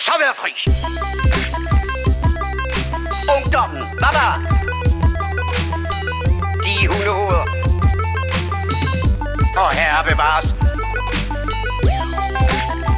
så 0.00 0.12
være 0.22 0.34
fri. 0.40 0.52
Ungdommen, 3.36 3.82
baba. 4.02 4.26
De 6.64 6.74
hundehoveder. 6.88 7.44
Og 9.62 9.70
herre 9.78 10.04
bevares. 10.10 10.46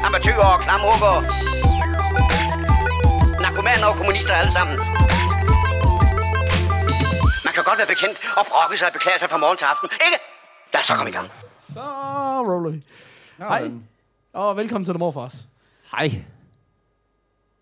Amatøger 0.07 0.47
og 0.55 0.61
klamhugger. 0.61 1.15
Narkomaner 3.43 3.87
og 3.87 3.97
kommunister 3.97 4.35
alle 4.35 4.53
sammen. 4.53 4.77
Man 7.47 7.53
kan 7.55 7.63
godt 7.69 7.79
være 7.79 7.91
bekendt 7.95 8.17
og 8.39 8.45
brokke 8.51 8.77
sig 8.79 8.87
og 8.87 8.93
beklage 8.93 9.19
sig 9.19 9.31
fra 9.31 9.37
morgen 9.37 9.57
til 9.57 9.65
aften, 9.65 9.89
ikke? 10.07 10.19
Lad 10.73 10.81
os 10.81 10.87
så 10.87 10.95
komme 10.95 11.11
i 11.11 11.13
gang. 11.13 11.31
Så 11.75 11.81
roller 12.49 12.71
vi. 12.71 12.83
Hej. 13.39 13.71
Og 14.33 14.57
velkommen 14.57 14.85
til 14.85 14.95
The 14.95 14.99
Morfars. 14.99 15.37
Hej. 15.97 16.25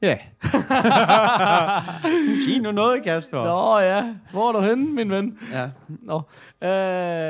Ja. 0.02 0.18
Giv 2.46 2.62
nu 2.62 2.72
noget, 2.72 3.02
Kasper. 3.04 3.44
Nå 3.44 3.78
ja, 3.78 4.14
hvor 4.30 4.48
er 4.48 4.52
du 4.52 4.60
henne, 4.60 4.92
min 4.94 5.10
ven? 5.10 5.38
Ja. 5.52 5.68
Nå. 5.88 6.16
Øh, 6.62 6.68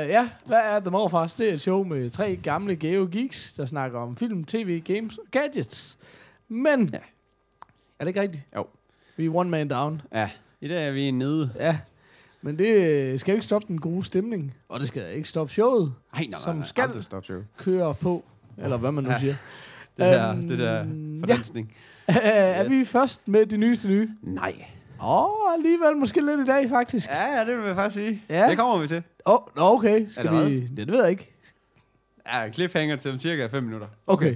ja, 0.09 0.29
hvad 0.45 0.59
er 0.63 0.79
The 0.79 0.89
Morfars? 0.89 1.33
Det 1.33 1.49
er 1.49 1.53
et 1.53 1.61
show 1.61 1.83
med 1.83 2.09
tre 2.09 2.35
gamle 2.35 2.75
geo 2.75 3.09
geeks, 3.11 3.53
der 3.53 3.65
snakker 3.65 3.99
om 3.99 4.17
film, 4.17 4.43
tv, 4.43 4.79
games 4.81 5.17
og 5.17 5.23
gadgets. 5.31 5.97
Men, 6.47 6.89
Ja. 6.93 6.97
er 6.97 7.01
det 7.99 8.07
ikke 8.07 8.21
rigtigt? 8.21 8.43
Jo. 8.55 8.67
Vi 9.17 9.25
er 9.25 9.35
one 9.35 9.49
man 9.49 9.67
down. 9.67 10.01
Ja. 10.13 10.29
I 10.61 10.67
dag 10.67 10.87
er 10.87 10.91
vi 10.91 11.11
nede. 11.11 11.51
Ja, 11.59 11.77
men 12.41 12.57
det 12.59 12.67
øh, 13.13 13.19
skal 13.19 13.31
jo 13.31 13.35
ikke 13.35 13.45
stoppe 13.45 13.67
den 13.67 13.81
gode 13.81 14.03
stemning. 14.03 14.55
Og 14.69 14.79
det 14.79 14.87
skal 14.87 15.15
ikke 15.15 15.29
stoppe 15.29 15.53
showet, 15.53 15.93
Nej, 16.13 16.27
nej, 16.29 16.39
Som 16.39 16.55
nej, 16.55 16.67
skal- 16.67 16.81
Aldrig 16.81 17.03
stop 17.03 17.25
show. 17.25 17.39
køre 17.57 17.93
på. 17.95 18.23
Eller 18.57 18.77
hvad 18.77 18.91
man 18.91 19.03
nu 19.03 19.09
Ja. 19.11 19.19
siger. 19.19 19.35
Det 19.97 20.05
der, 20.05 20.29
Øhm, 20.31 20.47
det 20.47 20.59
der 20.59 20.73
ja. 21.27 21.37
Fordansning. 22.13 22.33
er 22.57 22.63
Yes. 22.65 22.71
vi 22.71 22.85
først 22.85 23.27
med 23.27 23.45
de 23.45 23.57
nyeste 23.57 23.87
nye? 23.87 24.09
Nej. 24.21 24.65
Åh, 25.03 25.23
oh, 25.23 25.53
alligevel 25.57 25.97
måske 25.97 26.25
lidt 26.25 26.39
i 26.39 26.45
dag, 26.45 26.69
faktisk. 26.69 27.09
Ja, 27.09 27.37
ja, 27.37 27.45
det 27.45 27.57
vil 27.57 27.65
jeg 27.65 27.75
faktisk 27.75 27.95
sige. 27.95 28.21
Ja. 28.29 28.47
Det 28.49 28.57
kommer 28.57 28.79
vi 28.79 28.87
til. 28.87 29.03
Åh, 29.25 29.33
oh, 29.33 29.39
okay. 29.57 30.07
Skal 30.09 30.25
Eller 30.25 30.45
vi... 30.49 30.59
Det, 30.61 30.77
det 30.77 30.87
ved 30.91 31.01
jeg 31.01 31.09
ikke. 31.11 31.33
Ja, 32.27 32.49
cliffhanger 32.51 32.95
til 32.95 33.11
om 33.11 33.19
cirka 33.19 33.47
5 33.47 33.63
minutter. 33.63 33.87
Okay. 34.07 34.35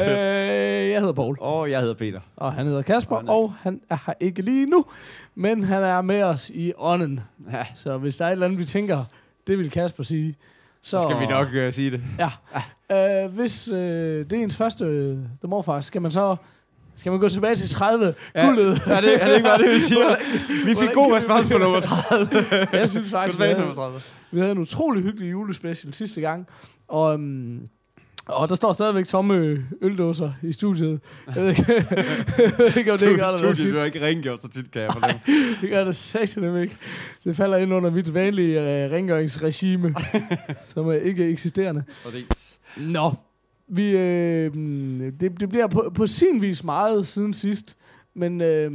øh, 0.00 0.90
jeg 0.90 1.00
hedder 1.00 1.12
Paul, 1.12 1.36
Og 1.40 1.70
jeg 1.70 1.80
hedder 1.80 1.94
Peter. 1.94 2.20
og 2.36 2.52
han 2.52 2.66
hedder 2.66 2.82
Kasper, 2.82 3.22
nej. 3.22 3.34
og 3.34 3.52
han 3.60 3.80
er 3.90 3.96
her 4.06 4.14
ikke 4.20 4.42
lige 4.42 4.66
nu, 4.66 4.84
men 5.34 5.62
han 5.64 5.82
er 5.82 6.00
med 6.02 6.22
os 6.22 6.50
i 6.50 6.72
ånden. 6.78 7.20
Ja, 7.52 7.66
Så 7.74 7.98
hvis 7.98 8.16
der 8.16 8.24
er 8.24 8.28
et 8.28 8.32
eller 8.32 8.46
andet, 8.46 8.58
vi 8.60 8.64
tænker, 8.64 9.04
det 9.46 9.58
vil 9.58 9.70
Kasper 9.70 10.02
sige, 10.02 10.36
så... 10.82 10.98
så 10.98 11.08
skal 11.10 11.20
vi 11.20 11.26
nok 11.26 11.48
uh, 11.48 11.72
sige 11.72 11.90
det. 11.90 12.00
Ja. 12.18 12.30
Øh, 13.24 13.32
hvis 13.32 13.68
øh, 13.68 13.76
det 14.30 14.32
er 14.32 14.42
ens 14.42 14.56
første 14.56 14.84
øh, 14.84 15.16
The 15.16 15.48
Morfar, 15.48 15.80
skal 15.80 16.02
man 16.02 16.10
så... 16.10 16.36
Skal 16.94 17.12
man 17.12 17.20
gå 17.20 17.28
tilbage 17.28 17.56
til 17.56 17.68
30 17.70 18.14
Ja. 18.34 18.46
guldet? 18.46 18.82
Er 18.86 19.00
det, 19.00 19.22
er 19.22 19.26
det 19.26 19.34
ikke 19.34 19.48
bare 19.48 19.58
det, 19.58 19.74
vi 19.74 19.80
siger? 19.80 20.16
Vi 20.66 20.74
fik 20.74 20.90
god 20.94 21.12
respons 21.16 21.50
på 21.50 21.58
nummer 21.58 21.80
30. 21.80 22.68
Jeg 22.72 22.88
synes 22.88 23.10
faktisk, 23.10 23.38
vi 23.38 23.44
havde, 23.44 23.58
nummer 23.58 23.74
30. 23.74 23.98
vi 24.30 24.38
havde 24.40 24.52
en 24.52 24.58
utrolig 24.58 25.02
hyggelig 25.02 25.30
julespecial 25.30 25.94
sidste 25.94 26.20
gang. 26.20 26.46
Og, 26.88 27.14
um, 27.14 27.60
og 28.28 28.48
der 28.48 28.54
står 28.54 28.72
stadigvæk 28.72 29.06
tomme 29.06 29.66
øldåser 29.80 30.32
i 30.42 30.52
studiet. 30.52 31.00
Jeg 31.26 31.42
ved 31.42 31.48
ikke, 31.50 31.64
jeg 32.38 32.52
ved 32.58 32.76
ikke 32.76 32.92
om 32.92 32.98
det 32.98 33.18
gør 33.18 33.26
det, 33.30 33.38
Studiet 33.38 33.68
bliver 33.72 33.84
ikke 33.84 34.06
rengjort 34.06 34.42
så 34.42 34.48
tit, 34.48 34.70
kan 34.70 34.82
jeg 34.82 34.92
fornemme. 34.92 35.20
Det 35.60 35.70
gør 35.70 35.84
det 35.84 35.96
satan 35.96 36.62
ikke. 36.62 36.76
Det 37.24 37.36
falder 37.36 37.56
ind 37.56 37.74
under 37.74 37.90
mit 37.90 38.14
vanlige 38.14 38.58
uh, 38.58 38.92
rengøringsregime, 38.92 39.94
som 40.74 40.88
er 40.88 40.92
ikke 40.92 41.28
eksisterende. 41.30 41.84
Præcis. 42.04 42.58
Nå, 42.76 43.12
vi, 43.68 43.90
øh, 43.96 44.54
det, 45.20 45.40
det 45.40 45.48
bliver 45.48 45.66
på, 45.66 45.92
på 45.94 46.06
sin 46.06 46.42
vis 46.42 46.64
meget 46.64 47.06
siden 47.06 47.34
sidst. 47.34 47.76
Men 48.14 48.40
øh, 48.40 48.70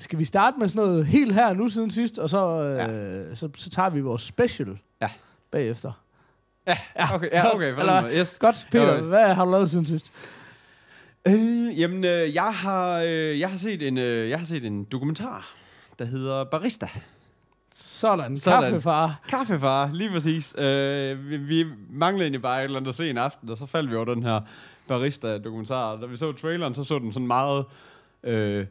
skal 0.00 0.18
vi 0.18 0.24
starte 0.24 0.56
med 0.58 0.68
sådan 0.68 0.88
noget 0.88 1.06
helt 1.06 1.32
her 1.34 1.54
nu 1.54 1.68
siden 1.68 1.90
sidst, 1.90 2.18
og 2.18 2.30
så, 2.30 2.62
øh, 2.62 2.76
ja. 2.76 3.34
så, 3.34 3.48
så 3.56 3.70
tager 3.70 3.90
vi 3.90 4.00
vores 4.00 4.22
special 4.22 4.78
Ja. 5.02 5.08
bagefter. 5.50 5.92
Ja, 6.66 7.14
okay, 7.14 7.28
ja, 7.32 7.54
okay. 7.54 7.66
Eller- 7.78 7.98
Eller, 8.02 8.20
yes. 8.20 8.38
Godt, 8.38 8.66
Peter, 8.72 8.94
Ja. 8.94 9.00
hvad 9.00 9.34
har 9.34 9.44
du 9.44 9.50
lavet 9.50 9.70
siden 9.70 9.86
sidst? 9.86 10.12
Øh, 11.28 11.80
jamen, 11.80 12.04
øh, 12.04 12.34
jeg, 12.34 12.54
har, 12.54 13.00
øh, 13.06 13.40
jeg, 13.40 13.50
har 13.50 13.58
set 13.58 13.82
en, 13.82 13.98
øh, 13.98 14.30
jeg 14.30 14.38
har 14.38 14.46
set 14.46 14.64
en 14.64 14.84
dokumentar, 14.84 15.54
der 15.98 16.04
hedder 16.04 16.44
Barista. 16.44 16.88
Sådan, 17.74 18.36
Sådan. 18.36 18.62
kaffefar. 18.62 19.20
Kaffefar, 19.28 19.90
lige 19.92 20.10
præcis. 20.10 20.54
Øh, 20.58 21.30
vi, 21.30 21.36
vi 21.36 21.64
manglede 21.90 22.24
egentlig 22.24 22.42
bare 22.42 22.60
et 22.60 22.64
eller 22.64 22.76
andet 22.78 22.88
at 22.88 22.94
se 22.94 23.10
en 23.10 23.18
aften, 23.18 23.50
og 23.50 23.56
så 23.56 23.66
faldt 23.66 23.90
vi 23.90 23.96
over 23.96 24.04
den 24.04 24.22
her 24.22 24.40
Barista-dokumentar. 24.88 25.96
Da 25.96 26.06
vi 26.06 26.16
så 26.16 26.32
traileren, 26.32 26.74
så 26.74 26.84
så 26.84 26.98
den 26.98 27.12
sådan 27.12 27.26
meget 27.26 27.64
øh, 28.24 28.66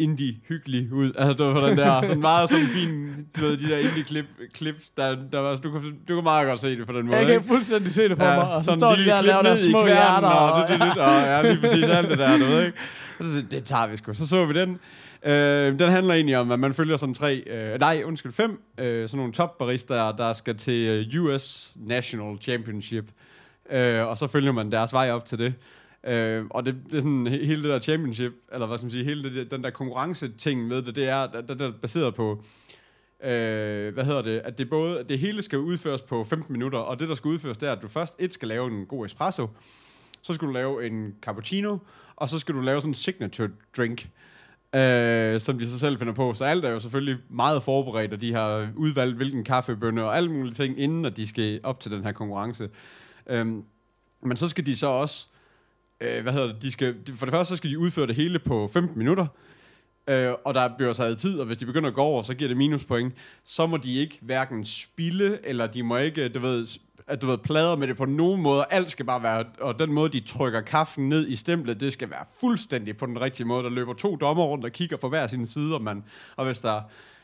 indie-hyggelig 0.00 0.92
ud. 0.92 1.12
Altså, 1.18 1.44
det 1.44 1.54
var 1.54 1.68
den 1.68 1.78
der 1.78 2.02
sådan 2.02 2.20
meget 2.20 2.50
sådan 2.50 2.66
fin, 2.66 3.26
du 3.36 3.40
ved, 3.40 3.56
de 3.56 3.68
der 3.68 3.78
indie-klip, 3.78 4.26
klip, 4.54 4.74
der, 4.96 5.16
der 5.32 5.40
var, 5.40 5.56
du, 5.56 5.70
kan, 5.70 5.80
du 6.08 6.14
kan 6.14 6.24
meget 6.24 6.48
godt 6.48 6.60
se 6.60 6.78
det 6.78 6.86
på 6.86 6.92
den 6.92 7.06
måde. 7.06 7.16
Jeg 7.16 7.26
kan 7.26 7.34
ikke? 7.34 7.46
fuldstændig 7.46 7.92
se 7.92 8.08
det 8.08 8.16
for 8.16 8.24
mig, 8.24 8.52
og 8.54 8.64
så 8.64 8.72
står 8.72 8.94
de 8.94 9.04
der 9.04 9.18
og 9.18 9.24
laver 9.24 9.42
deres 9.42 9.60
små 9.60 9.86
hjerter. 9.86 10.28
Og, 10.28 10.52
Og, 10.62 10.68
det, 10.68 10.80
det, 10.80 10.88
det, 10.94 11.02
og 11.02 11.10
ja, 11.10 11.42
lige 11.42 11.60
præcis 11.60 11.84
alt 11.84 12.08
det 12.08 12.18
der, 12.18 12.38
du 12.38 12.44
ved 12.44 12.66
ikke. 12.66 12.78
Så 13.18 13.44
det, 13.50 13.64
tager 13.64 13.86
vi 13.86 13.96
sgu. 13.96 14.14
Så 14.14 14.28
så 14.28 14.46
vi 14.46 14.52
den. 14.54 14.78
Øh, 15.24 15.78
den 15.78 15.90
handler 15.90 16.14
egentlig 16.14 16.38
om, 16.38 16.50
at 16.50 16.60
man 16.60 16.74
følger 16.74 16.96
sådan 16.96 17.14
tre, 17.14 17.42
øh, 17.46 17.80
nej, 17.80 18.02
undskyld, 18.04 18.32
fem, 18.32 18.62
øh, 18.78 19.08
sådan 19.08 19.18
nogle 19.18 19.32
top 19.32 19.58
barister, 19.58 20.12
der 20.16 20.32
skal 20.32 20.56
til 20.56 21.06
øh, 21.14 21.22
US 21.24 21.72
National 21.76 22.38
Championship. 22.40 23.04
Øh, 23.70 24.06
og 24.06 24.18
så 24.18 24.26
følger 24.26 24.52
man 24.52 24.72
deres 24.72 24.92
vej 24.92 25.10
op 25.10 25.24
til 25.24 25.38
det. 25.38 25.54
Øh, 26.04 26.44
og 26.50 26.66
det, 26.66 26.76
det 26.86 26.94
er 26.94 27.00
sådan, 27.00 27.26
hele 27.26 27.62
det 27.62 27.70
der 27.70 27.80
championship, 27.80 28.32
eller 28.52 28.66
hvad 28.66 28.78
skal 28.78 28.84
man 28.84 28.90
sige, 28.90 29.04
hele 29.04 29.34
det, 29.34 29.50
den 29.50 29.64
der 29.64 29.70
konkurrence-ting 29.70 30.66
med 30.66 30.82
det, 30.82 30.96
det 30.96 31.08
er, 31.08 31.26
det 31.26 31.60
er 31.60 31.72
baseret 31.82 32.14
på, 32.14 32.44
øh, 33.22 33.94
hvad 33.94 34.04
hedder 34.04 34.22
det, 34.22 34.38
at 34.44 34.58
det 34.58 34.70
både, 34.70 35.04
det 35.08 35.18
hele 35.18 35.42
skal 35.42 35.58
udføres 35.58 36.02
på 36.02 36.24
15 36.24 36.52
minutter, 36.52 36.78
og 36.78 37.00
det, 37.00 37.08
der 37.08 37.14
skal 37.14 37.28
udføres, 37.28 37.58
det 37.58 37.68
er, 37.68 37.72
at 37.72 37.82
du 37.82 37.88
først 37.88 38.16
et 38.18 38.34
skal 38.34 38.48
lave 38.48 38.66
en 38.66 38.86
god 38.86 39.06
espresso, 39.06 39.48
så 40.22 40.34
skal 40.34 40.48
du 40.48 40.52
lave 40.52 40.86
en 40.86 41.14
cappuccino, 41.22 41.78
og 42.16 42.28
så 42.28 42.38
skal 42.38 42.54
du 42.54 42.60
lave 42.60 42.80
sådan 42.80 42.90
en 42.90 42.94
signature 42.94 43.48
drink, 43.76 44.08
øh, 44.74 45.40
som 45.40 45.58
de 45.58 45.70
så 45.70 45.78
selv 45.78 45.98
finder 45.98 46.14
på. 46.14 46.34
Så 46.34 46.44
alt 46.44 46.64
er 46.64 46.70
jo 46.70 46.80
selvfølgelig 46.80 47.18
meget 47.28 47.62
forberedt, 47.62 48.12
og 48.12 48.20
de 48.20 48.32
har 48.32 48.68
udvalgt, 48.76 49.16
hvilken 49.16 49.44
kaffebønne 49.44 50.04
og 50.04 50.16
alle 50.16 50.32
mulige 50.32 50.54
ting, 50.54 50.78
inden 50.78 51.04
at 51.04 51.16
de 51.16 51.26
skal 51.26 51.60
op 51.62 51.80
til 51.80 51.92
den 51.92 52.04
her 52.04 52.12
konkurrence. 52.12 52.70
Øh, 53.26 53.46
men 54.22 54.36
så 54.36 54.48
skal 54.48 54.66
de 54.66 54.76
så 54.76 54.86
også, 54.86 55.28
øh, 56.00 56.22
hvad 56.22 56.32
hedder 56.32 56.46
det, 56.46 56.62
de 56.62 56.70
skal, 56.70 56.96
for 57.14 57.26
det 57.26 57.32
første 57.32 57.48
så 57.48 57.56
skal 57.56 57.70
de 57.70 57.78
udføre 57.78 58.06
det 58.06 58.14
hele 58.14 58.38
på 58.38 58.70
15 58.72 58.98
minutter, 58.98 59.26
øh, 60.08 60.32
og 60.44 60.54
der 60.54 60.68
bliver 60.76 60.92
så 60.92 61.14
tid, 61.14 61.40
og 61.40 61.46
hvis 61.46 61.58
de 61.58 61.66
begynder 61.66 61.88
at 61.88 61.94
gå 61.94 62.02
over, 62.02 62.22
så 62.22 62.34
giver 62.34 62.48
det 62.48 62.56
minuspoint. 62.56 63.14
Så 63.44 63.66
må 63.66 63.76
de 63.76 63.96
ikke 63.96 64.18
hverken 64.22 64.64
spille, 64.64 65.46
eller 65.46 65.66
de 65.66 65.82
må 65.82 65.96
ikke, 65.96 66.28
du 66.28 66.40
ved, 66.40 66.66
at 67.06 67.22
du 67.22 67.26
ved, 67.26 67.38
plader 67.38 67.76
med 67.76 67.88
det 67.88 67.96
på 67.96 68.04
nogen 68.04 68.42
måde. 68.42 68.64
Alt 68.70 68.90
skal 68.90 69.04
bare 69.04 69.22
være, 69.22 69.44
og 69.60 69.78
den 69.78 69.92
måde, 69.92 70.12
de 70.12 70.20
trykker 70.20 70.60
kaffen 70.60 71.08
ned 71.08 71.28
i 71.28 71.36
stemplet, 71.36 71.80
det 71.80 71.92
skal 71.92 72.10
være 72.10 72.24
fuldstændig 72.40 72.96
på 72.96 73.06
den 73.06 73.20
rigtige 73.20 73.46
måde. 73.46 73.64
Der 73.64 73.70
løber 73.70 73.94
to 73.94 74.16
dommer 74.16 74.44
rundt 74.44 74.64
og 74.64 74.72
kigger 74.72 74.96
fra 74.96 75.08
hver 75.08 75.26
sin 75.26 75.46
side, 75.46 75.74
og, 75.74 75.82
man, 75.82 76.04
og 76.36 76.44
hvis 76.44 76.58
der, 76.58 76.80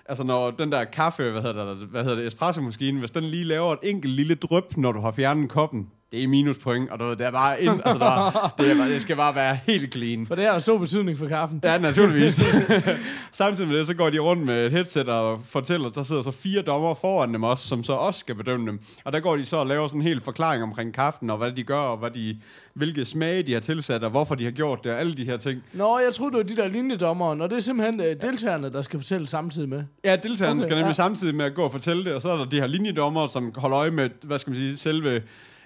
altså 0.07 0.25
når 0.25 0.51
den 0.51 0.73
der 0.73 0.85
kaffe, 0.85 1.31
hvad 1.31 1.43
hedder 1.43 1.75
det, 1.75 1.77
hvad 1.77 2.03
hedder 2.03 2.17
det 2.17 2.27
espresso 2.27 2.63
hvis 2.63 3.11
den 3.11 3.25
lige 3.25 3.45
laver 3.45 3.73
et 3.73 3.79
enkelt 3.83 4.13
lille 4.15 4.35
dryp, 4.35 4.77
når 4.77 4.93
du 4.93 5.01
har 5.01 5.13
fjernet 5.13 5.51
koppen, 5.51 5.91
det 6.13 6.25
er 6.25 6.29
minuspoint, 6.29 6.91
og 6.91 6.99
du 6.99 7.05
ved, 7.05 7.17
det 7.17 7.27
er 7.27 7.31
bare 7.31 7.63
ind, 7.63 7.81
altså 7.85 7.99
der, 7.99 8.55
det, 8.65 8.71
er 8.71 8.85
det 8.85 9.03
skal 9.03 9.17
bare 9.17 9.35
være 9.35 9.59
helt 9.67 9.95
clean. 9.95 10.27
for 10.27 10.35
det 10.35 10.47
har 10.47 10.59
stor 10.59 10.79
betydning 10.79 11.19
for 11.19 11.29
kaffen. 11.29 11.61
Ja, 11.65 11.79
naturligvis. 11.79 12.41
Samtidig 13.33 13.71
med 13.71 13.79
det, 13.79 13.87
så 13.87 13.95
går 13.95 14.11
de 14.11 14.19
rundt 14.19 14.43
med 14.43 14.67
et 14.67 14.73
headset 14.73 15.09
og 15.09 15.41
fortæller, 15.45 15.89
der 15.91 16.03
sidder 16.03 16.23
så 16.23 16.31
fire 16.31 16.63
dommer 16.63 16.95
foran 16.95 17.35
dem 17.35 17.43
også, 17.43 17.69
som 17.69 17.85
så 17.85 17.93
også 17.93 18.21
skal 18.21 18.35
bedømme 18.35 18.67
dem. 18.67 18.81
Og 19.05 19.13
der 19.13 19.21
går 19.21 19.37
de 19.37 19.47
så 19.47 19.57
og 19.57 19.67
laver 19.67 19.89
sådan 19.89 20.01
en 20.01 20.07
hel 20.07 20.21
forklaring 20.21 20.63
omkring 20.63 20.95
kaffen, 20.95 21.31
og 21.31 21.39
hvad 21.39 21.53
de 21.53 21.63
gør, 21.63 21.79
og 21.79 21.97
hvad 21.97 22.11
de, 22.11 22.41
hvilke 22.75 23.05
smage 23.05 23.43
de 23.43 23.53
har 23.53 23.61
tilsat, 23.61 24.05
og 24.05 24.11
hvorfor 24.11 24.35
de 24.35 24.45
har 24.45 24.51
gjort 24.51 24.85
det, 24.85 24.93
og 24.93 25.01
alle 25.01 25.15
de 25.15 25.25
her 25.25 25.37
ting. 25.37 25.63
Nå, 25.73 25.99
jeg 25.99 26.15
troede, 26.15 26.33
det 26.33 26.39
var 26.39 26.55
de 26.55 26.63
der 26.63 26.69
linjedommer, 26.69 27.27
og 27.27 27.51
det 27.51 27.57
er 27.57 27.61
simpelthen 27.61 28.01
øh, 28.01 28.17
deltagerne, 28.23 28.73
der 28.73 28.83
skal 28.83 28.99
fortælle 28.99 29.27
samtidig 29.27 29.69
med. 29.69 29.85
Ja, 30.05 30.17
deltagerne 30.17 30.61
Okay, 30.61 30.69
skal 30.69 30.75
nemlig 30.75 30.83
ja. 30.83 30.89
ja. 30.89 30.93
samtidig 30.93 31.35
med 31.35 31.45
at 31.45 31.55
gå 31.55 31.63
og 31.63 31.73
fortælle 31.73 32.05
det, 32.05 32.13
og 32.13 32.23
så 32.23 32.31
er 32.31 32.37
der 32.37 32.45
de 32.45 32.61
her 32.61 32.67
linjedommer, 32.67 33.27
som 33.27 33.53
holder 33.57 33.79
øje 33.79 33.91
med, 33.91 34.11
hvad 34.23 34.39
skal 34.39 34.51
man 34.51 34.57
sige, 34.57 34.77
selve... 34.77 35.23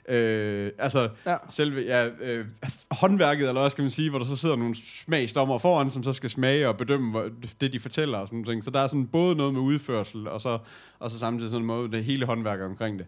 Øh, 0.08 0.72
altså 0.78 1.08
Ja. 1.26 1.36
selve 1.48 1.80
ja, 1.80 2.08
øh, 2.20 2.46
håndværket, 2.90 3.48
eller 3.48 3.60
hvad 3.60 3.70
skal 3.70 3.82
man 3.82 3.90
sige, 3.90 4.10
hvor 4.10 4.18
der 4.18 4.26
så 4.26 4.36
sidder 4.36 4.56
nogle 4.56 4.74
smagsdommer 4.74 5.58
foran, 5.58 5.90
som 5.90 6.02
så 6.02 6.12
skal 6.12 6.30
smage 6.30 6.68
og 6.68 6.76
bedømme 6.76 7.10
hvor, 7.10 7.28
det, 7.60 7.72
de 7.72 7.80
fortæller 7.80 8.18
og 8.18 8.28
sådan 8.28 8.36
nogle 8.36 8.52
ting. 8.52 8.64
Så 8.64 8.70
der 8.70 8.80
er 8.80 8.86
sådan 8.86 9.06
både 9.06 9.36
noget 9.36 9.52
med 9.54 9.60
udførsel, 9.60 10.28
og 10.28 10.40
så, 10.40 10.58
og 10.98 11.10
så 11.10 11.18
samtidig 11.18 11.50
sådan 11.50 11.66
noget 11.66 11.92
det 11.92 12.04
hele 12.04 12.26
håndværket 12.26 12.66
omkring 12.66 12.98
det. 12.98 13.06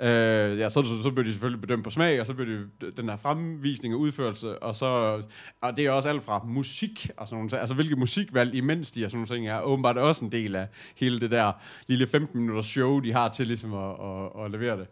Øh, 0.00 0.58
ja, 0.58 0.68
så, 0.68 0.82
så, 0.82 1.02
så 1.02 1.10
bliver 1.10 1.24
de 1.24 1.32
selvfølgelig 1.32 1.60
bedømt 1.60 1.84
på 1.84 1.90
smag, 1.90 2.20
og 2.20 2.26
så 2.26 2.34
bliver 2.34 2.48
de 2.80 2.90
den 2.96 3.08
her 3.08 3.16
fremvisning 3.16 3.94
og 3.94 4.00
udførelse, 4.00 4.58
og 4.58 4.76
så, 4.76 5.22
og 5.60 5.76
det 5.76 5.86
er 5.86 5.90
også 5.90 6.08
alt 6.08 6.22
fra 6.22 6.42
musik 6.46 7.10
og 7.16 7.28
sådan 7.28 7.36
nogle 7.36 7.48
ting, 7.48 7.60
altså 7.60 7.74
hvilke 7.74 7.96
musikvalg 7.96 8.54
imens 8.54 8.92
de 8.92 9.04
og 9.04 9.10
sådan 9.10 9.18
nogle 9.18 9.36
ting 9.36 9.48
er 9.48 9.60
åbenbart 9.60 9.96
også 9.98 10.24
en 10.24 10.32
del 10.32 10.56
af 10.56 10.66
hele 10.96 11.20
det 11.20 11.30
der 11.30 11.52
lille 11.86 12.06
15 12.06 12.40
minutters 12.40 12.66
show, 12.66 13.00
de 13.00 13.12
har 13.12 13.28
til 13.28 13.46
ligesom 13.46 13.74
at, 13.74 13.90
at, 13.90 14.44
at 14.44 14.50
levere 14.50 14.76
det. 14.76 14.86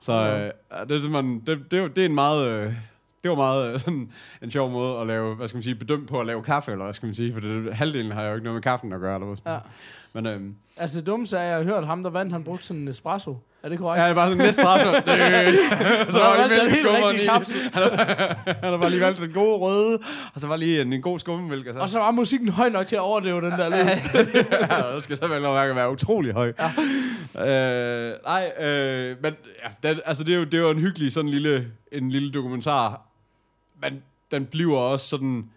Så 0.00 0.12
øh, 0.12 0.88
det, 0.88 0.96
er 0.96 1.00
simpelthen, 1.00 1.40
det, 1.46 1.70
det, 1.70 1.96
det 1.96 2.02
er 2.02 2.06
en 2.06 2.14
meget, 2.14 2.48
øh, 2.48 2.74
det 3.22 3.30
var 3.30 3.36
meget 3.36 3.74
øh, 3.74 3.80
sådan 3.80 4.12
en 4.42 4.50
sjov 4.50 4.70
måde 4.70 5.00
at 5.00 5.06
lave, 5.06 5.34
hvad 5.34 5.48
skal 5.48 5.56
man 5.56 5.62
sige, 5.62 5.74
bedømt 5.74 6.08
på 6.08 6.20
at 6.20 6.26
lave 6.26 6.42
kaffe, 6.42 6.72
eller 6.72 6.84
hvad 6.84 6.94
skal 6.94 7.06
man 7.06 7.14
sige, 7.14 7.32
for 7.32 7.40
det, 7.40 7.74
halvdelen 7.74 8.12
har 8.12 8.24
jo 8.24 8.34
ikke 8.34 8.44
noget 8.44 8.54
med 8.54 8.62
kaffen 8.62 8.92
at 8.92 9.00
gøre, 9.00 9.14
eller 9.14 9.26
hvad. 9.26 9.52
Ja. 9.52 9.58
Men 10.12 10.26
øhm, 10.26 10.54
Altså 10.76 10.98
det 10.98 11.06
dummeste 11.06 11.36
er, 11.36 11.40
at 11.40 11.48
jeg 11.48 11.56
har 11.56 11.62
hørt 11.62 11.86
ham, 11.86 12.02
der 12.02 12.10
vandt, 12.10 12.32
han 12.32 12.44
brugte 12.44 12.66
sådan 12.66 12.82
en 12.82 12.88
espresso. 12.88 13.36
Er 13.62 13.68
det 13.68 13.78
korrekt? 13.78 14.02
ja, 14.02 14.08
det 14.08 14.16
var 14.16 14.28
sådan 14.28 14.40
en 14.40 14.48
espresso. 14.48 14.92
så 16.12 16.20
han 16.38 16.48
lige 16.48 16.60
valgte 16.60 16.64
den 16.64 16.70
helt 16.70 16.86
rigtige 16.88 17.28
kapsel. 17.28 17.56
Han 18.44 18.70
har 18.72 18.76
bare 18.76 18.90
lige 18.90 19.00
valgt 19.00 19.20
den 19.20 19.32
gode 19.32 19.58
røde, 19.58 19.98
og 20.34 20.40
så 20.40 20.46
var 20.46 20.56
lige 20.56 20.80
en, 20.80 20.92
en 20.92 21.02
god 21.02 21.18
skummemælk. 21.18 21.66
Og 21.66 21.74
så, 21.74 21.80
Og 21.80 21.88
så 21.88 21.98
var 21.98 22.10
musikken 22.10 22.48
høj 22.48 22.68
nok 22.68 22.86
til 22.86 22.96
at 22.96 23.02
overdøve 23.02 23.40
den 23.40 23.50
der 23.50 23.68
lyd. 23.68 23.76
ja, 24.70 24.94
det 24.94 25.02
skal 25.02 25.16
så 25.16 25.28
vel 25.28 25.42
nok 25.42 25.76
være 25.76 25.92
utrolig 25.92 26.32
høj. 26.32 26.52
Ja. 27.34 27.46
Øh, 27.46 28.14
nej, 28.24 28.52
øh, 28.60 29.16
men 29.22 29.34
ja, 29.64 29.88
den, 29.88 30.00
altså 30.06 30.24
det 30.24 30.34
er, 30.34 30.38
jo, 30.38 30.44
det 30.44 30.54
er 30.54 30.58
jo 30.58 30.70
en 30.70 30.78
hyggelig 30.78 31.12
sådan 31.12 31.30
lille, 31.30 31.70
en 31.92 32.10
lille 32.10 32.32
dokumentar, 32.32 33.00
men 33.82 34.02
den 34.30 34.46
bliver 34.46 34.78
også 34.78 35.08
sådan 35.08 35.50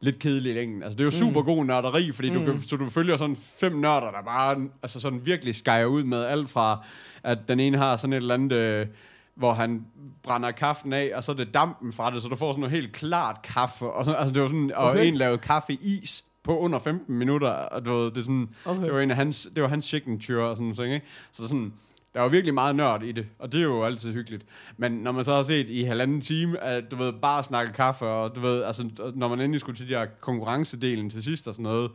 lidt 0.00 0.18
kedelig 0.18 0.52
i 0.52 0.54
længden. 0.54 0.82
Altså 0.82 0.96
det 0.96 1.00
er 1.00 1.04
jo 1.04 1.10
super 1.10 1.42
god 1.42 1.64
nørderi, 1.64 2.12
fordi 2.12 2.30
mm. 2.30 2.44
du, 2.44 2.52
kan, 2.52 2.62
så 2.62 2.76
du 2.76 2.90
følger 2.90 3.16
sådan 3.16 3.36
fem 3.36 3.72
nørder, 3.72 4.10
der 4.10 4.22
bare 4.22 4.68
altså 4.82 5.00
sådan 5.00 5.26
virkelig 5.26 5.54
skærer 5.54 5.86
ud 5.86 6.02
med 6.04 6.24
alt 6.24 6.50
fra, 6.50 6.84
at 7.22 7.38
den 7.48 7.60
ene 7.60 7.78
har 7.78 7.96
sådan 7.96 8.12
et 8.12 8.16
eller 8.16 8.34
andet... 8.34 8.52
Øh, 8.52 8.86
hvor 9.34 9.52
han 9.52 9.86
brænder 10.22 10.50
kaffen 10.50 10.92
af, 10.92 11.10
og 11.14 11.24
så 11.24 11.32
er 11.32 11.36
det 11.36 11.54
dampen 11.54 11.92
fra 11.92 12.10
det, 12.10 12.22
så 12.22 12.28
du 12.28 12.36
får 12.36 12.52
sådan 12.52 12.60
noget 12.60 12.72
helt 12.72 12.92
klart 12.92 13.42
kaffe, 13.42 13.86
og, 13.86 14.04
sådan, 14.04 14.20
altså 14.20 14.34
det 14.34 14.42
var 14.42 14.48
sådan, 14.48 14.72
og 14.74 14.90
Okay. 14.90 15.06
en 15.06 15.14
lavede 15.16 15.38
kaffe 15.38 15.72
is 15.72 16.24
på 16.42 16.58
under 16.58 16.78
15 16.78 17.18
minutter, 17.18 17.48
og 17.50 17.84
du 17.84 17.90
ved, 17.90 18.04
det, 18.04 18.16
er 18.16 18.22
sådan, 18.22 18.48
Okay. 18.64 18.82
det 18.82 18.92
var 18.92 19.00
en 19.00 19.10
af 19.10 19.16
hans, 19.16 19.48
det 19.54 19.62
var 19.62 19.68
hans 19.68 19.84
signature 19.84 20.44
og 20.44 20.56
sådan 20.56 20.74
noget, 20.78 20.94
ikke? 20.94 21.06
Så 21.32 21.48
sådan, 21.48 21.72
der 22.14 22.20
var 22.20 22.28
virkelig 22.28 22.54
meget 22.54 22.76
nørd 22.76 23.02
i 23.02 23.12
det, 23.12 23.26
og 23.38 23.52
det 23.52 23.58
er 23.60 23.64
jo 23.64 23.82
altid 23.84 24.12
hyggeligt. 24.12 24.44
Men 24.76 24.92
når 24.92 25.12
man 25.12 25.24
så 25.24 25.32
har 25.34 25.42
set 25.42 25.66
i 25.68 25.82
halvanden 25.82 26.20
time, 26.20 26.58
at 26.60 26.90
du 26.90 26.96
ved, 26.96 27.12
bare 27.12 27.44
snakke 27.44 27.72
kaffe, 27.72 28.06
og 28.06 28.34
du 28.34 28.40
ved, 28.40 28.62
altså, 28.62 28.90
når 29.14 29.28
man 29.28 29.40
endelig 29.40 29.60
skulle 29.60 29.76
til 29.76 29.88
de 29.88 29.94
her 29.94 30.06
konkurrencedelen 30.20 31.10
til 31.10 31.22
sidst 31.22 31.48
og 31.48 31.54
sådan 31.54 31.62
noget, 31.62 31.90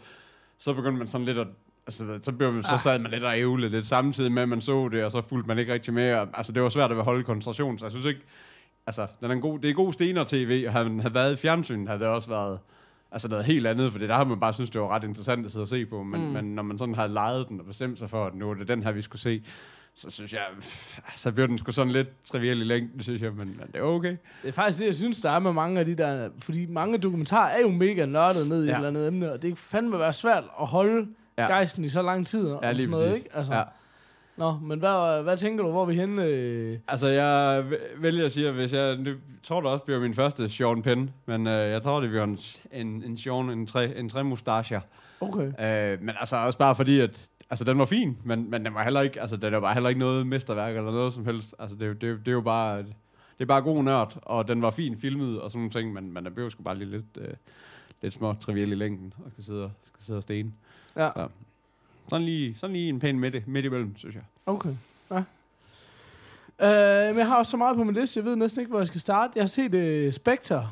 så 0.58 0.74
begyndte 0.74 0.98
man 0.98 1.08
sådan 1.08 1.26
lidt 1.26 1.38
at 1.38 1.48
Altså, 1.88 2.20
så, 2.22 2.32
blev 2.32 2.54
man, 2.54 2.64
så 2.64 2.74
Ah. 2.74 2.80
sad 2.80 3.00
man 3.00 3.12
lidt 3.12 3.24
og 3.24 3.40
ævle 3.40 3.70
lidt 3.70 3.88
samtidig 3.88 4.32
med, 4.32 4.42
at 4.42 4.50
man 4.50 4.62
så 4.62 4.90
det, 4.90 5.04
og 5.04 5.12
så 5.12 5.22
fulgte 5.30 5.48
man 5.48 5.58
ikke 5.60 5.74
rigtig 5.74 5.94
med. 5.94 6.14
Og, 6.14 6.28
altså, 6.34 6.52
det 6.52 6.64
var 6.64 6.70
svært 6.70 6.92
at 6.92 7.04
holde 7.04 7.24
koncentration, 7.24 7.78
så 7.78 7.86
jeg 7.86 7.92
synes 7.92 8.06
ikke... 8.06 8.22
Altså, 8.88 9.08
den 9.22 9.32
er 9.32 9.36
en 9.36 9.42
god, 9.42 9.60
det 9.60 9.70
er 9.70 9.74
god 9.74 9.94
stener-tv, 9.94 10.64
og 10.68 10.74
havde 10.74 10.90
man 10.90 11.00
havde 11.00 11.14
været 11.14 11.34
i 11.34 11.36
fjernsynet, 11.36 11.88
havde 11.88 12.00
det 12.00 12.08
også 12.08 12.30
været 12.30 12.60
altså 13.12 13.28
noget 13.28 13.46
helt 13.46 13.68
andet, 13.68 13.92
for 13.92 14.00
det 14.00 14.10
der 14.10 14.16
har 14.16 14.24
man 14.24 14.40
bare 14.40 14.54
synes, 14.54 14.70
det 14.70 14.82
var 14.82 14.88
ret 14.88 15.04
interessant 15.04 15.46
at 15.46 15.52
sidde 15.52 15.64
og 15.64 15.68
se 15.68 15.86
på, 15.86 16.04
men, 16.04 16.22
mm. 16.22 16.28
men 16.28 16.56
når 16.56 16.64
man 16.64 16.78
sådan 16.78 16.96
har 16.96 17.08
lejet 17.08 17.50
den 17.50 17.60
og 17.60 17.66
bestemt 17.66 18.00
sig 18.00 18.10
for, 18.10 18.26
at 18.26 18.36
nu 18.36 18.50
er 18.50 18.54
det 18.54 18.68
den 18.68 18.84
her, 18.84 18.92
vi 18.92 19.02
skulle 19.02 19.22
se, 19.22 19.44
så 19.96 20.12
synes 20.12 20.34
jeg, 20.34 20.42
pff, 20.60 21.00
så 21.16 21.32
bliver 21.32 21.48
den 21.48 21.58
sgu 21.58 21.72
sådan 21.72 21.92
lidt 21.94 22.08
triviel 22.26 22.62
i 22.62 22.64
længden, 22.64 23.04
synes 23.04 23.22
jeg, 23.22 23.32
men, 23.34 23.48
men 23.48 23.68
det 23.74 23.76
er 23.76 23.82
okay. 23.82 24.18
Det 24.42 24.48
er 24.48 24.52
faktisk 24.52 24.80
det, 24.80 24.86
jeg 24.86 24.96
synes, 24.96 25.22
der 25.22 25.30
er 25.32 25.40
med 25.40 25.54
mange 25.54 25.80
af 25.80 25.86
de 25.86 25.96
der... 25.96 26.30
Fordi 26.40 26.66
mange 26.66 26.98
dokumentarer 26.98 27.50
er 27.50 27.62
jo 27.62 27.70
mega 27.70 28.06
nørdet 28.06 28.48
ned 28.48 28.64
i 28.64 28.68
Ja. 28.68 28.72
et 28.72 28.76
eller 28.76 28.88
andet 28.88 29.08
emne, 29.08 29.32
og 29.32 29.42
det 29.42 29.48
kan 29.50 29.58
fandme 29.58 30.00
være 30.00 30.14
svært 30.14 30.44
at 30.62 30.68
holde 30.68 31.08
Ja. 31.38 31.48
gejsten 31.48 31.84
i 31.84 31.90
så 31.90 32.02
lang 32.02 32.28
tid. 32.28 32.48
Og 32.48 32.60
Ja, 32.64 32.72
lige 32.72 32.86
sådan 32.86 32.92
noget, 32.92 33.10
præcis. 33.12 33.26
ikke? 33.26 33.36
Altså, 33.38 33.54
Ja. 33.54 33.64
Nå, 34.38 34.54
men 34.62 34.80
hvad, 34.80 35.24
hvad 35.24 35.38
tænker 35.38 35.64
du, 35.64 35.72
hvor 35.72 35.82
er 35.82 35.86
vi 35.86 35.96
henne? 35.96 36.24
Øh? 36.26 36.78
Altså, 36.88 37.08
jeg 37.08 37.64
vælger 37.98 38.26
at 38.26 38.32
sige, 38.32 38.48
at 38.48 38.54
hvis 38.54 38.74
jeg... 38.74 38.98
Det 38.98 39.18
tror 39.44 39.62
det 39.62 39.70
også 39.70 39.86
bliver 39.86 40.00
min 40.00 40.14
første 40.14 40.50
Sean 40.50 40.82
Penn, 40.82 41.10
men 41.26 41.48
øh, 41.48 41.72
jeg 41.72 41.82
tror, 41.82 42.00
det 42.00 42.10
bliver 42.10 42.24
en, 42.24 42.40
en, 42.72 43.04
en 43.06 43.18
Sean, 43.18 43.50
en 43.50 43.68
tre, 43.68 43.96
en 43.98 44.10
tre 44.10 44.24
mustacher. 44.24 44.82
Okay. 45.22 45.52
Øh, 45.94 46.02
men 46.02 46.16
altså 46.20 46.36
også 46.38 46.60
bare 46.60 46.76
fordi, 46.76 47.00
at 47.00 47.28
altså, 47.50 47.66
den 47.66 47.78
var 47.80 47.86
fin, 47.86 48.18
men, 48.24 48.50
men 48.50 48.66
den 48.66 48.74
var 48.74 48.84
heller 48.84 49.02
ikke, 49.02 49.22
altså, 49.22 49.38
den 49.38 49.62
var 49.62 49.74
heller 49.74 49.90
ikke 49.90 50.00
noget 50.00 50.28
mesterværk 50.28 50.76
eller 50.78 50.92
noget 50.92 51.14
som 51.14 51.26
helst. 51.26 51.56
Altså, 51.60 51.78
det, 51.78 51.88
er 51.90 51.94
det, 51.94 52.20
det 52.20 52.28
er 52.28 52.32
jo 52.32 52.42
bare, 52.42 52.78
det 52.78 53.42
er 53.42 53.46
bare 53.46 53.62
god 53.62 53.84
nørd, 53.84 54.18
og 54.22 54.48
den 54.48 54.62
var 54.62 54.72
fin 54.72 54.98
filmet 54.98 55.42
og 55.42 55.52
sådan 55.52 55.60
nogle 55.60 55.72
ting, 55.72 55.94
men, 55.94 56.14
men 56.14 56.26
den 56.26 56.34
blev 56.34 56.52
sgu 56.52 56.64
bare 56.64 56.76
lige 56.76 56.90
lidt, 56.92 57.06
øh, 57.18 57.34
lidt 58.02 58.14
små 58.14 58.34
triviel 58.34 58.72
i 58.72 58.76
længden, 58.76 59.14
og 59.26 59.32
skal 59.32 59.44
sidde, 59.44 59.64
og- 59.64 59.72
skal 59.82 60.04
sidde 60.04 60.18
og 60.20 60.24
stene. 60.24 60.52
Ja, 60.96 61.10
Så. 61.16 61.28
Sådan 62.10 62.26
lige, 62.26 62.56
sådan 62.60 62.74
lige 62.76 62.90
en 62.90 63.00
pæn 63.00 63.20
midte, 63.20 63.44
midt 63.48 63.66
imellem, 63.66 63.96
synes 63.98 64.16
jeg. 64.16 64.24
okay. 64.46 64.76
Ja. 65.12 65.24
Øh, 66.62 67.08
men 67.10 67.18
jeg 67.20 67.28
har 67.28 67.38
også 67.38 67.50
så 67.52 67.58
meget 67.58 67.78
på 67.78 67.84
min 67.84 67.94
liste, 67.96 68.18
jeg 68.20 68.26
ved 68.26 68.36
næsten 68.36 68.60
ikke, 68.62 68.70
hvor 68.70 68.80
jeg 68.80 68.88
skal 68.88 69.02
starte. 69.02 69.32
Jeg 69.36 69.42
har 69.42 69.48
set 69.48 70.06
uh, 70.08 70.14
Spectre. 70.14 70.70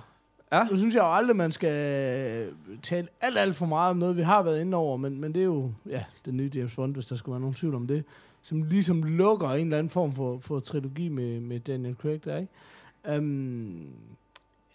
Ja. 0.54 0.64
Nu 0.64 0.78
synes 0.78 0.96
jeg 0.96 1.02
jo 1.02 1.16
aldrig, 1.16 1.36
man 1.36 1.52
skal 1.52 2.50
tale 2.84 3.08
alt, 3.22 3.38
alt 3.38 3.56
for 3.56 3.66
meget 3.66 3.90
om 3.90 3.98
noget, 3.98 4.18
vi 4.18 4.22
har 4.22 4.44
været 4.44 4.62
inde 4.62 4.78
over, 4.78 4.98
men, 4.98 5.22
men 5.22 5.34
det 5.34 5.40
er 5.40 5.46
jo 5.46 5.72
ja, 5.90 6.04
den 6.26 6.38
nye 6.38 6.52
James 6.56 6.76
Bond, 6.76 6.94
hvis 6.94 7.06
der 7.06 7.16
skulle 7.16 7.34
være 7.34 7.42
nogen 7.42 7.56
tvivl 7.56 7.76
om 7.76 7.88
det, 7.88 8.04
som 8.42 8.64
ligesom 8.64 9.04
lukker 9.04 9.50
en 9.50 9.66
eller 9.66 9.78
anden 9.78 9.90
form 9.90 10.14
for, 10.14 10.38
for 10.38 10.60
trilogi 10.60 11.10
med, 11.10 11.40
med 11.40 11.60
Daniel 11.60 11.96
Craig 11.96 12.26
der, 12.26 12.38
ikke? 12.38 13.18
Um, 13.18 13.90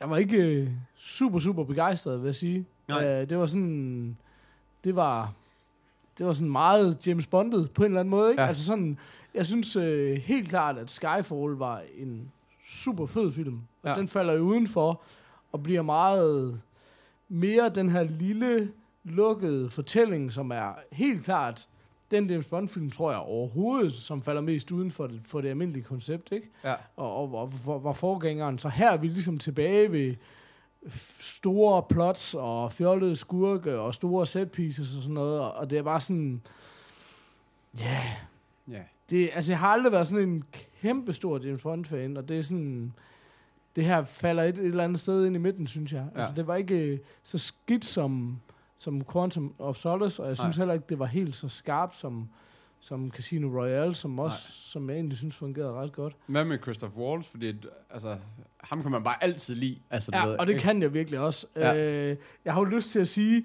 jeg 0.00 0.10
var 0.10 0.16
ikke 0.16 0.60
øh, 0.60 0.69
super, 0.96 1.38
super 1.38 1.64
begejstret, 1.64 2.20
vil 2.20 2.26
jeg 2.26 2.34
sige. 2.34 2.66
Nej. 2.88 3.20
Øh, 3.20 3.28
det 3.28 3.38
var 3.38 3.46
sådan... 3.46 4.16
Det 4.84 4.96
var... 4.96 5.32
Det 6.19 6.26
var 6.26 6.32
sådan 6.32 6.50
meget 6.50 7.06
James 7.06 7.26
Bondet 7.26 7.70
på 7.70 7.82
en 7.82 7.86
eller 7.86 8.00
anden 8.00 8.10
måde, 8.10 8.31
ikke? 8.31 8.42
Ja. 8.42 8.48
Altså 8.48 8.64
sådan... 8.64 8.98
Jeg 9.34 9.46
synes 9.46 9.76
øh, 9.76 10.16
helt 10.16 10.48
klart, 10.48 10.78
at 10.78 10.90
Skyfall 10.90 11.52
var 11.52 11.82
en 11.98 12.31
super 12.70 13.06
fed 13.06 13.32
film. 13.32 13.60
Og 13.82 13.88
ja. 13.88 13.94
den 13.94 14.08
falder 14.08 14.34
jo 14.34 14.40
udenfor 14.40 15.00
og 15.52 15.62
bliver 15.62 15.82
meget 15.82 16.60
mere 17.28 17.68
den 17.68 17.88
her 17.88 18.02
lille, 18.02 18.72
lukkede 19.04 19.70
fortælling, 19.70 20.32
som 20.32 20.50
er 20.50 20.72
helt 20.92 21.24
klart 21.24 21.68
den 22.10 22.30
James 22.30 22.46
Bond-film, 22.46 22.90
tror 22.90 23.10
jeg 23.10 23.20
overhovedet, 23.20 23.94
som 23.94 24.22
falder 24.22 24.40
mest 24.40 24.70
uden 24.70 24.90
for 24.90 25.06
det, 25.06 25.20
for 25.24 25.40
det 25.40 25.48
almindelige 25.48 25.84
koncept, 25.84 26.32
ikke? 26.32 26.50
Ja. 26.64 26.74
og, 26.96 27.16
og, 27.16 27.34
og 27.34 27.52
var, 27.66 27.78
var 27.78 27.92
forgængeren. 27.92 28.58
Så 28.58 28.68
her 28.68 28.90
er 28.90 28.96
vi 28.96 29.06
ligesom 29.08 29.38
tilbage 29.38 29.92
ved 29.92 30.14
store 31.20 31.82
plots 31.82 32.34
og 32.34 32.72
fjollede 32.72 33.16
skurke 33.16 33.78
og 33.78 33.94
store 33.94 34.26
set 34.26 34.52
pieces 34.52 34.96
og 34.96 35.02
sådan 35.02 35.14
noget, 35.14 35.40
og, 35.40 35.52
og 35.52 35.70
det 35.70 35.78
er 35.78 35.82
bare 35.82 36.00
sådan, 36.00 36.42
ja, 37.80 37.84
yeah, 37.86 38.04
Ja. 38.70 38.82
det, 39.10 39.30
altså 39.32 39.52
jeg 39.52 39.58
har 39.58 39.68
aldrig 39.68 39.92
været 39.92 40.06
sådan 40.06 40.28
en 40.28 40.44
kæmpe 40.80 41.12
stor 41.12 41.38
James 41.44 41.62
Bond-fan, 41.62 42.16
og 42.16 42.28
det 42.28 42.38
er 42.38 42.42
sådan, 42.42 42.92
det 43.76 43.85
her 43.85 44.05
falder 44.05 44.43
et, 44.43 44.59
et 44.59 44.65
eller 44.67 44.85
andet 44.85 45.00
sted 45.00 45.26
ind 45.26 45.37
i 45.37 45.38
midten, 45.38 45.67
synes 45.67 45.93
jeg. 45.93 46.06
Ja. 46.15 46.19
Altså 46.20 46.35
det 46.35 46.47
var 46.47 46.55
ikke 46.56 46.75
øh, 46.79 46.99
så 47.23 47.38
skidt 47.38 47.85
som, 47.85 48.41
som 48.79 49.05
Quantum 49.12 49.55
of 49.59 49.76
Solace, 49.76 50.23
og 50.23 50.29
jeg 50.29 50.37
synes 50.37 50.56
Nej. 50.56 50.61
heller 50.62 50.75
ikke, 50.75 50.87
det 50.88 50.99
var 50.99 51.06
helt 51.06 51.37
så 51.37 51.49
skarpt 51.49 51.97
som, 51.97 52.29
som 52.81 53.11
Casino 53.11 53.61
Royale, 53.61 53.94
som 53.94 54.19
også, 54.19 54.53
som 54.53 54.88
jeg 54.91 54.97
egentlig 54.97 55.19
synes 55.19 55.37
fungerede 55.37 55.73
ret 55.73 55.93
godt. 55.93 56.17
Hvad 56.26 56.44
med 56.44 56.59
Christoph 56.62 56.97
Waltz? 56.99 57.29
Fordi, 57.29 57.55
altså, 57.91 58.17
ham 58.61 58.82
kan 58.82 58.91
man 58.91 59.05
bare 59.05 59.25
altid 59.25 59.55
lide. 59.55 59.79
Altså, 59.91 60.11
Ja, 60.15 60.26
ved, 60.26 60.38
og 60.38 60.47
det 60.47 60.53
ikke? 60.53 60.62
kan 60.62 60.82
jeg 60.82 60.94
virkelig 60.94 61.20
også. 61.20 61.47
Ja. 61.56 61.72
Ja. 61.72 62.10
Øh, 62.10 62.17
jeg 62.44 62.53
har 62.53 62.60
jo 62.60 62.65
lyst 62.65 62.91
til 62.91 63.01
at 63.01 63.08
sige, 63.08 63.44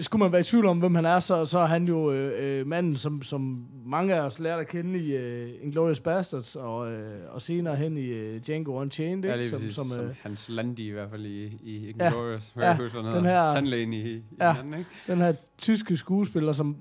skulle 0.00 0.20
man 0.20 0.32
være 0.32 0.40
i 0.40 0.44
tvivl 0.44 0.66
om, 0.66 0.78
hvem 0.78 0.94
han 0.94 1.04
er, 1.04 1.18
så, 1.18 1.46
så 1.46 1.58
er 1.58 1.66
han 1.66 1.84
jo 1.88 2.12
øh, 2.12 2.60
øh, 2.60 2.66
manden, 2.66 2.96
som, 2.96 3.22
som 3.22 3.66
mange 3.86 4.14
af 4.14 4.20
os 4.20 4.38
lærte 4.38 4.60
at 4.60 4.68
kende 4.68 4.98
i 4.98 5.16
øh, 5.16 5.50
Inglourious 5.62 6.00
Bastards, 6.00 6.56
og, 6.56 6.92
øh, 6.92 7.34
og 7.34 7.42
senere 7.42 7.76
hen 7.76 7.96
i 7.96 8.06
øh, 8.06 8.40
Django 8.46 8.72
Unchained, 8.80 9.24
Ja, 9.24 9.34
ikke? 9.34 9.58
lige 9.58 9.72
som, 9.72 9.88
som, 9.88 9.96
Som, 9.98 10.04
øh, 10.06 10.14
Hans 10.22 10.48
Landi 10.48 10.88
i 10.88 10.90
hvert 10.90 11.10
fald 11.10 11.26
i, 11.26 11.44
i 11.62 11.78
Ja, 12.00 12.06
Inglourious. 12.06 12.52
ja, 12.56 12.66
Ja, 12.66 12.76
den 12.78 13.04
den 13.16 13.24
her-. 13.24 13.50
Tandlægen 13.52 13.92
i, 13.92 14.00
i 14.10 14.22
Ja. 14.40 14.46
ja. 14.46 14.56
anden, 14.58 14.74
ikke? 14.78 14.90
den 15.06 15.18
her 15.18 15.32
tyske 15.58 15.96
skuespiller, 15.96 16.52
som 16.52 16.76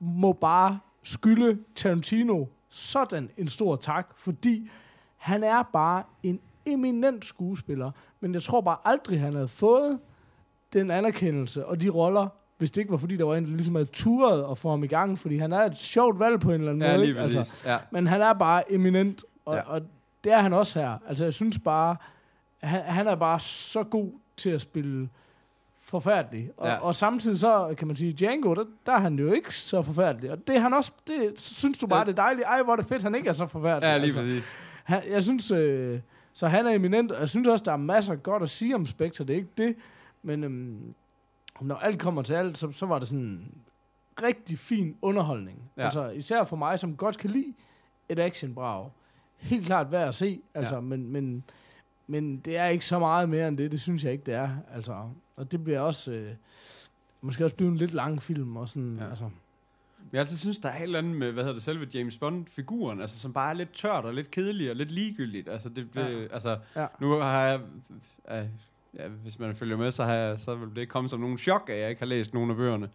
må 0.00 0.32
bare 0.32 0.78
skylde 1.02 1.58
Tarantino 1.74 2.44
sådan 2.70 3.30
en 3.36 3.48
stor 3.48 3.76
tak, 3.76 4.08
fordi 4.16 4.68
han 5.16 5.44
er 5.44 5.62
bare 5.72 6.02
en 6.22 6.40
eminent 6.66 7.24
skuespiller, 7.24 7.90
men 8.20 8.34
jeg 8.34 8.42
tror 8.42 8.60
bare 8.60 8.76
aldrig, 8.84 9.20
han 9.20 9.34
havde 9.34 9.48
fået 9.48 9.98
den 10.74 10.90
anerkendelse 10.90 11.66
og 11.66 11.80
de 11.80 11.88
roller, 11.88 12.28
hvis 12.58 12.70
det 12.70 12.80
ikke 12.80 12.90
var 12.92 12.98
fordi, 12.98 13.16
der 13.16 13.24
var 13.24 13.34
en, 13.36 13.44
der 13.44 13.50
ligesom 13.50 13.74
havde 13.74 13.88
turet 13.92 14.46
at 14.50 14.58
få 14.58 14.70
ham 14.70 14.84
i 14.84 14.86
gang, 14.86 15.18
fordi 15.18 15.36
han 15.38 15.52
er 15.52 15.60
et 15.60 15.76
sjovt 15.76 16.18
valg 16.18 16.40
på 16.40 16.48
en 16.48 16.54
eller 16.54 16.68
anden 16.72 16.82
Ja, 16.82 16.96
måde. 16.96 17.06
lige 17.06 17.14
præcis. 17.14 17.64
ja. 17.66 17.76
Men 17.90 18.06
han 18.06 18.20
er 18.22 18.32
bare 18.32 18.72
eminent, 18.72 19.24
og, 19.44 19.54
Ja. 19.56 19.60
og 19.60 19.80
det 20.24 20.32
er 20.32 20.38
han 20.38 20.52
også 20.52 20.78
her. 20.80 20.98
Altså, 21.08 21.24
jeg 21.24 21.32
synes 21.34 21.58
bare, 21.58 21.96
han, 22.62 22.82
han 22.82 23.06
er 23.06 23.14
bare 23.14 23.40
så 23.40 23.82
god 23.82 24.12
til 24.36 24.50
at 24.50 24.60
spille 24.60 25.08
forfærdelig. 25.82 26.50
Og, 26.56 26.68
Ja. 26.68 26.76
og 26.76 26.94
samtidig 26.94 27.38
så, 27.38 27.74
kan 27.78 27.86
man 27.86 27.96
sige, 27.96 28.12
Django, 28.12 28.54
der, 28.54 28.64
der 28.86 28.92
er 28.92 28.98
han 28.98 29.18
jo 29.18 29.32
ikke 29.32 29.54
så 29.54 29.82
forfærdelig. 29.82 30.30
Og 30.30 30.38
det 30.46 30.56
er 30.56 30.60
han 30.60 30.74
også, 30.74 30.92
det 31.06 31.32
synes 31.40 31.78
du 31.78 31.86
bare, 31.86 31.98
Ja. 31.98 32.04
det 32.04 32.10
er 32.18 32.22
dejligt. 32.22 32.46
Ej, 32.46 32.62
hvor 32.62 32.72
er 32.72 32.76
det 32.76 32.86
fedt, 32.86 33.02
han 33.02 33.14
ikke 33.14 33.28
er 33.28 33.32
så 33.32 33.46
forfærdelig. 33.46 33.86
ja, 33.86 33.96
lige 33.96 34.04
altså. 34.06 34.20
præcis. 34.20 34.52
Han, 34.84 35.02
jeg 35.10 35.22
synes, 35.22 35.50
øh, 35.50 36.00
så 36.34 36.46
han 36.46 36.66
er 36.66 36.70
eminent, 36.70 37.12
og 37.12 37.20
jeg 37.20 37.28
synes 37.28 37.48
også, 37.48 37.64
der 37.64 37.72
er 37.72 37.76
masser 37.76 38.14
godt 38.14 38.42
at 38.42 38.50
sige 38.50 38.74
om 38.74 38.86
Spectre, 38.86 39.24
det 39.24 39.32
er 39.32 39.36
ikke 39.36 39.50
det. 39.56 39.74
Men 40.24 40.44
øhm, 40.44 40.94
når 41.60 41.74
alt 41.76 42.00
kommer 42.00 42.22
til 42.22 42.32
alt, 42.34 42.58
så, 42.58 42.72
så 42.72 42.86
var 42.86 42.98
det 42.98 43.08
sådan 43.08 43.52
rigtig 44.22 44.58
fin 44.58 44.96
underholdning. 45.02 45.70
Ja. 45.76 45.84
Altså 45.84 46.08
især 46.10 46.44
for 46.44 46.56
mig, 46.56 46.78
som 46.78 46.96
godt 46.96 47.18
kan 47.18 47.30
lide 47.30 47.54
et 48.08 48.18
actionbrag. 48.18 48.90
Helt 49.36 49.66
klart 49.66 49.92
værd 49.92 50.08
at 50.08 50.14
se, 50.14 50.40
altså, 50.54 50.74
Ja. 50.74 50.80
men, 50.80 51.08
men, 51.08 51.44
men 52.06 52.36
det 52.38 52.56
er 52.56 52.66
ikke 52.66 52.86
så 52.86 52.98
meget 52.98 53.28
mere 53.28 53.48
end 53.48 53.58
det, 53.58 53.72
det 53.72 53.80
synes 53.80 54.04
jeg 54.04 54.12
ikke, 54.12 54.24
det 54.24 54.34
er. 54.34 54.50
Altså, 54.72 55.10
og 55.36 55.52
det 55.52 55.64
bliver 55.64 55.80
også, 55.80 56.12
øh, 56.12 56.30
måske 57.20 57.44
også 57.44 57.56
blive 57.56 57.68
en 57.70 57.76
lidt 57.76 57.94
lang 57.94 58.22
film, 58.22 58.56
og 58.56 58.68
sådan, 58.68 58.96
ja. 59.00 59.08
altså, 59.08 59.30
jeg 60.12 60.20
altid 60.20 60.36
synes, 60.36 60.58
der 60.58 60.68
er 60.68 60.76
et 60.76 60.82
eller 60.82 60.98
andet 60.98 61.16
med, 61.16 61.32
hvad 61.32 61.42
hedder 61.42 61.54
det, 61.54 61.62
selve 61.62 61.88
James 61.94 62.18
Bond-figuren, 62.18 63.00
altså, 63.00 63.18
som 63.18 63.32
bare 63.32 63.50
er 63.50 63.54
lidt 63.54 63.72
tørt 63.72 64.04
og 64.04 64.14
lidt 64.14 64.30
kedelig 64.30 64.70
og 64.70 64.76
lidt 64.76 64.90
ligegyldigt. 64.90 65.48
Altså, 65.48 65.68
det, 65.68 65.88
det, 65.94 66.00
Ja. 66.20 66.34
altså 66.34 66.58
Ja. 66.76 66.86
nu 67.00 67.10
har 67.10 67.42
jeg, 67.42 67.60
øh, 68.30 68.44
ja, 68.98 69.04
hvis 69.22 69.38
man 69.38 69.54
følger 69.56 69.76
med, 69.76 69.90
så, 69.90 70.04
har 70.04 70.14
jeg, 70.14 70.36
så 70.38 70.54
vil 70.54 70.68
det 70.74 70.78
ikke 70.80 70.90
komme 70.90 71.08
som 71.08 71.20
nogen 71.20 71.38
chok, 71.38 71.70
at 71.72 71.78
jeg 71.80 71.88
ikke 71.88 72.00
har 72.00 72.06
læst 72.06 72.34
nogen 72.34 72.50
af 72.50 72.56
bøgerne. 72.56 72.88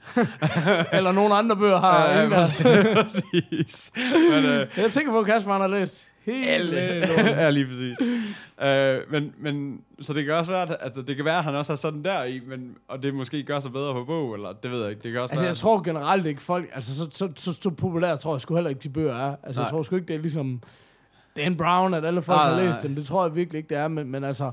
Eller 0.97 1.11
nogle 1.11 1.35
andre 1.35 1.55
bøger 1.57 1.79
har. 1.79 2.09
Ja, 2.09 2.21
af- 2.21 2.29
præcis. 3.03 3.91
Men, 4.31 4.45
øh, 4.45 4.67
Jeg 4.77 4.85
er 4.85 4.87
sikker 4.89 5.11
på, 5.11 5.19
at 5.19 5.25
Kasper 5.25 5.51
han 5.51 5.61
har 5.61 5.67
læst 5.67 6.07
hele 6.25 6.77
ja, 7.17 7.49
lige 7.49 7.65
præcis. 7.65 7.97
Øh, 8.63 9.11
men, 9.11 9.33
men, 9.39 9.81
så 10.01 10.13
det 10.13 10.25
kan 10.25 10.33
også 10.33 10.51
være, 10.51 10.61
at 10.61 10.77
altså, 10.81 11.01
det 11.01 11.15
kan 11.15 11.25
være, 11.25 11.37
at 11.37 11.43
han 11.43 11.55
også 11.55 11.71
er 11.71 11.77
sådan 11.77 12.03
der 12.03 12.23
i, 12.23 12.39
men, 12.47 12.75
og 12.87 13.03
det 13.03 13.13
måske 13.13 13.43
gør 13.43 13.59
sig 13.59 13.71
bedre 13.71 13.93
på 13.93 14.03
bog, 14.05 14.33
eller 14.35 14.53
det 14.63 14.71
ved 14.71 14.81
jeg 14.81 14.89
ikke. 14.89 15.01
Det 15.03 15.11
kan 15.11 15.21
også 15.21 15.31
Altså, 15.31 15.43
være, 15.45 15.49
jeg 15.49 15.57
tror 15.57 15.81
generelt 15.83 16.25
ikke 16.25 16.41
folk... 16.41 16.65
Altså, 16.73 16.95
så, 16.95 17.07
så, 17.13 17.29
så, 17.35 17.53
så 17.53 17.69
populært 17.69 18.19
tror 18.19 18.33
jeg 18.33 18.41
sgu 18.41 18.55
heller 18.55 18.69
ikke, 18.69 18.79
de 18.81 18.89
bøger 18.89 19.15
er. 19.15 19.35
Altså, 19.43 19.61
Nej. 19.61 19.65
jeg 19.65 19.71
tror 19.71 19.83
sgu 19.83 19.95
ikke, 19.95 20.07
det 20.07 20.15
er 20.15 20.19
ligesom 20.19 20.61
Dan 21.37 21.57
Brown, 21.57 21.93
at 21.93 22.05
alle 22.05 22.21
folk 22.21 22.37
Nej, 22.37 22.49
har 22.49 22.55
læst 22.55 22.75
nej. 22.77 22.81
dem. 22.87 22.95
Det 22.95 23.05
tror 23.05 23.25
jeg 23.25 23.35
virkelig 23.35 23.57
ikke, 23.57 23.69
det 23.69 23.77
er. 23.77 23.87
Men, 23.87 24.11
men 24.11 24.23
altså... 24.23 24.51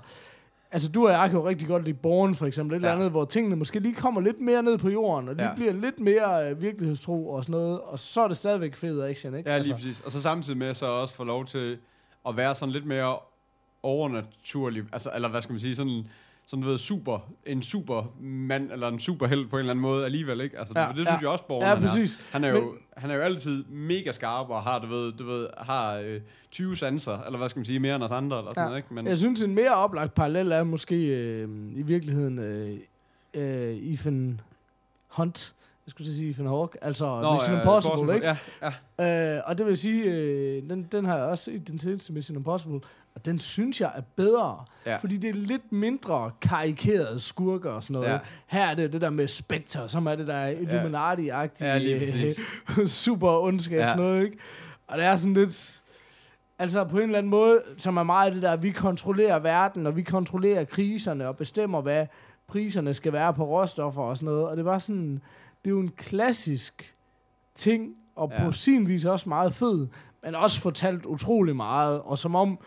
Altså, 0.73 0.89
du 0.89 1.07
og 1.07 1.13
jeg 1.13 1.31
kan 1.31 1.39
jo 1.39 1.49
rigtig 1.49 1.69
godt 1.69 1.85
lide 1.85 1.97
Born, 1.97 2.35
for 2.35 2.47
eksempel. 2.47 2.77
Et 2.77 2.83
Ja. 2.83 2.87
eller 2.87 2.97
andet, 2.97 3.11
hvor 3.11 3.25
tingene 3.25 3.57
måske 3.57 3.79
lige 3.81 3.95
kommer 3.95 4.21
lidt 4.21 4.41
mere 4.41 4.63
ned 4.63 4.79
på 4.79 4.89
jorden, 4.89 5.29
og 5.29 5.35
lige 5.35 5.49
Ja. 5.49 5.55
bliver 5.55 5.73
lidt 5.73 6.01
mere 6.01 6.51
øh, 6.51 6.63
virkelighedstro 6.63 7.29
og 7.29 7.45
sådan 7.45 7.61
noget. 7.61 7.81
Og 7.81 7.99
så 7.99 8.21
er 8.21 8.29
det 8.29 8.37
stadigvæk 8.37 8.75
fed 8.75 9.03
action, 9.03 9.35
ikke? 9.35 9.51
Ja, 9.51 9.59
lige 9.59 9.73
altså, 9.73 9.75
præcis. 9.87 10.01
Og 10.01 10.13
så 10.13 10.23
samtidig 10.23 10.59
med 10.59 10.75
så 10.75 10.87
også 10.87 11.15
få 11.15 11.25
lov 11.25 11.45
til 11.45 11.79
at 12.29 12.37
være 12.37 12.55
sådan 12.55 12.73
lidt 12.73 12.87
mere 12.87 13.17
overnaturlig, 13.83 14.85
altså, 14.93 15.11
eller 15.15 15.29
hvad 15.29 15.43
skal 15.43 15.53
man 15.53 15.61
sige, 15.61 15.77
sådan, 15.77 16.07
sådan 16.47 16.63
du 16.63 16.69
ved, 16.69 16.79
super, 16.79 17.19
en 17.47 17.63
super 17.63 18.15
mand, 18.21 18.73
eller 18.73 18.89
en 18.89 19.01
superheld 19.01 19.47
på 19.49 19.57
en 19.57 19.61
eller 19.61 19.71
anden 19.71 19.83
måde 19.83 20.05
alligevel, 20.05 20.41
ikke? 20.41 20.59
Altså, 20.59 20.75
Ja, 20.77 20.87
det, 20.89 20.97
det 20.97 21.07
synes 21.07 21.23
ja. 21.23 21.27
jeg 21.27 21.29
også, 21.33 21.45
Borgen, 21.47 21.63
Ja, 21.69 21.75
han 21.75 21.83
er. 21.85 21.89
præcis. 21.89 22.19
Han 22.33 22.45
er, 22.45 22.49
jo, 22.49 22.61
Men- 22.61 22.71
han 22.97 23.11
er 23.11 23.15
jo 23.15 23.21
altid 23.21 23.65
mega 23.65 24.13
skarp, 24.13 24.49
og 24.51 24.63
har, 24.63 24.79
du 24.79 24.87
ved, 24.87 25.13
du 25.13 25.25
ved, 25.27 25.49
har 25.59 25.97
øh, 25.99 26.21
20 26.51 26.77
sanser, 26.77 27.23
eller 27.23 27.39
hvad 27.39 27.49
skal 27.49 27.61
man 27.61 27.65
sige, 27.67 27.79
mere 27.81 27.97
end 27.97 28.03
os 28.05 28.11
andre, 28.11 28.39
eller 28.39 28.51
sådan 28.51 28.63
Ja. 28.63 28.67
noget, 28.69 28.79
ikke? 28.79 28.95
Men, 28.95 29.07
Jeg 29.07 29.19
synes, 29.19 29.43
en 29.43 29.55
mere 29.55 29.75
oplagt 29.75 30.15
parallel 30.15 30.53
er 30.53 30.65
måske 30.65 30.97
øh, 31.07 31.49
i 31.77 31.83
virkeligheden 31.83 32.39
øh, 32.39 32.79
øh, 33.35 33.77
Ethan 33.77 34.41
Hunt. 35.09 35.55
Jeg 35.87 35.91
skulle 35.91 36.15
sige 36.15 36.31
Ethan 36.31 36.47
Hawke. 36.47 36.85
Altså 36.85 37.21
Nå, 37.21 37.33
Mission 37.35 37.55
ja, 37.55 37.61
Impossible, 37.61 38.15
ikke? 38.15 38.27
Ja, 38.27 38.37
ja. 38.99 39.37
Øh, 39.37 39.43
og 39.47 39.59
det 39.59 39.67
vil 39.67 39.77
sige, 39.77 40.05
øh, 40.05 40.71
den, 40.71 40.89
den 40.93 41.05
har 41.05 41.17
jeg 41.17 41.25
også 41.27 41.45
set, 41.45 41.69
den 41.69 41.79
seneste 41.79 42.13
Mission 42.13 42.37
Impossible, 42.37 42.81
og 43.17 43.25
den 43.25 43.39
synes 43.39 43.81
jeg 43.81 43.93
er 43.95 44.01
bedre, 44.17 44.65
Ja. 44.87 44.97
fordi 44.97 45.17
det 45.17 45.31
er 45.31 45.35
lidt 45.35 45.73
mindre 45.73 46.31
karikerede 46.41 47.21
skurker 47.21 47.71
og 47.71 47.83
sådan 47.83 47.95
noget. 47.95 48.09
Ja. 48.09 48.19
Her 48.47 48.65
er 48.67 48.75
det 48.75 48.93
det 48.93 49.01
der 49.01 49.11
med 49.11 49.29
Spectre, 49.29 49.89
som 49.89 50.07
er 50.07 50.15
det 50.15 50.27
der 50.27 50.49
Illuminati-agtige, 50.51 51.65
Ja, 51.67 52.79
øh, 52.79 52.87
super 53.05 53.31
ondskab 53.43 53.79
Ja. 53.79 53.89
ja. 53.89 53.97
noget, 53.97 54.25
ikke? 54.25 54.39
Og 54.87 54.99
det 54.99 55.07
er 55.07 55.17
sådan 55.17 55.35
lidt... 55.35 55.83
Altså 56.59 56.85
på 56.85 56.97
en 56.97 57.03
eller 57.03 57.19
anden 57.19 57.31
måde, 57.31 57.63
som 57.79 57.97
er 57.97 58.03
meget 58.03 58.33
det 58.33 58.43
der, 58.43 58.53
at 58.53 58.63
vi 58.63 58.71
kontrollerer 58.71 59.39
verden, 59.39 59.87
og 59.87 59.97
vi 59.97 60.03
kontrollerer 60.03 60.65
kriserne, 60.65 61.29
og 61.29 61.37
bestemmer, 61.37 61.81
hvad 61.81 62.07
priserne 62.49 62.95
skal 62.95 63.13
være 63.13 63.35
på 63.35 63.45
råstoffer 63.45 64.03
og 64.03 64.17
sådan 64.17 64.27
noget. 64.27 64.49
Og 64.49 64.57
det 64.57 64.65
var 64.65 64.79
sådan, 64.79 65.13
det 65.65 65.71
er 65.71 65.75
jo 65.75 65.81
en 65.81 65.91
klassisk 65.97 66.95
ting, 67.55 67.95
og 68.17 68.33
Ja. 68.39 68.45
på 68.45 68.53
sin 68.53 68.89
vis 68.89 69.05
også 69.05 69.29
meget 69.29 69.55
fed, 69.55 69.87
men 70.23 70.35
også 70.35 70.61
fortalt 70.61 71.07
utrolig 71.07 71.57
meget, 71.57 72.01
og 72.01 72.19
som 72.19 72.35
om, 72.35 72.59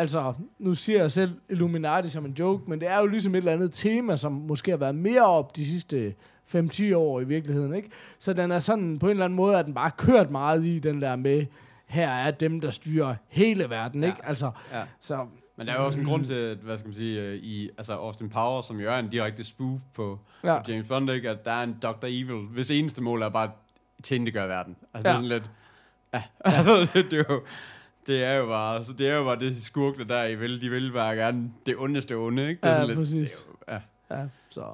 altså, 0.00 0.34
nu 0.58 0.74
siger 0.74 1.00
jeg 1.00 1.10
selv 1.10 1.30
Illuminati 1.48 2.08
som 2.08 2.24
en 2.24 2.32
joke, 2.38 2.70
men 2.70 2.80
det 2.80 2.88
er 2.88 2.98
jo 3.00 3.06
ligesom 3.06 3.34
et 3.34 3.38
eller 3.38 3.52
andet 3.52 3.72
tema, 3.72 4.16
som 4.16 4.32
måske 4.32 4.70
har 4.70 4.78
været 4.78 4.94
mere 4.94 5.26
op 5.26 5.56
de 5.56 5.66
sidste 5.66 6.14
5-10 6.54 6.94
år 6.94 7.20
i 7.20 7.24
virkeligheden, 7.24 7.74
ikke? 7.74 7.90
Så 8.18 8.32
den 8.32 8.50
er 8.50 8.58
sådan, 8.58 8.98
på 8.98 9.06
en 9.06 9.10
eller 9.10 9.24
anden 9.24 9.36
måde, 9.36 9.58
at 9.58 9.66
den 9.66 9.74
bare 9.74 9.90
kørt 9.90 10.30
meget 10.30 10.66
i 10.66 10.78
den 10.78 11.02
der 11.02 11.16
med, 11.16 11.46
her 11.86 12.08
er 12.10 12.30
dem, 12.30 12.60
der 12.60 12.70
styrer 12.70 13.14
hele 13.28 13.70
verden, 13.70 14.02
Ja. 14.02 14.06
ikke? 14.06 14.26
Altså, 14.26 14.50
ja. 14.72 14.82
så... 15.00 15.26
Men 15.56 15.66
der 15.66 15.72
er 15.72 15.80
jo 15.80 15.86
også 15.86 16.00
en 16.00 16.06
grund 16.06 16.24
til, 16.24 16.34
at, 16.34 16.56
hvad 16.56 16.76
skal 16.78 16.88
man 16.88 16.94
sige, 16.94 17.20
øh, 17.20 17.34
i 17.34 17.70
altså 17.78 17.92
Austin 17.92 18.28
Powers, 18.30 18.64
som 18.66 18.80
jo 18.80 18.90
er 18.90 18.98
en 18.98 19.08
direkte 19.08 19.44
spoof 19.44 19.80
på, 19.94 20.18
Ja. 20.44 20.52
ja. 20.52 20.62
på 20.62 20.70
James 20.72 20.88
Bond, 20.88 21.10
ikke? 21.10 21.30
at 21.30 21.44
der 21.44 21.50
er 21.52 21.62
en 21.62 21.76
Dr. 21.82 22.04
Evil, 22.06 22.46
hvis 22.50 22.70
eneste 22.70 23.02
mål 23.02 23.22
er 23.22 23.28
bare 23.28 23.44
at 23.44 24.04
tjene 24.04 24.34
verden. 24.34 24.76
Altså, 24.94 25.10
ja. 25.10 25.16
Ja. 25.16 25.22
det 25.22 25.28
er 25.28 25.28
sådan 25.28 25.28
lidt... 25.28 25.50
Ja, 26.14 26.22
det, 26.94 27.10
det, 27.10 27.18
er 27.18 27.24
jo, 27.30 27.42
det 28.10 28.24
er 28.24 28.34
jo 28.34 28.46
bare, 28.46 28.84
så 28.84 28.92
det 28.92 29.08
er 29.08 29.16
jo 29.16 29.24
bare 29.24 29.38
det 29.38 29.62
skurkene 29.62 30.08
der, 30.08 30.24
I 30.24 30.34
vil, 30.34 30.60
de 30.60 30.68
vil 30.70 30.92
bare 30.92 31.14
gerne 31.16 31.50
det 31.66 31.76
ondeste 31.78 32.16
onde, 32.16 32.48
ikke? 32.48 32.60
Det 32.62 32.68
er 32.68 32.74
Ja, 32.74 32.80
sådan 32.80 32.96
præcis. 32.96 33.30
Det 33.32 33.54
er 33.66 33.74
jo, 33.74 33.74
ja. 33.74 33.80
Ja, 34.20 34.26
så... 34.50 34.64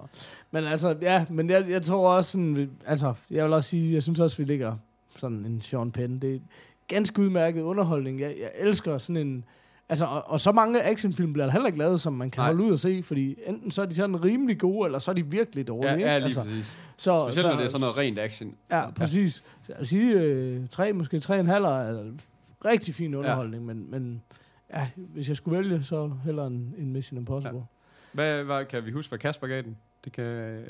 Men 0.50 0.64
altså, 0.64 0.96
ja, 1.02 1.24
men 1.30 1.50
jeg, 1.50 1.64
jeg 1.68 1.82
tror 1.82 2.10
også 2.16 2.30
sådan, 2.30 2.70
altså, 2.86 3.14
jeg 3.30 3.44
vil 3.44 3.52
også 3.52 3.70
sige, 3.70 3.94
jeg 3.94 4.02
synes 4.02 4.20
også, 4.20 4.36
vi 4.36 4.44
ligger 4.44 4.76
sådan 5.18 5.44
en 5.44 5.60
Sean 5.60 5.92
Penn. 5.92 6.18
Det 6.18 6.34
er 6.34 6.38
ganske 6.88 7.22
udmærket 7.22 7.62
underholdning. 7.62 8.20
Jeg, 8.20 8.34
jeg 8.40 8.50
elsker 8.58 8.98
sådan 8.98 9.16
en... 9.16 9.44
Altså, 9.88 10.04
og, 10.04 10.30
og 10.30 10.40
så 10.40 10.52
mange 10.52 10.82
actionfilm 10.82 11.32
bliver 11.32 11.46
der 11.46 11.52
heller 11.52 11.66
ikke 11.66 11.78
lavet, 11.78 12.00
som 12.00 12.12
man 12.12 12.30
kan 12.30 12.40
Nej. 12.40 12.46
holde 12.46 12.62
ud 12.64 12.72
og 12.72 12.78
se, 12.78 13.02
fordi 13.02 13.36
enten 13.46 13.70
så 13.70 13.82
er 13.82 13.86
de 13.86 13.94
sådan 13.94 14.24
rimelig 14.24 14.58
gode, 14.58 14.86
eller 14.86 14.98
så 14.98 15.10
er 15.10 15.14
de 15.14 15.26
virkelig 15.30 15.68
dårlige. 15.68 15.92
Ja, 15.92 15.98
ja, 15.98 16.18
lige 16.18 16.24
altså, 16.24 16.40
præcis. 16.40 16.80
så, 16.96 17.26
Specielt 17.28 17.48
når 17.48 17.56
det 17.56 17.64
er 17.64 17.68
sådan 17.68 17.80
noget 17.80 17.96
rent 17.96 18.18
action. 18.18 18.54
Ja, 18.70 18.90
præcis. 18.90 19.34
Så 19.34 19.42
Jeg 19.68 19.76
vil 19.78 19.86
sige, 19.88 20.12
øh, 20.20 20.68
tre, 20.68 20.92
måske 20.92 21.20
tre 21.20 21.34
og 21.34 21.40
en 21.40 21.46
halv 21.46 21.66
altså, 21.66 22.04
rigtig 22.64 22.94
fin 22.94 23.14
underholdning, 23.14 23.66
ja. 23.66 23.74
men, 23.74 23.90
men 23.90 24.22
ja, 24.74 24.88
hvis 24.96 25.28
jeg 25.28 25.36
skulle 25.36 25.58
vælge, 25.58 25.82
så 25.84 26.12
hellere 26.24 26.46
en, 26.46 26.74
en 26.78 26.92
Mission 26.92 27.18
Impossible. 27.18 27.58
Ja. 27.58 27.64
Hvad, 28.12 28.44
hvad, 28.44 28.64
kan 28.64 28.86
vi 28.86 28.90
huske, 28.90 29.08
hvad 29.10 29.18
Kasper 29.18 29.46
gav 29.46 29.62
den? 29.62 29.76
Det 30.04 30.12
kan... 30.12 30.24
Øh, 30.24 30.66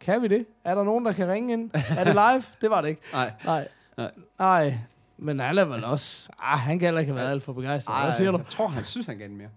Kan 0.00 0.22
vi 0.22 0.28
det? 0.28 0.46
Er 0.64 0.74
der 0.74 0.84
nogen, 0.84 1.06
der 1.06 1.12
kan 1.12 1.28
ringe 1.28 1.52
ind? 1.52 1.70
Er 1.96 2.04
det 2.04 2.14
live? 2.14 2.42
det 2.60 2.70
var 2.70 2.80
det 2.80 2.88
ikke. 2.88 3.02
nej. 3.12 3.32
Nej. 3.44 3.68
Nej. 3.96 4.10
Nej. 4.38 4.78
Men 5.18 5.40
er 5.40 5.64
vel 5.64 5.84
også... 5.84 6.28
Ah, 6.38 6.58
han 6.58 6.78
kan 6.78 6.86
heller 6.86 7.00
ikke 7.00 7.12
have 7.12 7.20
været 7.20 7.30
alt 7.30 7.42
for 7.42 7.52
begejstret. 7.52 8.04
Hvad 8.04 8.12
siger 8.12 8.30
du? 8.30 8.38
Jeg 8.38 8.46
tror, 8.46 8.68
han 8.68 8.84
synes, 8.84 9.06
han 9.06 9.18
gav 9.18 9.28
den 9.28 9.36
mere. 9.36 9.48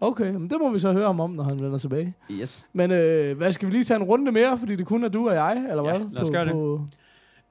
Okay, 0.00 0.30
men 0.30 0.50
det 0.50 0.58
må 0.60 0.70
vi 0.70 0.78
så 0.78 0.92
høre 0.92 1.06
ham 1.06 1.20
om, 1.20 1.30
når 1.30 1.44
han 1.44 1.60
vender 1.60 1.78
tilbage. 1.78 2.14
Yes. 2.30 2.66
Men 2.72 2.90
øh, 2.90 3.36
hvad 3.36 3.52
skal 3.52 3.68
vi 3.68 3.72
lige 3.72 3.84
tage 3.84 3.96
en 3.96 4.02
runde 4.02 4.32
mere, 4.32 4.58
fordi 4.58 4.76
det 4.76 4.86
kun 4.86 5.04
er 5.04 5.08
du 5.08 5.28
og 5.28 5.34
jeg, 5.34 5.66
eller 5.70 5.84
Ja, 5.90 5.98
hvad? 5.98 6.08
lad 6.10 6.22
os 6.22 6.28
på, 6.28 6.32
gøre 6.32 6.44
det. 6.44 6.52
På, 6.52 6.86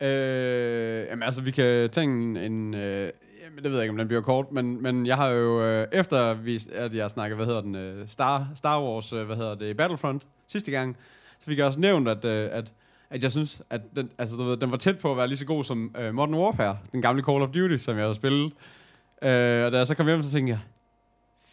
Øh, 0.01 1.07
jamen 1.09 1.23
altså, 1.23 1.41
vi 1.41 1.51
kan 1.51 1.89
tage 1.89 2.03
en... 2.03 2.37
en 2.37 2.73
øh, 2.73 3.11
jamen, 3.43 3.63
det 3.63 3.71
ved 3.71 3.77
jeg 3.77 3.83
ikke, 3.83 3.91
om 3.91 3.97
den 3.97 4.07
bliver 4.07 4.21
kort, 4.21 4.51
men, 4.51 4.81
men 4.81 5.05
jeg 5.05 5.15
har 5.15 5.29
jo, 5.29 5.63
øh, 5.63 5.87
efter 5.91 6.33
vi, 6.33 6.61
at 6.71 6.95
jeg 6.95 7.11
snakker, 7.11 7.35
hvad 7.35 7.45
hedder 7.45 7.61
den, 7.61 7.75
øh, 7.75 8.07
Star, 8.07 8.47
Star 8.55 8.83
Wars, 8.83 9.13
øh, 9.13 9.25
hvad 9.25 9.35
hedder 9.35 9.55
det, 9.55 9.77
Battlefront, 9.77 10.27
sidste 10.47 10.71
gang, 10.71 10.97
så 11.39 11.45
fik 11.45 11.57
jeg 11.57 11.65
også 11.65 11.79
nævnt, 11.79 12.07
at, 12.07 12.25
øh, 12.25 12.49
at, 12.51 12.73
at 13.09 13.23
jeg 13.23 13.31
synes, 13.31 13.61
at 13.69 13.81
den, 13.95 14.09
altså, 14.17 14.37
du 14.37 14.43
ved, 14.43 14.57
den 14.57 14.71
var 14.71 14.77
tæt 14.77 14.99
på 14.99 15.11
at 15.11 15.17
være 15.17 15.27
lige 15.27 15.37
så 15.37 15.45
god 15.45 15.63
som 15.63 15.95
øh, 15.99 16.13
Modern 16.13 16.35
Warfare, 16.35 16.77
den 16.91 17.01
gamle 17.01 17.23
Call 17.23 17.41
of 17.41 17.49
Duty, 17.49 17.77
som 17.77 17.97
jeg 17.97 18.03
havde 18.05 18.15
spillet. 18.15 18.53
Øh, 19.21 19.65
og 19.65 19.71
da 19.71 19.77
jeg 19.77 19.87
så 19.87 19.95
kom 19.95 20.07
hjem, 20.07 20.23
så 20.23 20.31
tænkte 20.31 20.51
jeg, 20.51 20.59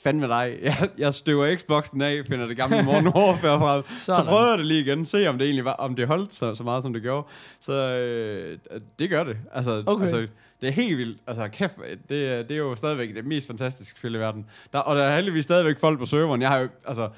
fandme 0.05 0.29
dig, 0.29 0.57
jeg, 0.63 0.89
jeg 0.99 1.15
støver 1.15 1.57
Xboxen 1.57 2.03
af, 2.03 2.23
finder 2.29 2.47
det 2.47 2.57
gamle 2.57 2.83
Modern 2.83 3.09
Warfare 3.09 3.59
fra, 3.65 3.83
så 3.83 4.25
prøver 4.29 4.49
jeg 4.49 4.59
det 4.59 4.67
lige 4.67 4.81
igen, 4.81 5.07
se 5.07 5.27
om 5.27 5.39
det 5.39 5.45
egentlig 5.45 5.65
var, 5.65 5.73
om 5.73 5.97
det 5.97 6.07
holdt 6.07 6.35
så, 6.35 6.55
så 6.55 6.63
meget, 6.63 6.83
som 6.83 6.93
det 6.93 7.03
gjorde. 7.03 7.27
Så 7.61 7.73
øh, 7.73 8.59
det 8.99 9.11
gør 9.11 9.25
det. 9.25 9.37
Altså, 9.53 9.83
Okay. 9.87 10.03
altså, 10.03 10.27
det 10.61 10.69
er 10.69 10.73
helt 10.73 10.99
vildt. 10.99 11.19
Altså, 11.27 11.49
kæft, 11.49 11.73
det, 12.09 12.29
er- 12.29 12.43
det 12.43 12.51
er 12.51 12.59
jo 12.59 12.75
stadigvæk 12.75 13.15
det 13.15 13.25
mest 13.27 13.47
fantastiske 13.47 13.99
spil 13.99 14.15
i 14.15 14.19
verden. 14.19 14.47
Der, 14.73 14.79
og 14.79 14.97
der 14.97 15.03
er 15.03 15.15
heldigvis 15.17 15.45
stadigvæk 15.45 15.79
folk 15.79 15.99
på 15.99 16.07
serveren. 16.07 16.43
Jeg 16.43 16.51
har 16.51 16.59
jo, 16.59 16.69
altså, 16.87 17.09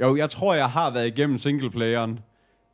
jo, 0.00 0.16
jeg 0.16 0.30
tror, 0.30 0.54
jeg 0.54 0.70
har 0.70 0.90
været 0.90 1.06
igennem 1.06 1.38
singleplayeren 1.38 2.18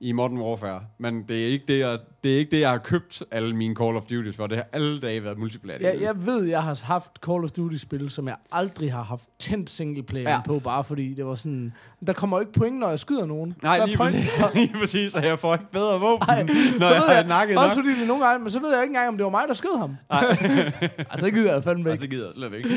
i 0.02 0.12
Modern 0.12 0.38
Warfare, 0.38 0.80
men 0.98 1.22
det 1.28 1.42
er 1.42 1.46
ikke 1.46 1.64
det, 1.68 1.78
jeg, 1.78 1.98
det, 2.24 2.34
er 2.34 2.38
ikke 2.38 2.50
det, 2.50 2.60
jeg 2.60 2.70
har 2.70 2.78
købt 2.78 3.22
alle 3.30 3.56
mine 3.56 3.74
Call 3.76 3.96
of 3.96 4.02
Duties 4.02 4.36
for. 4.36 4.46
Det 4.46 4.56
har 4.56 4.66
alle 4.72 5.00
dage 5.00 5.24
været 5.24 5.38
multiplayer. 5.38 5.78
jeg, 5.80 6.00
jeg 6.00 6.26
ved, 6.26 6.44
jeg 6.44 6.62
har 6.62 6.80
haft 6.84 7.10
Call 7.26 7.44
of 7.44 7.50
Duty-spil, 7.50 8.10
som 8.10 8.28
jeg 8.28 8.36
aldrig 8.52 8.92
har 8.92 9.02
haft 9.02 9.24
tændt 9.38 9.70
singleplayer 9.70 10.28
Ja. 10.28 10.34
ja. 10.34 10.40
på, 10.46 10.58
bare 10.58 10.84
fordi 10.84 11.14
det 11.14 11.26
var 11.26 11.34
sådan... 11.34 11.72
Der 12.06 12.12
kommer 12.12 12.36
jo 12.36 12.40
ikke 12.40 12.52
point, 12.52 12.78
når 12.78 12.88
jeg 12.88 12.98
skyder 13.00 13.26
nogen. 13.26 13.54
Nej, 13.62 13.86
lige 13.86 13.96
pointen 13.96 14.20
præcis, 14.20 14.32
så? 14.34 14.50
lige 14.54 14.72
præcis, 14.80 15.14
og 15.14 15.24
jeg 15.24 15.38
får 15.38 15.52
ikke 15.54 15.70
bedre 15.72 16.00
våben, 16.00 16.28
Ej, 16.28 16.42
når 16.42 16.48
så 16.86 16.92
jeg 16.94 17.00
ved 17.00 17.08
har 17.08 17.14
jeg, 17.14 17.26
nakket 17.26 17.58
også 17.58 17.76
nok. 17.76 17.84
fordi 17.86 18.00
det 18.00 18.08
nogle 18.08 18.26
gange, 18.26 18.38
men 18.42 18.50
så 18.50 18.60
ved 18.60 18.72
jeg 18.72 18.82
ikke 18.82 18.90
engang, 18.90 19.08
om 19.08 19.16
det 19.16 19.24
var 19.24 19.30
mig, 19.30 19.44
der 19.48 19.54
skød 19.54 19.78
ham. 19.78 19.96
altså, 21.10 21.26
det 21.26 21.34
gider 21.34 21.52
jeg 21.52 21.64
fandme 21.64 21.82
Nej, 21.84 21.92
ikke. 21.92 22.02
det 22.02 22.10
gider 22.10 22.26
jeg 22.26 22.34
slet 22.36 22.52
ikke. 22.58 22.70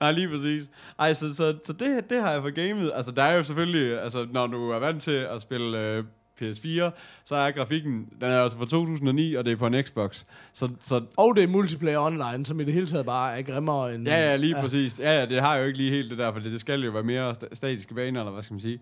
Nej, 0.00 0.12
lige 0.12 0.28
præcis. 0.28 0.64
Ej, 0.98 1.12
så, 1.14 1.34
så, 1.34 1.54
så 1.66 1.72
det, 1.72 2.10
det 2.10 2.20
har 2.22 2.32
jeg 2.32 2.42
for 2.42 2.50
gamet. 2.50 2.92
Altså, 2.94 3.12
der 3.12 3.22
er 3.22 3.36
jo 3.36 3.42
selvfølgelig, 3.42 4.00
altså, 4.00 4.26
når 4.32 4.46
du 4.46 4.70
er 4.70 4.78
vant 4.78 5.02
til 5.02 5.12
at 5.30 5.42
spille 5.42 5.78
øh, 5.78 6.04
PS4, 6.42 6.90
så 7.24 7.34
er 7.36 7.50
grafikken, 7.50 8.08
den 8.20 8.30
er 8.30 8.42
altså 8.42 8.58
fra 8.58 8.64
2009, 8.66 9.34
og 9.34 9.44
det 9.44 9.52
er 9.52 9.56
på 9.56 9.66
en 9.66 9.82
Xbox. 9.84 10.24
Så, 10.52 10.70
så 10.80 11.02
Og 11.16 11.36
det 11.36 11.42
er 11.44 11.48
multiplayer 11.48 11.98
online, 12.00 12.46
som 12.46 12.60
i 12.60 12.64
det 12.64 12.74
hele 12.74 12.86
taget 12.86 13.06
bare 13.06 13.38
er 13.38 13.42
grimmere 13.42 13.94
end... 13.94 14.06
ja, 14.08 14.30
ja, 14.30 14.36
lige 14.36 14.56
ja. 14.56 14.62
præcis. 14.62 14.98
Ja, 15.00 15.18
ja, 15.20 15.26
det 15.26 15.40
har 15.40 15.56
jo 15.56 15.64
ikke 15.64 15.78
lige 15.78 15.90
helt 15.90 16.10
det 16.10 16.18
der, 16.18 16.32
for 16.32 16.40
det, 16.40 16.52
det 16.52 16.60
skal 16.60 16.84
jo 16.84 16.90
være 16.90 17.02
mere 17.02 17.30
sta- 17.30 17.54
statiske 17.54 17.94
baner, 17.94 18.20
eller 18.20 18.32
hvad 18.32 18.42
skal 18.42 18.54
man 18.54 18.60
sige. 18.60 18.80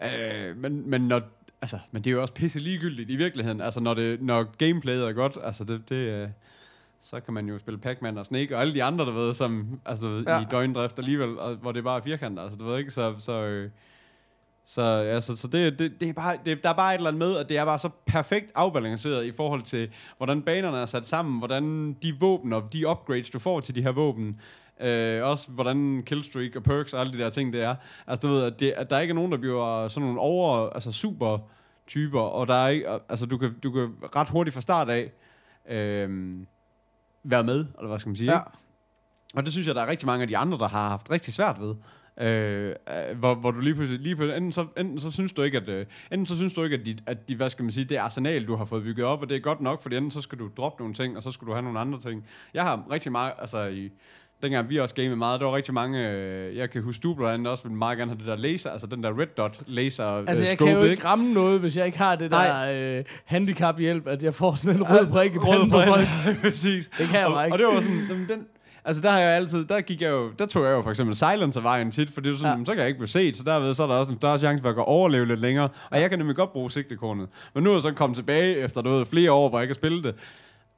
Ja. 0.00 0.48
Øh, 0.50 0.56
men, 0.56 0.90
men 0.90 1.00
når, 1.08 1.20
altså, 1.62 1.78
men 1.90 2.04
det 2.04 2.10
er 2.10 2.14
jo 2.14 2.20
også 2.22 2.34
pisse 2.34 2.58
ligegyldigt 2.58 3.10
i 3.10 3.16
virkeligheden. 3.16 3.60
Altså, 3.60 3.80
når, 3.80 3.94
det, 3.94 4.22
når 4.22 4.42
gameplayet 4.58 5.08
er 5.08 5.12
godt, 5.12 5.38
altså, 5.44 5.64
det, 5.64 5.88
det 5.88 5.94
øh, 5.96 6.28
så 7.00 7.20
kan 7.20 7.34
man 7.34 7.48
jo 7.48 7.58
spille 7.58 7.78
Pac-Man 7.80 8.18
og 8.18 8.26
Snake 8.26 8.56
og 8.56 8.60
alle 8.60 8.74
de 8.74 8.82
andre, 8.82 9.04
der 9.06 9.12
ved, 9.12 9.34
som 9.34 9.80
altså, 9.86 10.22
Ja. 10.26 10.40
i 10.40 10.44
døgndrift 10.50 10.98
alligevel, 10.98 11.38
og, 11.38 11.54
hvor 11.54 11.72
det 11.72 11.84
bare 11.84 11.98
er 11.98 12.02
firkanter, 12.02 12.42
altså, 12.42 12.58
du 12.58 12.64
ved 12.64 12.78
ikke, 12.78 12.90
så, 12.90 13.14
så 13.18 13.32
øh, 13.44 13.70
Så, 14.66 14.82
altså, 14.82 15.36
så 15.36 15.48
det, 15.48 15.78
det, 15.78 16.00
det 16.00 16.08
er 16.08 16.12
bare, 16.12 16.36
det, 16.44 16.62
der 16.62 16.68
er 16.70 16.74
bare 16.74 16.94
et 16.94 16.98
eller 16.98 17.08
andet 17.10 17.18
med, 17.28 17.36
at 17.36 17.48
det 17.48 17.56
er 17.58 17.64
bare 17.64 17.78
så 17.78 17.88
perfekt 18.06 18.52
afbalanceret 18.54 19.24
i 19.24 19.32
forhold 19.32 19.62
til, 19.62 19.90
hvordan 20.16 20.42
banerne 20.42 20.78
er 20.78 20.86
sat 20.86 21.06
sammen, 21.06 21.38
hvordan 21.38 21.92
de 22.02 22.16
våben 22.20 22.52
og 22.52 22.72
de 22.72 22.88
upgrades, 22.88 23.30
du 23.30 23.38
får 23.38 23.60
til 23.60 23.74
de 23.74 23.82
her 23.82 23.92
våben, 23.92 24.40
øh, 24.80 25.24
også 25.24 25.50
hvordan 25.50 26.02
killstreak 26.06 26.56
og 26.56 26.62
perks 26.62 26.92
og 26.94 27.00
alle 27.00 27.12
de 27.12 27.18
der 27.18 27.30
ting, 27.30 27.52
det 27.52 27.62
er. 27.62 27.74
Altså, 28.06 28.28
du 28.28 28.34
ved, 28.34 28.42
at, 28.44 28.60
det, 28.60 28.70
at 28.70 28.90
der 28.90 29.00
ikke 29.00 29.12
er 29.12 29.14
nogen, 29.14 29.32
der 29.32 29.38
bliver 29.38 29.88
sådan 29.88 30.06
nogle 30.06 30.20
over, 30.20 30.70
altså 30.70 30.92
super 30.92 31.38
typer, 31.86 32.20
og 32.20 32.46
der 32.46 32.54
er 32.54 32.68
ikke, 32.68 32.88
altså, 33.08 33.26
du 33.26 33.38
kan, 33.38 33.54
du 33.62 33.70
kan 33.72 33.94
ret 34.16 34.28
hurtigt 34.28 34.54
fra 34.54 34.60
start 34.60 34.88
af 34.90 35.12
øh, 35.70 36.36
være 37.24 37.44
med, 37.44 37.66
eller 37.78 37.88
hvad 37.88 37.98
skal 37.98 38.08
man 38.10 38.16
sige, 38.16 38.32
Ja. 38.32 38.38
ikke? 38.38 38.50
Og 39.34 39.44
det 39.44 39.52
synes 39.52 39.66
jeg, 39.66 39.74
der 39.74 39.82
er 39.82 39.86
rigtig 39.86 40.06
mange 40.06 40.22
af 40.22 40.28
de 40.28 40.36
andre, 40.36 40.58
der 40.58 40.68
har 40.68 40.88
haft 40.88 41.10
rigtig 41.10 41.32
svært 41.34 41.60
ved. 41.60 41.74
Øh, 42.20 42.68
øh, 42.68 43.18
hvor, 43.18 43.34
hvor 43.34 43.50
du 43.50 43.60
lige 43.60 43.74
pludselig, 43.74 44.00
lige 44.00 44.16
pludselig 44.16 44.36
enten, 44.36 44.52
så, 44.52 44.66
enten 44.76 45.00
så 45.00 45.10
synes 45.10 45.32
du 45.32 45.42
ikke, 45.42 45.58
at, 45.58 45.68
øh, 45.68 45.86
enten 46.12 46.26
så 46.26 46.36
synes 46.36 46.52
du 46.52 46.64
ikke, 46.64 46.76
at, 46.76 46.86
de, 46.86 46.96
at 47.06 47.28
de, 47.28 47.36
hvad 47.36 47.50
skal 47.50 47.62
man 47.62 47.72
sige, 47.72 47.84
det 47.84 47.96
arsenal, 47.96 48.46
du 48.46 48.56
har 48.56 48.64
fået 48.64 48.82
bygget 48.82 49.06
op, 49.06 49.22
og 49.22 49.28
det 49.28 49.36
er 49.36 49.40
godt 49.40 49.60
nok, 49.60 49.82
fordi 49.82 49.96
enten 49.96 50.10
så 50.10 50.20
skal 50.20 50.38
du 50.38 50.50
droppe 50.56 50.82
nogle 50.82 50.94
ting, 50.94 51.16
og 51.16 51.22
så 51.22 51.30
skal 51.30 51.48
du 51.48 51.52
have 51.52 51.62
nogle 51.62 51.80
andre 51.80 52.00
ting. 52.00 52.24
Jeg 52.54 52.62
har 52.62 52.84
rigtig 52.90 53.12
meget, 53.12 53.32
altså 53.38 53.66
i, 53.66 53.90
dengang 54.42 54.68
vi 54.68 54.78
også 54.78 54.94
gamede 54.94 55.16
meget, 55.16 55.40
der 55.40 55.46
var 55.46 55.56
rigtig 55.56 55.74
mange, 55.74 56.10
øh, 56.10 56.56
jeg 56.56 56.70
kan 56.70 56.82
huske, 56.82 57.02
du 57.02 57.14
blandt 57.14 57.34
andet 57.34 57.48
også 57.48 57.64
ville 57.64 57.76
meget 57.76 57.98
gerne 57.98 58.10
have 58.10 58.18
det 58.18 58.26
der 58.26 58.36
laser, 58.36 58.70
altså 58.70 58.86
den 58.86 59.02
der 59.02 59.20
red 59.20 59.26
dot 59.26 59.62
laser 59.66 60.04
Altså, 60.04 60.44
øh, 60.44 60.48
jeg 60.48 60.58
kan 60.58 60.66
jo 60.66 60.72
scope, 60.72 60.90
ikke 60.90 61.04
ramme 61.04 61.32
noget, 61.32 61.60
hvis 61.60 61.76
jeg 61.76 61.86
ikke 61.86 61.98
har 61.98 62.16
det 62.16 62.30
Nej. 62.30 62.72
der 62.72 62.98
øh, 62.98 63.04
handicaphjælp, 63.24 64.06
at 64.06 64.22
jeg 64.22 64.34
får 64.34 64.54
sådan 64.54 64.76
en 64.76 64.90
rød 64.90 65.06
prik 65.06 65.34
i 65.34 65.38
panden 65.38 65.70
på 65.70 65.78
folk. 65.86 66.06
Præcis. 66.42 66.90
Det 66.98 67.08
kan 67.08 67.20
jeg 67.20 67.26
og, 67.26 67.44
ikke. 67.44 67.54
Og 67.54 67.58
det 67.58 67.66
var 67.66 67.80
sådan, 67.80 68.26
den, 68.28 68.46
altså 68.84 69.02
der 69.02 69.10
har 69.10 69.18
jeg 69.18 69.36
altid, 69.36 69.64
der 69.64 69.80
gik 69.80 70.02
jeg 70.02 70.10
jo, 70.10 70.30
der 70.38 70.46
tog 70.46 70.64
jeg 70.64 70.70
jo 70.72 70.82
for 70.82 70.90
eksempel 70.90 71.16
silencer-vejen 71.16 71.90
tit, 71.90 72.10
for 72.10 72.20
det 72.20 72.32
er 72.32 72.36
sådan, 72.36 72.58
Ja. 72.58 72.64
så 72.64 72.72
kan 72.72 72.78
jeg 72.80 72.88
ikke 72.88 72.98
blive 72.98 73.08
set, 73.08 73.36
så 73.36 73.42
derved 73.44 73.74
så 73.74 73.82
er 73.82 73.86
der 73.86 73.94
også 73.94 74.12
en 74.12 74.18
større 74.18 74.38
chance 74.38 74.62
for 74.62 74.68
at 74.68 74.74
kunne 74.74 74.84
overleve 74.84 75.26
lidt 75.26 75.40
længere, 75.40 75.68
og 75.90 76.00
jeg 76.00 76.10
kan 76.10 76.18
nemlig 76.18 76.36
godt 76.36 76.52
bruge 76.52 76.70
sigtekornet. 76.70 77.28
Men 77.54 77.64
nu 77.64 77.70
er 77.70 77.74
jeg 77.74 77.82
så 77.82 77.92
kommet 77.92 78.16
tilbage 78.16 78.56
efter 78.56 78.82
du 78.82 78.90
ved, 78.90 79.04
flere 79.06 79.32
år, 79.32 79.48
hvor 79.48 79.58
jeg 79.58 79.62
ikke 79.64 79.70
har 79.70 79.74
spillet 79.74 80.04
det. 80.04 80.14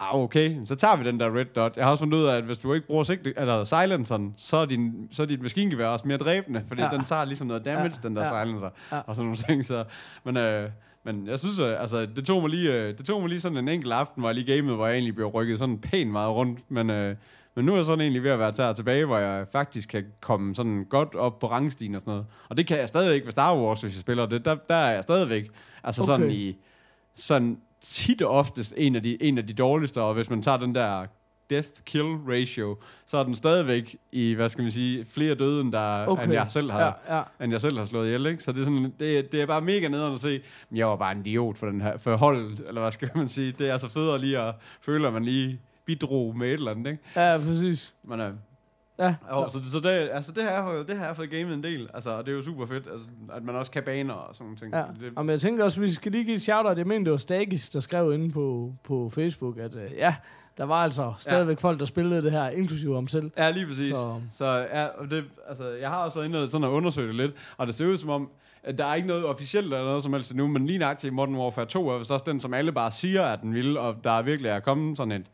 Ah, 0.01 0.15
okay, 0.15 0.57
så 0.65 0.75
tager 0.75 0.97
vi 0.97 1.05
den 1.05 1.21
der 1.21 1.37
red 1.39 1.45
dot. 1.45 1.77
Jeg 1.77 1.85
har 1.85 1.91
også 1.91 2.03
fundet 2.03 2.19
ud 2.19 2.25
af, 2.25 2.37
at 2.37 2.45
hvis 2.45 2.59
du 2.59 2.75
ikke 2.75 2.87
bruger 2.87 3.05
sigte, 3.05 3.35
eller 3.37 3.65
silenceren, 3.65 4.35
så 4.37 4.57
er 4.57 4.65
din, 4.67 5.09
så 5.13 5.23
er 5.23 5.27
dit 5.27 5.43
maskingevær 5.43 5.87
også 5.87 6.09
mere 6.09 6.19
dræbende, 6.19 6.63
fordi 6.69 6.83
Ja. 6.83 6.89
den 6.89 7.05
tager 7.05 7.25
ligesom 7.25 7.47
noget 7.47 7.65
damage, 7.65 7.83
Ja. 8.03 8.09
den 8.09 8.17
der 8.17 8.37
Ja. 8.37 8.45
silencer, 8.45 8.69
Ja. 8.93 8.99
og 9.07 9.17
sådan 9.17 9.25
nogle 9.27 9.43
ting. 9.49 9.65
Så, 9.65 9.85
men, 10.25 10.37
øh, 10.37 10.71
men 11.05 11.27
jeg 11.29 11.39
synes, 11.39 11.59
øh, 11.59 11.81
altså, 11.81 12.07
det 12.17 12.27
tog, 12.27 12.41
mig 12.43 12.51
lige, 12.51 12.73
øh, 12.73 12.99
det 12.99 13.07
tog 13.07 13.21
mig 13.21 13.29
lige 13.29 13.41
sådan 13.41 13.59
en 13.59 13.69
enkelt 13.69 13.93
aften, 13.93 14.21
hvor 14.23 14.29
jeg 14.29 14.35
lige 14.35 14.57
gamede, 14.57 14.77
hvor 14.77 14.87
jeg 14.87 14.95
egentlig 14.95 15.15
blev 15.15 15.27
rykket 15.27 15.59
sådan 15.59 15.79
pænt 15.79 16.11
meget 16.11 16.33
rundt, 16.35 16.61
men, 16.69 16.91
øh, 16.91 17.17
men 17.57 17.65
nu 17.65 17.73
er 17.73 17.77
jeg 17.77 17.85
sådan 17.85 18.01
egentlig 18.01 18.23
ved 18.23 18.31
at 18.31 18.39
være 18.39 18.53
der 18.53 18.73
tilbage, 18.73 19.05
hvor 19.05 19.19
jeg 19.19 19.47
faktisk 19.53 19.89
kan 19.89 20.05
komme 20.21 20.55
sådan 20.55 20.87
godt 20.91 21.15
op 21.15 21.39
på 21.39 21.47
rangstigen 21.47 21.95
og 21.95 22.01
sådan 22.01 22.11
noget. 22.11 22.27
Og 22.49 22.57
det 22.57 22.67
kan 22.67 22.79
jeg 22.79 22.89
stadig 22.89 23.15
ikke 23.15 23.25
ved 23.25 23.33
Star 23.33 23.57
Wars, 23.57 23.81
hvis 23.81 23.95
jeg 23.95 24.01
spiller 24.01 24.27
det. 24.27 24.45
Der, 24.45 24.55
der 24.69 24.75
er 24.75 24.95
jeg 24.95 25.03
stadigvæk. 25.03 25.49
Altså 25.85 26.03
okay. 26.03 26.07
sådan 26.07 26.31
i 26.31 26.57
sådan 27.15 27.61
tit 27.81 28.23
og 28.23 28.31
oftest 28.31 28.75
en 28.77 28.97
af, 28.97 29.03
de, 29.03 29.23
en 29.23 29.39
af 29.39 29.47
de 29.47 29.55
dårligste, 29.55 30.03
og 30.03 30.15
hvis 30.15 30.31
man 30.31 30.43
tager 30.43 30.57
den 30.57 30.75
der 30.75 31.07
death 31.51 31.69
kill 31.85 32.05
ratio, 32.29 32.77
så 33.07 33.17
er 33.17 33.25
den 33.25 33.37
stadigvæk 33.37 33.97
i, 34.13 34.33
hvad 34.33 34.49
skal 34.49 34.63
man 34.63 34.71
sige, 34.73 35.05
flere 35.05 35.35
døde, 35.35 35.61
end, 35.61 35.73
der, 35.73 36.07
okay. 36.07 36.25
end 36.25 36.33
jeg 36.33 36.47
selv 36.49 36.71
har, 36.71 37.01
Ja, 37.09 37.17
ja. 37.17 37.23
end 37.45 37.53
jeg 37.53 37.61
selv 37.61 37.79
har 37.79 37.85
slået 37.85 38.07
ihjel, 38.07 38.27
ikke? 38.27 38.43
Så 38.43 38.53
det 38.53 38.61
er, 38.61 38.65
sådan, 38.65 38.93
det, 38.99 39.33
det 39.33 39.43
er 39.43 39.47
bare 39.47 39.61
mega 39.61 39.89
nederen 39.89 40.15
at 40.15 40.21
se, 40.21 40.41
men 40.71 40.77
jeg 40.79 40.87
var 40.87 40.97
bare 40.97 41.13
en 41.13 41.27
idiot 41.27 41.59
for, 41.59 41.67
den 41.67 41.81
her, 41.81 41.99
for 41.99 42.17
holdet, 42.17 42.65
eller 42.69 42.81
hvad 42.81 42.93
skal 42.93 43.11
man 43.15 43.29
sige. 43.29 43.53
Det 43.53 43.71
er 43.71 43.79
så 43.79 43.89
federe 43.89 44.19
lige 44.19 44.39
at 44.39 44.55
føle, 44.81 45.07
at 45.07 45.13
man 45.13 45.25
lige 45.25 45.61
bidrog 45.87 46.37
med 46.37 46.47
et 46.49 46.53
eller 46.53 46.71
andet, 46.71 46.87
ikke? 46.91 47.03
Ja, 47.17 47.39
præcis. 47.39 47.95
Men, 48.05 48.21
øh, 48.21 48.33
Ja. 48.99 49.15
jo, 49.31 49.49
så, 49.49 49.59
så 49.73 49.81
det, 49.81 49.89
altså, 50.13 50.33
det, 50.33 50.43
har 50.45 50.51
jeg 50.51 50.65
fået, 50.65 50.89
det 50.89 50.97
har 50.97 51.07
jeg 51.07 51.17
fået 51.17 51.31
gamet 51.31 51.55
en 51.55 51.63
del, 51.63 51.89
altså, 51.95 52.11
og 52.11 52.27
det 52.27 52.33
er 52.33 52.37
jo 52.37 52.43
super 52.43 52.67
fedt, 52.67 52.87
altså, 52.87 53.07
at 53.33 53.45
man 53.45 53.55
også 53.57 53.71
kan 53.71 53.83
baner 53.83 54.15
og 54.15 54.35
sådan 54.35 54.45
nogle 54.45 54.57
ting. 54.57 54.75
Ja. 54.75 54.79
Det, 55.07 55.13
Og 55.17 55.25
men 55.27 55.31
jeg 55.33 55.41
tænker 55.41 55.65
også, 55.65 55.81
vi 55.81 55.91
skal 55.91 56.13
lige 56.13 56.25
give 56.25 56.35
et 56.35 56.43
shout-out. 56.43 56.79
Jeg 56.79 56.87
mener, 56.87 57.05
det 57.05 57.11
var 57.11 57.17
Stagis, 57.17 57.69
der 57.69 57.81
skrev 57.81 58.13
inde 58.13 58.31
på, 58.31 58.75
på 58.85 59.11
Facebook, 59.15 59.59
at 59.59 59.75
øh, 59.75 59.91
ja, 59.97 60.15
der 60.59 60.65
var 60.65 60.75
altså 60.85 61.13
stadigvæk 61.19 61.61
folk, 61.61 61.81
der 61.81 61.87
spillede 61.87 62.23
det 62.23 62.33
her, 62.33 62.49
inklusive 62.49 62.97
om 62.97 63.09
selv. 63.09 63.31
Ja, 63.39 63.51
lige 63.51 63.67
præcis. 63.67 63.95
Så- 63.95 64.21
Så, 64.33 64.47
ja, 64.73 64.85
og 64.87 65.11
det, 65.11 65.25
altså, 65.49 65.69
jeg 65.69 65.89
har 65.91 66.05
også 66.05 66.19
været 66.19 66.29
inde 66.29 66.43
og 66.43 66.51
sådan 66.51 66.65
at 66.65 66.69
undersøge 66.71 67.07
det 67.09 67.15
lidt, 67.17 67.33
og 67.57 67.67
det 67.67 67.75
ser 67.75 67.87
ud 67.87 67.97
som 67.97 68.11
om, 68.11 68.31
at 68.63 68.79
der 68.79 68.85
er 68.85 68.95
ikke 68.95 69.09
noget 69.09 69.25
officielt 69.25 69.65
eller 69.67 69.85
noget 69.85 70.03
som 70.03 70.13
helst 70.13 70.35
nu, 70.35 70.47
men 70.47 70.67
lige 70.67 70.79
nøjagtigt 70.79 71.11
i 71.11 71.15
Modern 71.15 71.37
Warfare 71.37 71.67
2 71.67 71.89
er 71.89 71.99
vist 71.99 72.11
også 72.11 72.25
den, 72.27 72.41
som 72.41 72.55
alle 72.55 72.73
bare 72.73 72.91
siger, 72.91 73.23
at 73.25 73.41
den 73.43 73.55
vil, 73.55 73.79
og 73.79 73.97
der 74.05 74.11
er 74.11 74.23
virkelig 74.23 74.49
er 74.49 74.61
kommet 74.61 74.97
sådan 74.97 75.13
et, 75.13 75.27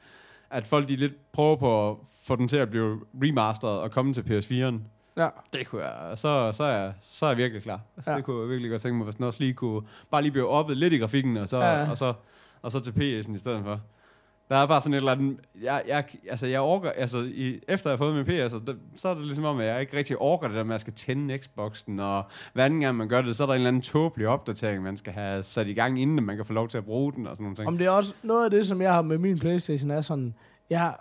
at 0.53 0.67
folk 0.67 0.89
de 0.89 0.97
lidt 0.97 1.33
prøver 1.33 1.57
på 1.57 1.91
at 1.91 1.97
få 2.25 2.37
den 2.37 2.49
til 2.49 2.57
at 2.57 2.71
blive 2.71 3.01
remasteret 3.23 3.81
og 3.81 3.91
komme 3.91 4.15
til 4.15 4.21
PS4'en. 4.23 4.79
Ja. 5.17 5.29
Det 5.53 5.67
kunne 5.67 5.83
jeg, 5.85 6.19
så, 6.19 6.53
så, 6.53 6.65
er, 6.65 6.79
jeg, 6.79 6.93
så 7.01 7.27
er 7.27 7.31
jeg 7.31 7.37
virkelig 7.37 7.63
klar. 7.63 7.81
Altså, 7.97 8.11
Ja. 8.11 8.17
Det 8.17 8.25
kunne 8.25 8.41
jeg 8.41 8.49
virkelig 8.49 8.71
godt 8.71 8.83
tænke 8.83 8.97
mig, 8.97 9.05
hvis 9.05 9.15
den 9.15 9.25
også 9.25 9.41
lige 9.41 9.55
kunne, 9.55 9.83
bare 10.11 10.23
lige 10.23 10.33
blive 10.33 10.49
oppet 10.49 10.77
lidt 10.77 10.93
i 10.93 10.97
grafikken, 10.97 11.37
og 11.37 11.49
så, 11.49 11.59
ja. 11.59 11.91
og 11.91 11.99
så, 11.99 12.15
og 12.63 12.73
så 12.73 12.81
til 12.81 12.91
PS'en 12.91 13.35
i 13.35 13.39
stedet 13.39 13.65
for. 13.65 13.81
Der 14.53 14.59
er 14.59 14.67
bare 14.67 14.81
sådan 14.81 14.95
et 14.95 14.99
eller 14.99 15.13
andet, 15.13 15.37
jeg, 15.63 15.83
jeg, 15.89 16.05
altså 16.31 16.47
jeg 16.47 16.61
orker, 16.61 16.91
altså 16.91 17.19
i, 17.19 17.61
efter 17.69 17.91
jeg 17.91 17.99
har 17.99 18.05
fået 18.05 18.15
min 18.15 18.25
PS, 18.25 18.53
så, 18.53 18.61
der, 18.67 18.75
så 18.97 19.09
er 19.09 19.15
det 19.15 19.25
ligesom 19.25 19.45
om, 19.45 19.61
at 19.61 19.67
jeg 19.67 19.81
ikke 19.81 19.97
rigtig 19.97 20.17
orker 20.19 20.49
det 20.49 20.57
der 20.57 20.65
med, 20.65 20.71
at 20.71 20.73
jeg 20.73 20.81
skal 20.81 20.93
tænde 20.93 21.39
Xboxen, 21.39 22.01
og 22.01 22.25
hver 22.53 22.65
anden 22.65 22.81
gang 22.81 22.97
man 22.97 23.09
gør 23.09 23.23
det, 23.23 23.37
så 23.37 23.43
er 23.43 23.47
der 23.47 23.55
en 23.55 23.59
eller 23.61 23.69
anden 23.69 23.83
tåbelig 23.83 24.29
opdatering, 24.29 24.83
man 24.83 24.97
skal 24.97 25.13
have 25.13 25.43
sat 25.43 25.67
i 25.67 25.73
gang, 25.73 26.03
inden 26.03 26.27
man 26.27 26.37
kan 26.37 26.45
få 26.45 26.53
lov 26.53 26.69
til 26.69 26.79
at 26.79 26.85
bruge 26.85 27.13
den, 27.13 27.27
og 27.27 27.37
sådan 27.37 27.45
nogle 27.45 27.57
ting. 27.57 27.69
Om 27.69 27.79
det 27.79 27.87
er 27.87 27.91
også 27.91 28.15
noget 28.23 28.45
af 28.45 28.51
det, 28.51 28.67
som 28.67 28.83
jeg 28.83 28.93
har 28.93 29.03
med 29.03 29.19
min 29.19 29.39
Playstation, 29.39 29.91
er 29.91 30.01
sådan, 30.01 30.35
jeg 30.71 30.95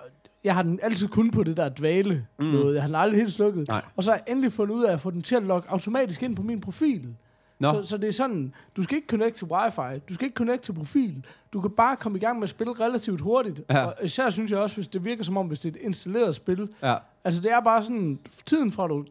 jeg 0.44 0.56
har 0.56 0.64
den 0.64 0.80
altid 0.84 1.08
kun 1.08 1.32
på 1.32 1.44
det 1.44 1.58
der 1.58 1.70
dvale 1.70 2.26
mm. 2.40 2.46
noget. 2.46 2.74
Jeg 2.74 2.84
har 2.84 2.88
den 2.88 2.96
aldrig 2.96 3.20
helt 3.20 3.34
slukket. 3.34 3.68
Nej. 3.68 3.82
Og 3.96 4.04
så 4.04 4.12
har 4.12 4.18
jeg 4.18 4.32
endelig 4.32 4.54
fundet 4.54 4.76
ud 4.76 4.84
af 4.84 4.94
at 4.94 5.02
få 5.02 5.12
den 5.12 5.22
til 5.22 5.36
at 5.36 5.44
logge 5.44 5.70
automatisk 5.70 6.24
ind 6.24 6.36
på 6.36 6.42
min 6.42 6.62
profil. 6.62 7.16
Nå. 7.62 7.74
Så, 7.74 7.90
så 7.90 7.98
det 7.98 8.08
er 8.08 8.12
sådan, 8.14 8.54
du 8.76 8.84
skal 8.84 8.96
ikke 8.96 9.08
connect 9.08 9.36
til 9.36 9.48
wifi, 9.48 10.00
du 10.10 10.14
skal 10.14 10.26
ikke 10.26 10.36
connect 10.36 10.64
til 10.64 10.74
profil. 10.74 11.26
Du 11.54 11.62
kan 11.62 11.72
bare 11.72 11.96
komme 11.96 12.18
i 12.18 12.22
gang 12.22 12.38
med 12.38 12.44
at 12.44 12.50
spille 12.50 12.74
relativt 12.74 13.22
hurtigt. 13.22 13.62
Ja. 13.70 13.86
Og 13.86 13.94
især 14.04 14.30
synes 14.30 14.52
jeg 14.52 14.60
også, 14.60 14.76
hvis 14.76 14.88
det 14.88 15.06
virker 15.06 15.24
som 15.24 15.38
om, 15.38 15.48
hvis 15.48 15.60
det 15.60 15.76
er 15.76 15.80
et 15.80 15.86
installeret 15.86 16.36
spil. 16.36 16.70
Ja, 16.84 16.96
Altså 17.24 17.42
det 17.42 17.52
er 17.52 17.60
bare 17.60 17.84
sådan, 17.84 18.20
tiden 18.46 18.72
fra 18.72 18.88
du 18.88 19.06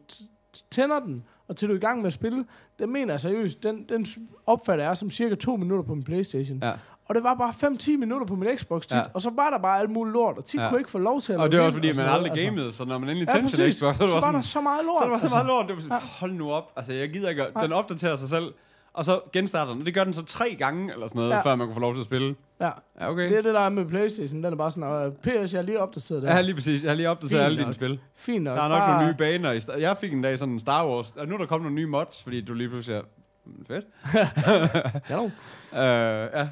tænder 0.71 0.99
den, 0.99 1.23
og 1.47 1.55
til 1.57 1.67
du 1.67 1.73
er 1.73 1.77
i 1.77 1.79
gang 1.79 1.97
med 1.99 2.07
at 2.07 2.13
spille, 2.13 2.45
det 2.79 2.89
mener 2.89 3.13
jeg 3.13 3.21
seriøst, 3.21 3.63
den, 3.63 3.85
den 3.89 4.07
opfatter 4.45 4.85
jeg 4.85 4.97
som 4.97 5.09
cirka 5.09 5.35
to 5.35 5.55
minutter 5.55 5.83
på 5.83 5.95
min 5.95 6.03
Playstation. 6.03 6.59
ja. 6.63 6.73
Og 7.05 7.15
det 7.15 7.23
var 7.23 7.35
bare 7.35 7.53
5-10 7.71 7.97
minutter 7.97 8.27
på 8.27 8.35
min 8.35 8.57
Xbox 8.57 8.81
tit, 8.81 8.91
Ja. 8.97 9.01
og 9.13 9.21
så 9.21 9.29
var 9.35 9.49
der 9.49 9.57
bare 9.59 9.79
alt 9.79 9.89
muligt 9.89 10.13
lort, 10.13 10.37
og 10.37 10.45
tit 10.45 10.59
Ja. 10.61 10.69
kunne 10.69 10.79
ikke 10.79 10.91
få 10.91 10.97
lov 10.97 11.21
til 11.21 11.33
at 11.33 11.39
Og 11.39 11.51
det 11.51 11.57
er 11.59 11.61
også 11.63 11.75
fordi, 11.75 11.87
og 11.87 11.95
man 11.95 11.95
sådan 11.95 12.11
aldrig 12.13 12.29
noget, 12.31 12.43
gamede, 12.45 12.71
så 12.71 12.85
når 12.85 12.97
man 12.97 13.09
endelig 13.09 13.27
Ja, 13.29 13.33
tændte 13.39 13.55
sin. 13.55 13.65
Xbox, 13.71 13.73
så, 13.73 13.79
Så 13.79 13.85
er 13.87 13.91
det 13.91 13.99
var 14.15 14.21
bare 14.21 14.33
der 14.33 14.41
sådan, 14.41 14.41
så 14.43 14.61
meget 14.61 14.85
lort. 14.85 14.97
Så 14.99 15.03
der 15.03 15.09
var 15.09 15.17
så 15.17 15.25
altså. 15.25 15.35
meget 15.35 15.47
lort, 15.47 15.65
det 15.67 15.75
var 15.75 15.81
sådan, 15.81 15.97
hold 16.19 16.31
nu 16.33 16.51
op. 16.51 16.71
Altså, 16.75 16.93
jeg 16.93 17.09
gider 17.09 17.29
ikke, 17.29 17.45
den 17.61 17.73
opdaterer 17.73 18.15
sig 18.15 18.29
selv, 18.29 18.53
og 18.93 19.05
så 19.05 19.19
genstarter 19.33 19.71
den. 19.71 19.79
Og 19.81 19.85
det 19.85 19.93
gør 19.93 20.03
den 20.03 20.13
så 20.13 20.25
tre 20.25 20.55
gange, 20.59 20.93
eller 20.93 21.07
sådan 21.07 21.19
noget, 21.19 21.31
Ja. 21.31 21.35
ja. 21.35 21.41
før 21.41 21.55
man 21.55 21.67
kunne 21.67 21.73
få 21.75 21.79
lov 21.79 21.93
til 21.93 21.99
at 21.99 22.05
spille. 22.05 22.35
Ja, 22.61 22.69
Ja, 22.99 23.09
okay. 23.11 23.29
det 23.29 23.37
er 23.37 23.41
det, 23.41 23.53
der 23.53 23.59
er 23.59 23.69
med 23.69 23.85
Playstation. 23.85 24.43
Den 24.43 24.53
er 24.53 24.57
bare 24.57 24.71
sådan, 24.71 25.07
uh, 25.07 25.13
PS, 25.13 25.53
jeg 25.53 25.59
har 25.59 25.61
lige 25.61 25.79
opdateret 25.79 26.21
det. 26.21 26.27
Jeg 26.27 26.35
har 26.35 26.41
lige 26.41 26.55
præcis, 26.55 26.83
jeg 26.83 26.91
har 26.91 26.95
lige 26.95 27.09
opdateret 27.09 27.31
Fint 27.31 27.41
alle 27.45 27.57
nok. 27.57 27.63
dine 27.65 27.73
spil. 27.73 27.99
Fint 28.15 28.43
nok. 28.43 28.57
Der 28.57 28.63
er 28.63 28.67
nok 28.69 28.79
bare, 28.79 28.91
nogle 28.93 29.07
nye 29.11 29.17
baner. 29.17 29.51
I 29.51 29.59
sta- 29.59 29.79
jeg 29.79 29.97
fik 29.97 30.13
en 30.13 30.21
dag 30.21 30.39
sådan 30.39 30.53
en 30.53 30.59
Star 30.59 30.87
Wars. 30.87 31.13
Og 31.17 31.27
nu 31.27 31.33
er 31.33 31.37
der 31.37 31.45
kommet 31.45 31.63
nogle 31.63 31.75
nye 31.75 31.87
mods, 31.87 32.23
fordi 32.23 32.41
du 32.41 32.53
lige 32.53 32.69
pludselig 32.69 32.97
er... 32.97 33.01
"Mm, 33.45 33.65
Fedt. 33.65 33.85
Ja, 35.09 35.15
no. 35.15 35.23
Uh, 35.23 35.29
ja. 36.39 36.47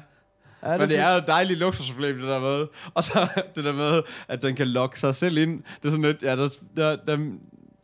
Ja, 0.62 0.78
Men 0.78 0.88
det 0.88 0.98
er 0.98 1.14
jo 1.14 1.22
dejligt 1.26 1.58
luksusproblem, 1.58 2.18
det 2.18 2.28
der 2.28 2.40
med. 2.40 2.66
Og 2.94 3.04
så 3.04 3.28
det 3.54 3.64
der 3.64 3.72
med, 3.72 4.02
at 4.28 4.42
den 4.42 4.56
kan 4.56 4.68
logge 4.68 4.98
sig 4.98 5.14
selv 5.14 5.38
ind. 5.38 5.62
Det 5.82 5.84
er 5.84 5.90
sådan 5.90 6.02
lidt, 6.02 6.22
ja, 6.22 6.36
der, 6.36 6.48
der, 6.76 6.96
der, 6.96 7.16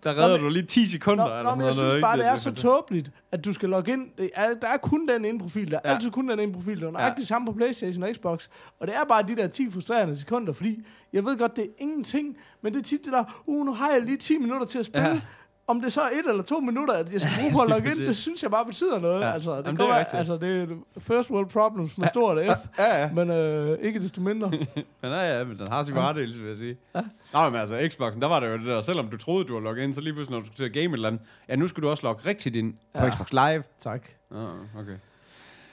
der 0.04 0.10
redder 0.18 0.36
men- 0.36 0.40
du 0.44 0.48
lige 0.48 0.66
10 0.66 0.86
sekunder. 0.90 1.24
Nå, 1.24 1.30
eller 1.30 1.42
nå, 1.42 1.50
men 1.50 1.66
jeg 1.66 1.74
noget, 1.74 1.92
synes 1.92 2.02
bare, 2.02 2.16
det 2.18 2.26
er 2.26 2.36
så 2.36 2.54
tåbeligt, 2.54 3.10
at 3.32 3.44
du 3.44 3.52
skal 3.52 3.68
logge 3.68 3.92
ind. 3.92 4.06
Det 4.18 4.30
er, 4.34 4.54
der 4.62 4.68
er 4.68 4.76
kun 4.76 5.08
den 5.08 5.24
ene 5.24 5.38
profil. 5.38 5.70
Der 5.70 5.76
er 5.76 5.80
Ja. 5.90 5.94
altid 5.94 6.10
kun 6.10 6.28
den 6.28 6.40
ene 6.40 6.52
profil. 6.52 6.76
Der 6.80 6.82
er 6.82 6.86
Ja. 6.86 6.92
nøjagtigt 6.92 7.18
det 7.18 7.26
samme 7.28 7.46
på 7.46 7.52
Playstation 7.52 8.02
og 8.02 8.08
Xbox. 8.14 8.48
Og 8.80 8.86
det 8.86 8.96
er 8.96 9.04
bare 9.04 9.22
de 9.22 9.36
der 9.36 9.46
10 9.48 9.70
frustrerende 9.70 10.16
sekunder, 10.16 10.52
fordi 10.52 10.78
jeg 11.12 11.24
ved 11.24 11.38
godt, 11.38 11.56
det 11.56 11.64
er 11.64 11.68
ingenting, 11.78 12.36
men 12.62 12.72
det 12.74 12.78
er 12.80 12.84
tit 12.84 13.04
det 13.04 13.12
der, 13.12 13.42
uh, 13.46 13.66
nu 13.66 13.72
har 13.74 13.90
jeg 13.90 14.02
lige 14.02 14.16
10 14.16 14.38
minutter 14.38 14.66
til 14.66 14.78
at 14.78 14.86
spille. 14.86 15.08
Ja. 15.08 15.20
Om 15.68 15.80
det 15.80 15.92
så 15.92 16.00
er 16.00 16.06
et 16.06 16.28
eller 16.28 16.42
to 16.42 16.60
minutter, 16.60 16.94
at 16.94 17.12
jeg 17.12 17.20
skal 17.20 17.32
bruge 17.40 17.52
på 17.52 17.60
at 17.60 17.68
logge 17.74 17.90
ind, 17.90 17.98
det 17.98 18.16
synes 18.16 18.42
jeg 18.42 18.50
bare 18.50 18.64
betyder 18.66 18.98
noget. 19.00 19.20
Ja. 19.20 19.30
Altså, 19.32 19.50
det, 19.50 19.56
Jamen, 19.66 19.70
det 19.76 19.78
går, 19.86 19.92
er 19.92 20.04
altså, 20.04 20.36
det 20.36 20.62
er 20.62 20.66
first 20.98 21.30
world 21.30 21.46
problems 21.48 21.98
med 21.98 22.08
stort 22.08 22.38
F, 22.38 22.78
Ja, 22.78 23.00
ja. 23.02 23.10
men 23.12 23.30
øh, 23.30 23.78
ikke 23.80 24.00
desto 24.00 24.20
mindre. 24.20 24.50
Men 25.02 25.12
ja, 25.12 25.38
ja, 25.38 25.44
men 25.44 25.58
den 25.58 25.66
har 25.70 25.82
sin 25.82 25.94
varedelse, 25.94 26.38
vil 26.40 26.48
jeg 26.48 26.56
sige. 26.56 26.76
Ja. 26.94 27.00
Nå, 27.32 27.50
men 27.50 27.60
altså, 27.60 27.88
Xboxen, 27.92 28.22
der 28.22 28.28
var 28.28 28.40
det 28.40 28.46
jo 28.48 28.58
det 28.58 28.66
der, 28.66 28.80
selvom 28.80 29.08
du 29.08 29.16
troede, 29.16 29.44
du 29.44 29.52
var 29.54 29.60
logget 29.60 29.82
ind, 29.84 29.94
så 29.94 30.00
lige 30.00 30.12
pludselig, 30.12 30.32
når 30.34 30.40
du 30.40 30.46
skulle 30.46 30.56
til 30.56 30.64
at 30.64 30.72
game 30.72 30.84
et 30.84 30.92
eller 30.92 31.08
andet, 31.08 31.22
ja, 31.48 31.56
nu 31.56 31.68
skal 31.68 31.82
du 31.82 31.88
også 31.88 32.06
logge 32.06 32.28
rigtigt 32.28 32.56
ind 32.56 32.74
på 32.98 33.04
Ja. 33.04 33.10
Xbox 33.10 33.32
Live. 33.32 33.62
tak. 33.80 34.08
Oh, 34.30 34.38
okay. 34.80 34.96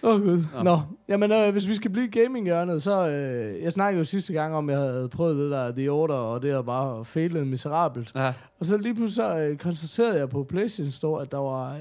Åh 0.05 0.13
oh, 0.15 0.21
gud. 0.21 0.43
Nå. 0.55 0.63
Nå, 0.63 0.79
jamen 1.07 1.31
øh, 1.31 1.51
hvis 1.51 1.69
vi 1.69 1.75
skal 1.75 1.91
blive 1.91 2.07
gaming-hjørnet, 2.07 2.83
så... 2.83 3.07
Øh, 3.09 3.61
jeg 3.63 3.73
snakkede 3.73 3.99
jo 3.99 4.05
sidste 4.05 4.33
gang 4.33 4.55
om, 4.55 4.69
at 4.69 4.75
jeg 4.75 4.83
havde 4.83 5.09
prøvet 5.09 5.37
det 5.37 5.51
der 5.51 5.71
The 5.71 5.91
Order, 5.91 6.15
og 6.15 6.41
det 6.41 6.53
har 6.53 6.61
bare 6.61 7.05
fejlet 7.05 7.47
miserabelt. 7.47 8.11
Ja. 8.15 8.33
Og 8.59 8.65
så 8.65 8.77
lige 8.77 8.95
pludselig 8.95 9.15
så, 9.25 9.37
øh, 9.39 9.57
konstaterede 9.57 10.17
jeg 10.19 10.29
på 10.29 10.43
PlayStation 10.49 10.91
Store, 10.91 11.21
at 11.21 11.31
der 11.31 11.37
var 11.37 11.73
øh, 11.75 11.79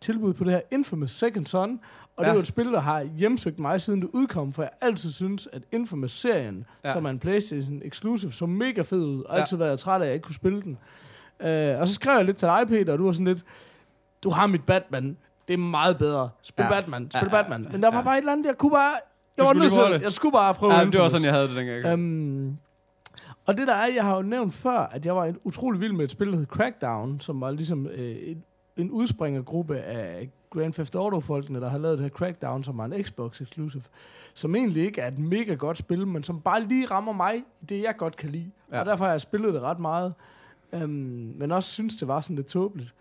tilbud 0.00 0.32
på 0.32 0.44
det 0.44 0.52
her 0.52 0.60
Infamous 0.72 1.10
Second 1.10 1.46
Son, 1.46 1.80
og 2.16 2.24
det 2.24 2.24
Ja. 2.24 2.30
er 2.30 2.34
jo 2.34 2.40
et 2.40 2.46
spil, 2.46 2.66
der 2.72 2.80
har 2.80 3.02
hjemsøgt 3.18 3.58
mig, 3.58 3.80
siden 3.80 4.00
det 4.00 4.08
udkom, 4.12 4.52
for 4.52 4.62
jeg 4.62 4.70
altid 4.80 5.10
synes, 5.12 5.48
at 5.52 5.62
Infamous-serien. 5.72 6.64
Ja. 6.84 6.92
som 6.92 7.04
er 7.04 7.10
en 7.10 7.18
PlayStation 7.18 7.80
Exclusive, 7.84 8.32
så 8.32 8.46
mega 8.46 8.80
fed 8.82 8.98
ud, 9.04 9.22
og 9.22 9.34
Ja. 9.36 9.40
altid 9.40 9.56
været 9.56 9.78
træt 9.78 10.00
af, 10.00 10.04
at 10.04 10.06
jeg 10.06 10.14
ikke 10.14 10.24
kunne 10.24 10.34
spille 10.34 10.62
den. 10.62 10.78
Øh, 11.40 11.80
og 11.80 11.88
så 11.88 11.94
skrev 11.94 12.16
jeg 12.16 12.24
lidt 12.24 12.36
til 12.36 12.48
dig, 12.48 12.64
Peter, 12.68 12.92
og 12.92 12.98
du 12.98 13.04
var 13.04 13.12
sådan 13.12 13.26
lidt, 13.26 13.42
du 14.22 14.30
har 14.30 14.46
mit 14.46 14.64
Batman, 14.64 15.16
det 15.48 15.54
er 15.54 15.58
meget 15.58 15.98
bedre. 15.98 16.28
Spil 16.42 16.62
Ja. 16.62 16.70
Batman, 16.70 17.10
spil 17.10 17.28
Ja, 17.32 17.36
ja, 17.36 17.42
Batman. 17.42 17.68
Men 17.72 17.82
der 17.82 17.90
var 17.90 17.96
ja. 17.98 18.04
bare 18.04 18.14
et 18.14 18.18
eller 18.18 18.32
andet, 18.32 18.46
jeg 18.46 18.58
kunne 18.58 18.70
bare... 18.70 18.94
Jeg, 19.36 19.44
var 19.44 19.48
skulle 19.50 19.62
nødt 19.62 19.72
til, 19.72 19.82
det. 19.94 20.02
jeg 20.02 20.12
skulle 20.12 20.32
bare 20.32 20.54
prøve 20.54 20.74
Ja, 20.74 20.84
det 20.84 21.00
var 21.00 21.08
sådan, 21.08 21.24
jeg 21.24 21.34
havde 21.34 21.48
det 21.48 21.56
dengang. 21.56 21.86
Øhm, 21.86 22.56
og 23.46 23.56
det 23.56 23.66
der 23.66 23.74
er, 23.74 23.86
jeg 23.94 24.04
har 24.04 24.16
jo 24.16 24.22
nævnt 24.22 24.54
før, 24.54 24.78
at 24.78 25.06
jeg 25.06 25.16
var 25.16 25.24
en 25.24 25.38
utrolig 25.44 25.80
vild 25.80 25.92
med 25.92 26.04
et 26.04 26.10
spil, 26.10 26.32
der 26.32 26.36
hed 26.38 26.46
Crackdown, 26.46 27.20
som 27.20 27.40
var 27.40 27.50
ligesom 27.50 27.86
øh, 27.86 28.16
en, 28.22 28.42
en 28.76 28.90
udspringergruppe 28.90 29.78
af 29.78 30.28
Grand 30.50 30.72
Theft 30.72 30.94
Auto-folkene, 30.94 31.60
der 31.60 31.68
har 31.68 31.78
lavet 31.78 31.98
det 31.98 32.04
her 32.04 32.10
Crackdown, 32.10 32.64
som 32.64 32.78
var 32.78 32.84
en 32.84 33.04
Xbox 33.04 33.40
exclusive, 33.40 33.82
som 34.34 34.56
egentlig 34.56 34.84
ikke 34.84 35.00
er 35.00 35.08
et 35.08 35.18
mega 35.18 35.54
godt 35.54 35.78
spil, 35.78 36.06
men 36.06 36.22
som 36.22 36.40
bare 36.40 36.64
lige 36.64 36.86
rammer 36.86 37.12
mig 37.12 37.36
i 37.60 37.64
det, 37.64 37.82
jeg 37.82 37.94
godt 37.96 38.16
kan 38.16 38.30
lide. 38.30 38.50
Ja. 38.70 38.74
Ja. 38.76 38.80
Og 38.80 38.86
derfor 38.86 39.04
har 39.04 39.10
jeg 39.12 39.20
spillet 39.20 39.54
det 39.54 39.62
ret 39.62 39.78
meget, 39.78 40.14
øhm, 40.72 41.32
men 41.36 41.52
også 41.52 41.70
synes, 41.70 41.96
det 41.96 42.08
var 42.08 42.20
sådan 42.20 42.36
lidt 42.36 42.46
tåbeligt. 42.46 42.94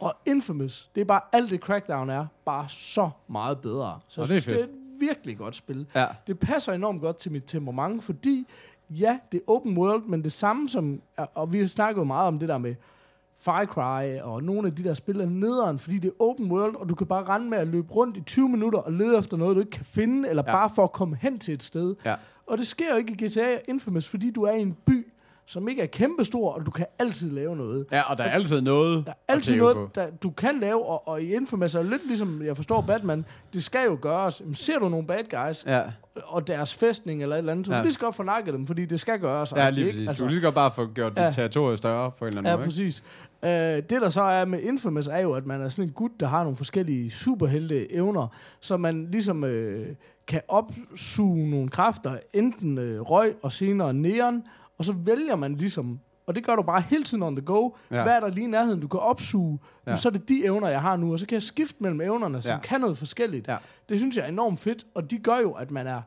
Og 0.00 0.14
Infamous, 0.26 0.90
det 0.94 1.00
er 1.00 1.04
bare 1.04 1.20
alt 1.32 1.50
det 1.50 1.60
Crackdown 1.60 2.10
er, 2.10 2.26
bare 2.44 2.68
så 2.68 3.10
meget 3.28 3.58
bedre. 3.58 4.00
Så 4.08 4.20
jeg 4.20 4.28
det 4.28 4.36
er 4.36 4.40
synes, 4.40 4.44
det 4.56 4.62
er 4.62 4.66
fedt. 4.66 4.70
et 4.70 5.00
virkelig 5.00 5.38
godt 5.38 5.54
spil 5.56 5.86
Ja. 5.94 6.06
det 6.26 6.38
passer 6.38 6.72
enormt 6.72 7.00
godt 7.00 7.16
til 7.16 7.32
mit 7.32 7.44
temperament, 7.46 8.04
fordi 8.04 8.46
ja, 8.90 9.18
det 9.32 9.38
er 9.46 9.50
open 9.52 9.78
world, 9.78 10.02
men 10.02 10.24
det 10.24 10.32
samme 10.32 10.68
som, 10.68 11.00
og 11.34 11.52
vi 11.52 11.60
har 11.60 11.66
snakket 11.66 12.00
jo 12.00 12.04
meget 12.04 12.26
om 12.26 12.38
det 12.38 12.48
der 12.48 12.58
med 12.58 12.74
Far 13.40 13.64
Cry 13.64 14.18
og 14.22 14.42
nogle 14.42 14.68
af 14.68 14.74
de 14.74 14.84
der 14.84 14.94
spil 14.94 15.20
er 15.20 15.26
nederen, 15.26 15.78
fordi 15.78 15.98
det 15.98 16.08
er 16.08 16.22
open 16.22 16.50
world, 16.52 16.76
og 16.76 16.88
du 16.88 16.94
kan 16.94 17.06
bare 17.06 17.24
rende 17.24 17.48
med 17.48 17.58
at 17.58 17.66
løbe 17.68 17.92
rundt 17.94 18.16
i 18.16 18.20
20 18.20 18.48
minutter 18.48 18.78
og 18.78 18.92
lede 18.92 19.18
efter 19.18 19.36
noget, 19.36 19.54
du 19.56 19.60
ikke 19.60 19.70
kan 19.70 19.84
finde, 19.84 20.28
eller 20.28 20.42
ja. 20.46 20.52
bare 20.52 20.70
for 20.74 20.84
at 20.84 20.92
komme 20.92 21.16
hen 21.20 21.38
til 21.38 21.54
et 21.54 21.62
sted. 21.62 21.94
Ja. 22.04 22.14
Og 22.46 22.58
det 22.58 22.66
sker 22.66 22.90
jo 22.90 22.96
ikke 22.96 23.12
i 23.12 23.26
GTA 23.28 23.58
Infamous, 23.68 24.08
fordi 24.08 24.30
du 24.30 24.42
er 24.42 24.52
i 24.52 24.60
en 24.60 24.72
by, 24.86 25.12
som 25.50 25.68
ikke 25.68 25.82
er 25.82 25.86
kæmpestor, 25.86 26.52
og 26.52 26.66
du 26.66 26.70
kan 26.70 26.86
altid 26.98 27.30
lave 27.30 27.56
noget. 27.56 27.86
ja, 27.92 28.02
og 28.10 28.18
der 28.18 28.24
er 28.24 28.30
altid 28.30 28.60
noget 28.60 29.06
Der 29.06 29.12
er 29.12 29.32
altid 29.32 29.56
noget, 29.56 29.76
på. 29.76 29.88
der, 29.94 30.06
du 30.22 30.30
kan 30.30 30.60
lave, 30.60 30.86
og, 30.86 31.08
og 31.08 31.22
i 31.22 31.34
Infamous 31.34 31.74
er 31.74 31.82
lidt 31.82 32.06
ligesom, 32.06 32.42
jeg 32.42 32.56
forstår 32.56 32.80
Batman, 32.80 33.24
det 33.52 33.62
skal 33.62 33.84
jo 33.84 33.98
gøres. 34.00 34.40
Jamen, 34.40 34.54
ser 34.54 34.78
du 34.78 34.88
nogle 34.88 35.06
bad 35.06 35.46
guys, 35.46 35.64
Ja, 35.66 35.82
og 36.24 36.46
deres 36.46 36.74
festning 36.74 37.22
eller 37.22 37.36
et 37.36 37.38
eller 37.38 37.52
andet, 37.52 37.66
så 37.66 37.72
Ja. 37.72 37.76
ja. 37.76 37.82
du 37.82 37.84
lige 37.86 37.94
skal 37.94 38.04
godt 38.04 38.14
få 38.14 38.22
nakket 38.22 38.54
dem, 38.54 38.66
fordi 38.66 38.84
det 38.84 39.00
skal 39.00 39.20
gøres. 39.20 39.52
ja 39.56 39.70
lige 39.70 39.86
ikke? 39.86 39.90
præcis. 39.96 40.08
Altså, 40.08 40.24
Du 40.24 40.30
lige 40.30 40.40
godt 40.42 40.54
bare 40.54 40.70
få 40.70 40.86
gjort 40.86 41.12
dit 41.16 41.22
Ja. 41.22 41.30
territorie 41.30 41.76
større 41.76 42.10
på 42.10 42.24
en 42.24 42.28
eller 42.28 42.38
anden 42.40 42.50
ja, 42.50 42.56
måde. 42.56 42.64
ikke? 42.64 42.70
præcis. 42.70 43.02
Uh, 43.42 43.48
det 43.90 44.02
der 44.02 44.10
så 44.10 44.22
er 44.22 44.44
med 44.44 44.60
Infamous 44.62 45.06
er 45.06 45.18
jo, 45.20 45.32
at 45.32 45.46
man 45.46 45.60
er 45.62 45.68
sådan 45.68 45.84
en 45.84 45.90
gut, 45.92 46.10
der 46.20 46.26
har 46.26 46.42
nogle 46.42 46.56
forskellige 46.56 47.10
superhelte 47.10 47.92
evner, 47.92 48.26
så 48.60 48.76
man 48.76 49.06
ligesom 49.10 49.42
uh, 49.42 49.50
kan 50.26 50.40
opsuge 50.48 51.50
nogle 51.50 51.68
kræfter, 51.68 52.18
enten 52.32 52.78
uh, 52.78 52.84
røg 53.10 53.34
og 53.42 53.52
senere 53.52 53.94
neon, 53.94 54.42
og 54.78 54.84
så 54.84 54.92
vælger 54.92 55.36
man 55.36 55.54
ligesom, 55.54 56.00
og 56.26 56.34
det 56.34 56.44
gør 56.46 56.56
du 56.56 56.62
bare 56.62 56.80
hele 56.80 57.04
tiden 57.04 57.22
on 57.22 57.36
the 57.36 57.44
go, 57.44 57.70
Ja. 57.90 58.02
hvad 58.02 58.12
er 58.12 58.20
der 58.20 58.28
lige 58.28 58.44
i 58.44 58.50
nærheden, 58.50 58.80
du 58.80 58.88
kan 58.88 59.00
opsuge, 59.00 59.58
Ja. 59.86 59.96
så 59.96 60.08
er 60.08 60.12
det 60.12 60.28
de 60.28 60.44
evner, 60.44 60.68
jeg 60.68 60.80
har 60.82 60.96
nu, 60.96 61.12
og 61.12 61.18
så 61.18 61.26
kan 61.26 61.34
jeg 61.34 61.42
skifte 61.42 61.76
mellem 61.80 62.00
evnerne, 62.00 62.40
som 62.42 62.50
Ja. 62.52 62.58
kan 62.58 62.80
noget 62.80 62.98
forskelligt. 62.98 63.48
Ja. 63.48 63.56
Det 63.88 63.98
synes 63.98 64.16
jeg 64.16 64.24
er 64.24 64.28
enormt 64.28 64.60
fedt, 64.60 64.86
og 64.94 65.10
de 65.10 65.18
gør 65.18 65.38
jo, 65.38 65.52
at 65.52 65.70
man 65.70 65.86
er 65.86 66.00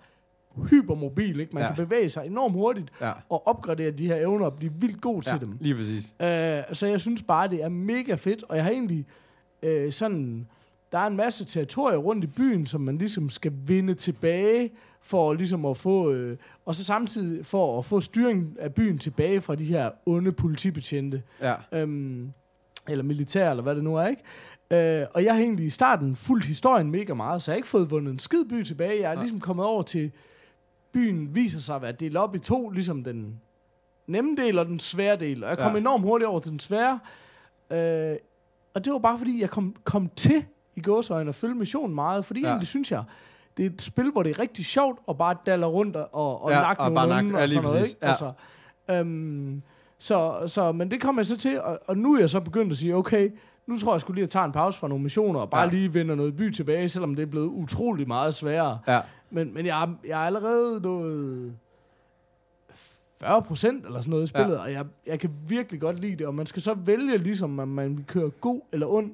hypermobil, 0.69 1.39
ikke? 1.39 1.53
Man 1.55 1.63
ja. 1.63 1.73
kan 1.75 1.85
bevæge 1.85 2.09
sig 2.09 2.25
enormt 2.25 2.53
hurtigt, 2.53 2.89
Ja, 3.01 3.11
og 3.29 3.47
opgradere 3.47 3.91
de 3.91 4.07
her 4.07 4.15
evner 4.15 4.45
og 4.45 4.55
blive 4.55 4.71
vildt 4.79 5.01
god 5.01 5.21
ja 5.25 5.31
til 5.31 5.39
dem. 5.41 5.57
lige 5.59 5.75
præcis. 5.75 6.15
Øh, 6.21 6.75
så 6.75 6.87
jeg 6.87 7.01
synes 7.01 7.23
bare, 7.23 7.47
det 7.47 7.63
er 7.63 7.69
mega 7.69 8.15
fedt, 8.15 8.43
og 8.49 8.55
jeg 8.55 8.63
har 8.63 8.71
egentlig 8.71 9.05
øh, 9.63 9.91
sådan... 9.91 10.47
Der 10.91 10.97
er 10.99 11.07
en 11.07 11.15
masse 11.15 11.45
territorier 11.45 11.97
rundt 11.97 12.23
i 12.23 12.27
byen, 12.27 12.65
som 12.65 12.81
man 12.81 12.97
ligesom 12.97 13.29
skal 13.29 13.51
vinde 13.65 13.93
tilbage, 13.93 14.71
for 15.01 15.33
ligesom 15.33 15.65
at 15.65 15.77
få... 15.77 16.11
Øh, 16.11 16.37
og 16.65 16.75
så 16.75 16.83
samtidig 16.83 17.45
for 17.45 17.79
at 17.79 17.85
få 17.85 18.01
styring 18.01 18.55
af 18.59 18.73
byen 18.73 18.97
tilbage 18.97 19.41
fra 19.41 19.55
de 19.55 19.65
her 19.65 19.91
onde 20.05 20.31
politibetjente, 20.31 21.23
Ja, 21.41 21.55
øhm, 21.71 22.31
eller 22.87 23.03
militær, 23.03 23.49
eller 23.49 23.63
hvad 23.63 23.75
det 23.75 23.83
nu 23.83 23.95
er, 23.95 24.07
ikke? 24.07 24.21
Øh, 25.01 25.07
og 25.13 25.23
jeg 25.23 25.33
har 25.35 25.41
egentlig 25.41 25.65
i 25.65 25.69
starten 25.69 26.15
fulgt 26.15 26.45
historien 26.45 26.91
mega 26.91 27.13
meget, 27.13 27.41
så 27.41 27.51
jeg 27.51 27.53
har 27.53 27.57
ikke 27.57 27.67
fået 27.67 27.91
vundet 27.91 28.11
en 28.11 28.19
skid 28.19 28.45
by 28.49 28.63
tilbage. 28.63 29.01
Jeg 29.01 29.11
er 29.11 29.15
Nej. 29.15 29.23
ligesom 29.23 29.39
kommet 29.39 29.65
over 29.65 29.83
til, 29.83 30.11
byen 30.93 31.35
viser 31.35 31.59
sig 31.59 31.75
at 31.75 31.81
være 31.81 31.91
delt 31.91 32.17
op 32.17 32.35
i 32.35 32.39
to, 32.39 32.69
ligesom 32.69 33.03
den 33.03 33.41
nemme 34.07 34.35
del 34.35 34.59
og 34.59 34.65
den 34.65 34.79
svære 34.79 35.15
del. 35.15 35.43
Og 35.43 35.49
jeg 35.49 35.57
kom 35.57 35.67
Ja. 35.67 35.73
ja. 35.73 35.77
enormt 35.79 36.03
hurtigt 36.03 36.27
over 36.27 36.39
til 36.39 36.51
den 36.51 36.59
svære. 36.59 36.99
Øh, 37.71 38.15
og 38.73 38.85
det 38.85 38.93
var 38.93 38.99
bare 38.99 39.17
fordi, 39.17 39.41
jeg 39.41 39.49
kom, 39.49 39.75
kom 39.83 40.09
til 40.15 40.45
i 40.81 40.89
gåsøjne 40.89 41.29
at 41.29 41.35
følge 41.35 41.55
missionen 41.55 41.95
meget, 41.95 42.25
fordi 42.25 42.39
Ja. 42.41 42.47
egentlig 42.47 42.67
synes 42.67 42.91
jeg, 42.91 43.03
det 43.57 43.65
er 43.65 43.69
et 43.69 43.81
spil, 43.81 44.11
hvor 44.11 44.23
det 44.23 44.29
er 44.29 44.39
rigtig 44.39 44.65
sjovt 44.65 44.99
at 45.09 45.17
bare 45.17 45.35
dalle 45.45 45.65
rundt 45.65 45.95
og, 45.95 46.43
og 46.43 46.51
Ja, 46.51 46.61
nakke 46.61 46.81
og 46.83 46.91
nogle 46.91 47.37
ja, 47.37 47.43
og 47.43 47.49
sådan 47.49 47.63
noget. 47.63 47.87
Ikke? 47.87 47.99
Ja. 48.01 48.09
Altså, 48.09 48.31
øhm, 48.91 49.61
så, 49.99 50.43
så, 50.47 50.71
men 50.71 50.91
det 50.91 51.01
kom 51.01 51.17
jeg 51.17 51.25
så 51.25 51.37
til, 51.37 51.61
og, 51.61 51.79
og 51.87 51.97
nu 51.97 52.13
er 52.15 52.19
jeg 52.19 52.29
så 52.29 52.39
begyndt 52.39 52.71
at 52.71 52.77
sige, 52.77 52.95
okay, 52.95 53.29
nu 53.67 53.77
tror 53.77 53.93
jeg 53.93 54.01
skulle 54.01 54.15
lige 54.15 54.23
at 54.23 54.29
tage 54.29 54.45
en 54.45 54.51
pause 54.51 54.79
fra 54.79 54.87
nogle 54.87 55.03
missioner, 55.03 55.39
og 55.39 55.49
bare 55.49 55.61
Ja. 55.63 55.69
lige 55.69 55.93
vende 55.93 56.15
noget 56.15 56.35
by 56.35 56.51
tilbage, 56.51 56.89
selvom 56.89 57.15
det 57.15 57.21
er 57.23 57.27
blevet 57.27 57.47
utrolig 57.47 58.07
meget 58.07 58.33
sværere. 58.33 58.79
ja. 58.87 58.99
Men, 59.29 59.53
men 59.53 59.65
jeg, 59.65 59.89
jeg 60.07 60.21
er 60.21 60.25
allerede 60.25 60.79
nået 60.81 61.53
40 63.19 63.41
procent 63.41 63.85
eller 63.85 63.99
sådan 64.01 64.09
noget 64.09 64.23
i 64.23 64.27
spillet, 64.27 64.53
ja. 64.55 64.59
og 64.61 64.71
jeg, 64.71 64.85
jeg 65.07 65.19
kan 65.19 65.29
virkelig 65.47 65.81
godt 65.81 65.99
lide 65.99 66.15
det, 66.15 66.27
og 66.27 66.35
man 66.35 66.45
skal 66.45 66.61
så 66.61 66.73
vælge 66.73 67.17
ligesom, 67.17 67.59
om 67.59 67.67
man 67.67 67.97
vil 67.97 68.05
køre 68.05 68.29
god 68.29 68.61
eller 68.71 68.87
ond. 68.87 69.11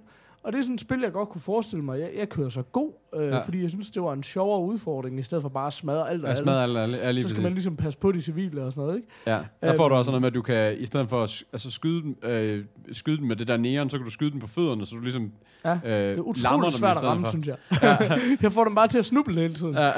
Og 0.48 0.54
det 0.54 0.60
er 0.60 0.64
sådan 0.64 0.74
et 0.76 0.82
spil, 0.82 1.00
jeg 1.02 1.12
godt 1.12 1.30
kunne 1.30 1.42
forestille 1.42 1.84
mig. 1.86 2.00
Jeg, 2.00 2.10
jeg 2.18 2.30
kører 2.30 2.50
så 2.50 2.62
god, 2.62 2.92
øh, 3.16 3.22
Ja. 3.22 3.28
ja. 3.36 3.40
fordi 3.40 3.62
jeg 3.62 3.70
synes, 3.70 3.90
det 3.92 4.02
var 4.04 4.14
en 4.14 4.24
sjovere 4.24 4.62
udfordring, 4.62 5.20
i 5.20 5.24
stedet 5.24 5.42
for 5.42 5.50
bare 5.50 5.68
at 5.68 5.74
smadre 5.74 6.10
alt 6.10 6.22
og 6.24 6.28
Jeg 6.28 6.36
alle. 6.38 6.44
smadrer 6.46 6.64
alle, 6.64 6.82
alle, 6.82 7.00
alle 7.00 7.22
Så 7.22 7.30
skal 7.30 7.44
man 7.44 7.52
ligesom 7.52 7.76
passe 7.76 8.00
på 8.00 8.12
de 8.12 8.22
civile 8.22 8.64
og 8.64 8.72
sådan 8.72 8.84
noget, 8.84 8.96
ikke? 8.98 9.08
Ja, 9.28 9.40
der 9.62 9.76
får 9.76 9.84
Øhm. 9.84 9.90
du 9.92 9.96
også 9.96 10.12
noget 10.12 10.22
med, 10.22 10.28
at 10.28 10.36
du 10.36 10.42
kan, 10.42 10.78
i 10.80 10.86
stedet 10.86 11.10
for 11.10 11.24
at 11.24 11.44
altså 11.54 11.72
skyde, 11.72 12.02
den, 12.02 12.16
øh, 12.24 12.66
skyde 12.92 13.18
den 13.18 13.28
med 13.28 13.36
det 13.36 13.48
der 13.48 13.58
neon, 13.58 13.90
så 13.90 13.98
kan 13.98 14.06
du 14.06 14.12
skyde 14.12 14.32
den 14.32 14.40
på 14.40 14.48
fødderne, 14.48 14.86
så 14.86 14.96
du 14.96 15.02
ligesom 15.02 15.32
Ja, 15.66 15.74
øh, 15.74 15.80
Det 15.92 16.18
er 16.18 16.22
utroligt 16.22 16.74
dem 16.74 16.80
svært 16.80 16.98
at 16.98 17.04
ramme, 17.04 17.26
for. 17.26 17.30
synes 17.32 17.48
jeg. 17.48 17.58
jeg 18.42 18.52
får 18.52 18.64
dem 18.64 18.76
bare 18.76 18.88
til 18.88 19.00
at 19.00 19.06
snuble 19.06 19.36
hele 19.42 19.54
tiden. 19.54 19.74
Ja, 19.76 19.92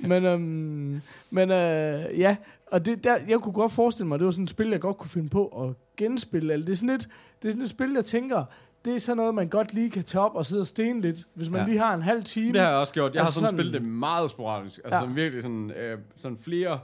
Men, 0.08 0.24
øhm, 0.24 1.00
men 1.30 1.50
øh, 1.50 2.18
ja, 2.18 2.36
og 2.72 2.86
det, 2.86 3.04
der, 3.04 3.16
jeg 3.28 3.38
kunne 3.40 3.52
godt 3.52 3.72
forestille 3.72 4.08
mig, 4.08 4.14
at 4.14 4.18
det 4.20 4.24
var 4.24 4.30
sådan 4.30 4.44
et 4.44 4.50
spil, 4.50 4.68
jeg 4.68 4.80
godt 4.80 4.98
kunne 4.98 5.10
finde 5.10 5.28
på 5.28 5.46
at 5.46 5.74
genspille. 5.96 6.52
Eller 6.52 6.66
det, 6.66 6.72
er 6.72 6.76
sådan 6.76 6.90
et, 6.90 7.08
det 7.42 7.48
er 7.48 7.52
sådan 7.52 7.62
et 7.62 7.70
spil, 7.70 7.92
jeg 7.94 8.04
tænker, 8.04 8.44
det 8.84 8.94
er 8.94 8.98
sådan 9.00 9.16
noget, 9.16 9.34
man 9.34 9.48
godt 9.48 9.74
lige 9.74 9.90
kan 9.90 10.02
tage 10.02 10.22
op 10.24 10.34
og 10.34 10.46
sidde 10.46 10.60
og 10.60 10.66
stene 10.66 11.00
lidt, 11.00 11.18
hvis 11.34 11.50
man 11.50 11.60
Ja. 11.60 11.66
lige 11.66 11.78
har 11.78 11.94
en 11.94 12.02
halv 12.02 12.24
time. 12.24 12.52
det 12.52 12.60
har 12.60 12.68
jeg 12.68 12.78
også 12.78 12.92
gjort. 12.92 13.14
Jeg 13.14 13.20
har 13.22 13.26
Altså 13.26 13.40
sådan, 13.40 13.48
sådan- 13.48 13.56
spillet 13.58 13.72
det 13.82 13.82
meget 13.90 14.30
sporadisk. 14.30 14.80
Altså 14.84 14.94
Ja. 14.96 15.00
sådan 15.00 15.16
virkelig 15.16 15.42
sådan, 15.42 15.70
øh, 15.70 15.98
sådan 16.16 16.38
flere, 16.38 16.78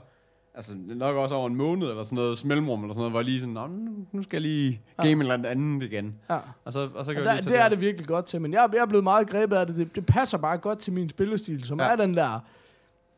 altså 0.55 0.73
nok 0.77 1.15
også 1.15 1.35
over 1.35 1.47
en 1.47 1.55
måned 1.55 1.87
eller 1.89 2.03
sådan 2.03 2.15
noget, 2.15 2.45
mellemrum 2.45 2.81
eller 2.83 2.93
sådan 2.93 2.99
noget, 2.99 3.11
hvor 3.11 3.19
jeg 3.19 3.25
lige 3.25 3.39
sådan, 3.39 4.05
nu, 4.11 4.21
skal 4.23 4.35
jeg 4.37 4.41
lige 4.41 4.81
game 4.97 5.09
Ja. 5.09 5.15
eller 5.33 5.49
andet 5.49 5.83
igen. 5.83 6.15
Ja. 6.29 6.37
Og 6.65 6.73
så, 6.73 6.89
og 6.95 7.05
så 7.05 7.11
kan 7.13 7.21
Og 7.21 7.25
jeg 7.25 7.25
der, 7.25 7.33
lige 7.33 7.41
tage 7.49 7.57
det 7.57 7.65
er 7.65 7.69
det 7.69 7.81
virkelig 7.81 8.07
godt 8.07 8.25
til, 8.25 8.41
men 8.41 8.53
jeg, 8.53 8.69
jeg 8.73 8.81
er 8.81 8.85
blevet 8.85 9.03
meget 9.03 9.29
grebet 9.29 9.55
af 9.55 9.67
det. 9.67 9.75
det. 9.75 9.95
Det 9.95 10.05
passer 10.05 10.37
bare 10.37 10.57
godt 10.57 10.79
til 10.79 10.93
min 10.93 11.09
spillestil, 11.09 11.63
som 11.63 11.79
ja. 11.79 11.85
er 11.91 11.95
den 11.95 12.17
der... 12.17 12.39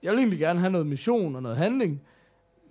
Jeg 0.03 0.11
vil 0.11 0.19
egentlig 0.19 0.39
gerne 0.39 0.59
have 0.59 0.71
noget 0.71 0.87
mission 0.87 1.35
og 1.35 1.41
noget 1.43 1.57
handling, 1.57 2.01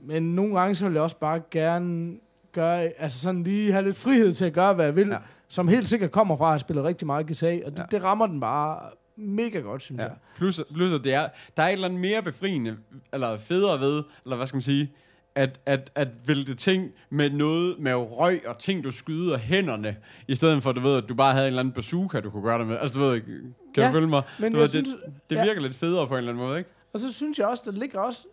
men 0.05 0.23
nogle 0.35 0.61
gange 0.61 0.75
så 0.75 0.85
vil 0.85 0.95
jeg 0.95 1.03
også 1.03 1.19
bare 1.19 1.41
gerne 1.51 2.17
gøre, 2.53 2.81
altså 2.99 3.19
sådan 3.21 3.43
lige 3.43 3.73
have 3.73 3.85
lidt 3.85 3.97
frihed 3.97 4.33
til 4.35 4.45
at 4.45 4.53
gøre, 4.53 4.75
hvad 4.75 4.85
jeg 4.85 4.97
vil, 4.97 5.09
Ja. 5.09 5.17
Ja. 5.49 5.55
som 5.55 5.69
helt 5.69 5.89
sikkert 5.89 6.11
kommer 6.11 6.37
fra 6.37 6.45
at 6.45 6.51
have 6.53 6.59
spillet 6.59 6.85
rigtig 6.85 7.07
meget 7.07 7.27
GTA, 7.27 7.47
og 7.67 7.73
det, 7.73 7.79
Ja. 7.79 7.83
ja. 7.93 7.97
det 7.97 8.03
rammer 8.05 8.27
den 8.27 8.41
bare 8.41 8.81
mega 9.17 9.59
godt, 9.59 9.83
synes 9.83 9.99
Ja. 10.01 10.05
jeg. 10.07 10.15
Plus, 10.37 10.61
plus 10.75 10.93
at 10.93 11.05
det 11.05 11.15
er, 11.15 11.29
der 11.57 11.63
er 11.63 11.67
et 11.69 11.73
eller 11.73 11.89
andet 11.89 12.01
mere 12.01 12.23
befriende, 12.23 12.77
eller 13.13 13.39
federe 13.39 13.81
ved, 13.81 14.03
eller 14.25 14.37
hvad 14.37 14.47
skal 14.47 14.57
man 14.57 14.63
sige, 14.63 14.93
at, 15.35 15.61
at, 15.67 15.91
at 15.95 16.09
vælte 16.27 16.55
ting 16.55 16.91
med 17.11 17.31
noget 17.31 17.79
med 17.79 17.95
røg 17.95 18.43
og 18.47 18.59
ting, 18.59 18.85
du 18.85 18.91
skyder 18.91 19.39
hænderne, 19.39 19.97
i 20.29 20.35
stedet 20.35 20.63
for, 20.63 20.73
du 20.73 20.81
ved, 20.81 20.97
at 20.97 21.05
du 21.09 21.15
bare 21.15 21.33
havde 21.33 21.45
en 21.47 21.49
eller 21.49 21.61
anden 21.61 21.75
bazooka, 21.75 22.21
du 22.21 22.31
kunne 22.31 22.43
gøre 22.43 22.59
det 22.59 22.67
med. 22.67 22.79
Altså, 22.79 23.01
du 23.01 23.05
ved, 23.07 23.21
kan 23.21 23.55
Ja, 23.77 23.87
du 23.87 23.93
følge 23.93 24.07
mig? 24.07 24.23
Men 24.39 24.53
du 24.53 24.59
ved, 24.59 24.69
synes, 24.69 24.89
det, 24.89 24.99
det 25.31 25.37
ja. 25.37 25.45
virker 25.45 25.61
lidt 25.61 25.77
federe 25.77 26.07
på 26.07 26.15
en 26.15 26.19
eller 26.19 26.33
anden 26.33 26.47
måde, 26.47 26.59
ikke? 26.59 26.71
Og 26.93 27.01
så 27.01 27.13
synes 27.13 27.39
jeg 27.39 27.47
også, 27.47 27.63
der 27.67 27.73
ligger 27.73 28.01
også... 28.01 28.27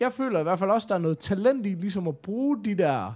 Jeg 0.00 0.12
føler 0.12 0.40
i 0.40 0.42
hvert 0.42 0.58
fald 0.58 0.70
også, 0.70 0.86
der 0.88 0.94
er 0.94 0.98
noget 0.98 1.18
talent 1.18 1.66
i, 1.66 1.68
ligesom 1.68 2.08
at 2.08 2.16
bruge 2.18 2.64
de 2.64 2.74
der... 2.74 3.12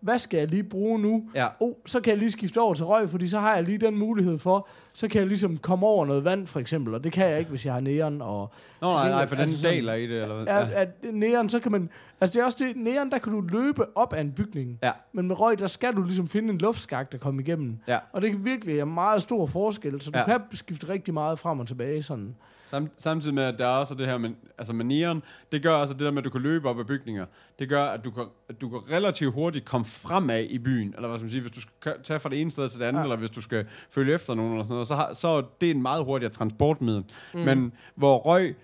Hvad 0.00 0.18
skal 0.18 0.38
jeg 0.38 0.48
lige 0.48 0.62
bruge 0.62 0.98
nu? 0.98 1.24
Ja. 1.34 1.46
Oh, 1.60 1.72
så 1.86 2.00
kan 2.00 2.10
jeg 2.10 2.18
lige 2.18 2.30
skifte 2.30 2.60
over 2.60 2.74
til 2.74 2.84
røg, 2.84 3.10
fordi 3.10 3.28
så 3.28 3.38
har 3.38 3.54
jeg 3.54 3.64
lige 3.64 3.78
den 3.78 3.98
mulighed 3.98 4.38
for, 4.38 4.68
så 4.92 5.08
kan 5.08 5.18
jeg 5.20 5.28
ligesom 5.28 5.56
komme 5.58 5.86
over 5.86 6.06
noget 6.06 6.24
vand, 6.24 6.46
for 6.46 6.60
eksempel, 6.60 6.94
og 6.94 7.04
det 7.04 7.12
kan 7.12 7.28
jeg 7.30 7.38
ikke, 7.38 7.50
hvis 7.50 7.66
jeg 7.66 7.72
har 7.74 7.80
neon, 7.80 8.22
og 8.22 8.52
Nå, 8.80 8.90
nej, 8.90 9.08
nej, 9.08 9.26
for 9.26 9.34
den 9.34 9.42
altså 9.42 9.68
daler 9.68 9.94
i 9.94 10.02
det, 10.06 10.22
eller 10.22 10.34
hvad? 10.34 10.46
ja. 10.46 10.68
at 10.80 10.88
neon, 11.12 11.48
så 11.48 11.60
kan 11.60 11.72
man, 11.72 11.90
altså 12.20 12.34
det 12.34 12.40
er 12.40 12.44
også 12.44 12.58
det, 12.60 12.76
neon, 12.76 13.10
der 13.10 13.18
kan 13.18 13.32
du 13.32 13.40
løbe 13.40 13.98
op 13.98 14.12
af 14.12 14.20
en 14.20 14.32
bygning, 14.32 14.78
Ja. 14.82 14.92
men 15.12 15.28
med 15.28 15.40
røg, 15.40 15.58
der 15.58 15.66
skal 15.66 15.94
du 15.94 16.02
ligesom 16.02 16.26
finde 16.28 16.52
en 16.52 16.58
luftskagt, 16.58 17.12
der 17.12 17.18
kommer 17.18 17.40
igennem, 17.42 17.78
Ja. 17.88 17.98
og 18.12 18.22
det 18.22 18.30
kan 18.30 18.44
virkelig 18.44 18.76
være 18.76 18.86
meget 18.86 19.22
stor 19.22 19.46
forskel, 19.46 20.00
så 20.00 20.10
du 20.10 20.18
Ja. 20.18 20.24
kan 20.24 20.40
skifte 20.52 20.88
rigtig 20.88 21.14
meget 21.14 21.38
frem 21.38 21.60
og 21.60 21.66
tilbage, 21.66 22.02
sådan. 22.02 22.34
Sam, 22.68 22.90
samtidig 22.98 23.34
med, 23.34 23.42
at 23.42 23.54
der 23.58 23.64
er 23.66 23.78
også 23.78 23.94
det 23.94 24.06
her 24.06 24.18
med, 24.18 24.30
altså 24.58 24.72
med 24.72 24.84
neon, 24.84 25.22
det 25.52 25.62
gør 25.62 25.72
også 25.74 25.94
det 25.94 26.00
der 26.00 26.10
med, 26.10 26.18
at 26.18 26.24
du 26.24 26.30
kan 26.30 26.40
løbe 26.40 26.68
op 26.68 26.78
ad 26.78 26.84
bygninger. 26.84 27.26
Det 27.58 27.68
gør, 27.68 27.84
at 27.84 28.04
du 28.04 28.10
kan, 28.10 28.24
at 28.48 28.60
du 28.60 28.68
kan 28.68 28.80
relativt 28.92 29.34
hurtigt 29.34 29.64
komme 29.64 29.84
fremad 29.84 30.44
i 30.44 30.58
byen. 30.58 30.94
Eller 30.96 31.08
hvad 31.08 31.18
skal 31.18 31.24
man 31.24 31.30
sige, 31.30 31.40
hvis 31.40 31.52
du 31.52 31.60
skal 31.60 31.94
tage 32.04 32.20
fra 32.20 32.28
det 32.28 32.40
ene 32.40 32.50
sted 32.50 32.68
til 32.68 32.80
det 32.80 32.86
andet, 32.86 33.00
ja. 33.00 33.04
Eller 33.04 33.16
hvis 33.16 33.30
du 33.30 33.40
skal 33.40 33.66
følge 33.90 34.14
efter 34.14 34.34
nogen, 34.34 34.52
eller 34.52 34.64
sådan 34.64 34.74
noget, 34.74 34.88
så, 34.88 34.94
har, 34.94 35.12
så 35.14 35.28
er 35.28 35.42
det 35.60 35.70
en 35.70 35.82
meget 35.82 36.04
hurtigere 36.04 36.32
transportmiddel. 36.32 37.04
Mm. 37.34 37.40
Men 37.40 37.72
hvor 37.94 38.18
røg, 38.18 38.56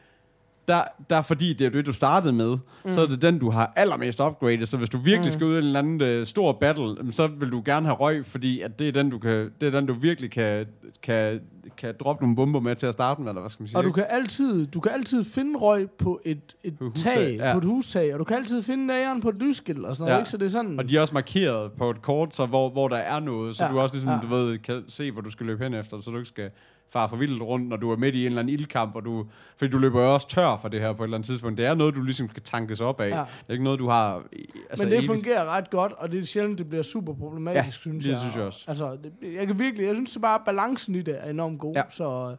der, 0.69 0.83
der 1.11 1.23
fordi 1.23 1.53
det 1.53 1.67
er 1.67 1.71
det, 1.71 1.87
du 1.87 1.93
startede 1.93 2.33
med, 2.33 2.59
mm. 2.85 2.93
så 2.93 3.01
er 3.01 3.07
det 3.07 3.23
den, 3.23 3.39
du 3.39 3.51
har 3.51 3.73
allermest 3.77 4.21
upgraded. 4.21 4.67
Så 4.67 4.77
hvis 4.77 4.89
du 4.89 4.99
virkelig 4.99 5.31
mm. 5.31 5.35
skal 5.35 5.47
ud 5.47 5.55
i 5.55 5.59
en 5.59 5.65
eller 5.65 5.79
anden 5.79 6.21
uh, 6.21 6.27
stor 6.27 6.53
battle, 6.53 7.13
så 7.13 7.27
vil 7.27 7.51
du 7.51 7.63
gerne 7.65 7.87
have 7.87 7.97
røg, 7.97 8.25
fordi 8.25 8.61
at 8.61 8.79
det, 8.79 8.89
er 8.89 8.93
den, 8.93 9.11
du 9.11 9.19
kan, 9.19 9.51
det 9.61 9.67
er 9.67 9.71
den, 9.71 9.87
du 9.87 9.93
virkelig 9.93 10.31
kan, 10.31 10.67
kan, 11.03 11.41
kan 11.77 11.95
droppe 12.01 12.23
nogle 12.23 12.37
bomber 12.37 12.61
med 12.61 12.77
til 12.77 12.87
at 12.87 12.93
starte 12.93 13.21
med, 13.21 13.29
eller 13.31 13.41
hvad 13.41 13.51
skal 13.51 13.63
man 13.63 13.69
sige? 13.69 13.77
Og 13.77 13.85
du 13.85 13.93
kan 13.93 14.07
altid, 14.11 14.67
du 14.67 14.81
kan 14.81 14.93
altid 14.93 15.25
finde 15.25 15.59
røg 15.59 15.91
på 15.91 16.21
et, 16.25 16.57
et 16.65 16.79
På 16.79 16.85
hustag, 16.85 17.15
tag, 17.15 17.37
ja. 17.37 17.53
på 17.53 17.59
et 17.59 17.65
hustag, 17.65 18.13
og 18.13 18.19
du 18.19 18.25
kan 18.25 18.37
altid 18.37 18.63
finde 18.63 18.87
næren 18.87 19.21
på 19.21 19.29
et 19.29 19.37
lysskilt 19.37 19.85
og 19.85 19.97
sådan 19.97 20.09
noget, 20.09 20.15
Ja. 20.15 20.19
ikke? 20.21 20.31
Så 20.31 20.37
det 20.37 20.45
er 20.45 20.51
sådan... 20.51 20.79
Og 20.79 20.89
de 20.89 20.97
er 20.97 21.01
også 21.01 21.15
markeret 21.15 21.73
på 21.73 21.91
et 21.91 22.03
kort, 22.03 22.37
så 22.37 22.47
hvor, 22.47 22.71
hvor 22.71 22.89
der 22.89 22.97
er 22.97 23.21
noget, 23.21 23.57
så 23.57 23.65
Ja, 23.65 23.71
du 23.71 23.81
også 23.81 23.95
ligesom, 23.95 24.11
ja. 24.11 24.19
du 24.23 24.27
ved, 24.27 24.59
kan 24.59 24.83
se, 24.89 25.11
hvor 25.11 25.21
du 25.21 25.31
skal 25.31 25.47
løbe 25.47 25.65
hen 25.65 25.75
efter, 25.75 26.01
så 26.01 26.11
du 26.11 26.17
ikke 26.17 26.29
skal 26.29 26.51
fare 26.93 27.09
for 27.09 27.17
vildt 27.17 27.43
rundt, 27.43 27.69
når 27.69 27.77
du 27.77 27.91
er 27.91 27.97
midt 27.97 28.15
i 28.15 28.21
en 28.21 28.27
eller 28.27 28.41
anden 28.41 28.55
ildkamp, 28.55 28.95
og 28.97 29.05
du, 29.05 29.27
fordi 29.57 29.71
du 29.71 29.79
løber 29.79 30.01
jo 30.03 30.15
også 30.15 30.29
tør 30.29 30.57
for 30.57 30.69
det 30.69 30.81
her 30.81 30.93
på 30.93 31.03
et 31.03 31.07
eller 31.07 31.17
andet 31.17 31.27
tidspunkt. 31.29 31.59
Det 31.59 31.67
er 31.67 31.75
noget, 31.75 31.95
du 31.95 32.03
ligesom 32.03 32.29
skal 32.31 32.43
tankes 32.43 32.81
op 32.81 33.01
af. 33.01 33.09
Ja. 33.11 33.17
Det 33.17 33.25
er 33.49 33.53
ikke 33.53 33.65
noget, 33.65 33.79
du 33.79 33.89
har... 33.89 34.23
Altså, 34.71 34.85
Men 34.85 34.91
det 34.91 34.97
evigt. 34.99 35.07
fungerer 35.07 35.45
ret 35.45 35.71
godt, 35.71 35.93
og 35.93 36.13
det 36.13 36.21
er 36.21 36.25
sjældent, 36.25 36.59
det 36.59 36.69
bliver 36.69 36.83
super 36.83 37.15
problematisk, 37.15 37.67
Ja, 37.67 37.71
synes 37.71 38.05
det 38.05 38.11
jeg. 38.11 38.19
synes 38.21 38.37
jeg 38.37 38.45
også. 38.45 38.65
Altså, 38.69 38.97
det, 39.05 39.35
jeg 39.39 39.47
kan 39.47 39.59
virkelig, 39.59 39.87
jeg 39.87 39.95
synes 39.95 40.13
det 40.13 40.23
bare, 40.23 40.41
balancen 40.47 40.95
i 40.95 41.03
det 41.03 41.17
er 41.27 41.31
enormt 41.31 41.59
god, 41.59 41.75
Ja. 41.75 41.83
så 41.91 42.29
øh, 42.31 42.37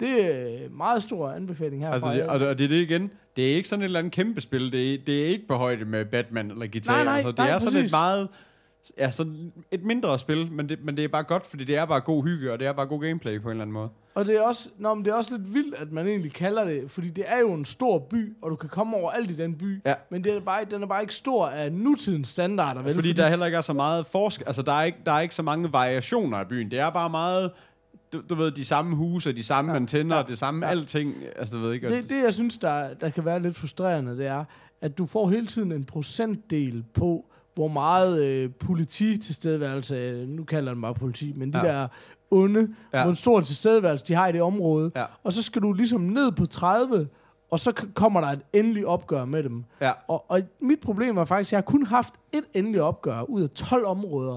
det 0.00 0.24
er 0.64 0.68
meget 0.70 1.02
stor 1.02 1.30
anbefaling 1.30 1.82
herfra. 1.82 1.94
Altså, 1.94 2.12
det, 2.12 2.22
og, 2.28 2.40
det- 2.40 2.48
og 2.48 2.58
det 2.58 2.64
er 2.64 2.68
det 2.68 2.76
igen. 2.90 3.10
Det 3.36 3.50
er 3.52 3.56
ikke 3.56 3.68
sådan 3.68 3.82
et 3.82 3.84
eller 3.84 3.98
andet 3.98 4.12
kæmpe 4.12 4.40
spil. 4.40 4.72
Det 4.72 4.94
er, 4.94 4.98
det 5.06 5.22
er 5.22 5.26
ikke 5.26 5.46
på 5.48 5.54
højde 5.54 5.84
med 5.84 6.04
Batman 6.04 6.50
eller 6.50 6.66
GTA. 6.66 6.92
Nej, 6.92 7.04
nej, 7.04 7.14
altså, 7.14 7.28
det 7.30 7.38
nej, 7.38 7.48
er 7.50 7.58
sådan 7.58 7.72
præcis. 7.80 7.90
et 7.92 7.96
meget... 7.98 8.28
Ja, 8.98 9.10
sådan 9.10 9.52
et 9.70 9.84
mindre 9.84 10.18
spil, 10.18 10.52
men 10.52 10.68
det, 10.68 10.78
men 10.84 10.96
det 10.96 11.04
er 11.04 11.08
bare 11.08 11.22
godt, 11.24 11.46
fordi 11.46 11.64
det 11.64 11.76
er 11.76 11.84
bare 11.84 12.00
god 12.00 12.24
hygge, 12.24 12.52
og 12.52 12.58
det 12.58 12.66
er 12.66 12.72
bare 12.72 12.86
god 12.86 13.00
gameplay 13.00 13.40
på 13.42 13.48
en 13.48 13.50
eller 13.50 13.62
anden 13.62 13.72
måde. 13.74 13.88
Og 14.14 14.26
det 14.26 14.36
er, 14.36 14.42
også, 14.42 14.68
nå, 14.78 14.94
men 14.94 15.04
det 15.04 15.10
er 15.10 15.14
også 15.14 15.36
lidt 15.36 15.54
vildt, 15.54 15.74
at 15.74 15.92
man 15.92 16.06
egentlig 16.06 16.32
kalder 16.32 16.64
det, 16.64 16.90
fordi 16.90 17.10
det 17.10 17.24
er 17.26 17.38
jo 17.38 17.52
en 17.52 17.64
stor 17.64 17.98
by, 17.98 18.32
og 18.42 18.50
du 18.50 18.56
kan 18.56 18.68
komme 18.68 18.96
over 18.96 19.10
alt 19.10 19.30
i 19.30 19.34
den 19.34 19.54
by, 19.54 19.80
Ja. 19.86 19.94
men 20.10 20.24
det 20.24 20.36
er 20.36 20.40
bare, 20.40 20.64
den 20.70 20.82
er 20.82 20.86
bare 20.86 21.00
ikke 21.02 21.14
stor 21.14 21.46
af 21.46 21.72
nutidens 21.72 22.28
standarder, 22.28 22.82
vel? 22.82 22.94
Fordi, 22.94 23.12
der 23.12 23.28
heller 23.28 23.46
ikke 23.46 23.56
er 23.56 23.60
så 23.60 23.72
meget 23.72 24.06
forskel. 24.06 24.46
Altså, 24.46 24.62
der 24.62 24.72
er, 24.72 24.82
ikke, 24.84 24.98
der 25.06 25.12
er 25.12 25.20
ikke 25.20 25.34
så 25.34 25.42
mange 25.42 25.72
variationer 25.72 26.38
af 26.38 26.48
byen. 26.48 26.70
Det 26.70 26.78
er 26.78 26.90
bare 26.90 27.10
meget... 27.10 27.50
Du, 28.12 28.22
du 28.30 28.34
ved, 28.34 28.50
de 28.50 28.64
samme 28.64 28.96
huse, 28.96 29.32
de 29.32 29.42
samme 29.42 29.70
Ja, 29.70 29.76
antenner, 29.76 30.16
ja, 30.16 30.22
det 30.22 30.38
samme 30.38 30.66
ja. 30.66 30.70
alting. 30.70 31.14
Altså, 31.36 31.54
du 31.56 31.60
ved 31.60 31.72
ikke... 31.72 31.88
det, 31.96 32.10
det, 32.10 32.22
jeg 32.24 32.34
synes, 32.34 32.58
der, 32.58 32.94
der 32.94 33.10
kan 33.10 33.24
være 33.24 33.40
lidt 33.42 33.56
frustrerende, 33.56 34.18
det 34.18 34.26
er, 34.26 34.44
at 34.80 34.98
du 34.98 35.06
får 35.06 35.28
hele 35.28 35.46
tiden 35.46 35.72
en 35.72 35.84
procentdel 35.84 36.84
på, 36.94 37.24
hvor 37.54 37.68
meget 37.68 38.24
øh, 38.26 38.50
politi 38.50 39.18
tilstedeværelse, 39.18 39.94
øh, 39.94 40.28
nu 40.28 40.44
kalder 40.44 40.72
den 40.72 40.82
bare 40.82 40.94
politi, 40.94 41.32
men 41.36 41.52
de 41.52 41.58
ja. 41.58 41.72
Der 41.72 41.88
onde, 42.30 42.68
ja. 42.94 43.04
Hvor 43.04 43.12
stor 43.14 43.40
tilstedeværelse 43.40 44.04
de 44.06 44.14
har 44.14 44.28
i 44.28 44.32
det 44.32 44.42
område, 44.42 44.90
Ja. 44.96 45.04
og 45.24 45.32
så 45.32 45.42
skal 45.42 45.62
du 45.62 45.72
ligesom 45.72 46.00
ned 46.00 46.32
på 46.32 46.46
30, 46.46 47.08
og 47.50 47.60
så 47.60 47.72
kommer 47.94 48.20
der 48.20 48.28
et 48.28 48.40
endeligt 48.52 48.86
opgør 48.86 49.24
med 49.24 49.42
dem. 49.42 49.64
Ja. 49.80 49.92
Og, 50.08 50.30
og 50.30 50.40
mit 50.60 50.80
problem 50.80 51.16
er 51.18 51.24
faktisk, 51.24 51.48
at 51.48 51.52
jeg 51.52 51.56
har 51.58 51.62
kun 51.62 51.86
haft 51.86 52.14
et 52.32 52.44
endeligt 52.54 52.82
opgør 52.82 53.22
ud 53.22 53.42
af 53.42 53.50
12 53.50 53.86
områder. 53.86 54.32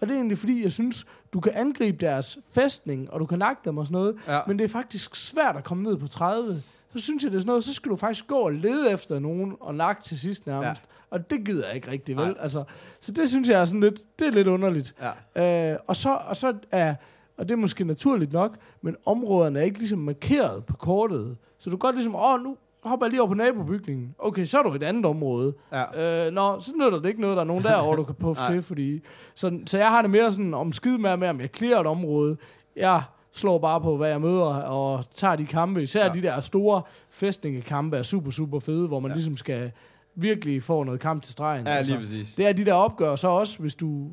Og 0.00 0.06
det 0.06 0.10
er 0.10 0.14
egentlig 0.14 0.38
fordi, 0.38 0.62
jeg 0.62 0.72
synes, 0.72 1.06
du 1.32 1.40
kan 1.40 1.52
angribe 1.54 1.96
deres 2.06 2.38
fæstning, 2.52 3.10
og 3.12 3.20
du 3.20 3.26
kan 3.26 3.38
nakke 3.38 3.60
dem 3.64 3.78
og 3.78 3.86
sådan 3.86 3.94
noget, 4.00 4.16
Ja. 4.28 4.40
men 4.46 4.58
det 4.58 4.64
er 4.64 4.68
faktisk 4.68 5.14
svært 5.16 5.56
at 5.56 5.64
komme 5.64 5.82
ned 5.82 5.96
på 5.96 6.06
30. 6.08 6.62
Så 6.96 7.02
synes 7.02 7.22
jeg, 7.24 7.30
det 7.30 7.36
er 7.36 7.40
sådan 7.40 7.48
noget, 7.48 7.64
så 7.64 7.74
skal 7.74 7.90
du 7.90 7.96
faktisk 7.96 8.26
gå 8.26 8.38
og 8.38 8.52
lede 8.52 8.90
efter 8.90 9.18
nogen 9.18 9.56
og 9.60 9.74
nakke 9.74 10.02
til 10.02 10.18
sidst 10.18 10.46
nærmest. 10.46 10.82
Ja. 10.82 11.16
Og 11.16 11.30
det 11.30 11.44
gider 11.46 11.66
jeg 11.66 11.76
ikke 11.76 11.90
rigtig, 11.90 12.16
vel? 12.16 12.26
Nej. 12.26 12.34
Altså, 12.40 12.64
så 13.00 13.12
det 13.12 13.28
synes 13.28 13.48
jeg 13.48 13.60
er 13.60 13.64
sådan 13.64 13.80
lidt, 13.80 14.18
det 14.18 14.26
er 14.26 14.32
lidt 14.32 14.48
underligt. 14.48 14.94
Ja. 15.36 15.72
Øh, 15.72 15.78
og 15.86 15.96
så, 15.96 16.18
og 16.28 16.36
så 16.36 16.54
er, 16.70 16.94
og 17.38 17.48
det 17.48 17.54
er 17.54 17.58
måske 17.58 17.84
naturligt 17.84 18.32
nok, 18.32 18.56
men 18.82 18.96
områderne 19.06 19.58
er 19.58 19.62
ikke 19.62 19.78
ligesom 19.78 19.98
markeret 19.98 20.64
på 20.64 20.76
kortet. 20.76 21.36
Så 21.58 21.70
du 21.70 21.76
kan 21.76 21.78
godt 21.78 21.96
ligesom, 21.96 22.14
åh, 22.16 22.40
nu 22.40 22.56
hopper 22.82 23.06
jeg 23.06 23.10
lige 23.10 23.20
over 23.20 23.28
på 23.28 23.34
nabobygningen. 23.34 24.14
Okay, 24.18 24.44
så 24.44 24.58
er 24.58 24.62
du 24.62 24.74
et 24.74 24.82
andet 24.82 25.04
område. 25.04 25.54
Ja. 25.72 26.26
Øh, 26.26 26.32
nå, 26.32 26.60
så 26.60 26.72
nytter 26.74 26.98
det 26.98 27.08
ikke 27.08 27.20
noget, 27.20 27.36
der 27.36 27.40
er 27.42 27.46
nogen 27.46 27.64
derovre, 27.72 27.96
du 27.96 28.04
kan 28.04 28.14
puffe 28.14 28.42
til, 28.50 28.62
fordi... 28.62 29.00
Så, 29.34 29.58
så 29.66 29.78
jeg 29.78 29.90
har 29.90 30.02
det 30.02 30.10
mere 30.10 30.32
sådan 30.32 30.54
om 30.54 30.72
skide 30.72 30.98
med, 30.98 31.16
med, 31.16 31.28
om 31.28 31.40
jeg 31.40 31.48
clearer 31.54 31.80
et 31.80 31.86
område. 31.86 32.36
Jeg 32.76 33.02
slår 33.36 33.58
bare 33.58 33.80
på, 33.80 33.96
hvad 33.96 34.08
jeg 34.08 34.20
møder, 34.20 34.44
og 34.62 35.04
tager 35.14 35.36
de 35.36 35.46
kampe. 35.46 35.82
Især 35.82 36.06
ja. 36.06 36.12
De 36.12 36.22
der 36.22 36.40
store 36.40 36.82
fæstningekampe 37.10 37.96
er 37.96 38.02
super, 38.02 38.30
super 38.30 38.60
fede, 38.60 38.86
hvor 38.86 39.00
man 39.00 39.10
ja. 39.10 39.14
Ligesom 39.14 39.36
skal 39.36 39.70
virkelig 40.14 40.62
få 40.62 40.84
noget 40.84 41.00
kamp 41.00 41.22
til 41.22 41.32
stregen. 41.32 41.66
Ja, 41.66 41.80
lige 41.82 41.98
præcis. 41.98 42.34
Det 42.34 42.48
er 42.48 42.52
de 42.52 42.64
der 42.64 42.74
opgør 42.74 43.16
så 43.16 43.28
også, 43.28 43.58
hvis 43.58 43.74
du 43.74 44.10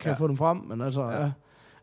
kan 0.00 0.10
ja. 0.10 0.16
Få 0.16 0.28
dem 0.28 0.36
frem. 0.36 0.56
Men 0.56 0.80
altså, 0.80 1.02
ja. 1.02 1.22
Ja. 1.22 1.30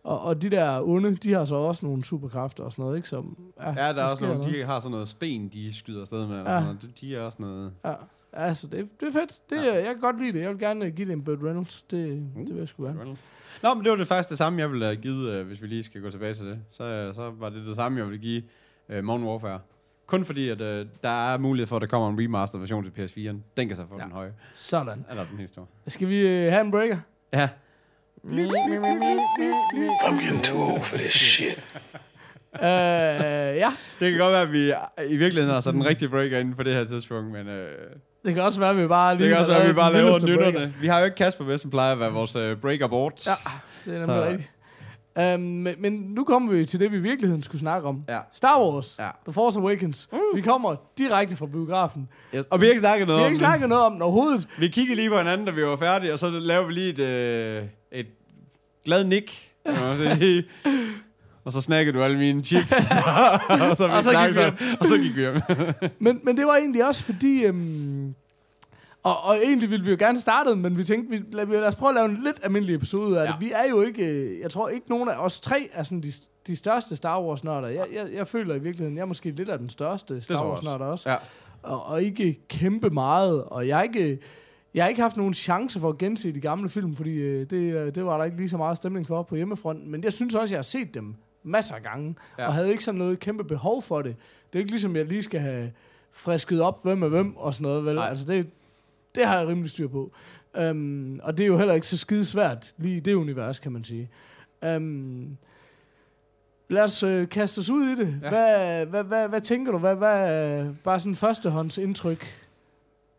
Og, 0.03 0.21
og 0.21 0.41
de 0.41 0.49
der 0.49 0.81
onde, 0.81 1.15
de 1.15 1.33
har 1.33 1.45
så 1.45 1.55
også 1.55 1.85
nogle 1.85 2.03
superkræfter 2.03 2.63
og 2.63 2.71
sådan 2.71 2.83
noget, 2.83 2.97
ikke? 2.97 3.09
Som, 3.09 3.37
ja, 3.61 3.67
Ja, 3.67 3.93
der 3.93 4.03
er 4.03 4.07
også 4.11 4.23
nogle, 4.23 4.39
noget. 4.39 4.53
de 4.53 4.63
har 4.63 4.79
sådan 4.79 4.91
noget 4.91 5.07
sten, 5.07 5.49
de 5.49 5.75
skyder 5.75 6.01
afsted 6.01 6.27
med. 6.27 6.37
Ja. 6.43 6.53
Ja. 6.53 6.59
De, 6.59 6.89
de 7.01 7.15
er 7.15 7.21
også 7.21 7.37
noget... 7.41 7.71
Ja, 7.85 7.93
altså 8.33 8.67
det, 8.67 8.87
det 8.99 9.07
er 9.07 9.11
fedt. 9.11 9.49
Det, 9.49 9.55
ja. 9.65 9.75
Jeg 9.75 9.85
kan 9.85 9.99
godt 9.99 10.19
lide 10.21 10.33
det. 10.33 10.41
Jeg 10.41 10.49
vil 10.49 10.59
gerne 10.59 10.91
give 10.91 11.07
det 11.07 11.13
en 11.13 11.23
Burt 11.23 11.39
Reynolds. 11.43 11.81
Det, 11.91 12.23
det 12.37 12.49
vil 12.49 12.57
jeg 12.57 12.67
sgu 12.67 12.83
gerne. 12.83 13.17
Nå, 13.63 13.73
men 13.73 13.83
det 13.83 13.91
var 13.91 13.97
det 13.97 14.07
faktisk 14.07 14.29
det 14.29 14.37
samme, 14.37 14.59
jeg 14.61 14.71
ville 14.71 14.85
have 14.85 14.95
givet, 14.95 15.29
øh, 15.31 15.47
hvis 15.47 15.61
vi 15.61 15.67
lige 15.67 15.83
skal 15.83 16.01
gå 16.01 16.09
tilbage 16.11 16.33
til 16.33 16.45
det. 16.45 16.59
Så, 16.71 16.83
øh, 16.83 17.13
så 17.15 17.29
var 17.39 17.49
det 17.49 17.65
det 17.65 17.75
samme, 17.75 17.97
jeg 17.99 18.05
ville 18.07 18.19
give 18.21 18.43
uh, 18.97 19.03
Modern 19.03 19.23
Warfare. 19.23 19.59
Kun 20.05 20.25
fordi, 20.25 20.49
at 20.49 20.61
uh, 20.61 20.67
der 21.03 21.33
er 21.33 21.37
mulighed 21.37 21.67
for, 21.67 21.75
at 21.75 21.81
der 21.81 21.87
kommer 21.87 22.09
en 22.09 22.19
remastered 22.23 22.59
version 22.59 22.83
til 22.83 22.91
PS4'en. 22.91 23.37
Den 23.57 23.67
kan 23.67 23.75
så 23.75 23.83
få 23.89 23.95
Ja. 23.97 24.03
den 24.03 24.11
høje. 24.11 24.33
Sådan. 24.55 25.05
Eller 25.09 25.25
den 25.31 25.37
helt 25.37 25.49
store. 25.49 25.65
Skal 25.87 26.07
vi 26.09 26.19
øh, 26.27 26.51
have 26.51 26.61
en 26.61 26.71
breaker? 26.71 26.97
Ja. 27.33 27.49
I'm 30.07 30.19
getting 30.21 30.43
too 30.43 30.57
old 30.71 30.81
for 30.83 30.97
this 30.97 31.13
shit. 31.13 31.63
Øh, 32.55 32.61
ja, 33.63 33.71
Det 33.99 34.11
kan 34.11 34.17
godt 34.17 34.31
være, 34.33 34.41
at 34.41 34.51
vi 34.51 34.73
i 35.13 35.17
virkeligheden 35.17 35.53
har 35.53 35.61
sat 35.61 35.73
den 35.73 35.85
rigtige 35.85 36.09
breaker 36.09 36.39
inden 36.39 36.53
på 36.55 36.63
det 36.63 36.73
her 36.73 36.85
tidspunkt, 36.85 37.31
men 37.31 37.47
øh, 37.47 37.71
det 38.25 38.33
kan 38.35 38.43
også 38.43 38.59
være, 38.59 38.69
at 38.69 38.77
vi 38.77 38.87
bare 38.87 39.15
lige 39.17 39.23
det 39.23 39.31
kan 39.33 39.39
også 39.39 39.51
være, 39.51 39.61
at 39.61 39.69
vi 39.69 39.73
bare 39.73 39.93
laver 39.93 40.25
nytterne. 40.25 40.73
Vi 40.81 40.87
har 40.87 40.99
jo 40.99 41.05
ikke 41.05 41.15
Kasper 41.17 41.45
med, 41.45 41.57
som 41.57 41.69
plejer 41.69 41.91
at 41.93 41.99
være 41.99 42.11
vores 42.11 42.35
øh, 42.35 42.57
breaker 42.57 42.87
board. 42.87 43.13
Ja, 43.27 43.31
det 43.85 43.95
er 43.95 43.99
nemlig 43.99 44.05
Så- 44.05 44.25
rigtigt. 44.29 44.51
Um, 45.35 45.39
men, 45.39 45.75
men 45.79 45.93
nu 45.93 46.23
kommer 46.23 46.53
vi 46.53 46.65
til 46.65 46.79
det, 46.79 46.91
vi 46.91 46.97
i 46.97 46.99
virkeligheden 46.99 47.43
skulle 47.43 47.59
snakke 47.59 47.87
om. 47.87 48.03
Ja. 48.09 48.19
Star 48.33 48.61
Wars. 48.61 48.95
Ja. 48.99 49.09
The 49.25 49.33
Force 49.33 49.59
Awakens. 49.59 50.09
Uh. 50.11 50.19
Vi 50.35 50.41
kommer 50.41 50.75
direkte 50.97 51.35
fra 51.35 51.45
biografen. 51.45 52.09
Yes. 52.35 52.45
Og 52.45 52.61
vi 52.61 52.65
har 52.65 52.69
ikke 52.71 52.79
snakket 52.79 53.07
Vi 53.07 53.07
noget 53.07 53.19
har 53.19 53.25
om 53.25 53.31
ikke 53.31 53.39
det. 53.39 53.47
snakket 53.47 53.69
noget 53.69 53.83
om 53.85 53.91
den 53.93 54.01
overhovedet. 54.01 54.47
Vi 54.59 54.67
kiggede 54.67 54.95
lige 54.95 55.09
på 55.09 55.17
hinanden, 55.17 55.47
da 55.47 55.53
vi 55.53 55.63
var 55.65 55.75
færdige, 55.77 56.13
og 56.13 56.19
så 56.19 56.29
lavede 56.29 56.67
vi 56.67 56.73
lige 56.73 56.89
et, 56.89 56.99
øh, 56.99 57.63
et 57.91 58.05
glad 58.85 59.03
nik. 59.03 59.51
kan 59.65 59.83
man 59.83 60.15
sige. 60.15 60.43
og 61.47 61.53
så 61.53 61.61
snakkede 61.61 61.97
du 61.97 62.03
alle 62.03 62.17
mine 62.17 62.43
chips. 62.43 62.71
og, 62.71 63.77
så, 63.77 63.89
Og 63.95 64.03
så 64.03 64.11
gik 64.11 64.27
vi 64.27 64.33
sammen, 64.33 64.77
og 64.79 64.87
så 64.87 64.97
gik 64.97 65.15
vi 65.15 65.21
hjem. 65.21 65.41
Men, 66.05 66.19
men 66.23 66.37
det 66.37 66.45
var 66.45 66.55
egentlig 66.55 66.85
også 66.87 67.03
fordi... 67.03 67.45
Øhm, 67.45 68.15
og, 69.03 69.23
og 69.23 69.37
egentlig 69.43 69.69
ville 69.69 69.85
vi 69.85 69.91
jo 69.91 69.97
gerne 69.99 70.19
starte, 70.19 70.55
men 70.55 70.77
vi 70.77 70.83
tænkte, 70.83 71.17
vi, 71.17 71.23
lad, 71.31 71.45
lad 71.45 71.63
os 71.63 71.75
prøve 71.75 71.89
at 71.89 71.95
lave 71.95 72.05
en 72.09 72.19
lidt 72.23 72.39
almindelig 72.43 72.75
episode 72.75 73.21
af 73.21 73.25
ja. 73.25 73.31
Det. 73.31 73.41
Vi 73.41 73.51
er 73.55 73.69
jo 73.69 73.81
ikke... 73.81 74.05
øh, 74.05 74.39
Jeg 74.39 74.51
tror 74.51 74.69
ikke 74.69 74.89
nogen 74.89 75.09
af 75.09 75.15
os 75.17 75.39
tre 75.39 75.69
er 75.73 75.83
sådan 75.83 76.01
de, 76.01 76.11
de 76.47 76.55
største 76.55 76.95
Star 76.95 77.21
Wars-nørder. 77.21 77.67
Jeg, 77.67 77.85
jeg, 77.93 78.07
jeg 78.13 78.27
føler 78.27 78.55
i 78.55 78.59
virkeligheden, 78.59 78.95
jeg 78.95 79.01
er 79.01 79.05
måske 79.05 79.31
lidt 79.31 79.49
af 79.49 79.59
den 79.59 79.69
største 79.69 80.21
Star 80.21 80.47
Wars-nørder 80.49 80.85
også. 80.85 81.09
Ja. 81.09 81.15
Og, 81.63 81.85
og 81.85 82.03
ikke 82.03 82.39
kæmpe 82.47 82.89
meget. 82.89 83.43
Og 83.43 83.67
jeg 83.67 83.75
har 83.75 83.83
ikke... 83.83 84.19
Jeg 84.73 84.83
har 84.83 84.89
ikke 84.89 85.01
haft 85.01 85.17
nogen 85.17 85.33
chance 85.33 85.79
for 85.79 85.89
at 85.89 85.97
gense 85.97 86.31
de 86.31 86.39
gamle 86.39 86.69
film, 86.69 86.95
fordi 86.95 87.11
øh, 87.15 87.49
det, 87.49 87.73
øh, 87.75 87.95
det 87.95 88.05
var 88.05 88.17
der 88.17 88.23
ikke 88.23 88.37
lige 88.37 88.49
så 88.49 88.57
meget 88.57 88.77
stemning 88.77 89.07
for 89.07 89.23
på 89.23 89.35
hjemmefronten. 89.35 89.91
Men 89.91 90.03
jeg 90.03 90.13
synes 90.13 90.35
også, 90.35 90.55
jeg 90.55 90.57
har 90.57 90.63
set 90.63 90.93
dem 90.93 91.15
masser 91.47 91.75
af 91.75 91.83
gange, 91.83 92.15
ja. 92.37 92.47
Og 92.47 92.53
havde 92.53 92.71
ikke 92.71 92.83
sådan 92.83 92.97
noget 92.97 93.19
kæmpe 93.19 93.43
behov 93.43 93.81
for 93.81 94.01
det. 94.01 94.15
Det 94.53 94.59
er 94.59 94.59
ikke 94.59 94.71
ligesom, 94.71 94.95
jeg 94.95 95.05
lige 95.05 95.23
skal 95.23 95.39
have 95.39 95.71
frisket 96.11 96.61
op, 96.61 96.83
hvem 96.83 97.03
er 97.03 97.07
hvem 97.07 97.37
og 97.37 97.53
sådan 97.53 97.63
noget. 97.63 97.85
Vel? 97.85 97.95
Nej. 97.95 98.09
Altså 98.09 98.25
det, 98.25 98.49
det 99.15 99.25
har 99.25 99.39
jeg 99.39 99.47
rimelig 99.47 99.69
styr 99.69 99.87
på. 99.87 100.11
Um, 100.69 101.19
og 101.23 101.37
det 101.37 101.43
er 101.43 101.47
jo 101.47 101.57
heller 101.57 101.73
ikke 101.73 101.87
så 101.87 101.97
skide 101.97 102.25
svært, 102.25 102.73
lige 102.77 102.97
i 102.97 102.99
det 102.99 103.13
univers, 103.13 103.59
kan 103.59 103.71
man 103.71 103.83
sige. 103.83 104.09
Um, 104.75 105.37
lad 106.69 106.83
os 106.83 107.03
øh, 107.03 107.29
kaste 107.29 107.59
os 107.59 107.69
ud 107.69 107.83
i 107.83 107.95
det. 107.95 108.19
Ja. 108.21 108.35
Ja. 108.35 108.85
Hvad, 108.85 108.85
hvad, 108.85 109.03
hvad, 109.03 109.29
hvad 109.29 109.41
tænker 109.41 109.71
du? 109.71 109.77
Hvad, 109.77 109.95
hvad 109.95 110.29
er 110.29 110.73
bare 110.83 110.99
sådan 110.99 111.15
førstehånds 111.15 111.77
indtryk? 111.77 112.47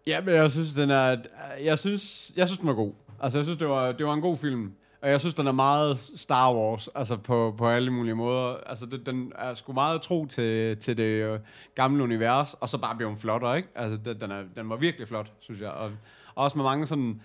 Ja, 0.07 0.21
men 0.21 0.35
jeg 0.35 0.51
synes, 0.51 0.73
den 0.73 0.91
er... 0.91 1.17
Jeg 1.63 1.79
synes, 1.79 2.33
jeg 2.37 2.49
synes 2.49 2.59
den 2.59 2.69
var 2.69 2.75
god. 2.75 2.93
Altså, 3.21 3.39
jeg 3.39 3.45
synes, 3.45 3.59
det 3.59 3.69
var, 3.69 3.93
det 3.93 4.07
var 4.07 4.15
en 4.15 4.21
god 4.21 4.37
film. 4.37 4.73
Og 5.03 5.11
jeg 5.11 5.21
synes, 5.21 5.35
den 5.35 5.47
er 5.47 5.53
meget 5.53 5.99
Star 6.17 6.55
Wars, 6.55 6.89
altså 6.95 7.17
på, 7.17 7.55
på 7.59 7.69
alle 7.69 7.91
mulige 7.91 8.15
måder. 8.15 8.57
Altså, 8.67 8.87
det, 8.87 9.07
den 9.07 9.33
er 9.39 9.55
sgu 9.55 9.73
meget 9.73 10.03
tro 10.03 10.27
til, 10.27 10.77
til 10.79 10.97
det 10.97 11.03
øh, 11.03 11.41
gamle 11.75 12.03
univers, 12.03 12.55
og 12.55 12.69
så 12.69 12.79
bare 12.79 12.97
blev 12.97 13.09
den 13.09 13.17
flottere, 13.17 13.57
ikke? 13.57 13.69
Altså, 13.75 13.99
den, 14.05 14.21
den, 14.21 14.31
er, 14.31 14.43
den 14.57 14.69
var 14.71 14.77
virkelig 14.77 15.09
flot, 15.09 15.33
synes 15.41 15.61
jeg. 15.61 15.71
Og, 15.71 15.91
og 16.35 16.45
også 16.45 16.59
med 16.59 16.65
mange 16.65 16.87
sådan... 16.87 17.21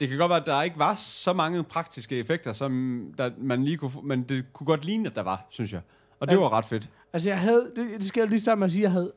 Det 0.00 0.08
kan 0.08 0.18
godt 0.18 0.30
være, 0.30 0.40
at 0.40 0.46
der 0.46 0.62
ikke 0.62 0.78
var 0.78 0.94
så 0.94 1.32
mange 1.32 1.64
praktiske 1.64 2.18
effekter, 2.18 2.52
som 2.52 3.02
der, 3.18 3.30
man 3.38 3.64
lige 3.64 3.76
kunne 3.76 3.90
men 4.02 4.22
det 4.22 4.44
kunne 4.52 4.66
godt 4.66 4.84
ligne, 4.84 5.08
at 5.08 5.14
der 5.16 5.22
var, 5.22 5.46
synes 5.48 5.72
jeg. 5.72 5.80
Og 6.20 6.28
det 6.28 6.34
Ja. 6.34 6.40
var 6.40 6.52
ret 6.52 6.64
fedt. 6.64 6.88
Altså, 7.12 7.28
jeg 7.28 7.40
havde, 7.40 7.70
det, 7.76 7.86
det 7.98 8.04
skal 8.04 8.20
jeg 8.20 8.28
lige 8.28 8.40
starte 8.40 8.58
med 8.58 8.64
at 8.66 8.72
sige, 8.72 8.82
jeg 8.82 8.90
havde 8.90 9.12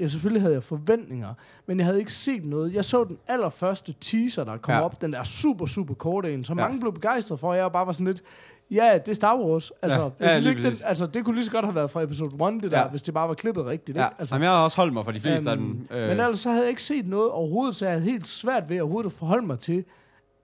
ja, 0.00 0.08
selvfølgelig 0.08 0.42
havde 0.42 0.54
jeg 0.54 0.62
forventninger, 0.62 1.34
men 1.66 1.78
jeg 1.78 1.86
havde 1.86 1.98
ikke 1.98 2.12
set 2.12 2.44
noget. 2.44 2.74
Jeg 2.74 2.84
så 2.84 3.04
den 3.04 3.18
allerførste 3.28 3.94
teaser, 4.00 4.44
der 4.44 4.56
kom 4.56 4.72
Ja. 4.72 4.78
ja. 4.78 4.84
op, 4.84 5.00
den 5.00 5.12
der 5.12 5.22
super, 5.24 5.66
super 5.66 5.94
korte 5.94 6.34
en, 6.34 6.44
som 6.44 6.58
Ja. 6.58 6.62
ja. 6.64 6.68
mange 6.68 6.80
blev 6.80 6.92
begejstret 6.94 7.40
for, 7.40 7.48
og 7.50 7.56
jeg 7.56 7.72
bare 7.72 7.86
var 7.86 7.92
sådan 7.92 8.06
lidt, 8.06 8.22
ja, 8.70 8.98
det 9.06 9.08
er 9.08 9.14
Star 9.14 9.36
Wars. 9.38 9.72
Altså, 9.82 10.00
Ja. 10.00 10.04
jeg 10.04 10.12
Ja, 10.20 10.28
synes 10.30 10.44
lige 10.44 10.56
ikke, 10.68 10.76
den, 10.78 10.86
altså, 10.86 11.06
det 11.06 11.24
kunne 11.24 11.34
lige 11.34 11.44
så 11.44 11.50
godt 11.52 11.64
have 11.64 11.74
været 11.74 11.90
fra 11.90 12.02
episode 12.02 12.30
1, 12.56 12.62
det 12.62 12.70
der, 12.70 12.80
Ja. 12.80 12.88
hvis 12.88 13.02
det 13.02 13.14
bare 13.14 13.28
var 13.28 13.34
klippet 13.34 13.66
rigtigt. 13.66 13.98
Ja, 13.98 14.06
Ikke? 14.06 14.16
altså, 14.18 14.34
Jamen, 14.34 14.44
jeg 14.44 14.52
har 14.52 14.64
også 14.64 14.76
holdt 14.76 14.92
mig 14.92 15.04
for 15.04 15.12
de 15.12 15.20
fleste 15.20 15.50
af 15.50 15.54
Øhm, 15.56 15.62
dem. 15.76 15.86
Men 15.90 16.10
ellers 16.10 16.38
så 16.38 16.48
havde 16.50 16.62
jeg 16.62 16.70
ikke 16.70 16.82
set 16.82 17.06
noget 17.08 17.30
overhovedet, 17.30 17.76
så 17.76 17.84
jeg 17.86 17.92
havde 17.94 18.04
helt 18.04 18.26
svært 18.26 18.68
ved 18.68 18.80
overhovedet 18.80 19.10
at 19.10 19.16
forholde 19.16 19.46
mig 19.46 19.58
til, 19.58 19.84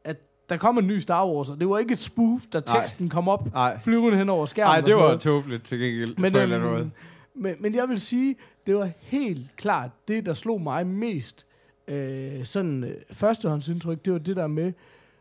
at 0.05 0.17
der 0.51 0.57
kom 0.57 0.79
en 0.79 0.87
ny 0.87 0.99
Star 0.99 1.27
Wars, 1.27 1.51
og 1.51 1.61
det 1.61 1.69
var 1.69 1.79
ikke 1.79 1.93
et 1.93 1.99
spoof, 1.99 2.41
da 2.53 2.61
Nej. 2.67 2.79
teksten 2.81 3.09
kom 3.09 3.29
op 3.29 3.53
Nej, 3.53 3.79
flyvende 3.81 4.19
hen 4.19 4.29
over 4.29 4.47
skærmen. 4.47 4.71
Nej, 4.71 4.81
det 4.81 4.95
var 4.97 5.17
tåbeligt 5.17 5.65
til 5.65 5.79
gengæld. 5.79 6.17
men, 6.19 6.37
øhm, 6.37 6.91
men, 7.35 7.55
men 7.61 7.75
jeg 7.75 7.89
vil 7.89 8.01
sige, 8.01 8.37
det 8.67 8.77
var 8.77 8.91
helt 8.99 9.57
klart 9.57 9.91
det, 10.09 10.27
der 10.27 10.35
slog 10.35 10.61
mig 10.61 10.87
mest 10.87 11.47
øh, 11.89 12.45
sådan 12.45 12.85
øh, 12.85 12.95
førstehåndsindtryk, 13.13 14.05
det 14.05 14.13
var 14.13 14.19
det 14.19 14.37
der 14.37 14.47
med, 14.47 14.73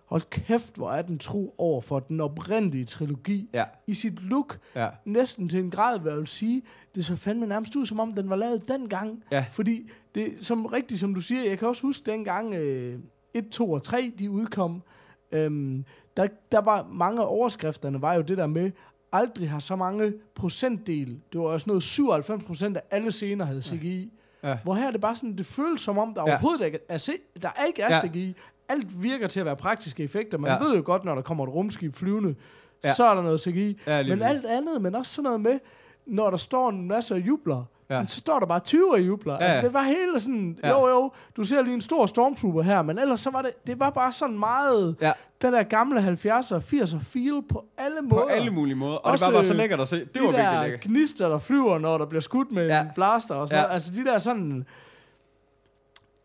hold 0.05 0.21
kæft, 0.29 0.75
hvor 0.75 0.91
er 0.91 1.01
den 1.01 1.19
tro 1.19 1.55
over 1.57 1.81
for 1.81 1.99
den 1.99 2.21
oprindelige 2.21 2.85
trilogi 2.85 3.49
Ja, 3.53 3.63
i 3.87 3.93
sit 3.93 4.23
look, 4.23 4.59
ja, 4.75 4.89
næsten 5.05 5.49
til 5.49 5.59
en 5.59 5.71
grad, 5.71 5.99
hvad 5.99 6.11
jeg 6.11 6.19
vil 6.19 6.27
sige, 6.27 6.61
det 6.95 7.05
så 7.05 7.15
fandme 7.15 7.47
nærmest 7.47 7.75
ud, 7.75 7.85
som 7.85 7.99
om 7.99 8.13
den 8.13 8.29
var 8.29 8.35
lavet 8.35 8.67
dengang. 8.67 9.23
Ja. 9.31 9.45
Fordi 9.51 9.89
det, 10.15 10.33
som 10.39 10.65
rigtigt 10.65 10.99
som 10.99 11.13
du 11.13 11.21
siger, 11.21 11.49
jeg 11.49 11.59
kan 11.59 11.67
også 11.67 11.81
huske 11.81 12.11
dengang 12.11 12.53
øh, 12.53 12.99
1, 13.33 13.49
2 13.51 13.71
og 13.71 13.83
3, 13.83 14.13
de 14.19 14.29
udkom, 14.29 14.83
øhm, 15.31 15.85
der, 16.17 16.27
der 16.51 16.61
var 16.61 16.87
mange 16.91 17.21
af 17.21 17.25
overskrifterne, 17.27 18.01
var 18.01 18.13
jo 18.13 18.21
det 18.21 18.37
der 18.37 18.47
med, 18.47 18.71
aldrig 19.11 19.49
har 19.49 19.59
så 19.59 19.75
mange 19.75 20.13
procentdel, 20.35 21.19
det 21.33 21.39
var 21.41 21.45
også 21.47 21.69
noget 21.69 21.83
97 21.83 22.43
procent 22.43 22.77
af 22.77 22.81
alle 22.91 23.11
scener 23.11 23.45
havde 23.45 23.61
CGI. 23.61 24.11
Ja. 24.43 24.57
Hvor 24.63 24.73
her 24.73 24.87
er 24.87 24.91
det 24.91 25.01
bare 25.01 25.15
sådan, 25.15 25.37
det 25.37 25.45
føles 25.45 25.81
som 25.81 25.97
om, 25.97 26.13
der 26.13 26.21
Ja. 26.27 26.31
overhovedet 26.31 26.65
ikke 26.65 26.79
er, 26.89 26.97
se, 26.97 27.11
der 27.41 27.49
er 27.55 27.63
ikke 27.65 27.81
er 27.81 27.95
Ja. 27.95 28.01
CGI. 28.01 28.35
Alt 28.69 29.03
virker 29.03 29.27
til 29.27 29.39
at 29.39 29.45
være 29.45 29.55
praktiske 29.55 30.03
effekter. 30.03 30.37
Man 30.37 30.51
Ja. 30.51 30.63
ved 30.65 30.75
jo 30.75 30.81
godt, 30.85 31.05
når 31.05 31.15
der 31.15 31.21
kommer 31.21 31.43
et 31.47 31.53
rumskib 31.53 31.95
flyvende, 31.95 32.35
Ja. 32.83 32.93
så 32.93 33.05
er 33.05 33.15
der 33.15 33.21
noget 33.21 33.41
CGI. 33.41 33.79
ja 33.87 34.03
Men 34.07 34.21
alt 34.21 34.45
andet, 34.45 34.81
men 34.81 34.95
også 34.95 35.13
sådan 35.13 35.23
noget 35.23 35.41
med, 35.41 35.59
når 36.05 36.29
der 36.29 36.37
står 36.37 36.69
en 36.69 36.87
masse 36.87 37.15
jubler, 37.15 37.63
Ja. 37.89 37.97
ja. 37.99 38.05
så 38.07 38.17
står 38.19 38.39
der 38.39 38.45
bare 38.45 38.59
20 38.59 38.97
af 38.97 39.01
jubler. 39.01 39.33
Ja, 39.33 39.39
Ja, 39.39 39.45
altså, 39.45 39.61
det 39.61 39.73
var 39.73 39.81
hele 39.83 40.19
sådan, 40.19 40.59
Ja. 40.63 40.69
jo 40.69 40.87
jo, 40.87 41.11
du 41.37 41.43
ser 41.43 41.61
lige 41.61 41.73
en 41.73 41.81
stor 41.81 42.05
stormtrooper 42.05 42.61
her, 42.61 42.81
men 42.81 42.99
ellers 42.99 43.19
så 43.19 43.29
var 43.29 43.41
det, 43.41 43.67
det 43.67 43.79
var 43.79 43.89
bare 43.89 44.11
sådan 44.11 44.39
meget, 44.39 44.95
Ja. 45.01 45.11
den 45.41 45.53
der 45.53 45.63
gamle 45.63 45.99
70'er 46.01 46.55
og 46.55 46.61
80'er 46.65 46.99
feel 47.03 47.41
på 47.49 47.65
alle 47.77 48.01
måder. 48.01 48.23
På 48.23 48.27
alle 48.29 48.51
mulige 48.51 48.75
måder. 48.75 48.95
Og 48.95 49.05
Også, 49.11 49.25
det 49.25 49.33
var 49.33 49.37
bare 49.37 49.45
så 49.45 49.53
lækkert 49.53 49.79
at 49.81 49.87
se. 49.87 49.99
Det 49.99 50.13
de 50.13 50.19
var 50.19 50.25
virkelig 50.25 50.45
der 50.45 50.61
lækkert. 50.63 50.79
gnister, 50.81 51.29
der 51.29 51.39
flyver, 51.39 51.77
når 51.79 51.97
der 51.97 52.05
bliver 52.05 52.21
skudt 52.21 52.51
med 52.51 52.67
Ja. 52.67 52.81
en 52.81 52.87
blaster 52.95 53.35
og 53.35 53.47
sådan 53.47 53.57
Ja. 53.57 53.61
noget. 53.61 53.73
Altså 53.73 53.91
de 53.91 54.05
der 54.05 54.17
sådan... 54.17 54.65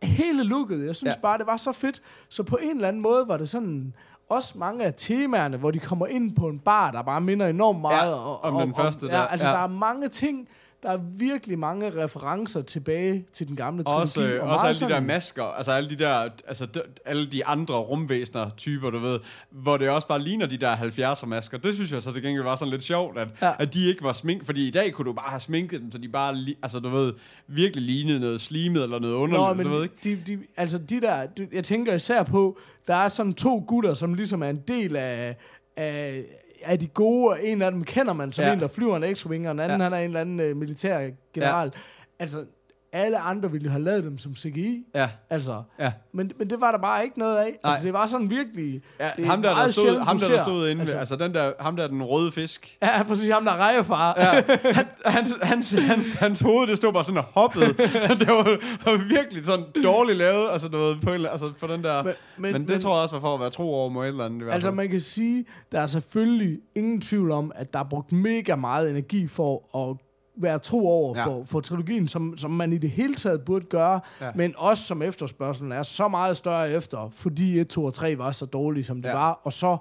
Hele 0.03 0.43
looket, 0.45 0.87
jeg 0.87 0.97
synes 0.97 1.15
Ja. 1.15 1.21
bare, 1.21 1.39
det 1.39 1.47
var 1.47 1.57
så 1.57 1.73
fedt. 1.73 2.03
Så 2.29 2.43
på 2.43 2.57
en 2.63 2.71
eller 2.77 2.89
anden 2.89 3.03
måde 3.03 3.25
var 3.29 3.37
det 3.37 3.49
sådan... 3.49 3.95
Også 4.29 4.59
mange 4.59 4.85
af 4.85 4.95
temaerne, 4.97 5.57
hvor 5.57 5.71
de 5.71 5.79
kommer 5.79 6.07
ind 6.07 6.37
på 6.37 6.49
en 6.49 6.59
bar, 6.59 6.91
der 6.91 7.03
bare 7.03 7.21
minder 7.21 7.47
enormt 7.47 7.81
meget 7.81 8.11
Ja, 8.11 8.17
om 8.49 8.63
den 8.67 8.75
første 8.75 9.07
der. 9.09 9.17
Ja, 9.21 9.27
altså 9.27 9.47
Ja. 9.49 9.53
der 9.53 9.59
er 9.61 9.67
mange 9.67 10.09
ting, 10.09 10.49
der 10.83 10.91
er 10.91 10.99
virkelig 11.17 11.59
mange 11.59 12.05
referencer 12.05 12.63
tilbage 12.63 13.25
til 13.33 13.49
den 13.49 13.57
gamle 13.57 13.85
trilogi. 13.85 14.03
Også, 14.03 14.39
og 14.43 14.51
også 14.51 14.67
alle 14.67 14.81
de 14.81 14.89
der 14.89 15.01
masker, 15.01 15.45
altså 15.45 15.73
alle 15.73 15.91
de 15.91 15.97
der, 15.97 16.29
altså 16.47 16.67
de, 16.67 16.83
alle 17.05 17.27
de 17.27 17.47
andre 17.47 17.75
rumvæsener 17.75 18.51
typer, 18.57 18.91
du 18.91 18.99
ved, 18.99 19.19
hvor 19.51 19.77
det 19.77 19.91
også 19.91 20.09
bare 20.09 20.23
ligner 20.23 20.47
de 20.47 20.57
der 20.57 20.77
70'er 20.77 21.27
masker. 21.27 21.59
Det 21.59 21.75
synes 21.75 21.93
jeg 21.93 22.03
så 22.03 22.13
til 22.13 22.23
gengæld 22.23 22.45
var 22.45 22.57
sådan 22.57 22.71
lidt 22.71 22.85
sjovt, 22.85 23.19
at, 23.19 23.29
ja. 23.43 23.53
At 23.59 23.75
de 23.75 23.87
ikke 23.87 24.03
var 24.03 24.13
smink, 24.13 24.47
fordi 24.47 24.69
i 24.69 24.71
dag 24.71 24.93
kunne 24.93 25.05
du 25.05 25.13
bare 25.13 25.31
have 25.31 25.41
sminket 25.41 25.81
dem, 25.81 25.93
så 25.93 25.99
de 25.99 26.09
bare, 26.09 26.37
li, 26.37 26.57
altså 26.63 26.81
du 26.81 26.89
ved, 26.89 27.13
virkelig 27.47 27.85
lignede 27.85 28.21
noget 28.21 28.41
slimet 28.41 28.83
eller 28.83 28.99
noget 28.99 29.15
underligt, 29.15 29.49
Nå, 29.49 29.55
men 29.55 29.67
du 29.67 29.73
ved 29.73 29.83
ikke? 29.83 29.95
de, 30.05 30.17
de, 30.27 30.39
altså 30.57 30.79
de 30.79 31.01
der, 31.01 31.27
jeg 31.53 31.65
tænker 31.65 31.95
især 31.95 32.23
på, 32.23 32.59
der 32.87 32.95
er 32.95 33.09
sådan 33.09 33.33
to 33.33 33.65
gutter, 33.69 33.95
som 33.95 34.15
ligesom 34.15 34.43
er 34.43 34.49
en 34.49 34.63
del 34.69 34.97
af, 34.97 35.37
af, 35.77 36.25
af 36.65 36.79
de 36.79 36.87
gode, 36.87 37.29
og 37.29 37.39
en 37.43 37.63
af 37.63 37.71
dem 37.71 37.85
kender 37.85 38.13
man 38.13 38.33
som 38.33 38.45
Ja. 38.45 38.53
en, 38.53 38.61
der 38.61 38.69
flyver 38.69 38.97
en 38.97 39.05
X-Wing, 39.05 39.49
og 39.49 39.55
den 39.55 39.61
anden, 39.61 39.79
Ja. 39.81 39.85
han 39.85 39.93
er 39.93 39.99
en 39.99 40.05
eller 40.05 40.21
anden 40.21 40.51
uh, 40.51 40.57
militær 40.57 41.11
general. 41.35 41.73
Ja. 41.75 41.81
Altså, 42.19 42.45
alle 42.93 43.19
andre 43.19 43.51
ville 43.53 43.71
have 43.71 43.83
lavet 43.83 44.05
dem 44.05 44.19
som 44.19 44.37
CGI, 44.37 44.85
Ja, 44.95 45.11
altså. 45.31 45.63
ja. 45.79 45.93
Men, 46.15 46.33
men 46.39 46.51
det 46.51 46.61
var 46.61 46.71
der 46.71 46.79
bare 46.79 47.05
ikke 47.05 47.19
noget 47.19 47.37
af. 47.37 47.45
Nej. 47.65 47.71
Altså, 47.71 47.85
det 47.85 47.93
var 47.93 48.07
sådan 48.07 48.31
virkelig... 48.31 48.83
ja 49.01 49.11
det 49.17 49.27
ham 49.27 49.43
der, 49.43 49.55
der 49.55 49.69
stod, 49.69 49.85
sjældent, 49.85 50.05
ham 50.05 50.19
der, 50.19 50.29
der 50.29 50.45
stod 50.45 50.69
inde, 50.69 50.81
altså, 50.81 50.97
Altså- 50.97 51.17
den 51.17 51.35
der, 51.35 51.53
ham 51.61 51.77
der, 51.77 51.87
den 51.89 52.03
røde 52.03 52.33
fisk, 52.33 52.79
Ja, 52.83 53.03
præcis 53.03 53.31
ham, 53.31 53.45
der 53.45 53.53
er 53.53 53.57
rejefar. 53.57 54.15
Ja, 54.17 54.43
han, 54.71 54.87
hans, 55.05 55.35
hans, 55.43 55.73
hans, 55.73 56.13
hans 56.13 56.41
hoved, 56.41 56.67
det 56.67 56.77
stod 56.77 56.93
bare 56.93 57.05
sådan 57.05 57.19
og 57.19 57.25
hoppede. 57.25 57.67
det 58.21 58.29
var, 58.29 58.45
var 58.91 59.09
virkelig 59.09 59.47
sådan 59.47 59.65
dårligt 59.85 60.19
lavet, 60.19 60.49
altså 60.53 60.69
noget 60.69 61.01
på, 61.01 61.11
altså 61.11 61.53
på 61.61 61.67
den 61.67 61.85
der... 61.85 62.03
Men, 62.03 62.13
men, 62.39 62.53
men 62.53 62.69
det 62.69 62.81
tror 62.83 62.95
jeg 62.97 63.03
også 63.03 63.15
var 63.15 63.21
for 63.21 63.35
at 63.35 63.41
være 63.41 63.51
tro 63.51 63.75
over 63.75 63.89
mod 63.91 64.05
et 64.05 64.09
eller 64.09 64.25
andet. 64.25 64.51
Altså 64.51 64.71
man 64.71 64.89
kan 64.91 65.01
sige, 65.01 65.45
der 65.73 65.81
er 65.81 65.87
selvfølgelig 65.87 66.59
ingen 66.75 67.01
tvivl 67.01 67.31
om, 67.31 67.53
at 67.55 67.73
der 67.73 67.79
er 67.79 67.85
brugt 67.91 68.13
mega 68.13 68.57
meget 68.57 68.91
energi 68.91 69.27
for 69.27 69.79
at 69.91 69.97
være 70.37 70.59
tro 70.59 70.89
over 70.89 71.19
Ja. 71.19 71.27
for, 71.27 71.45
for 71.45 71.61
trilogien, 71.61 72.09
som, 72.09 72.37
som 72.37 72.51
man 72.51 72.73
i 72.73 72.79
det 72.79 72.91
hele 72.91 73.15
taget 73.15 73.41
burde 73.45 73.65
gøre, 73.67 74.01
Ja. 74.21 74.31
men 74.35 74.55
også 74.57 74.85
som 74.85 75.03
efterspørgselen 75.03 75.73
er 75.73 75.83
så 75.83 76.09
meget 76.09 76.37
større 76.37 76.71
efter, 76.71 77.11
fordi 77.15 77.59
1, 77.61 77.69
2 77.69 77.85
og 77.85 77.95
3 77.95 78.19
var 78.19 78.33
så 78.33 78.47
dårlige, 78.47 78.85
som 78.85 79.03
det 79.03 79.09
Ja. 79.09 79.15
var, 79.15 79.41
og 79.45 79.53
så, 79.53 79.77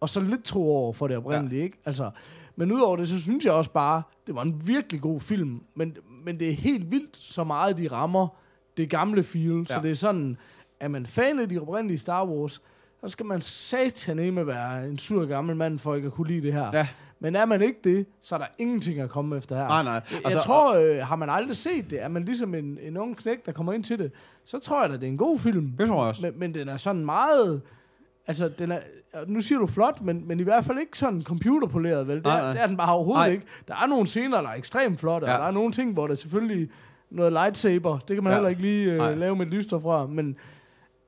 og 0.00 0.08
så 0.08 0.20
lidt 0.20 0.44
tro 0.44 0.76
over 0.76 0.92
for 0.92 1.08
det 1.08 1.16
oprindelige, 1.16 1.58
ja. 1.58 1.64
ikke? 1.64 1.78
Altså, 1.84 2.10
men 2.56 2.72
udover 2.72 2.96
det, 2.96 3.08
så 3.08 3.20
synes 3.20 3.44
jeg 3.44 3.52
også 3.52 3.70
bare, 3.70 4.02
det 4.26 4.34
var 4.34 4.42
en 4.42 4.62
virkelig 4.66 5.00
god 5.00 5.20
film, 5.20 5.60
men, 5.76 5.96
men 6.24 6.40
det 6.40 6.48
er 6.50 6.54
helt 6.54 6.90
vildt, 6.90 7.16
så 7.16 7.44
meget 7.44 7.78
de 7.78 7.88
rammer 7.88 8.28
det 8.76 8.90
gamle 8.90 9.22
feel, 9.22 9.44
ja. 9.52 9.58
Ja. 9.58 9.64
så 9.64 9.80
det 9.82 9.90
er 9.90 9.94
sådan, 9.94 10.36
er 10.80 10.88
man 10.88 11.06
fan 11.06 11.38
af 11.38 11.48
de 11.48 11.58
oprindelige 11.58 11.98
Star 11.98 12.26
Wars, 12.26 12.62
så 13.00 13.08
skal 13.08 13.26
man 13.26 13.40
sataneme 13.40 14.46
være 14.46 14.88
en 14.88 14.98
sur 14.98 15.24
gammel 15.26 15.56
mand 15.56 15.78
for 15.78 15.94
ikke 15.94 16.06
at 16.06 16.12
kunne 16.12 16.28
lide 16.28 16.42
det 16.42 16.52
her. 16.52 16.70
Ja. 16.72 16.88
Men 17.20 17.36
er 17.36 17.44
man 17.44 17.62
ikke 17.62 17.78
det, 17.84 18.06
så 18.22 18.34
er 18.34 18.38
der 18.38 18.46
ingenting 18.58 19.00
at 19.00 19.10
komme 19.10 19.36
efter 19.36 19.56
her. 19.56 19.68
Nej, 19.68 19.82
nej. 19.82 19.92
Jeg, 19.92 20.02
Altså, 20.24 20.38
jeg 20.38 20.42
tror, 20.44 20.74
øh, 20.74 21.06
har 21.06 21.16
man 21.16 21.30
aldrig 21.30 21.56
set 21.56 21.90
det, 21.90 22.02
er 22.02 22.08
man 22.08 22.24
ligesom 22.24 22.54
en, 22.54 22.78
en 22.82 22.96
ung 22.96 23.16
knæk, 23.16 23.46
der 23.46 23.52
kommer 23.52 23.72
ind 23.72 23.84
til 23.84 23.98
det, 23.98 24.12
så 24.44 24.58
tror 24.58 24.80
jeg 24.80 24.90
da, 24.90 24.94
det 24.96 25.02
er 25.04 25.08
en 25.08 25.16
god 25.16 25.38
film. 25.38 25.72
Det 25.78 25.88
tror 25.88 26.02
jeg 26.02 26.08
også. 26.08 26.22
Men, 26.22 26.32
men 26.36 26.54
den 26.54 26.68
er 26.68 26.76
sådan 26.76 27.04
meget... 27.04 27.62
Altså, 28.26 28.48
den 28.48 28.72
er, 28.72 28.78
nu 29.26 29.40
siger 29.40 29.58
du 29.58 29.66
flot, 29.66 30.00
men, 30.00 30.28
men 30.28 30.40
i 30.40 30.42
hvert 30.42 30.64
fald 30.64 30.78
ikke 30.78 30.98
sådan 30.98 31.22
computerpoleret, 31.22 32.08
vel? 32.08 32.16
Det, 32.16 32.24
Nej, 32.24 32.38
er, 32.38 32.42
nej. 32.42 32.52
det 32.52 32.62
er 32.62 32.66
den 32.66 32.76
bare 32.76 32.92
overhovedet 32.92 33.20
Nej. 33.26 33.32
ikke. 33.32 33.46
Der 33.68 33.74
er 33.82 33.86
nogle 33.86 34.06
scener, 34.06 34.40
der 34.42 34.48
er 34.48 34.54
ekstremt 34.54 35.00
flotte, 35.00 35.26
ja. 35.26 35.32
Og 35.32 35.38
der 35.40 35.46
er 35.46 35.50
nogle 35.50 35.72
ting, 35.72 35.92
hvor 35.92 36.06
der 36.06 36.14
selvfølgelig 36.14 36.68
noget 37.10 37.32
lightsaber, 37.32 37.98
det 37.98 38.16
kan 38.16 38.24
man 38.24 38.30
Ja. 38.30 38.36
heller 38.36 38.48
ikke 38.48 38.62
lige 38.62 38.96
Nej. 38.96 39.12
øh, 39.12 39.18
lave 39.18 39.36
med 39.36 39.46
et 39.46 39.52
lysstofrør, 39.52 40.06
men 40.06 40.36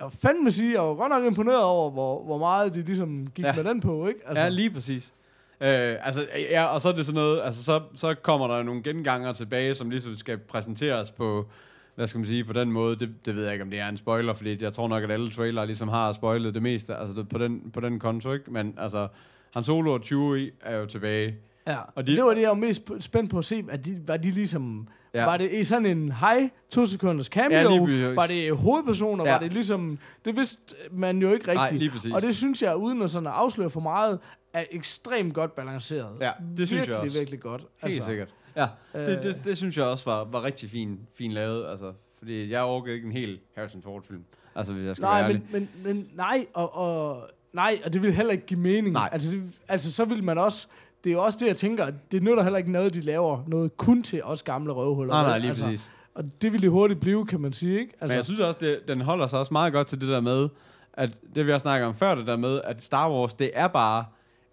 jeg 0.00 0.12
fandme 0.12 0.50
sige, 0.50 0.72
jeg 0.72 0.82
var 0.82 0.94
godt 0.94 1.10
nok 1.10 1.24
imponeret 1.24 1.62
over, 1.62 1.90
hvor, 1.90 2.24
hvor 2.24 2.38
meget 2.38 2.74
de 2.74 2.82
ligesom 2.82 3.26
gik 3.34 3.44
ja. 3.44 3.54
med 3.56 3.64
den 3.64 3.80
på, 3.80 4.06
ikke? 4.06 4.20
Altså. 4.26 4.42
Ja, 4.44 4.48
lige 4.48 4.70
præcis. 4.70 5.14
Øh, 5.60 5.96
altså, 6.06 6.26
ja, 6.50 6.64
og 6.64 6.80
så 6.80 6.88
er 6.88 6.92
det 6.92 7.06
sådan 7.06 7.14
noget, 7.14 7.40
altså 7.44 7.64
så, 7.64 7.80
så 7.94 8.14
kommer 8.14 8.46
der 8.48 8.62
nogle 8.62 8.82
genganger 8.82 9.32
tilbage, 9.32 9.74
som 9.74 9.90
ligesom 9.90 10.14
skal 10.16 10.38
præsenteres 10.38 11.10
på, 11.10 11.48
hvad 11.94 12.06
skal 12.06 12.18
man 12.18 12.26
sige, 12.26 12.44
på 12.44 12.52
den 12.52 12.72
måde. 12.72 12.96
Det, 12.96 13.26
det 13.26 13.36
ved 13.36 13.44
jeg 13.44 13.52
ikke, 13.52 13.62
om 13.64 13.70
det 13.70 13.78
er 13.80 13.88
en 13.88 13.96
spoiler, 13.96 14.34
fordi 14.34 14.62
jeg 14.62 14.72
tror 14.72 14.88
nok, 14.88 15.04
at 15.04 15.10
alle 15.10 15.30
trailere 15.30 15.66
ligesom 15.66 15.88
har 15.88 16.12
spoilet 16.12 16.54
det 16.54 16.62
meste, 16.62 16.96
altså 16.96 17.16
det, 17.16 17.28
på, 17.28 17.38
den, 17.38 17.70
på 17.72 17.80
den 17.80 17.98
konto, 17.98 18.32
ikke? 18.32 18.52
Men 18.52 18.74
altså, 18.78 19.08
Han 19.54 19.64
Solo 19.64 19.92
og 19.92 20.00
Chewie 20.04 20.50
er 20.60 20.76
jo 20.78 20.86
tilbage. 20.86 21.34
Ja, 21.66 21.76
Og 21.94 22.06
de- 22.06 22.10
de, 22.12 22.16
det 22.16 22.24
var 22.24 22.34
det, 22.34 22.40
jeg 22.40 22.48
var 22.48 22.54
mest 22.54 22.82
sp- 22.90 23.00
spændt 23.00 23.30
på 23.30 23.38
at 23.38 23.44
se. 23.44 23.64
At 23.70 23.84
de, 23.84 24.02
var 24.06 24.16
de 24.16 24.30
ligesom... 24.30 24.88
Ja. 25.16 25.24
Var 25.24 25.36
det 25.36 25.52
i 25.52 25.64
sådan 25.64 25.86
en 25.86 26.12
hej, 26.12 26.50
to 26.70 26.86
sekunders 26.86 27.26
cameo? 27.26 27.86
Ja, 27.86 28.14
var 28.14 28.26
det 28.26 28.56
hovedpersoner? 28.56 29.24
Ja. 29.26 29.32
Var 29.32 29.38
det 29.38 29.52
ligesom... 29.52 29.98
Det 30.24 30.36
vidste 30.36 30.58
man 30.92 31.18
jo 31.18 31.32
ikke 31.32 31.54
Nej, 31.54 31.64
rigtigt. 31.64 31.92
præcis. 31.92 32.12
og 32.14 32.22
det 32.22 32.36
synes 32.36 32.62
jeg, 32.62 32.76
uden 32.76 33.02
at 33.02 33.10
sådan 33.10 33.26
at 33.26 33.32
afsløre 33.32 33.70
for 33.70 33.80
meget, 33.80 34.18
er 34.52 34.64
ekstremt 34.70 35.34
godt 35.34 35.54
balanceret. 35.54 36.16
Ja, 36.20 36.30
det 36.56 36.68
synes 36.68 36.70
jeg 36.70 36.78
virkelig, 36.78 37.00
også. 37.00 37.18
virkelig 37.18 37.40
godt. 37.40 37.62
Helt 37.82 37.94
altså, 37.94 38.08
sikkert. 38.08 38.28
Ja, 38.56 38.66
det, 38.92 39.18
øh, 39.18 39.22
det, 39.22 39.40
det 39.44 39.56
synes 39.56 39.76
jeg 39.76 39.84
også 39.84 40.04
var, 40.04 40.24
var 40.24 40.44
rigtig 40.44 40.70
fin, 40.70 40.98
fin 41.14 41.32
lavet, 41.32 41.66
altså. 41.70 41.92
Fordi 42.18 42.50
jeg 42.50 42.62
orkede 42.64 42.94
ikke 42.94 43.06
en 43.06 43.12
hel 43.12 43.40
Harrison 43.56 43.82
Ford-film. 43.82 44.24
Altså, 44.54 44.72
hvis 44.72 44.86
jeg 44.86 44.96
skal 44.96 45.02
være 45.02 45.12
Nej, 45.12 45.22
ærlig. 45.22 45.42
men, 45.50 45.68
men, 45.82 45.94
men 45.94 46.08
nej, 46.14 46.46
og, 46.54 46.74
og, 46.74 47.28
nej, 47.52 47.78
og 47.84 47.92
det 47.92 48.02
vil 48.02 48.12
heller 48.12 48.32
ikke 48.32 48.46
give 48.46 48.60
mening. 48.60 48.92
Nej. 48.92 49.08
Altså, 49.12 49.30
det, 49.30 49.42
altså, 49.68 49.92
så 49.92 50.04
vil 50.04 50.24
man 50.24 50.38
også... 50.38 50.66
Det 51.06 51.14
er 51.14 51.18
også 51.18 51.38
det, 51.40 51.46
jeg 51.46 51.56
tænker, 51.56 51.90
det 52.12 52.22
nytter 52.22 52.42
heller 52.42 52.58
ikke 52.58 52.72
noget, 52.72 52.94
de 52.94 53.00
laver 53.00 53.42
noget 53.46 53.76
kun 53.76 54.02
til 54.02 54.24
os 54.24 54.42
gamle 54.42 54.72
røvhuller. 54.72 55.14
Nej, 55.14 55.22
nej, 55.22 55.38
lige 55.38 55.50
altså, 55.50 55.64
præcis. 55.64 55.92
Og 56.14 56.24
det 56.42 56.52
vil 56.52 56.62
det 56.62 56.70
hurtigt 56.70 57.00
blive, 57.00 57.26
kan 57.26 57.40
man 57.40 57.52
sige, 57.52 57.78
ikke? 57.80 57.92
Altså, 57.92 58.06
Men 58.06 58.16
jeg 58.16 58.24
synes 58.24 58.40
også, 58.40 58.58
det, 58.62 58.80
den 58.88 59.00
holder 59.00 59.26
sig 59.26 59.38
også 59.38 59.52
meget 59.52 59.72
godt 59.72 59.86
til 59.86 60.00
det 60.00 60.08
der 60.08 60.20
med, 60.20 60.48
at 60.92 61.10
det 61.34 61.46
vi 61.46 61.50
har 61.50 61.58
snakket 61.58 61.86
om 61.88 61.94
før, 61.94 62.14
det 62.14 62.26
der 62.26 62.36
med, 62.36 62.60
at 62.64 62.82
Star 62.82 63.10
Wars, 63.10 63.34
det 63.34 63.50
er 63.54 63.68
bare 63.68 64.04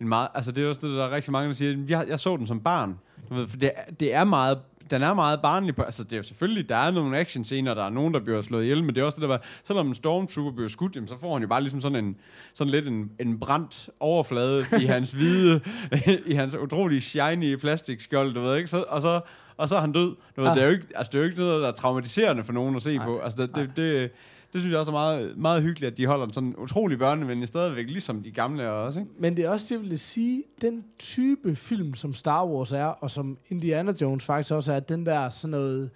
en 0.03 0.09
meget, 0.09 0.27
altså 0.33 0.51
det 0.51 0.63
er 0.63 0.69
også 0.69 0.87
det, 0.87 0.97
der 0.97 1.05
er 1.05 1.11
rigtig 1.15 1.31
mange, 1.31 1.47
der 1.47 1.53
siger, 1.53 1.77
jeg, 1.89 2.05
jeg 2.09 2.19
så 2.19 2.37
den 2.37 2.47
som 2.47 2.59
barn. 2.59 2.97
Du 3.29 3.33
ved, 3.35 3.47
for 3.47 3.57
det, 3.57 3.71
er- 3.75 3.91
det 3.99 4.13
er 4.15 4.23
meget, 4.23 4.57
den 4.89 5.01
er 5.01 5.13
meget 5.13 5.41
barnlig 5.41 5.75
på, 5.75 5.81
altså 5.81 6.03
det 6.03 6.13
er 6.13 6.17
jo 6.17 6.23
selvfølgelig, 6.23 6.69
der 6.69 6.75
er 6.75 6.91
nogle 6.91 7.17
action 7.17 7.43
scener, 7.43 7.73
der 7.73 7.83
er 7.85 7.89
nogen, 7.89 8.13
der 8.13 8.19
bliver 8.19 8.41
slået 8.41 8.63
ihjel, 8.63 8.83
men 8.83 8.95
det 8.95 9.01
er 9.01 9.05
også 9.05 9.15
det 9.15 9.21
der, 9.21 9.27
var, 9.27 9.41
selvom 9.63 9.87
en 9.87 9.93
stormtrooper 9.95 10.51
bliver 10.51 10.67
skudt, 10.69 10.95
jamen, 10.95 11.07
så 11.07 11.19
får 11.19 11.33
han 11.33 11.41
jo 11.41 11.47
bare 11.47 11.61
ligesom 11.61 11.81
sådan 11.81 12.05
en, 12.05 12.15
sådan 12.53 12.71
lidt 12.71 12.87
en, 12.87 13.11
en 13.19 13.39
brændt 13.39 13.89
overflade 13.99 14.63
i 14.81 14.85
hans 14.95 15.11
hvide, 15.11 15.61
i 16.25 16.33
hans 16.33 16.55
utrolig 16.55 17.01
shiny 17.01 17.55
plastikskjold, 17.55 18.33
du 18.33 18.41
ved 18.41 18.57
ikke, 18.57 18.69
så, 18.69 18.85
og 18.89 19.01
så, 19.01 19.21
og 19.57 19.69
så 19.69 19.75
er 19.75 19.79
han 19.79 19.91
død. 19.91 20.15
Du 20.35 20.41
ved, 20.41 20.49
Ja. 20.49 20.55
det, 20.55 20.61
er 20.61 20.65
jo 20.65 20.71
ikke, 20.71 20.87
altså, 20.95 21.09
det 21.11 21.17
er 21.17 21.19
jo 21.23 21.25
ikke 21.29 21.39
noget, 21.39 21.61
der 21.61 21.67
er 21.67 21.71
traumatiserende 21.71 22.43
for 22.43 22.53
nogen 22.53 22.75
at 22.75 22.83
se 22.83 22.99
på. 22.99 23.19
Altså, 23.19 23.45
det, 23.47 23.55
det, 23.55 23.69
det, 23.77 24.11
det 24.53 24.61
synes 24.61 24.71
jeg 24.71 24.79
også 24.79 24.91
er 24.91 24.93
meget, 24.93 25.37
meget 25.37 25.63
hyggeligt, 25.63 25.91
at 25.91 25.97
de 25.97 26.05
holder 26.05 26.25
dem 26.25 26.33
sådan 26.33 26.55
utrolig 26.57 26.97
børnevenlige 26.99 27.47
stadigvæk, 27.47 27.87
ligesom 27.87 28.23
de 28.23 28.31
gamle 28.31 28.71
også, 28.71 28.99
ikke? 28.99 29.11
Men 29.19 29.37
det 29.37 29.45
er 29.45 29.49
også 29.49 29.65
det, 29.69 29.81
jeg 29.81 29.89
vil 29.89 29.99
sige, 29.99 30.43
den 30.61 30.83
type 30.99 31.55
film, 31.55 31.93
som 31.93 32.13
Star 32.13 32.45
Wars 32.45 32.71
er, 32.71 32.85
og 32.85 33.11
som 33.11 33.37
Indiana 33.47 33.93
Jones 34.01 34.25
faktisk 34.25 34.53
også 34.53 34.73
er, 34.73 34.79
den 34.79 35.05
der 35.05 35.29
sådan 35.29 35.51
noget, 35.51 35.89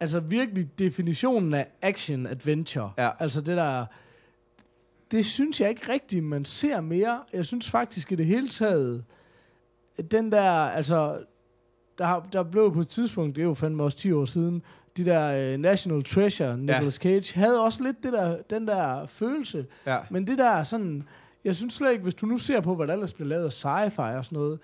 altså 0.00 0.20
virkelig 0.20 0.78
definitionen 0.78 1.54
af 1.54 1.66
action-adventure. 1.82 2.90
Ja. 2.98 3.10
Altså 3.18 3.40
det 3.40 3.56
der, 3.56 3.86
det 5.10 5.24
synes 5.24 5.60
jeg 5.60 5.68
ikke 5.68 5.92
rigtigt, 5.92 6.24
man 6.24 6.44
ser 6.44 6.80
mere. 6.80 7.20
Jeg 7.32 7.44
synes 7.44 7.70
faktisk 7.70 8.12
i 8.12 8.14
det 8.14 8.26
hele 8.26 8.48
taget, 8.48 9.04
den 10.10 10.32
der, 10.32 10.50
altså, 10.50 11.18
der, 11.98 12.28
der 12.32 12.42
blev 12.42 12.72
på 12.72 12.80
et 12.80 12.88
tidspunkt, 12.88 13.36
det 13.36 13.42
er 13.42 13.46
jo 13.46 13.54
fandme 13.54 13.82
også 13.82 13.98
10 13.98 14.12
år 14.12 14.24
siden, 14.24 14.62
de 14.96 15.04
der 15.04 15.54
uh, 15.54 15.60
National 15.60 16.02
Treasure, 16.02 16.58
Nicolas 16.58 16.94
Cage, 16.94 17.34
havde 17.34 17.60
også 17.60 17.82
lidt 17.82 18.02
det 18.02 18.12
der, 18.12 18.36
den 18.50 18.66
der 18.66 19.06
følelse. 19.06 19.66
Ja. 19.86 19.98
Men 20.10 20.26
det 20.26 20.38
der 20.38 20.50
er 20.50 20.64
sådan, 20.64 21.08
jeg 21.44 21.56
synes 21.56 21.74
slet 21.74 21.90
ikke, 21.92 22.02
hvis 22.02 22.14
du 22.14 22.26
nu 22.26 22.38
ser 22.38 22.60
på, 22.60 22.74
hvad 22.74 22.86
der 22.86 22.92
ellers 22.92 23.12
bliver 23.14 23.28
lavet 23.28 23.44
af 23.44 23.52
sci-fi 23.52 24.18
og 24.18 24.24
sådan 24.24 24.38
noget, 24.38 24.58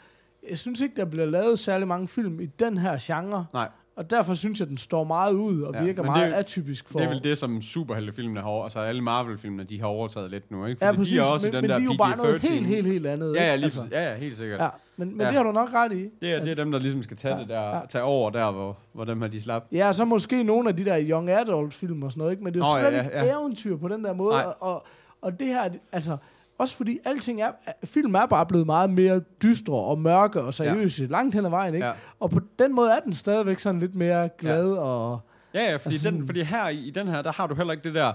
jeg 0.51 0.59
synes 0.59 0.81
ikke, 0.81 0.97
der 0.97 1.05
bliver 1.05 1.27
lavet 1.27 1.59
særlig 1.59 1.89
mange 1.89 2.09
film 2.09 2.41
i 2.41 2.47
den 2.47 2.79
her 2.79 2.99
genre. 3.01 3.47
Nej. 3.53 3.69
Og 3.97 4.11
derfor 4.11 4.35
synes 4.35 4.61
jeg, 4.61 4.69
den 4.69 4.77
står 4.77 5.05
meget 5.05 5.33
ud 5.33 5.63
og 5.63 5.73
Ja, 5.75 5.79
ja, 5.81 5.85
virker 5.85 6.03
meget 6.03 6.31
det 6.33 6.37
atypisk 6.37 6.89
for... 6.89 6.99
Det 6.99 7.05
er 7.07 7.11
vel 7.11 7.25
det, 7.25 7.39
som 7.39 7.61
superheltefilmene 7.63 8.41
har 8.41 8.49
over, 8.49 8.65
altså 8.65 8.79
alle 8.79 9.03
Marvel-filmene, 9.03 9.65
de 9.65 9.81
har 9.81 9.87
overtaget 9.87 10.31
lidt 10.31 10.51
nu, 10.51 10.67
ikke? 10.67 10.85
ja, 10.85 10.89
Fordi 10.91 10.97
præcis, 10.99 11.13
de 11.13 11.19
er 11.19 11.23
også 11.23 11.47
men, 11.47 11.53
i 11.53 11.57
den 11.57 11.63
men 11.63 11.71
der 11.71 11.77
de 11.77 11.83
er 11.83 11.87
jo 11.87 11.95
bare 11.99 12.17
noget 12.17 12.41
PG-13. 12.41 12.53
helt, 12.53 12.67
helt, 12.67 12.87
helt 12.87 13.07
andet. 13.07 13.35
Ja, 13.35 13.43
ja, 13.45 13.53
ikke? 13.53 13.57
lige, 13.57 13.65
altså. 13.65 13.81
ja, 13.91 14.11
ja, 14.11 14.17
helt 14.17 14.37
sikkert. 14.37 14.61
ja, 14.61 14.69
men, 14.97 15.09
men 15.11 15.21
Ja. 15.21 15.27
det 15.27 15.35
har 15.37 15.43
du 15.43 15.53
nok 15.53 15.75
ret 15.75 15.93
i. 15.93 16.09
Det, 16.21 16.33
er, 16.35 16.41
det 16.41 16.51
er 16.51 16.55
dem, 16.55 16.73
der 16.73 16.79
ligesom 16.79 17.03
skal 17.03 17.17
tage 17.17 17.35
Ja, 17.35 17.41
det 17.41 17.49
der, 17.49 17.61
ja. 17.77 17.81
tage 17.89 18.05
over 18.05 18.31
der, 18.31 18.53
hvor, 18.53 18.79
hvor 18.93 19.05
dem 19.05 19.21
her, 19.23 19.29
de 19.29 19.41
slap. 19.41 19.67
Ja, 19.73 19.93
så 19.93 20.05
måske 20.05 20.43
nogle 20.43 20.69
af 20.69 20.77
de 20.77 20.85
der 20.85 20.99
young 21.11 21.31
adult 21.31 21.75
film 21.75 22.03
og 22.03 22.11
sådan 22.11 22.19
noget, 22.21 22.33
ikke? 22.33 22.45
men 22.45 22.55
det 22.55 22.63
er 22.63 22.67
jo 22.69 22.75
Nå, 22.75 22.81
slet 22.89 22.97
ja, 22.99 23.03
ikke 23.03 23.19
ja. 23.19 23.33
eventyr 23.39 23.77
på 23.77 23.89
den 23.89 24.05
der 24.05 24.13
måde. 24.13 24.33
Nej. 24.35 24.45
Og, 24.45 24.57
og, 24.75 24.87
og 25.23 25.41
det 25.41 25.47
her, 25.47 25.69
altså, 25.93 26.17
også 26.61 26.77
fordi 26.77 26.99
alting 27.05 27.43
er, 27.43 27.53
film 27.85 28.15
er 28.15 28.27
bare 28.27 28.47
blevet 28.47 28.67
meget 28.67 28.91
mere 28.91 29.21
dystre 29.43 29.75
og 29.75 29.99
mørke 29.99 30.41
og 30.41 30.55
seriøse, 30.55 31.03
ja. 31.03 31.11
langt 31.11 31.35
hen 31.35 31.45
ad 31.45 31.51
vejen, 31.51 31.75
ikke? 31.75 31.87
Ja. 31.87 31.93
Og 32.21 32.31
på 32.31 32.41
den 32.59 32.75
måde 32.75 32.91
er 32.93 33.01
den 33.01 33.13
stadigvæk 33.13 33.59
sådan 33.59 33.81
lidt 33.81 33.95
mere 33.95 34.29
glad 34.39 34.73
ja. 34.73 34.81
og... 34.81 35.21
Ja, 35.55 35.71
ja, 35.71 35.77
fordi, 35.77 35.95
Altså 35.95 36.11
den, 36.11 36.27
fordi 36.27 36.43
her 36.43 36.69
i, 36.69 36.79
i 36.79 36.91
den 36.91 37.09
her, 37.09 37.23
der 37.23 37.33
har 37.33 37.47
du 37.47 37.55
heller 37.55 37.73
ikke 37.73 37.85
det 37.85 37.95
der, 37.95 38.13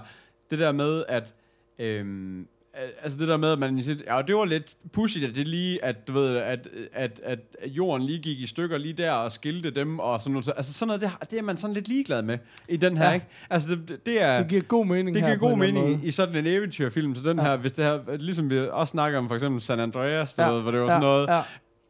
det 0.50 0.58
der 0.58 0.72
med, 0.72 1.04
at... 1.08 1.34
Øhm, 1.78 2.48
altså 3.02 3.18
det 3.18 3.28
der 3.28 3.36
med, 3.36 3.52
at 3.52 3.58
man 3.58 3.82
siger, 3.82 4.16
ja, 4.16 4.22
det 4.22 4.36
var 4.36 4.44
lidt 4.44 4.74
pushy, 4.92 5.18
at 5.28 5.34
det 5.34 5.48
lige, 5.48 5.84
at 5.84 6.08
du 6.08 6.12
ved, 6.12 6.36
at, 6.36 6.68
at, 6.92 7.20
at 7.24 7.38
jorden 7.66 8.06
lige 8.06 8.18
gik 8.18 8.40
i 8.40 8.46
stykker 8.46 8.78
lige 8.78 8.92
der 8.92 9.12
og 9.12 9.32
skilte 9.32 9.70
dem 9.70 9.98
og 9.98 10.20
sådan 10.22 10.32
noget. 10.32 10.48
Altså 10.56 10.72
sådan 10.72 10.86
noget, 10.86 11.00
det, 11.00 11.30
det 11.30 11.38
er 11.38 11.42
man 11.42 11.56
sådan 11.56 11.74
lidt 11.74 11.88
ligeglad 11.88 12.22
med 12.22 12.38
i 12.68 12.76
den 12.76 12.96
her, 12.96 13.06
ja. 13.08 13.12
Ikke? 13.14 13.26
Altså 13.50 13.68
det, 13.68 14.06
det, 14.06 14.22
er... 14.22 14.38
Det 14.38 14.48
giver 14.48 14.62
god 14.62 14.86
mening 14.86 15.14
det 15.14 15.22
her 15.22 15.28
giver 15.28 15.38
god 15.50 15.56
mening 15.58 16.04
i, 16.04 16.06
i 16.06 16.10
sådan 16.10 16.36
en 16.36 16.46
eventyrfilm, 16.46 17.14
så 17.14 17.22
den 17.22 17.38
Ja. 17.38 17.42
her, 17.44 17.56
hvis 17.56 17.72
det 17.72 17.84
her, 17.84 18.16
ligesom 18.16 18.50
vi 18.50 18.58
også 18.58 18.90
snakker 18.90 19.18
om 19.18 19.28
for 19.28 19.34
eksempel 19.34 19.62
San 19.62 19.80
Andreas, 19.80 20.34
du 20.34 20.42
Ja, 20.42 20.48
ved, 20.48 20.62
hvor 20.62 20.70
det 20.70 20.80
var 20.80 20.86
ja, 20.86 20.92
sådan 20.92 21.02
noget, 21.02 21.26
Ja. 21.28 21.40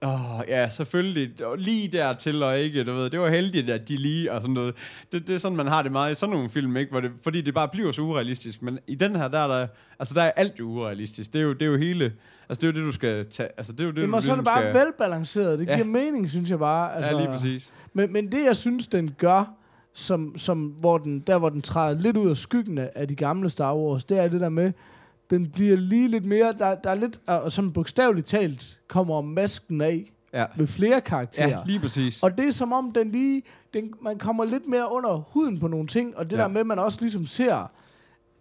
Åh, 0.02 0.38
oh, 0.38 0.44
ja, 0.48 0.68
selvfølgelig. 0.68 1.46
Og 1.46 1.58
Lige 1.58 1.88
dertil 1.88 2.42
og 2.42 2.58
ikke, 2.58 2.84
du 2.84 2.92
ved. 2.92 3.10
Det 3.10 3.20
var 3.20 3.28
heldigt, 3.30 3.70
at 3.70 3.88
de 3.88 3.96
lige 3.96 4.32
og 4.32 4.40
sådan 4.40 4.54
noget. 4.54 4.74
Det, 5.12 5.28
det 5.28 5.34
er 5.34 5.38
sådan, 5.38 5.56
man 5.56 5.66
har 5.66 5.82
det 5.82 5.92
meget 5.92 6.12
i 6.12 6.14
sådan 6.14 6.32
nogle 6.34 6.48
film, 6.48 6.76
ikke? 6.76 6.90
Hvor 6.90 7.00
det, 7.00 7.10
fordi 7.22 7.40
det 7.40 7.54
bare 7.54 7.68
bliver 7.68 7.92
så 7.92 8.02
urealistisk. 8.02 8.62
Men 8.62 8.78
i 8.86 8.94
den 8.94 9.16
her, 9.16 9.28
der 9.28 9.38
er 9.38 9.46
der... 9.60 9.66
Altså, 9.98 10.14
der 10.14 10.22
er 10.22 10.30
alt 10.30 10.58
jo 10.58 10.64
urealistisk. 10.68 11.32
Det 11.32 11.38
er 11.38 11.42
jo, 11.42 11.52
det 11.52 11.62
er 11.62 11.66
jo 11.66 11.76
hele... 11.76 12.12
Altså, 12.48 12.60
det 12.60 12.62
er 12.62 12.66
jo 12.72 12.78
det, 12.78 12.86
du 12.86 12.92
skal 12.92 13.26
tage... 13.30 13.48
Altså, 13.56 13.72
det 13.72 13.80
er 13.80 13.84
jo 13.84 13.90
det, 13.90 14.00
Jamen, 14.00 14.14
du 14.14 14.20
så 14.26 14.32
er 14.32 14.36
det 14.36 14.44
bare 14.44 14.62
skal... 14.62 14.74
velbalanceret. 14.74 15.58
Det 15.58 15.66
Ja. 15.66 15.74
giver 15.74 15.86
mening, 15.86 16.30
synes 16.30 16.50
jeg 16.50 16.58
bare. 16.58 16.96
Altså, 16.96 17.12
ja, 17.12 17.18
lige 17.20 17.30
præcis. 17.30 17.74
Men, 17.92 18.12
men 18.12 18.32
det, 18.32 18.44
jeg 18.46 18.56
synes, 18.56 18.86
den 18.86 19.10
gør, 19.18 19.54
som, 19.94 20.38
som, 20.38 20.58
hvor 20.66 20.98
den, 20.98 21.20
der 21.20 21.38
hvor 21.38 21.48
den 21.48 21.62
træder 21.62 22.00
lidt 22.00 22.16
ud 22.16 22.30
af 22.30 22.36
skyggen 22.36 22.78
af, 22.78 22.90
af 22.94 23.08
de 23.08 23.14
gamle 23.14 23.50
Star 23.50 23.74
Wars, 23.76 24.04
det 24.04 24.18
er 24.18 24.28
det 24.28 24.40
der 24.40 24.48
med, 24.48 24.72
den 25.30 25.50
bliver 25.50 25.76
lige 25.76 26.08
lidt 26.08 26.24
mere, 26.24 26.52
der, 26.58 26.74
der 26.74 26.90
er 26.90 26.94
lidt, 26.94 27.20
og 27.26 27.52
sådan 27.52 27.72
bogstaveligt 27.72 28.26
talt, 28.26 28.78
kommer 28.88 29.20
masken 29.20 29.80
af 29.80 30.12
Ja. 30.32 30.44
ved 30.56 30.66
flere 30.66 31.00
karakterer. 31.00 31.48
ja, 31.48 31.58
lige 31.66 31.80
præcis. 31.80 32.22
Og 32.22 32.38
det 32.38 32.46
er 32.48 32.50
som 32.52 32.72
om, 32.72 32.92
den 32.92 33.10
lige, 33.12 33.42
den, 33.74 33.92
man 34.02 34.18
kommer 34.18 34.44
lidt 34.44 34.68
mere 34.68 34.92
under 34.92 35.16
huden 35.16 35.58
på 35.58 35.68
nogle 35.68 35.86
ting, 35.86 36.16
og 36.16 36.30
det 36.30 36.36
Ja. 36.36 36.42
der 36.42 36.48
med, 36.48 36.60
at 36.60 36.66
man 36.66 36.78
også 36.78 36.98
ligesom 37.00 37.26
ser 37.26 37.70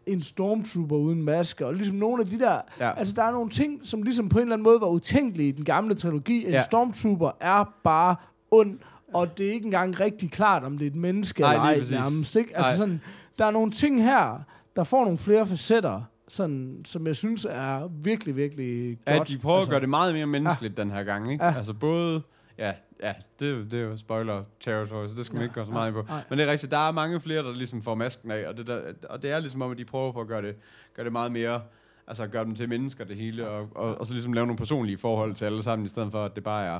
en 0.07 0.21
stormtrooper 0.21 0.95
uden 0.95 1.21
maske, 1.23 1.65
og 1.65 1.73
ligesom 1.73 1.95
nogle 1.95 2.21
af 2.23 2.27
de 2.29 2.39
der, 2.39 2.59
Ja. 2.79 2.97
altså 2.97 3.13
der 3.13 3.23
er 3.23 3.31
nogle 3.31 3.49
ting, 3.49 3.79
som 3.83 4.03
ligesom 4.03 4.29
på 4.29 4.37
en 4.37 4.41
eller 4.41 4.53
anden 4.53 4.63
måde 4.63 4.81
var 4.81 4.87
utænkelige 4.87 5.49
i 5.49 5.51
den 5.51 5.65
gamle 5.65 5.95
trilogi. 5.95 6.45
En 6.45 6.51
Ja. 6.51 6.61
stormtrooper 6.61 7.31
er 7.39 7.73
bare 7.83 8.15
ond, 8.51 8.79
og 9.13 9.37
det 9.37 9.47
er 9.47 9.51
ikke 9.51 9.65
engang 9.65 9.99
rigtig 9.99 10.31
klart, 10.31 10.63
om 10.63 10.77
det 10.77 10.85
er 10.87 10.89
et 10.91 10.95
menneske 10.95 11.41
Nej, 11.41 11.51
eller 11.53 11.63
ej 11.65 11.75
nærmest. 11.91 12.35
Ikke? 12.35 12.57
Altså 12.57 12.69
Nej. 12.69 12.77
sådan, 12.77 13.01
der 13.37 13.45
er 13.45 13.51
nogle 13.51 13.71
ting 13.71 14.03
her, 14.03 14.39
der 14.75 14.83
får 14.83 15.03
nogle 15.03 15.17
flere 15.17 15.47
facetter, 15.47 16.01
sådan, 16.27 16.81
som 16.85 17.07
jeg 17.07 17.15
synes 17.15 17.45
er 17.49 17.87
virkelig, 17.91 18.35
virkelig 18.35 18.97
Ja, 19.07 19.17
godt. 19.17 19.27
de 19.27 19.37
prøver 19.37 19.57
altså, 19.57 19.69
at 19.69 19.73
gøre 19.73 19.81
det 19.81 19.89
meget 19.89 20.13
mere 20.13 20.25
menneskeligt 20.25 20.77
den 20.77 20.91
her 20.91 21.03
gang, 21.03 21.31
ikke? 21.31 21.45
Ja. 21.45 21.53
Altså 21.57 21.73
både... 21.73 22.21
Ja, 22.57 22.73
ja 23.03 23.13
det, 23.39 23.47
er 23.47 23.51
jo- 23.51 23.63
det 23.63 23.73
er 23.73 23.83
jo 23.83 23.97
spoiler 23.97 24.43
territory, 24.59 25.07
så 25.07 25.15
det 25.15 25.25
skal 25.25 25.33
man 25.35 25.41
Ja, 25.41 25.43
ikke 25.45 25.53
gøre 25.55 25.65
så 25.65 25.71
meget 25.71 25.87
ind 25.87 25.95
på. 25.95 26.01
nej. 26.07 26.21
Men 26.29 26.39
det 26.39 26.47
er 26.47 26.51
rigtigt, 26.51 26.71
der 26.71 26.87
er 26.87 26.91
mange 26.91 27.19
flere, 27.19 27.43
der 27.43 27.53
ligesom 27.55 27.81
får 27.81 27.95
masken 27.95 28.31
af, 28.31 28.47
og 28.47 28.57
det, 28.57 28.67
der, 28.67 28.81
og 29.09 29.21
det 29.21 29.31
er 29.31 29.39
ligesom 29.39 29.61
om, 29.61 29.71
at 29.71 29.77
de 29.77 29.85
prøver 29.85 30.11
på 30.11 30.21
at 30.21 30.27
gøre 30.27 30.41
det, 30.41 30.55
gøre 30.95 31.03
det 31.03 31.11
meget 31.11 31.31
mere, 31.31 31.61
altså 32.07 32.27
gøre 32.27 32.45
dem 32.45 32.55
til 32.55 32.69
mennesker 32.69 33.05
det 33.05 33.15
hele, 33.15 33.47
og, 33.49 33.69
og, 33.75 33.97
og 33.99 34.05
så 34.05 34.13
ligesom 34.13 34.33
lave 34.33 34.45
nogle 34.47 34.57
personlige 34.57 34.97
forhold 34.97 35.33
til 35.35 35.45
alle 35.45 35.63
sammen, 35.63 35.85
i 35.85 35.89
stedet 35.89 36.11
for, 36.11 36.25
at 36.25 36.35
det 36.35 36.43
bare 36.43 36.65
er, 36.65 36.79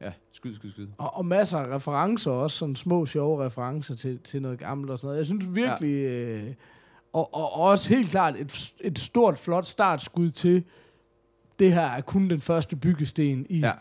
ja, 0.00 0.12
skyd, 0.32 0.54
skyd, 0.54 0.70
skyd. 0.70 0.86
Og, 0.98 1.16
og 1.16 1.26
masser 1.26 1.58
af 1.58 1.76
referencer, 1.76 2.30
også 2.30 2.56
sådan 2.58 2.76
små, 2.76 3.06
sjove 3.06 3.44
referencer 3.44 3.94
til, 3.96 4.18
til 4.18 4.42
noget 4.42 4.58
gammelt 4.58 4.90
og 4.90 4.98
sådan 4.98 5.06
noget. 5.06 5.18
Jeg 5.18 5.26
synes 5.26 5.44
virkelig, 5.54 6.02
ja. 6.02 6.36
øh, 6.42 6.54
og, 7.12 7.34
og, 7.34 7.52
og 7.52 7.60
også 7.62 7.88
helt 7.88 8.10
klart 8.10 8.34
et, 8.38 8.72
et 8.80 8.98
stort, 8.98 9.38
flot 9.38 9.66
startskud 9.66 10.30
til, 10.30 10.64
det 11.58 11.72
her 11.74 11.80
er 11.86 12.00
kun 12.00 12.30
den 12.30 12.40
første 12.40 12.76
byggesten 12.76 13.46
i 13.48 13.58
Ja, 13.58 13.66
ja. 13.66 13.72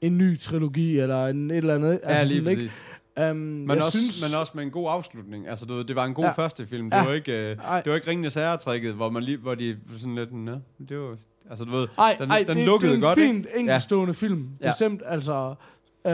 en 0.00 0.18
ny 0.18 0.38
trilogi, 0.40 0.98
eller 0.98 1.26
en, 1.26 1.50
et 1.50 1.56
eller 1.56 1.74
andet. 1.74 2.00
ja 2.04 2.24
lige 2.24 2.38
sådan, 2.38 2.50
ikke? 2.50 2.62
præcis. 2.62 2.86
Um, 3.30 3.36
Men 3.36 3.70
jeg 3.70 3.82
også, 3.84 3.98
synes, 3.98 4.22
men 4.30 4.38
også 4.40 4.52
med 4.54 4.64
en 4.64 4.70
god 4.70 4.86
afslutning. 4.90 5.48
Altså, 5.48 5.66
du 5.66 5.74
ved, 5.74 5.84
det 5.84 5.96
var 5.96 6.04
en 6.04 6.14
god 6.14 6.24
ja. 6.24 6.28
Ja. 6.28 6.34
første 6.34 6.66
film. 6.66 6.90
Det 6.90 6.96
Ja. 6.96 7.04
var 7.04 7.12
ikke, 7.12 7.32
øh, 7.32 7.48
det 7.56 7.82
var 7.86 7.94
ikke 7.94 8.08
ringende 8.08 8.30
særtrækket, 8.30 8.94
hvor, 8.94 9.10
man 9.10 9.22
lige, 9.22 9.36
hvor 9.36 9.54
de 9.54 9.76
sådan 9.96 10.14
lidt, 10.14 10.30
ja, 10.32 10.54
det 10.88 10.98
var, 10.98 11.16
altså 11.50 11.64
du 11.64 11.70
ved, 11.70 11.88
ej, 11.98 12.16
den, 12.20 12.30
ej, 12.30 12.44
den 12.48 12.56
det, 12.56 12.66
lukkede 12.66 12.90
det 12.90 12.94
er 12.94 12.96
en 12.96 13.02
godt, 13.02 13.18
fin, 13.18 13.36
ikke? 13.36 13.48
enkeltstående 13.58 14.14
film. 14.14 14.48
Ja. 14.60 14.66
Bestemt, 14.70 15.02
altså... 15.06 15.54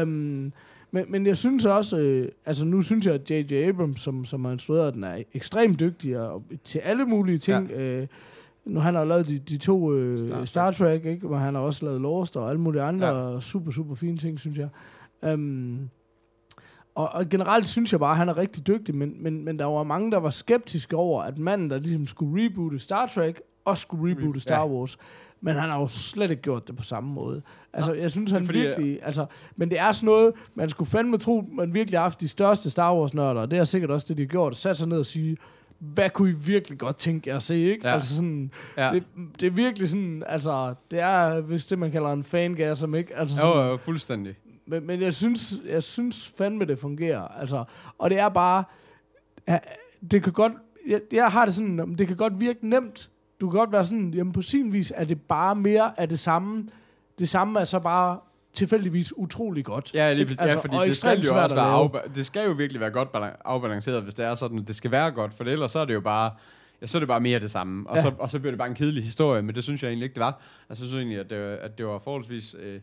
Um, 0.02 0.52
men, 0.90 1.04
men 1.08 1.26
jeg 1.26 1.36
synes 1.36 1.66
også, 1.66 1.98
øh, 1.98 2.28
altså 2.46 2.64
nu 2.64 2.82
synes 2.82 3.06
jeg, 3.06 3.14
at 3.14 3.30
J.J. 3.30 3.52
Abrams, 3.52 4.00
som, 4.00 4.24
som 4.24 4.44
har 4.44 4.52
instrueret 4.52 4.94
den, 4.94 5.04
er 5.04 5.22
ekstremt 5.34 5.80
dygtig 5.80 6.20
og, 6.20 6.42
til 6.64 6.78
alle 6.78 7.04
mulige 7.04 7.38
ting. 7.38 7.70
Ja. 7.70 8.00
Øh, 8.00 8.06
nu 8.64 8.80
han 8.80 8.94
har 8.94 9.04
lavet 9.04 9.28
de, 9.28 9.38
de 9.38 9.58
to 9.58 9.94
øh, 9.94 10.18
Star 10.18 10.36
Trek. 10.36 10.48
Star 10.48 10.70
Trek, 10.70 11.04
ikke? 11.04 11.28
men 11.28 11.38
han 11.38 11.54
har 11.54 11.62
også 11.62 11.84
lavet 11.84 12.00
Lost 12.00 12.36
og 12.36 12.48
alle 12.48 12.60
mulige 12.60 12.82
andre 12.82 13.08
ja. 13.08 13.40
super, 13.40 13.70
super 13.70 13.94
fine 13.94 14.16
ting, 14.16 14.38
synes 14.38 14.58
jeg. 14.58 14.68
Um, 15.32 15.90
og, 16.94 17.08
og 17.08 17.28
generelt 17.28 17.68
synes 17.68 17.92
jeg 17.92 18.00
bare, 18.00 18.10
at 18.10 18.16
han 18.16 18.28
er 18.28 18.38
rigtig 18.38 18.66
dygtig, 18.66 18.96
men, 18.96 19.22
men, 19.22 19.44
men 19.44 19.58
der 19.58 19.64
var 19.64 19.82
mange, 19.82 20.10
der 20.10 20.18
var 20.18 20.30
skeptiske 20.30 20.96
over, 20.96 21.22
at 21.22 21.38
manden, 21.38 21.70
der 21.70 21.78
ligesom 21.78 22.06
skulle 22.06 22.44
reboote 22.44 22.78
Star 22.78 23.06
Trek, 23.06 23.40
også 23.68 23.80
skulle 23.80 24.14
reboote 24.14 24.40
Star 24.40 24.60
Ja. 24.60 24.66
Wars. 24.66 24.96
Men 25.40 25.54
han 25.56 25.70
har 25.70 25.80
jo 25.80 25.86
slet 25.86 26.30
ikke 26.30 26.42
gjort 26.42 26.68
det 26.68 26.76
på 26.76 26.82
samme 26.82 27.12
måde. 27.12 27.42
Altså, 27.72 27.92
jeg 27.92 28.10
synes, 28.10 28.30
han 28.30 28.44
fordi, 28.46 28.58
virkelig... 28.58 28.98
Altså, 29.02 29.26
men 29.56 29.68
det 29.70 29.78
er 29.80 29.92
sådan 29.92 30.06
noget, 30.06 30.32
man 30.54 30.68
skulle 30.68 30.90
fandme 30.90 31.16
tro, 31.18 31.44
man 31.52 31.74
virkelig 31.74 31.98
har 31.98 32.02
haft 32.04 32.20
de 32.20 32.28
største 32.28 32.70
Star 32.70 32.94
Wars-nørder, 32.94 33.40
og 33.40 33.50
det 33.50 33.58
er 33.58 33.64
sikkert 33.64 33.90
også 33.90 34.06
det, 34.08 34.16
de 34.16 34.22
har 34.22 34.28
gjort, 34.28 34.56
sat 34.56 34.76
sig 34.76 34.88
ned 34.88 34.98
og 34.98 35.06
sige, 35.06 35.36
hvad 35.78 36.10
kunne 36.10 36.30
I 36.30 36.34
virkelig 36.46 36.78
godt 36.78 36.96
tænke 36.96 37.30
jer 37.30 37.36
at 37.36 37.42
se, 37.42 37.54
ikke? 37.56 37.88
Ja. 37.88 37.94
Altså 37.94 38.14
sådan, 38.16 38.50
Ja. 38.76 38.90
det, 38.92 39.02
det 39.40 39.46
er 39.46 39.50
virkelig 39.50 39.88
sådan, 39.88 40.22
altså, 40.26 40.74
det 40.90 41.00
er 41.00 41.40
hvis 41.40 41.66
det, 41.66 41.78
man 41.78 41.90
kalder 41.90 42.12
en 42.12 42.24
fangasm, 42.24 42.94
ikke? 42.94 43.16
Altså 43.16 43.36
sådan, 43.36 43.50
Jo, 43.52 43.62
jo, 43.70 43.76
fuldstændig. 43.76 44.34
men, 44.66 44.86
men 44.86 45.00
jeg 45.02 45.14
synes, 45.14 45.54
jeg 45.68 45.82
synes 45.82 46.32
fandme, 46.38 46.64
det 46.64 46.78
fungerer. 46.78 47.22
Altså, 47.28 47.64
og 47.98 48.10
det 48.10 48.18
er 48.18 48.28
bare, 48.28 48.64
ja, 49.48 49.58
det 50.10 50.22
kan 50.22 50.32
godt, 50.32 50.52
jeg, 50.88 51.00
jeg 51.12 51.28
har 51.28 51.44
det 51.44 51.54
sådan, 51.54 51.94
det 51.98 52.06
kan 52.06 52.16
godt 52.16 52.40
virke 52.40 52.68
nemt. 52.68 53.10
Du 53.40 53.50
kan 53.50 53.58
godt 53.58 53.72
være 53.72 53.84
sådan, 53.84 54.14
jamen 54.14 54.32
på 54.32 54.42
sin 54.42 54.72
vis 54.72 54.92
er 54.96 55.04
det 55.04 55.20
bare 55.20 55.54
mere 55.54 56.00
af 56.00 56.08
det 56.08 56.18
samme. 56.18 56.68
Det 57.18 57.28
samme 57.28 57.60
er 57.60 57.64
så 57.64 57.78
bare 57.78 58.18
tilfældigvis 58.52 59.12
utrolig 59.16 59.64
godt. 59.64 59.90
Ja, 59.94 60.12
lige, 60.12 60.26
altså, 60.30 60.44
ja 60.44 60.54
fordi 60.54 60.74
og 60.76 60.86
det 60.86 60.96
skal 60.96 61.20
jo 61.20 61.42
også 61.42 61.54
være 61.54 61.84
afba- 61.84 62.08
det 62.14 62.26
skal 62.26 62.46
jo 62.46 62.52
virkelig 62.52 62.80
være 62.80 62.90
godt 62.90 63.08
balan- 63.16 63.36
afbalanceret, 63.44 64.02
hvis 64.02 64.14
det 64.14 64.24
er 64.24 64.34
sådan, 64.34 64.58
at 64.58 64.66
det 64.68 64.76
skal 64.76 64.90
være 64.90 65.10
godt, 65.10 65.34
for 65.34 65.44
ellers 65.44 65.70
så 65.70 65.78
er 65.78 65.84
det 65.84 65.94
jo 65.94 66.00
bare, 66.00 66.30
ja, 66.80 66.86
så 66.86 66.98
er 66.98 67.00
det 67.00 67.08
bare 67.08 67.20
mere 67.20 67.40
det 67.40 67.50
samme, 67.50 67.90
og, 67.90 67.96
Ja. 67.96 68.02
så, 68.02 68.12
og 68.18 68.30
så 68.30 68.38
bliver 68.38 68.50
det 68.52 68.58
bare 68.58 68.68
en 68.68 68.74
kedelig 68.74 69.04
historie, 69.04 69.42
men 69.42 69.54
det 69.54 69.62
synes 69.64 69.82
jeg 69.82 69.88
egentlig 69.88 70.04
ikke, 70.04 70.14
det 70.14 70.20
var. 70.20 70.40
Altså, 70.68 70.84
jeg 70.84 70.88
synes 70.88 70.94
egentlig, 70.94 71.18
at 71.18 71.30
det, 71.30 71.40
var- 71.40 71.56
at 71.56 71.78
det 71.78 71.86
var 71.86 71.98
forholdsvis, 71.98 72.56
øh, 72.62 72.80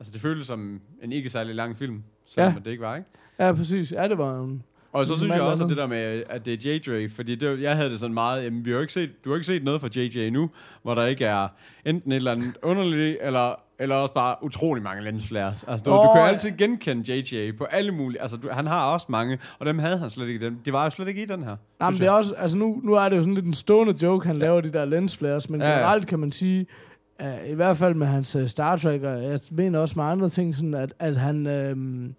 altså 0.00 0.12
det 0.12 0.20
føltes 0.20 0.46
som 0.46 0.80
en 1.02 1.12
ikke 1.12 1.30
særlig 1.30 1.54
lang 1.54 1.76
film, 1.76 2.02
selvom 2.26 2.52
ja. 2.52 2.58
det 2.64 2.70
ikke 2.70 2.82
var, 2.82 2.96
ikke? 2.96 3.08
Ja, 3.38 3.52
præcis. 3.52 3.92
Ja, 3.92 4.08
det 4.08 4.18
var 4.18 4.40
en... 4.40 4.62
Og 4.92 5.06
så 5.06 5.12
Ligesom 5.12 5.24
synes 5.24 5.34
jeg 5.34 5.42
også, 5.42 5.64
at 5.64 5.68
det 5.70 5.76
der 5.76 5.86
med, 5.86 6.22
at 6.28 6.46
det 6.46 6.66
er 6.66 6.80
JJ, 6.88 7.08
fordi 7.08 7.34
det, 7.34 7.60
jeg 7.60 7.76
havde 7.76 7.90
det 7.90 8.00
sådan 8.00 8.14
meget, 8.14 8.44
jamen, 8.44 8.64
vi 8.64 8.70
har 8.70 8.74
jo 8.74 8.80
ikke 8.80 8.92
set, 8.92 9.10
du 9.24 9.30
har 9.30 9.36
ikke 9.36 9.46
set 9.46 9.64
noget 9.64 9.80
fra 9.80 9.88
JJ 9.96 10.26
endnu, 10.26 10.50
hvor 10.82 10.94
der 10.94 11.06
ikke 11.06 11.24
er 11.24 11.48
enten 11.86 12.12
et 12.12 12.16
eller 12.16 12.32
andet 12.32 12.56
underligt, 12.62 13.18
eller 13.20 13.54
eller 13.78 13.96
også 13.96 14.14
bare 14.14 14.36
utrolig 14.42 14.82
mange 14.82 15.04
lensflares. 15.04 15.64
Altså, 15.64 15.84
du, 15.84 15.90
oh, 15.90 15.96
du 15.96 16.12
kan 16.12 16.20
jo 16.20 16.26
ja. 16.26 16.32
altid 16.32 16.50
genkende 16.58 17.12
JJ 17.12 17.52
på 17.58 17.64
alle 17.64 17.92
mulige... 17.92 18.22
Altså, 18.22 18.36
du, 18.36 18.48
han 18.50 18.66
har 18.66 18.92
også 18.92 19.06
mange, 19.08 19.38
og 19.58 19.66
dem 19.66 19.78
havde 19.78 19.98
han 19.98 20.10
slet 20.10 20.28
ikke 20.28 20.46
i 20.46 20.48
den. 20.48 20.58
Det 20.64 20.72
var 20.72 20.84
jo 20.84 20.90
slet 20.90 21.08
ikke 21.08 21.22
i 21.22 21.24
den 21.24 21.42
her. 21.42 21.56
Nej, 21.80 21.90
men 21.90 22.00
det 22.00 22.06
er 22.06 22.10
også, 22.10 22.34
altså 22.34 22.56
nu, 22.56 22.80
nu 22.84 22.94
er 22.94 23.08
det 23.08 23.16
jo 23.16 23.22
sådan 23.22 23.34
lidt 23.34 23.46
en 23.46 23.54
stående 23.54 23.94
joke, 24.02 24.26
han 24.26 24.36
laver 24.36 24.60
de 24.60 24.72
der 24.72 24.84
lensflares, 24.84 25.50
men 25.50 25.60
Ja, 25.60 25.68
ja. 25.68 25.74
generelt 25.74 26.06
kan 26.06 26.18
man 26.18 26.32
sige, 26.32 26.66
at 27.18 27.38
i 27.50 27.54
hvert 27.54 27.76
fald 27.76 27.94
med 27.94 28.06
hans 28.06 28.36
uh, 28.36 28.46
Star 28.46 28.76
Trek, 28.76 29.02
og 29.02 29.22
jeg 29.22 29.40
mener 29.50 29.78
også 29.78 29.94
med 29.96 30.04
andre 30.04 30.28
ting, 30.28 30.54
sådan 30.54 30.74
at, 30.74 30.94
at 30.98 31.16
han, 31.16 31.46
øhm, 31.46 32.14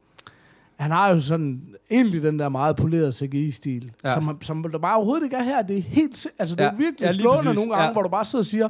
han 0.83 0.91
har 0.91 1.09
jo 1.09 1.19
sådan 1.19 1.75
egentlig 1.91 2.23
den 2.23 2.39
der 2.39 2.49
meget 2.49 2.75
polerede 2.75 3.11
CGI-stil, 3.13 3.91
Ja. 4.03 4.09
ja. 4.09 4.15
som, 4.15 4.37
som 4.41 4.63
der 4.71 4.79
bare 4.79 4.95
overhovedet 4.95 5.23
ikke 5.23 5.35
er 5.35 5.43
her. 5.43 5.61
Det 5.61 5.77
er 5.77 5.81
helt, 5.81 6.27
altså 6.39 6.55
det 6.55 6.61
er 6.61 6.65
Ja. 6.65 6.71
ja. 6.71 6.77
virkelig 6.77 7.01
Ja, 7.01 7.07
ja, 7.07 7.13
slående 7.13 7.43
præcis. 7.43 7.55
nogle 7.55 7.71
gange, 7.71 7.81
Ja. 7.83 7.87
ja. 7.87 7.91
hvor 7.93 8.01
du 8.01 8.09
bare 8.09 8.25
sidder 8.25 8.41
og 8.41 8.45
siger, 8.45 8.69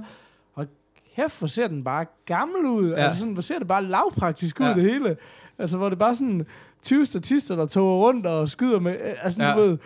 hold 0.55 0.67
kæft, 1.15 1.39
hvor 1.39 1.47
ser 1.47 1.67
den 1.67 1.83
bare 1.83 2.05
gammel 2.25 2.65
ud. 2.65 2.89
Ja. 2.89 2.99
Ja. 2.99 3.05
Altså 3.05 3.19
sådan, 3.19 3.33
hvor 3.33 3.41
ser 3.41 3.59
det 3.59 3.67
bare 3.67 3.83
lavpraktisk 3.83 4.59
ud, 4.59 4.65
Ja. 4.65 4.71
ja. 4.71 4.77
det 4.77 4.91
hele. 4.91 5.15
Altså 5.57 5.77
hvor 5.77 5.89
det 5.89 5.99
bare 5.99 6.15
sådan 6.15 6.45
20 6.83 7.05
statister, 7.05 7.55
der 7.55 7.65
tog 7.65 7.99
rundt 8.01 8.25
og 8.25 8.49
skyder 8.49 8.79
med, 8.79 8.91
øh, 8.91 9.13
altså 9.21 9.43
Ja. 9.43 9.49
ja. 9.49 9.55
du 9.55 9.61
ved, 9.61 9.77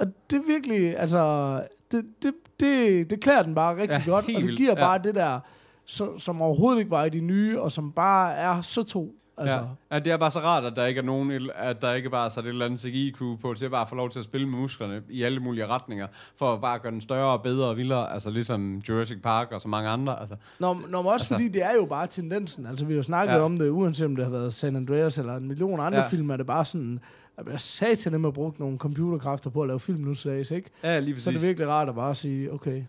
og 0.00 0.06
det 0.30 0.36
er 0.38 0.42
virkelig, 0.46 0.98
altså, 0.98 1.52
det, 1.92 2.04
det, 2.22 2.32
det, 2.60 3.10
det 3.10 3.20
klæder 3.20 3.42
den 3.42 3.54
bare 3.54 3.72
rigtig 3.76 3.88
Ja, 3.90 3.98
ja, 4.06 4.10
godt, 4.10 4.24
og 4.24 4.30
det 4.30 4.42
vildt. 4.42 4.56
giver 4.58 4.74
Ja. 4.76 4.84
bare 4.86 5.00
det 5.04 5.14
der, 5.14 5.40
så, 5.84 6.18
som 6.18 6.42
overhovedet 6.42 6.78
ikke 6.78 6.90
var 6.90 7.04
i 7.04 7.08
de 7.10 7.20
nye, 7.20 7.60
og 7.60 7.72
som 7.72 7.92
bare 7.92 8.34
er 8.34 8.60
så 8.62 8.82
to. 8.82 9.14
Altså, 9.40 9.58
Ja. 9.58 9.94
ja, 9.94 9.98
det 9.98 10.12
er 10.12 10.16
bare 10.16 10.30
så 10.30 10.38
rart, 10.38 10.64
at 10.64 10.72
der 10.76 10.86
ikke 10.86 10.98
er 10.98 11.02
nogen, 11.04 11.50
at 11.54 11.82
der 11.82 11.92
ikke 11.94 12.10
bare 12.10 12.24
er 12.24 12.28
sat 12.28 12.44
et 12.44 12.48
eller 12.48 12.64
andet 12.66 12.80
CGI-crew 12.80 13.36
på, 13.36 13.54
til 13.54 13.64
at 13.64 13.70
bare 13.70 13.86
få 13.86 13.94
lov 13.94 14.10
til 14.10 14.18
at 14.18 14.24
spille 14.24 14.48
med 14.48 14.58
musklerne 14.58 15.02
i 15.10 15.22
alle 15.22 15.40
mulige 15.40 15.66
retninger, 15.66 16.06
for 16.36 16.52
at 16.52 16.60
bare 16.60 16.78
gøre 16.78 16.92
den 16.92 17.00
større 17.00 17.32
og 17.32 17.42
bedre 17.42 17.68
og 17.68 17.76
vildere, 17.76 18.12
altså 18.12 18.30
ligesom 18.30 18.76
Jurassic 18.88 19.22
Park 19.22 19.52
og 19.52 19.60
så 19.60 19.68
mange 19.68 19.88
andre. 19.88 20.20
Altså, 20.20 20.36
Når, 20.58 20.74
når 20.88 21.02
man 21.02 21.12
også 21.12 21.24
Altså- 21.24 21.34
fordi 21.34 21.48
det 21.48 21.62
er 21.64 21.72
jo 21.74 21.84
bare 21.86 22.06
tendensen. 22.06 22.66
Altså, 22.66 22.84
vi 22.86 22.92
har 22.92 22.96
jo 22.96 23.02
snakket 23.02 23.34
Ja. 23.34 23.40
om 23.40 23.58
det, 23.58 23.68
uanset 23.70 24.06
om 24.06 24.16
det 24.16 24.24
har 24.24 24.32
været 24.32 24.54
San 24.54 24.76
Andreas 24.76 25.18
eller 25.18 25.36
en 25.36 25.48
million 25.48 25.80
andre 25.80 25.98
ja. 25.98 26.08
film, 26.08 26.30
er 26.30 26.36
det 26.36 26.46
bare 26.46 26.64
sådan, 26.64 27.00
der 27.36 27.42
bliver 27.44 27.58
satan 27.58 28.20
med 28.20 28.28
at 28.28 28.34
bruge 28.34 28.52
nogle 28.58 28.78
computerkræfter 28.78 29.50
på 29.50 29.62
at 29.62 29.68
lave 29.68 29.80
film 29.80 30.00
nu 30.00 30.14
til 30.14 30.30
dags, 30.30 30.50
ikke? 30.50 30.70
ja, 30.84 30.98
lige 31.00 31.12
præcis. 31.14 31.24
Så 31.24 31.30
er 31.30 31.34
det 31.34 31.42
virkelig 31.42 31.68
rart 31.68 31.88
at 31.88 31.94
bare 31.94 32.14
sige, 32.14 32.52
okay. 32.52 32.82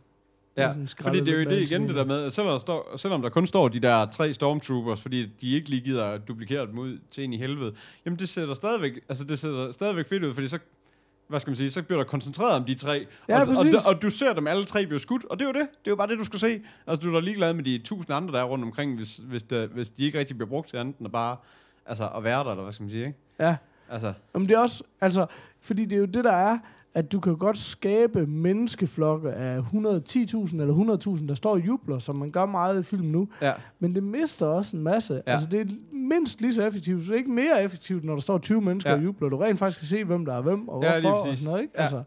Ja, 0.57 0.69
sådan 0.69 0.87
fordi 0.87 1.19
det 1.19 1.29
er 1.29 1.43
jo 1.43 1.49
det 1.49 1.61
igen 1.61 1.87
det 1.87 1.95
der 1.95 2.05
med, 2.05 2.23
at 2.23 2.33
selvom 2.33 2.51
der, 2.53 2.59
står, 2.59 2.97
selvom 2.97 3.21
der 3.21 3.29
kun 3.29 3.47
står 3.47 3.67
de 3.67 3.79
der 3.79 4.05
tre 4.05 4.33
stormtroopers, 4.33 5.01
fordi 5.01 5.25
de 5.41 5.53
ikke 5.55 5.69
lige 5.69 5.81
gider 5.81 6.05
at 6.05 6.27
duplikere 6.27 6.67
dem 6.67 6.77
ud 6.77 6.97
til 7.11 7.23
en 7.23 7.33
i 7.33 7.37
helvede, 7.37 7.73
jamen 8.05 8.19
det 8.19 8.29
ser 8.29 8.53
stadigvæk, 8.53 8.91
altså 9.09 9.23
det 9.23 9.39
ser 9.39 9.71
stadigvæk 9.71 10.07
fedt 10.07 10.23
ud, 10.23 10.33
fordi 10.33 10.47
så 10.47 10.59
hvad 11.27 11.39
skal 11.39 11.51
man 11.51 11.55
sige, 11.55 11.71
så 11.71 11.81
bliver 11.81 11.99
der 11.99 12.05
koncentreret 12.05 12.55
om 12.55 12.65
de 12.65 12.75
tre, 12.75 13.07
Ja, 13.29 13.35
og, 13.35 13.41
og, 13.41 13.47
præcis. 13.55 13.73
og, 13.73 13.81
og, 13.95 14.01
du 14.01 14.09
ser 14.09 14.33
dem 14.33 14.47
alle 14.47 14.65
tre 14.65 14.85
blive 14.85 14.99
skudt, 14.99 15.25
og 15.25 15.39
det 15.39 15.45
er 15.45 15.49
jo 15.49 15.53
det, 15.53 15.69
det 15.69 15.87
er 15.87 15.91
jo 15.91 15.95
bare 15.95 16.07
det, 16.07 16.19
du 16.19 16.25
skal 16.25 16.39
se. 16.39 16.61
Altså 16.87 17.07
du 17.07 17.15
er 17.15 17.19
da 17.19 17.25
ligeglad 17.25 17.53
med 17.53 17.63
de 17.63 17.77
tusind 17.77 18.15
andre, 18.15 18.33
der 18.33 18.39
er 18.39 18.43
rundt 18.43 18.65
omkring, 18.65 18.95
hvis, 18.95 19.17
hvis, 19.17 19.43
det, 19.43 19.69
hvis 19.69 19.89
de 19.89 20.05
ikke 20.05 20.19
rigtig 20.19 20.37
bliver 20.37 20.49
brugt 20.49 20.69
til 20.69 20.77
andet 20.77 20.97
end 20.97 21.05
at 21.05 21.11
bare 21.11 21.37
altså, 21.85 22.09
at 22.17 22.23
være 22.23 22.43
der, 22.43 22.51
eller 22.51 22.63
hvad 22.63 22.73
skal 22.73 22.83
man 22.83 22.91
sige, 22.91 23.05
ikke? 23.05 23.17
Ja, 23.39 23.55
Altså, 23.91 24.13
men 24.33 24.49
det 24.49 24.51
er 24.51 24.59
også, 24.59 24.83
altså, 25.01 25.25
fordi 25.61 25.85
det 25.85 25.93
er 25.95 25.99
jo 25.99 26.05
det, 26.05 26.23
der 26.23 26.31
er, 26.31 26.59
at 26.93 27.11
du 27.11 27.19
kan 27.19 27.37
godt 27.37 27.57
skabe 27.57 28.25
menneskeflokke 28.27 29.31
af 29.31 29.59
110.000 29.59 30.61
eller 30.61 30.97
100.000, 31.17 31.27
der 31.27 31.35
står 31.35 31.51
og 31.51 31.67
jubler, 31.67 31.99
som 31.99 32.15
man 32.15 32.29
gør 32.31 32.45
meget 32.45 32.79
i 32.79 32.83
film 32.83 33.05
nu. 33.07 33.27
ja, 33.41 33.51
Men 33.79 33.95
det 33.95 34.03
mister 34.03 34.45
også 34.45 34.77
en 34.77 34.83
masse. 34.83 35.13
Ja. 35.13 35.19
Ja. 35.27 35.31
Altså, 35.33 35.47
det 35.51 35.59
er 35.61 35.65
mindst 35.93 36.41
lige 36.41 36.53
så 36.53 36.65
effektivt, 36.67 37.05
så 37.05 37.13
ikke 37.13 37.31
mere 37.31 37.63
effektivt, 37.63 38.03
når 38.03 38.13
der 38.13 38.21
står 38.21 38.37
20 38.37 38.61
mennesker 38.61 38.89
Ja. 38.89 38.95
ja. 38.95 38.99
og 39.01 39.05
jubler. 39.05 39.29
Du 39.29 39.37
rent 39.37 39.59
faktisk 39.59 39.79
kan 39.79 39.87
se, 39.87 40.03
hvem 40.03 40.25
der 40.25 40.33
er 40.33 40.41
hvem, 40.41 40.67
og 40.67 40.83
Ja, 40.83 40.91
hvorfor, 41.01 41.17
og 41.17 41.23
præcis. 41.25 41.39
sådan 41.39 41.51
noget, 41.51 41.61
ikke? 41.61 41.73
Ja. 41.77 41.81
Altså, 41.83 42.03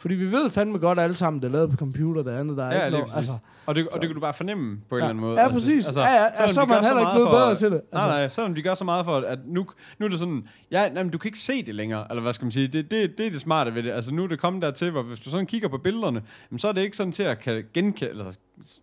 fordi 0.00 0.14
vi 0.14 0.32
ved 0.32 0.50
fandme 0.50 0.78
godt 0.78 1.00
alle 1.00 1.16
sammen, 1.16 1.42
det 1.42 1.48
er 1.48 1.52
lavet 1.52 1.70
på 1.70 1.76
computer, 1.76 2.22
det 2.22 2.30
andet, 2.30 2.56
der 2.56 2.64
er 2.64 2.76
Ja, 2.78 2.84
ikke 2.86 2.98
noget. 2.98 3.16
Altså, 3.16 3.32
og, 3.66 3.74
det, 3.74 3.88
og 3.88 4.00
det 4.00 4.08
kan 4.08 4.14
du 4.14 4.20
bare 4.20 4.34
fornemme 4.34 4.78
på 4.88 4.96
en 4.96 4.98
Ja. 5.00 5.04
eller 5.04 5.08
anden 5.10 5.20
måde. 5.20 5.40
Ja, 5.40 5.48
præcis. 5.48 5.86
Ja, 5.96 6.00
ja. 6.02 6.22
Ja, 6.22 6.28
selvom 6.36 6.48
så 6.54 6.60
er 6.60 6.66
man 6.66 6.84
heller 6.84 7.00
ikke 7.00 7.10
blevet 7.14 7.28
bedre 7.30 7.54
til 7.54 7.70
det. 7.70 7.80
Nej, 7.92 8.02
Altså. 8.02 8.08
nej, 8.08 8.28
selvom 8.28 8.54
de 8.54 8.62
gør 8.62 8.74
så 8.74 8.84
meget 8.84 9.04
for, 9.04 9.16
at 9.16 9.38
nu, 9.46 9.66
nu 9.98 10.06
er 10.06 10.10
det 10.10 10.18
sådan, 10.18 10.48
ja, 10.70 10.88
nej, 10.88 11.02
men 11.02 11.12
du 11.12 11.18
kan 11.18 11.28
ikke 11.28 11.38
se 11.38 11.62
det 11.62 11.74
længere, 11.74 12.06
eller 12.10 12.22
hvad 12.22 12.32
skal 12.32 12.44
man 12.44 12.52
sige, 12.52 12.68
det, 12.68 12.90
det, 12.90 13.18
det 13.18 13.26
er 13.26 13.30
det 13.30 13.40
smarte 13.40 13.74
ved 13.74 13.82
det. 13.82 13.90
Altså 13.90 14.14
nu 14.14 14.24
er 14.24 14.28
det 14.28 14.38
kommet 14.38 14.62
dertil, 14.62 14.90
hvor 14.90 15.02
hvis 15.02 15.20
du 15.20 15.30
sådan 15.30 15.46
kigger 15.46 15.68
på 15.68 15.78
billederne, 15.78 16.22
jamen, 16.50 16.58
så 16.58 16.68
er 16.68 16.72
det 16.72 16.80
ikke 16.82 16.96
sådan 16.96 17.12
til 17.12 17.22
at 17.22 17.38
kan 17.40 17.64
genkende, 17.74 18.10
eller 18.10 18.32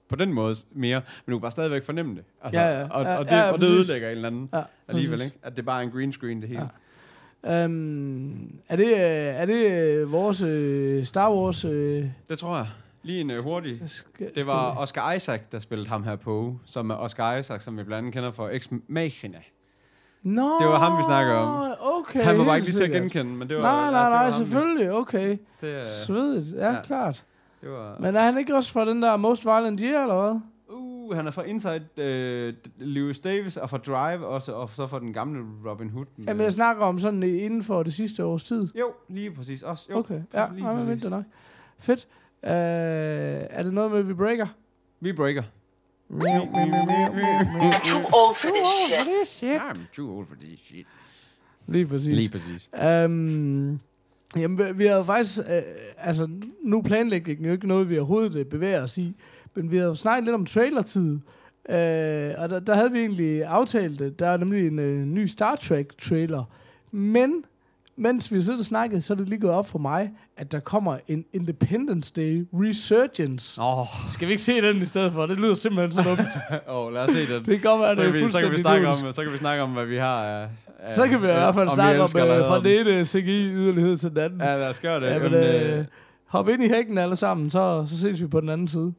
på 0.09 0.15
den 0.15 0.33
måde 0.33 0.55
mere, 0.75 1.01
men 1.25 1.31
du 1.31 1.37
kan 1.37 1.41
bare 1.41 1.51
stadigvæk 1.51 1.83
fornemme 1.85 2.15
det. 2.15 2.23
Altså, 2.43 2.59
Ja, 2.59 2.79
ja. 2.79 2.87
Og, 2.91 3.03
Ja, 3.05 3.17
og, 3.17 3.25
det, 3.25 3.31
ja, 3.31 3.51
og 3.51 3.59
det 3.59 3.67
ødelægger 3.67 4.07
en 4.09 4.15
eller 4.15 4.27
anden 4.27 4.49
Ja, 4.53 4.61
alligevel, 4.87 5.21
ikke? 5.21 5.37
At 5.43 5.57
det 5.57 5.65
bare 5.65 5.79
er 5.81 5.85
en 5.85 5.91
green 5.91 6.11
screen, 6.11 6.41
det 6.41 6.49
hele. 6.49 6.61
Ja. 6.61 6.67
Øhm, 7.45 8.59
er 8.69 8.75
det, 8.75 8.85
øh, 8.87 8.97
er 9.41 9.45
det 9.45 9.71
øh, 9.71 10.11
vores 10.11 10.41
øh, 10.41 11.05
Star 11.05 11.31
Wars... 11.33 11.65
Øh, 11.65 12.05
Det 12.29 12.39
tror 12.39 12.55
jeg. 12.57 12.67
Lige 13.03 13.21
en 13.21 13.31
uh, 13.31 13.37
hurtig. 13.37 13.81
Det 14.35 14.47
var 14.47 14.75
Oscar 14.77 15.13
Isaac, 15.13 15.39
der 15.51 15.59
spillede 15.59 15.89
ham 15.89 16.03
her 16.03 16.15
på, 16.15 16.55
som 16.65 16.89
er 16.89 16.95
Oscar 16.95 17.35
Isaac, 17.37 17.63
som 17.63 17.77
vi 17.77 17.83
blandt 17.83 17.97
andet 17.99 18.13
kender 18.13 18.31
for 18.31 18.49
Ex 18.49 18.67
Machina. 18.87 19.37
Nå, 20.23 20.41
Det 20.61 20.67
var 20.67 20.79
ham, 20.79 20.97
vi 20.97 21.03
snakker 21.03 21.33
om. 21.33 21.71
Okay, 21.99 22.23
Han 22.23 22.37
var 22.37 22.45
bare 22.45 22.55
ikke 22.57 22.67
lige 22.67 22.77
til 22.77 22.83
at 22.83 22.91
genkende, 22.91 23.31
men 23.31 23.49
det 23.49 23.57
var... 23.57 23.61
Nej, 23.63 23.91
nej, 23.91 24.09
nej, 24.09 24.23
ham, 24.23 24.31
selvfølgelig. 24.31 24.91
Okay. 24.93 25.37
Det, 25.61 25.79
er- 25.79 25.85
Svedigt, 26.05 26.55
ja, 26.55 26.65
ja. 26.65 26.73
ja, 26.73 26.81
klart. 26.83 27.23
det 27.61 27.69
var... 27.71 27.95
Men 27.99 28.15
er 28.15 28.21
han 28.21 28.37
ikke 28.37 28.55
også 28.55 28.71
fra 28.71 28.85
den 28.85 29.01
der 29.01 29.17
Most 29.17 29.45
Violent 29.45 29.81
Year, 29.83 30.01
eller 30.01 30.21
hvad? 30.21 30.39
Uh, 31.09 31.15
han 31.15 31.27
er 31.27 31.31
fra 31.31 31.43
Inside 31.43 31.83
uh, 31.97 32.53
Lewis 32.87 33.19
Davis, 33.19 33.57
og 33.57 33.69
fra 33.69 33.77
Drive 33.77 34.27
også, 34.27 34.51
og 34.53 34.69
så 34.69 34.87
fra 34.87 34.99
den 34.99 35.13
gamle 35.13 35.43
Robin 35.65 35.89
Hood. 35.89 36.05
med- 36.17 36.25
Jamen, 36.27 36.43
jeg 36.43 36.53
snakker 36.53 36.83
om 36.85 36.99
sådan 36.99 37.23
øh, 37.23 37.43
inden 37.43 37.63
for 37.63 37.83
det 37.83 37.93
sidste 37.93 38.25
års 38.25 38.43
tid. 38.43 38.67
Jo, 38.79 38.91
lige 39.09 39.31
præcis. 39.31 39.63
Også, 39.63 39.87
jo, 39.91 39.97
Okay, 39.97 40.21
ja, 40.33 40.45
lige 40.55 40.63
men 40.67 40.75
præcis. 40.85 41.03
vent 41.03 41.11
nok. 41.11 41.23
Fedt. 41.79 42.07
Uh, 42.43 42.49
er 42.49 43.63
det 43.63 43.73
noget 43.73 43.91
med, 43.91 43.99
at 43.99 44.07
vi 44.07 44.13
breaker? 44.13 44.47
Vi 44.99 45.13
breaker. 45.13 45.43
Too 47.83 48.01
old 48.13 48.35
for 48.35 48.49
this 49.05 49.27
shit. 49.27 49.57
I'm 49.61 49.77
too 49.95 50.17
old 50.17 50.27
for 50.27 50.35
this 50.41 50.59
shit. 50.59 50.85
Lige 51.67 51.85
præcis. 51.87 52.15
Lige 52.15 52.29
præcis. 52.31 52.69
Um, 52.73 53.79
jamen, 54.35 54.57
vi- 54.57 54.71
vi 54.73 54.85
har 54.85 55.03
faktisk... 55.03 55.39
Uh, 55.39 55.45
altså, 55.97 56.29
nu 56.63 56.81
planlægning 56.81 57.41
er 57.43 57.47
jo 57.47 57.53
ikke 57.53 57.67
noget, 57.67 57.89
vi 57.89 57.97
overhovedet 57.97 58.35
øh, 58.35 58.45
bevæger 58.45 58.83
os 58.83 58.97
i. 58.97 59.15
Men 59.57 59.71
vi 59.71 59.77
har 59.77 59.85
jo 59.85 59.95
snakket 59.95 60.23
lidt 60.23 60.35
om 60.35 60.45
trailertid. 60.45 61.11
Uh, 61.69 61.73
og 62.43 62.49
der, 62.49 62.59
der 62.67 62.75
havde 62.75 62.91
vi 62.91 62.99
egentlig 62.99 63.43
aftalt 63.43 63.99
det. 63.99 64.19
Der 64.19 64.27
er 64.27 64.37
nemlig 64.37 64.67
en 64.67 64.79
uh, 64.79 64.85
ny 65.07 65.25
Star 65.25 65.55
Trek-trailer. 65.55 66.43
Men 66.91 67.43
mens 67.95 68.33
vi 68.33 68.41
sidder 68.41 68.59
og 68.59 68.65
snakket, 68.65 69.03
så 69.03 69.13
er 69.13 69.17
det 69.17 69.29
lige 69.29 69.39
gået 69.39 69.53
op 69.53 69.67
for 69.69 69.79
mig, 69.79 70.11
at 70.37 70.51
der 70.51 70.59
kommer 70.59 70.97
en 71.07 71.25
Independence 71.33 72.13
Day 72.15 72.45
Resurgence. 72.53 73.61
Åh, 73.61 73.79
oh, 73.79 73.87
Skal 74.09 74.27
vi 74.27 74.31
ikke 74.33 74.43
se 74.43 74.61
den 74.61 74.77
i 74.81 74.85
stedet 74.85 75.13
for? 75.13 75.25
Det 75.25 75.37
lyder 75.37 75.55
simpelthen 75.55 75.91
så 76.03 76.09
dumt. 76.09 76.19
oh, 76.75 76.93
lad 76.93 77.01
os 77.03 77.11
se 77.11 77.33
den. 77.33 77.45
det 77.45 77.61
kan 77.61 77.71
godt 77.71 77.81
være, 77.81 77.95
så, 77.95 78.01
det 78.01 78.11
kan 78.13 78.19
er 78.21 78.21
vi, 78.25 78.27
så, 78.27 78.39
kan 78.39 78.51
vi 78.51 78.55
fuldstændig 78.55 78.59
snakke 78.59 78.87
om, 78.87 79.13
så 79.13 79.23
kan 79.23 79.31
vi 79.33 79.37
snakke 79.37 79.63
om, 79.63 79.69
hvad 79.69 79.85
vi 79.85 79.97
har 79.97 80.25
af- 80.25 80.47
Så 80.95 81.07
kan 81.07 81.21
vi 81.21 81.27
i 81.27 81.31
hvert 81.31 81.55
fald 81.55 81.69
snakke 81.69 82.01
om 82.01 82.09
øh, 82.15 82.21
hader 82.21 82.47
fra 82.47 82.59
den. 82.59 82.87
ene 82.87 83.05
CGI-yderlighed 83.05 83.97
til 83.97 84.09
den 84.09 84.17
anden. 84.17 84.41
Ja, 84.41 84.57
lad 84.57 84.69
os 84.69 84.79
gøre 84.79 84.99
det. 84.99 85.07
Ja, 85.07 85.19
men, 85.19 85.33
øh, 85.33 85.85
hop 86.25 86.49
ind 86.49 86.63
i 86.63 86.67
hækken 86.67 86.97
alle 86.97 87.15
sammen, 87.15 87.49
så, 87.49 87.85
så 87.89 87.97
ses 87.97 88.21
vi 88.21 88.27
på 88.27 88.41
den 88.41 88.49
anden 88.49 88.67
side. 88.67 88.93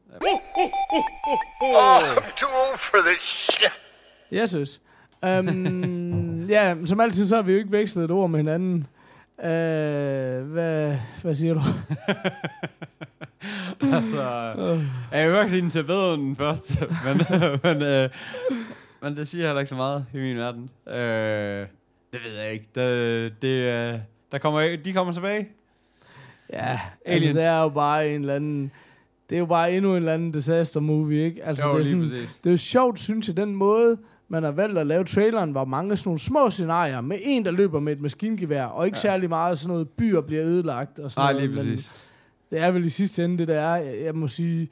Oh, 0.58 2.16
too 2.36 2.48
old 2.48 2.78
for 2.78 2.98
this 3.06 3.22
shit. 3.22 3.72
Jeg 4.30 4.48
synes. 4.48 4.80
Um, 5.22 6.46
ja, 6.48 6.76
som 6.84 7.00
altid, 7.00 7.28
så 7.28 7.36
har 7.36 7.42
vi 7.42 7.52
jo 7.52 7.58
ikke 7.58 7.72
vekslet 7.72 8.04
et 8.04 8.10
ord 8.10 8.30
med 8.30 8.38
hinanden. 8.38 8.86
Uh, 9.38 9.44
hvad, 10.52 10.96
hvad 11.22 11.34
siger 11.34 11.54
du? 11.54 11.60
altså, 13.96 14.80
jeg 15.12 15.28
vil 15.28 15.36
godt 15.36 15.50
sige 15.50 15.62
den 15.62 15.70
til 15.70 15.84
bedre 15.84 16.14
end 16.14 16.22
den 16.22 16.36
første, 16.36 16.74
men, 17.04 17.20
men, 17.62 17.82
øh, 17.82 18.10
men 19.02 19.16
det 19.16 19.28
siger 19.28 19.46
heller 19.46 19.60
ikke 19.60 19.68
så 19.68 19.74
meget 19.74 20.06
i 20.14 20.18
min 20.18 20.36
verden. 20.36 20.70
Øh, 20.86 21.66
det 22.12 22.20
ved 22.24 22.36
jeg 22.36 22.52
ikke. 22.52 22.66
Det, 22.74 23.42
det, 23.42 23.48
øh, 23.48 23.98
der 24.32 24.38
kommer, 24.38 24.76
de 24.84 24.92
kommer 24.92 25.12
tilbage. 25.12 25.48
Ja, 26.52 26.70
altså, 26.70 26.80
Aliens. 27.06 27.36
det 27.36 27.46
er 27.46 27.62
jo 27.62 27.68
bare 27.68 28.08
en 28.08 28.20
eller 28.20 28.34
anden... 28.34 28.72
Det 29.30 29.34
er 29.36 29.38
jo 29.38 29.46
bare 29.46 29.72
endnu 29.76 29.90
en 29.90 29.96
eller 29.96 30.12
anden 30.14 30.32
disaster 30.32 30.80
movie, 30.80 31.24
ikke? 31.24 31.44
Altså, 31.44 31.66
Jo, 31.66 31.72
det, 31.72 31.80
er 31.80 31.84
lige 31.94 32.08
sådan, 32.08 32.20
præcis. 32.20 32.36
det 32.36 32.46
er 32.46 32.50
jo 32.50 32.56
sjovt, 32.56 32.98
synes 32.98 33.28
jeg, 33.28 33.36
den 33.36 33.54
måde, 33.54 33.98
man 34.28 34.42
har 34.42 34.50
valgt 34.50 34.78
at 34.78 34.86
lave 34.86 35.04
traileren, 35.04 35.54
var 35.54 35.64
mange 35.64 35.96
sådan 35.96 36.08
nogle 36.08 36.18
små 36.20 36.50
scenarier, 36.50 37.00
med 37.00 37.18
en, 37.22 37.44
der 37.44 37.50
løber 37.50 37.80
med 37.80 37.92
et 37.92 38.00
maskingevær, 38.00 38.64
og 38.64 38.86
ikke 38.86 38.96
Ja. 38.96 39.00
særlig 39.00 39.28
meget 39.28 39.58
sådan 39.58 39.72
noget, 39.72 39.88
byer 39.88 40.20
bliver 40.20 40.44
ødelagt 40.44 40.98
og 40.98 41.10
sådan 41.12 41.22
Nej, 41.22 41.32
noget. 41.32 41.48
lige 41.50 41.56
men- 41.64 41.72
præcis. 41.74 42.06
Det 42.50 42.60
er 42.60 42.70
vel 42.70 42.84
i 42.84 42.88
sidste 42.88 43.24
ende 43.24 43.38
det, 43.38 43.48
der 43.48 43.60
er. 43.60 43.76
Jeg, 43.76 44.04
jeg 44.04 44.14
må 44.14 44.28
sige... 44.28 44.68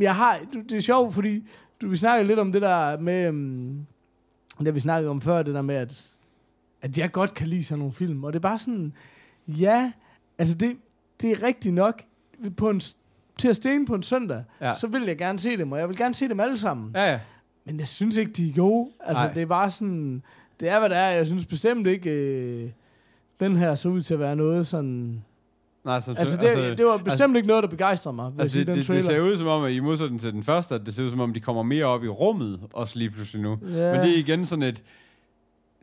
Jeg 0.00 0.14
har, 0.16 0.38
det 0.68 0.72
er 0.76 0.80
sjovt, 0.80 1.14
fordi 1.14 1.48
du, 1.80 1.88
vi 1.88 1.96
snakkede 1.96 2.26
lidt 2.28 2.38
om 2.38 2.52
det 2.52 2.62
der 2.62 2.98
med... 3.00 3.28
Um, 3.28 3.86
det 4.64 4.74
vi 4.74 4.80
snakkede 4.80 5.10
om 5.10 5.20
før, 5.20 5.42
det 5.42 5.54
der 5.54 5.62
med, 5.62 5.74
at, 5.74 6.10
at 6.82 6.98
jeg 6.98 7.12
godt 7.12 7.34
kan 7.34 7.48
lide 7.48 7.64
sådan 7.64 7.78
nogle 7.78 7.92
film. 7.94 8.24
Og 8.24 8.32
det 8.32 8.38
er 8.38 8.40
bare 8.40 8.58
sådan... 8.58 8.92
Ja, 9.46 9.92
altså 10.38 10.54
det, 10.54 10.76
det 11.20 11.30
er 11.30 11.42
rigtigt 11.42 11.74
nok. 11.74 12.02
På 12.56 12.70
en, 12.70 12.80
til 13.38 13.48
at 13.48 13.56
stene 13.56 13.86
på 13.86 13.94
en 13.94 14.02
søndag, 14.02 14.44
Ja. 14.60 14.74
så 14.74 14.86
vil 14.86 15.02
jeg 15.02 15.18
gerne 15.18 15.38
se 15.38 15.56
dem, 15.56 15.72
og 15.72 15.78
jeg 15.78 15.88
vil 15.88 15.96
gerne 15.96 16.14
se 16.14 16.28
dem 16.28 16.40
alle 16.40 16.58
sammen. 16.58 16.90
Ja, 16.94 17.10
ja. 17.12 17.20
Men 17.64 17.78
jeg 17.78 17.88
synes 17.88 18.16
ikke, 18.16 18.32
de 18.32 18.48
er 18.50 18.54
gode. 18.54 18.90
Altså, 19.00 19.24
Nej. 19.24 19.34
det 19.34 19.42
er 19.42 19.46
bare 19.46 19.70
sådan... 19.70 20.22
Det 20.60 20.68
er, 20.70 20.78
hvad 20.78 20.88
det 20.88 20.98
er. 20.98 21.06
Jeg 21.08 21.26
synes 21.26 21.46
bestemt 21.46 21.86
ikke, 21.86 22.10
øh, 22.10 22.70
den 23.40 23.56
her 23.56 23.74
så 23.74 23.88
ud 23.88 24.02
til 24.02 24.14
at 24.14 24.20
være 24.20 24.36
noget 24.36 24.66
sådan... 24.66 25.22
Nej, 25.84 26.00
som, 26.00 26.16
Altså, 26.18 26.36
det, 26.36 26.78
det 26.78 26.86
var 26.86 26.96
bestemt 26.96 27.36
ikke 27.36 27.48
noget, 27.48 27.62
der 27.62 27.68
begejstrede 27.68 28.16
mig, 28.16 28.32
Altså, 28.38 28.58
det, 28.58 28.66
den 28.66 28.76
det, 28.76 29.04
ser 29.04 29.20
ud 29.20 29.36
som 29.36 29.46
om, 29.46 29.64
at 29.64 29.72
i 29.72 29.80
modsætning 29.80 30.20
til 30.20 30.32
den 30.32 30.42
første, 30.42 30.74
at 30.74 30.80
det 30.86 30.94
ser 30.94 31.02
ud 31.04 31.10
som 31.10 31.20
om, 31.20 31.32
de 31.34 31.40
kommer 31.40 31.62
mere 31.62 31.84
op 31.84 32.04
i 32.04 32.08
rummet, 32.08 32.60
også 32.72 32.98
lige 32.98 33.10
pludselig 33.10 33.42
nu. 33.42 33.56
Ja. 33.62 33.66
Men 33.92 34.00
det 34.00 34.10
er 34.10 34.16
igen 34.18 34.46
sådan 34.46 34.62
et... 34.62 34.82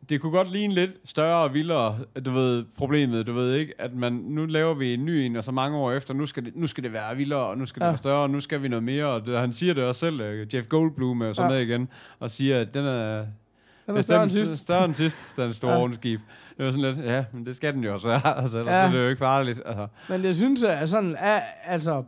Det 0.08 0.20
kunne 0.20 0.32
godt 0.32 0.52
ligne 0.52 0.74
lidt 0.74 0.90
større 1.04 1.42
og 1.44 1.54
vildere, 1.54 1.98
du 2.24 2.30
ved, 2.30 2.64
problemet, 2.78 3.26
du 3.26 3.32
ved 3.32 3.54
ikke, 3.54 3.74
at 3.78 3.94
man, 3.94 4.12
nu 4.12 4.46
laver 4.46 4.74
vi 4.74 4.94
en 4.94 5.04
ny 5.04 5.10
en, 5.10 5.36
og 5.36 5.44
så 5.44 5.52
mange 5.52 5.78
år 5.78 5.92
efter, 5.92 6.14
nu 6.14 6.26
skal 6.26 6.44
det, 6.44 6.56
nu 6.56 6.66
skal 6.66 6.84
det 6.84 6.92
være 6.92 7.16
vildere, 7.16 7.46
og 7.46 7.58
nu 7.58 7.66
skal 7.66 7.80
det 7.80 7.86
Ja. 7.86 7.90
være 7.90 7.98
større, 7.98 8.22
og 8.22 8.30
nu 8.30 8.40
skal 8.40 8.62
vi 8.62 8.68
noget 8.68 8.82
mere, 8.82 9.04
og 9.06 9.26
det, 9.26 9.38
han 9.38 9.52
siger 9.52 9.74
det 9.74 9.84
også 9.84 9.98
selv, 9.98 10.20
øh, 10.20 10.54
Jeff 10.54 10.66
Goldblum 10.68 11.20
er 11.20 11.32
sådan 11.32 11.50
Ja. 11.50 11.56
med 11.58 11.66
igen, 11.66 11.88
og 12.20 12.30
siger, 12.30 12.60
at 12.60 12.74
den 12.74 12.84
er, 12.84 13.26
Den 13.86 13.96
er 13.96 14.00
større 14.00 14.22
end 14.22 14.30
sidst. 14.30 14.56
større 14.56 14.84
end 14.84 14.94
sidst, 14.94 15.24
den 15.36 15.54
store 15.54 15.72
Ja. 15.72 15.78
rundskib. 15.78 16.20
Det 16.58 16.64
var 16.64 16.70
sådan 16.70 16.94
lidt, 16.94 17.06
ja, 17.06 17.24
men 17.32 17.46
det 17.46 17.56
skal 17.56 17.74
den 17.74 17.84
jo 17.84 17.92
også 17.94 18.08
være, 18.08 18.38
altså, 18.42 18.58
Ja. 18.58 18.70
er 18.70 18.90
det 18.90 18.98
jo 18.98 19.08
ikke 19.08 19.18
farligt. 19.18 19.60
Altså. 19.66 19.86
Men 20.08 20.24
jeg 20.24 20.36
synes, 20.36 20.64
at 20.64 20.88
sådan, 20.88 21.16
er, 21.18 21.40
altså, 21.64 22.02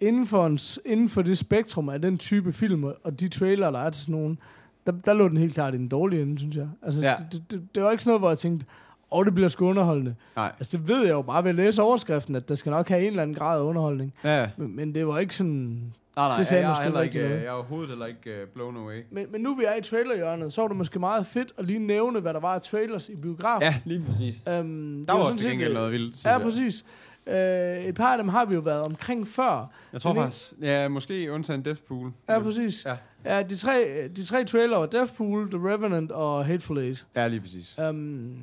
inden 0.00 0.26
for, 0.26 0.46
en, 0.46 0.58
inden 0.86 1.08
for 1.08 1.22
det 1.22 1.38
spektrum 1.38 1.88
af 1.88 2.02
den 2.02 2.18
type 2.18 2.52
film, 2.52 2.84
og 2.84 3.20
de 3.20 3.28
trailer, 3.28 3.70
der 3.70 3.78
er 3.78 3.90
til 3.90 4.02
sådan 4.02 4.12
nogen, 4.14 4.38
der, 4.86 4.92
der 4.92 5.12
lå 5.12 5.28
den 5.28 5.36
helt 5.36 5.54
klart 5.54 5.74
i 5.74 5.76
den 5.76 5.88
dårlige 5.88 6.22
ende, 6.22 6.38
synes 6.38 6.56
jeg. 6.56 6.68
Altså, 6.82 7.02
Ja. 7.02 7.14
det, 7.32 7.42
det, 7.50 7.62
det, 7.74 7.82
var 7.82 7.90
ikke 7.90 8.02
sådan 8.02 8.10
noget, 8.10 8.20
hvor 8.20 8.28
jeg 8.28 8.38
tænkte, 8.38 8.66
oh, 9.10 9.24
det 9.24 9.34
bliver 9.34 9.48
sgu 9.48 9.66
underholdende. 9.68 10.14
Nej. 10.36 10.52
Altså, 10.58 10.78
det 10.78 10.88
ved 10.88 11.02
jeg 11.04 11.10
jo 11.12 11.22
bare 11.22 11.42
ved 11.44 11.50
at 11.50 11.56
læse 11.56 11.82
overskriften, 11.82 12.34
at 12.36 12.48
der 12.48 12.54
skal 12.54 12.70
nok 12.70 12.88
have 12.88 13.00
en 13.00 13.06
eller 13.06 13.22
anden 13.22 13.36
grad 13.36 13.58
af 13.60 13.62
underholdning. 13.64 14.14
Ja, 14.24 14.50
Men, 14.56 14.76
men 14.76 14.94
det 14.94 15.06
var 15.06 15.18
ikke 15.18 15.34
sådan... 15.34 15.92
nej, 16.16 16.28
nej, 16.28 16.36
Det 16.38 16.46
sagde 16.46 16.68
jeg, 16.68 16.94
rigtig 16.94 17.02
ikke, 17.20 17.28
noget. 17.28 17.42
jeg 17.42 17.48
er 17.48 17.52
overhovedet 17.52 17.88
heller 17.88 18.06
ikke 18.06 18.30
uh, 18.42 18.48
blown 18.54 18.76
away. 18.76 19.02
Men, 19.10 19.26
men 19.32 19.40
nu 19.40 19.54
vi 19.54 19.64
er 19.64 19.74
i 19.76 19.82
trailerhjørnet, 19.82 20.52
så 20.52 20.60
var 20.60 20.68
det 20.68 20.76
måske 20.76 20.98
meget 20.98 21.26
fedt 21.26 21.52
at 21.58 21.64
lige 21.66 21.78
nævne, 21.78 22.20
hvad 22.20 22.34
der 22.34 22.40
var 22.40 22.54
af 22.54 22.62
trailers 22.62 23.08
i 23.08 23.16
biografen. 23.16 23.62
Ja, 23.62 23.74
lige 23.84 24.02
præcis. 24.06 24.42
Øhm, 24.48 25.06
Der 25.06 25.12
var 25.12 25.22
sådan 25.22 25.36
til 25.36 25.50
gengæld 25.50 25.68
øh, 25.70 25.74
noget 25.74 25.92
vildt. 25.92 26.24
Ja, 26.24 26.30
jeg. 26.32 26.40
præcis. 26.40 26.84
Øh, 27.26 27.84
et 27.84 27.94
par 27.94 28.12
af 28.12 28.18
dem 28.18 28.28
har 28.28 28.44
vi 28.44 28.54
jo 28.54 28.60
været 28.60 28.82
omkring 28.82 29.28
før. 29.28 29.70
Jeg 29.92 30.00
tror 30.00 30.14
faktisk, 30.14 30.52
ja, 30.60 30.88
måske 30.88 31.32
undtagen 31.32 31.64
Deathpool. 31.64 32.12
Ja, 32.28 32.38
præcis. 32.38 32.84
Ja. 32.84 32.96
Ja, 33.36 33.42
de 33.42 33.56
tre, 33.56 34.08
de 34.16 34.24
tre 34.24 34.44
trailer 34.44 34.78
var 34.78 34.86
Deathpool, 34.86 35.50
The 35.50 35.68
Revenant 35.68 36.12
og 36.12 36.46
Hateful 36.46 36.78
Eight. 36.78 37.06
Ja, 37.16 37.26
lige 37.28 37.40
præcis. 37.40 37.78
Um, 37.88 38.36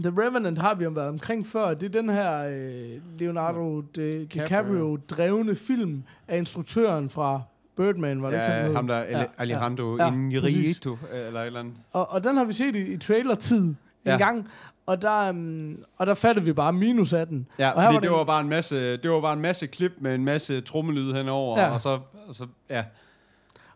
The 0.00 0.12
Revenant 0.22 0.58
har 0.58 0.74
vi 0.74 0.84
jo 0.84 0.90
været 0.90 1.08
omkring 1.08 1.46
før. 1.46 1.74
Det 1.74 1.96
er 1.96 2.00
den 2.00 2.08
her 2.10 2.44
øh, 2.44 3.18
Leonardo 3.20 3.80
Di- 3.80 4.00
DiCaprio 4.26 4.96
drevne 4.96 5.54
film 5.54 6.02
af 6.28 6.38
instruktøren 6.38 7.10
fra 7.10 7.40
Birdman, 7.76 8.22
var 8.22 8.30
det 8.30 8.36
ikke 8.36 8.46
Ja, 8.52 8.60
noget? 8.60 8.76
ham 8.76 8.86
der, 8.86 8.98
Ja, 8.98 9.18
ja, 9.18 9.24
Alejandro 9.38 9.96
ja, 9.96 10.04
ja, 10.04 10.10
ja, 10.10 11.26
eller 11.26 11.40
et 11.40 11.46
eller 11.46 11.60
andet. 11.60 11.74
Og, 11.92 12.10
og 12.10 12.24
den 12.24 12.36
har 12.36 12.44
vi 12.44 12.52
set 12.52 12.76
i, 12.76 12.92
i 12.92 12.96
trailertid 12.96 13.64
en 13.64 13.76
Ja. 14.06 14.16
gang, 14.16 14.48
og 14.86 15.02
der, 15.02 15.30
um, 15.30 15.78
og 15.96 16.06
der 16.06 16.14
fattede 16.14 16.44
vi 16.44 16.52
bare 16.52 16.72
minus 16.72 17.12
af 17.12 17.26
den. 17.26 17.46
Ja, 17.58 17.70
Og 17.70 17.74
fordi 17.82 17.94
var 17.94 18.00
det 18.00 18.02
den- 18.10 18.18
var 18.18 18.24
bare 18.24 18.40
en 18.40 18.48
masse, 18.48 18.96
det 18.96 19.10
var 19.10 19.20
bare 19.20 19.32
en 19.32 19.40
masse 19.40 19.66
klip 19.66 19.92
med 20.00 20.14
en 20.14 20.24
masse 20.24 20.60
trommelyd 20.60 21.12
henover, 21.12 21.60
Ja. 21.60 21.70
og 21.74 21.80
så, 21.80 21.98
og 22.28 22.34
så 22.34 22.46
ja, 22.70 22.84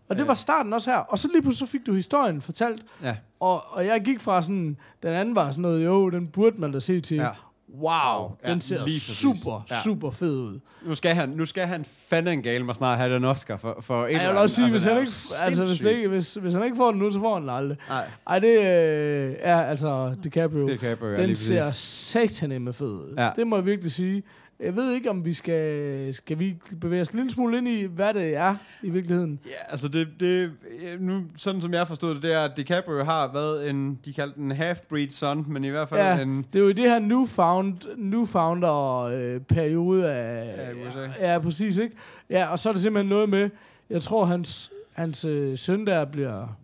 Og 0.09 0.17
det 0.17 0.23
Ja. 0.23 0.27
var 0.27 0.35
starten 0.35 0.73
også 0.73 0.91
her. 0.91 0.99
Og 0.99 1.19
så 1.19 1.29
lige 1.33 1.43
pludselig 1.43 1.69
så 1.69 1.73
fik 1.73 1.87
du 1.87 1.93
historien 1.95 2.41
fortalt, 2.41 2.83
ja, 3.03 3.17
og, 3.41 3.63
og 3.73 3.87
jeg 3.87 4.01
gik 4.05 4.21
fra 4.21 4.43
sådan, 4.43 4.77
den 5.03 5.13
anden 5.13 5.37
var 5.37 5.51
sådan 5.51 5.63
noget, 5.63 5.85
jo, 5.85 6.11
den 6.11 6.27
burde 6.27 6.61
man 6.61 6.73
da 6.73 6.81
se 6.81 7.01
til, 7.01 7.17
ja. 7.17 7.29
Wow, 7.75 8.37
Ja, 8.47 8.51
den 8.51 8.61
ser 8.61 8.75
lige 8.77 8.85
præcis. 8.85 9.17
super, 9.17 9.67
Ja. 9.71 9.77
super 9.85 10.11
fed 10.11 10.37
ud. 10.37 10.61
Nu 10.83 10.95
skal 10.95 11.15
han, 11.15 11.29
nu 11.29 11.47
skal 11.47 11.67
han 11.67 11.85
fandme 12.09 12.37
gale 12.37 12.65
mig 12.65 12.75
snart 12.75 12.99
have 12.99 13.15
den 13.15 13.25
Oscar 13.25 13.57
for, 13.57 13.79
for 13.81 14.07
et 14.07 14.13
Ja, 14.13 14.23
jeg 14.23 14.31
vil 14.31 14.39
også 14.39 14.57
sige, 14.57 14.71
hvis, 14.71 14.83
det 14.83 14.89
han 14.93 14.97
er 14.97 15.01
ikke, 15.01 15.13
altså, 15.43 15.65
hvis, 15.67 15.85
ikke, 15.85 16.09
hvis, 16.09 16.35
hvis 16.35 16.55
han 16.55 16.65
ikke 16.65 16.77
får 16.77 16.91
den 16.91 17.01
nu, 17.01 17.11
så 17.13 17.21
får 17.21 17.33
han 17.35 17.43
den 17.43 17.51
aldrig. 17.51 17.79
Nej, 17.89 18.05
Ej, 18.27 18.39
det 18.39 18.59
øh, 18.59 19.35
er 19.39 19.61
altså 19.63 20.15
DiCaprio. 20.25 20.67
det 20.69 20.81
kan 20.81 20.89
jeg 20.89 21.01
jo 21.03 21.13
den 21.17 21.27
lige 21.27 21.37
ser 21.37 21.71
satanemme 21.73 22.73
fed 22.73 22.87
ud. 22.93 23.15
Ja. 23.19 23.31
Det 23.37 23.47
må 23.47 23.57
jeg 23.57 23.67
virkelig 23.67 23.93
sige. 23.93 24.23
Jeg 24.61 24.77
ved 24.77 24.93
ikke, 24.93 25.11
om 25.11 25.25
vi 25.25 25.33
skal, 25.35 26.15
skal 26.15 26.39
vi 26.39 26.57
bevæge 26.81 27.01
os 27.01 27.09
en 27.09 27.17
lille 27.19 27.31
smule 27.33 27.59
ind 27.59 27.69
i, 27.69 27.85
hvad 27.85 28.15
det 28.15 28.37
er 28.37 28.57
i 28.83 28.91
virkeligheden. 28.91 29.41
Ja, 29.47 29.51
altså 29.71 29.89
det, 29.89 30.09
det, 30.21 30.53
nu, 31.01 31.23
sådan 31.37 31.61
som 31.63 31.73
jeg 31.75 31.89
forstod 31.89 32.15
det, 32.15 32.23
det 32.23 32.33
er, 32.33 32.41
at 32.41 32.53
DiCaprio 32.57 33.05
har 33.05 33.33
været 33.33 33.71
en, 33.71 33.99
de 34.05 34.13
kaldte 34.13 34.41
den 34.41 34.53
half-breed 34.53 35.13
son, 35.13 35.45
men 35.53 35.65
i 35.65 35.69
hvert 35.69 35.89
fald 35.89 36.01
Ja. 36.01 36.21
en, 36.23 36.47
Det 36.53 36.59
er 36.59 36.63
jo 36.63 36.69
i 36.69 36.73
det 36.73 36.85
her 36.91 36.99
newfound, 36.99 37.75
newfounder-periode 37.97 40.13
af... 40.13 40.55
Af 40.69 40.73
USA. 40.73 41.09
Ja, 41.33 41.39
præcis, 41.39 41.77
ikke? 41.77 41.97
Ja, 42.31 42.47
og 42.47 42.59
så 42.59 42.69
er 42.69 42.73
det 42.73 42.83
simpelthen 42.83 43.09
noget 43.09 43.29
med, 43.29 43.51
jeg 43.91 44.03
tror, 44.03 44.25
hans, 44.25 44.71
hans 44.93 45.25
øh, 45.25 45.59
søn 45.59 45.87
der 45.87 46.05
bliver 46.05 46.57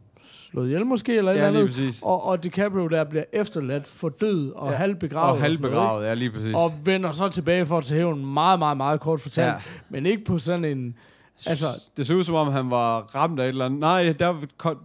slået 0.54 0.66
ihjel 0.66 0.86
måske, 0.86 1.16
eller 1.16 1.32
et 1.32 1.36
ja, 1.36 1.40
eller 1.40 1.50
lige 1.50 1.60
andet. 1.60 1.70
præcis. 1.76 2.02
Og, 2.02 2.24
og 2.26 2.44
DiCaprio 2.44 2.86
der 2.88 3.04
bliver 3.04 3.24
efterladt 3.32 3.86
for 3.86 4.08
død 4.08 4.52
og 4.56 4.70
Ja. 4.70 4.76
halvbegravet. 4.76 5.30
Og 5.32 5.38
sådan 5.38 5.50
noget, 5.50 5.62
halvbegravet, 5.72 6.06
ja, 6.06 6.14
lige 6.14 6.30
præcis. 6.30 6.54
Og 6.54 6.72
vender 6.84 7.12
så 7.12 7.28
tilbage 7.28 7.66
for 7.66 7.78
at 7.78 7.84
tage 7.84 7.98
hævn 7.98 8.26
meget, 8.26 8.58
meget, 8.58 8.76
meget 8.76 9.00
kort 9.00 9.20
fortalt. 9.20 9.46
Ja. 9.48 9.54
Men 9.88 10.06
ikke 10.06 10.24
på 10.24 10.38
sådan 10.38 10.64
en... 10.64 10.94
Altså, 11.46 11.66
det 11.96 12.06
så 12.06 12.14
ud 12.14 12.24
som 12.24 12.34
om, 12.34 12.52
han 12.52 12.70
var 12.70 13.00
ramt 13.00 13.40
af 13.40 13.44
et 13.44 13.48
eller 13.48 13.64
andet. 13.64 13.80
Nej, 13.80 14.14
der, 14.18 14.34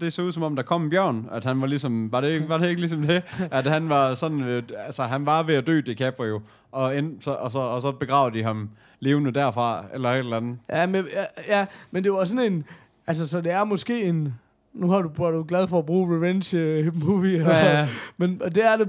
det 0.01 0.13
så 0.13 0.21
ud 0.21 0.31
som 0.31 0.43
om, 0.43 0.55
der 0.55 0.63
kom 0.63 0.83
en 0.83 0.89
bjørn. 0.89 1.29
At 1.31 1.43
han 1.45 1.61
var 1.61 1.67
ligesom, 1.67 2.11
var 2.11 2.21
det, 2.21 2.29
ikke- 2.29 2.49
var 2.49 2.57
det 2.57 2.69
ikke 2.69 2.81
ligesom 2.81 3.01
det? 3.01 3.23
At 3.51 3.65
han 3.65 3.89
var 3.89 4.13
sådan, 4.13 4.41
øh, 4.43 4.63
altså 4.85 5.03
han 5.03 5.25
var 5.25 5.43
ved 5.43 5.55
at 5.55 5.67
dø, 5.67 5.79
DiCaprio. 5.85 6.41
Og, 6.71 6.97
end, 6.97 7.21
så, 7.21 7.31
og, 7.31 7.51
så, 7.51 7.59
og 7.59 7.81
så 7.81 7.91
begravede 7.91 8.37
de 8.37 8.43
ham 8.43 8.69
levende 8.99 9.31
derfra, 9.31 9.85
eller 9.93 10.09
et 10.09 10.17
eller 10.19 10.37
andet. 10.37 10.57
ja, 10.69 10.85
men, 10.85 11.05
ja, 11.13 11.59
ja, 11.59 11.65
men 11.91 12.03
det 12.03 12.11
var 12.11 12.23
sådan 12.25 12.53
en... 12.53 12.63
Altså, 13.07 13.27
så 13.27 13.41
det 13.41 13.51
er 13.51 13.63
måske 13.63 14.03
en... 14.03 14.33
Nu 14.79 14.89
har 14.89 15.01
du, 15.01 15.09
var 15.17 15.31
du 15.31 15.45
glad 15.47 15.67
for 15.67 15.79
at 15.79 15.85
bruge 15.85 16.15
revenge 16.15 16.57
øh, 16.57 17.03
movie. 17.05 17.37
Ja, 17.37 17.79
ja. 17.79 17.87
Men 18.17 18.41
og 18.43 18.55
det 18.55 18.65
er 18.65 18.77
det, 18.77 18.87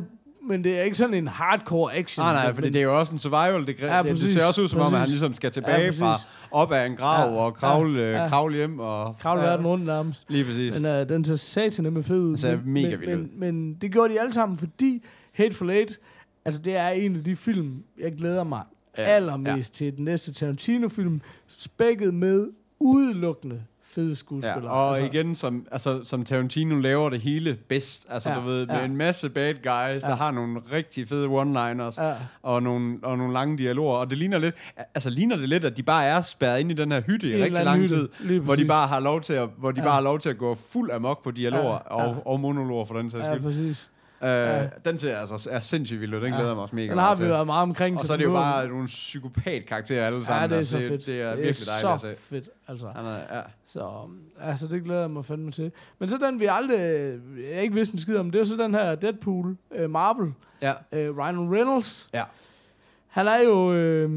men 0.48 0.64
det 0.64 0.78
er 0.78 0.82
ikke 0.82 0.96
sådan 0.96 1.14
en 1.14 1.28
hardcore 1.28 1.94
action. 1.94 2.24
Nej, 2.24 2.32
nej, 2.32 2.46
men, 2.46 2.54
fordi 2.54 2.70
det 2.70 2.78
er 2.78 2.82
jo 2.82 2.98
også 2.98 3.12
en 3.12 3.18
survival. 3.18 3.66
Det, 3.66 3.80
Ja, 3.80 3.96
ja, 3.96 4.02
det, 4.02 4.10
præcis, 4.10 4.32
ser 4.32 4.44
også 4.44 4.62
ud 4.62 4.68
som 4.68 4.80
om, 4.80 4.86
at 4.86 4.90
han 4.92 5.00
præcis. 5.00 5.12
ligesom 5.12 5.34
skal 5.34 5.46
Ja, 5.48 5.50
tilbage 5.50 5.86
præcis. 5.88 6.00
fra 6.00 6.18
op 6.50 6.72
af 6.72 6.86
en 6.86 6.96
grav 6.96 7.30
Ja, 7.32 7.36
og 7.36 7.54
kravle, 7.54 8.00
ja, 8.00 8.10
ja, 8.10 8.22
ja. 8.22 8.28
kravle 8.28 8.56
hjem. 8.56 8.78
Og, 8.78 9.16
kravle 9.18 9.42
verden 9.42 9.66
rundt 9.66 9.84
nærmest. 9.86 10.24
Lige 10.28 10.44
præcis. 10.44 10.80
Men 10.80 11.00
uh, 11.00 11.08
den 11.08 11.24
ser 11.24 11.36
satanemme 11.36 12.02
fed 12.02 12.20
ud. 12.20 12.28
Den 12.28 12.36
ser 12.38 12.56
men, 12.56 12.72
mega 12.72 12.88
men, 12.90 13.00
vild 13.00 13.10
ud. 13.14 13.16
men, 13.16 13.54
men 13.54 13.74
det 13.74 13.92
gjorde 13.92 14.14
de 14.14 14.20
alle 14.20 14.32
sammen, 14.32 14.58
fordi 14.58 15.04
Hateful 15.32 15.70
Eight, 15.70 15.98
altså 16.44 16.60
det 16.60 16.76
er 16.76 16.88
en 16.88 17.16
af 17.16 17.24
de 17.24 17.36
film, 17.36 17.82
jeg 18.00 18.12
glæder 18.12 18.44
mig 18.44 18.62
ja, 18.98 19.02
allermest 19.02 19.80
ja. 19.80 19.84
til. 19.86 19.96
Den 19.96 20.04
næste 20.04 20.32
Tarantino-film, 20.32 21.20
spækket 21.48 22.14
med 22.14 22.48
udelukkende 22.80 23.62
fede 23.94 24.08
Ja, 24.08 24.14
skuespillere. 24.14 24.70
og 24.72 24.88
altså, 24.98 25.04
igen, 25.18 25.34
som, 25.34 25.66
altså, 25.72 26.00
som 26.04 26.24
Tarantino 26.24 26.74
laver 26.80 27.10
det 27.10 27.20
hele 27.20 27.58
bedst. 27.68 28.06
Altså, 28.10 28.28
Ja, 28.30 28.34
ja, 28.36 28.40
du 28.42 28.46
ved, 28.46 28.66
med 28.66 28.74
ja. 28.74 28.84
en 28.84 28.96
masse 28.96 29.30
bad 29.30 29.54
guys, 29.54 29.64
ja. 29.66 29.98
der 29.98 30.08
Ja. 30.08 30.14
har 30.14 30.30
nogle 30.30 30.60
rigtig 30.72 31.08
fede 31.08 31.26
one-liners. 31.26 32.02
Ja, 32.04 32.14
og 32.42 32.62
nogle, 32.62 32.98
og 33.02 33.18
nogle 33.18 33.32
lange 33.32 33.58
dialoger, 33.58 33.96
og 33.96 34.10
det 34.10 34.18
ligner 34.18 34.38
lidt, 34.38 34.54
altså 34.94 35.10
ligner 35.10 35.36
det 35.36 35.48
lidt, 35.48 35.64
at 35.64 35.76
de 35.76 35.82
bare 35.82 36.04
er 36.04 36.22
spærret 36.22 36.60
inde 36.60 36.70
i 36.72 36.74
den 36.74 36.92
her 36.92 37.00
hytte 37.00 37.28
i 37.38 37.42
rigtig 37.42 37.64
lang 37.64 37.80
hytte, 37.82 37.94
tid, 38.20 38.38
hvor 38.40 38.54
de 38.54 38.64
bare 38.64 38.88
har 38.88 39.00
lov 39.00 39.20
til 39.20 39.32
at, 39.34 39.48
hvor 39.58 39.70
de 39.70 39.80
Ja. 39.80 39.84
bare 39.86 39.94
har 39.94 40.00
lov 40.02 40.18
til 40.18 40.30
at 40.30 40.38
gå 40.38 40.54
fuld 40.72 40.90
amok 40.90 41.24
på 41.24 41.30
dialoger 41.30 41.78
Ja, 41.90 42.02
ja. 42.02 42.08
og, 42.08 42.26
og 42.26 42.40
monologer 42.40 42.84
for 42.84 42.94
den 42.94 43.10
sags 43.10 43.24
ja, 43.24 43.32
skyld. 43.32 43.42
præcis. 43.42 43.90
Øh, 44.22 44.28
Ja. 44.28 44.68
Den 44.84 44.98
ser 44.98 45.16
altså 45.16 45.48
er 45.52 45.60
sindssygt 45.60 46.00
vild, 46.00 46.14
og 46.14 46.20
den 46.20 46.32
Ja. 46.32 46.38
glæder 46.38 46.54
mig 46.54 46.62
også 46.62 46.74
mega 46.74 46.90
Den 46.90 46.98
har 46.98 47.06
meget 47.06 47.18
vi 47.20 47.24
været 47.28 47.46
meget 47.46 47.62
omkring. 47.62 47.98
Og 47.98 48.06
så 48.06 48.12
er 48.12 48.16
det 48.16 48.24
jo 48.24 48.32
bare 48.32 48.68
nogle 48.68 48.86
psykopat-karakterer 48.86 50.06
alle 50.06 50.24
sammen. 50.24 50.50
Ja, 50.50 50.56
det 50.56 50.62
er 50.62 50.66
så 50.66 50.78
fedt. 50.78 51.06
Det 51.06 51.20
er 51.20 51.28
det 51.28 51.42
virkelig 51.42 51.68
er 51.68 51.72
dejligt 51.82 51.92
at 51.94 52.00
så 52.00 52.22
se. 52.22 52.28
fedt, 52.28 52.48
altså. 52.68 52.88
Han 52.96 53.04
er, 53.06 53.36
ja. 53.36 53.40
Så 53.66 53.90
altså, 54.40 54.66
det 54.66 54.84
glæder 54.84 55.00
jeg 55.00 55.10
mig 55.10 55.24
fandme 55.24 55.50
til. 55.52 55.72
Men 55.98 56.08
så 56.08 56.18
den, 56.18 56.40
vi 56.40 56.46
aldrig, 56.50 56.78
jeg 57.52 57.62
ikke 57.62 57.74
vidste 57.74 57.92
en 57.94 57.98
skid 57.98 58.16
om, 58.16 58.30
det 58.30 58.40
er 58.40 58.44
så 58.44 58.56
den 58.56 58.74
her 58.74 58.94
Deadpool, 58.94 59.56
uh, 59.84 59.90
Marvel, 59.90 60.32
ja. 60.62 60.72
uh, 60.72 61.18
Ryan 61.18 61.54
Reynolds. 61.54 62.10
Ja. 62.14 62.24
Han 63.08 63.26
er 63.26 63.38
jo, 63.44 63.72
øh, 63.72 64.10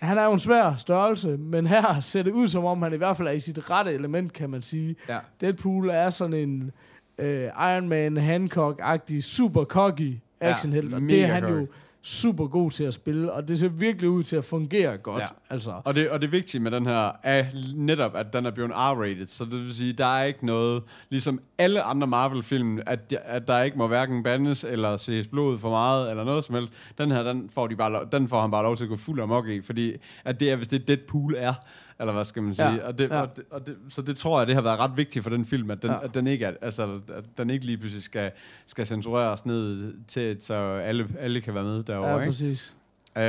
han 0.00 0.18
er 0.18 0.24
jo 0.24 0.32
en 0.32 0.38
svær 0.38 0.74
størrelse, 0.74 1.28
men 1.28 1.66
her 1.66 2.00
ser 2.00 2.22
det 2.22 2.32
ud 2.32 2.48
som 2.48 2.64
om, 2.64 2.82
han 2.82 2.92
i 2.92 2.96
hvert 2.96 3.16
fald 3.16 3.28
er 3.28 3.32
i 3.32 3.40
sit 3.40 3.70
rette 3.70 3.92
element, 3.92 4.32
kan 4.32 4.50
man 4.50 4.62
sige. 4.62 4.96
Ja. 5.08 5.18
Deadpool 5.40 5.88
er 5.90 6.10
sådan 6.10 6.34
en 6.34 6.72
øh, 7.18 7.42
Iron 7.44 7.88
Man, 7.88 8.16
Hancock-agtig, 8.18 9.20
super 9.22 9.64
cocky 9.64 10.16
actionhelt, 10.40 10.94
og 10.94 11.00
det 11.00 11.22
er 11.22 11.26
han 11.26 11.44
jo 11.44 11.48
cocky. 11.58 11.72
super 12.02 12.46
god 12.46 12.70
til 12.70 12.84
at 12.84 12.94
spille, 12.94 13.32
og 13.32 13.48
det 13.48 13.60
ser 13.60 13.68
virkelig 13.68 14.10
ud 14.10 14.22
til 14.22 14.36
at 14.36 14.44
fungere 14.44 14.96
godt. 14.96 15.22
Ja. 15.22 15.26
Altså. 15.50 15.80
Og 15.84 15.94
det, 15.94 16.10
og 16.10 16.20
det 16.20 16.32
vigtige 16.32 16.60
med 16.60 16.70
den 16.70 16.86
her 16.86 17.10
er 17.22 17.44
netop, 17.76 18.16
at 18.16 18.32
den 18.32 18.46
er 18.46 18.50
blevet 18.50 18.70
R-rated. 18.74 19.26
Så 19.26 19.44
det 19.44 19.52
vil 19.60 19.74
sige, 19.74 19.92
der 19.92 20.06
er 20.18 20.24
ikke 20.24 20.46
noget, 20.46 20.82
ligesom 21.10 21.40
alle 21.58 21.82
andre 21.82 22.06
Marvel-film, 22.06 22.78
at, 22.86 23.14
at 23.24 23.48
der 23.48 23.62
ikke 23.62 23.78
må 23.78 23.86
hverken 23.86 24.22
bandes 24.22 24.64
eller 24.64 24.96
ses 24.96 25.28
blod 25.28 25.58
for 25.58 25.70
meget, 25.70 26.10
eller 26.10 26.24
noget 26.24 26.44
som 26.44 26.54
helst. 26.54 26.74
Den 26.98 27.10
her, 27.10 27.22
den 27.22 27.50
får, 27.54 27.66
de 27.66 27.76
bare, 27.76 27.92
lov- 27.92 28.08
den 28.12 28.28
får 28.28 28.40
han 28.40 28.50
bare 28.50 28.62
lov 28.62 28.76
til 28.76 28.84
at 28.84 28.90
gå 28.90 28.96
fuld 28.96 29.20
amok 29.20 29.48
i, 29.48 29.60
fordi 29.60 29.92
at 30.24 30.40
det 30.40 30.50
er, 30.50 30.56
hvis 30.56 30.68
det 30.68 30.88
Deadpool 30.88 31.34
er, 31.38 31.54
eller 32.00 32.12
hvad 32.12 32.24
skal 32.24 32.42
man 32.42 32.54
sige. 32.54 32.72
Ja, 32.74 32.86
Og 32.86 32.98
det, 32.98 33.10
ja. 33.10 33.20
og 33.20 33.36
det, 33.36 33.44
og 33.50 33.66
det, 33.66 33.76
så 33.88 34.02
det 34.02 34.16
tror 34.16 34.40
jeg, 34.40 34.46
det 34.46 34.54
har 34.54 34.62
været 34.62 34.78
ret 34.78 34.96
vigtigt 34.96 35.22
for 35.22 35.30
den 35.30 35.44
film, 35.44 35.70
at 35.70 35.82
den, 35.82 35.90
Ja. 35.90 36.04
at 36.04 36.14
den 36.14 36.26
ikke 36.26 36.44
er, 36.44 36.52
altså, 36.62 37.00
at 37.14 37.24
den 37.38 37.50
ikke 37.50 37.66
lige 37.66 37.78
pludselig 37.78 38.02
skal, 38.02 38.30
skal 38.66 38.86
censureres 38.86 39.46
ned 39.46 39.94
til, 40.08 40.36
så 40.40 40.54
alle, 40.54 41.08
alle 41.18 41.40
kan 41.40 41.54
være 41.54 41.64
med 41.64 41.82
derovre. 41.82 42.08
Ja, 42.10 42.14
ikke? 42.18 42.26
præcis. 42.26 42.76
Øh, 43.16 43.22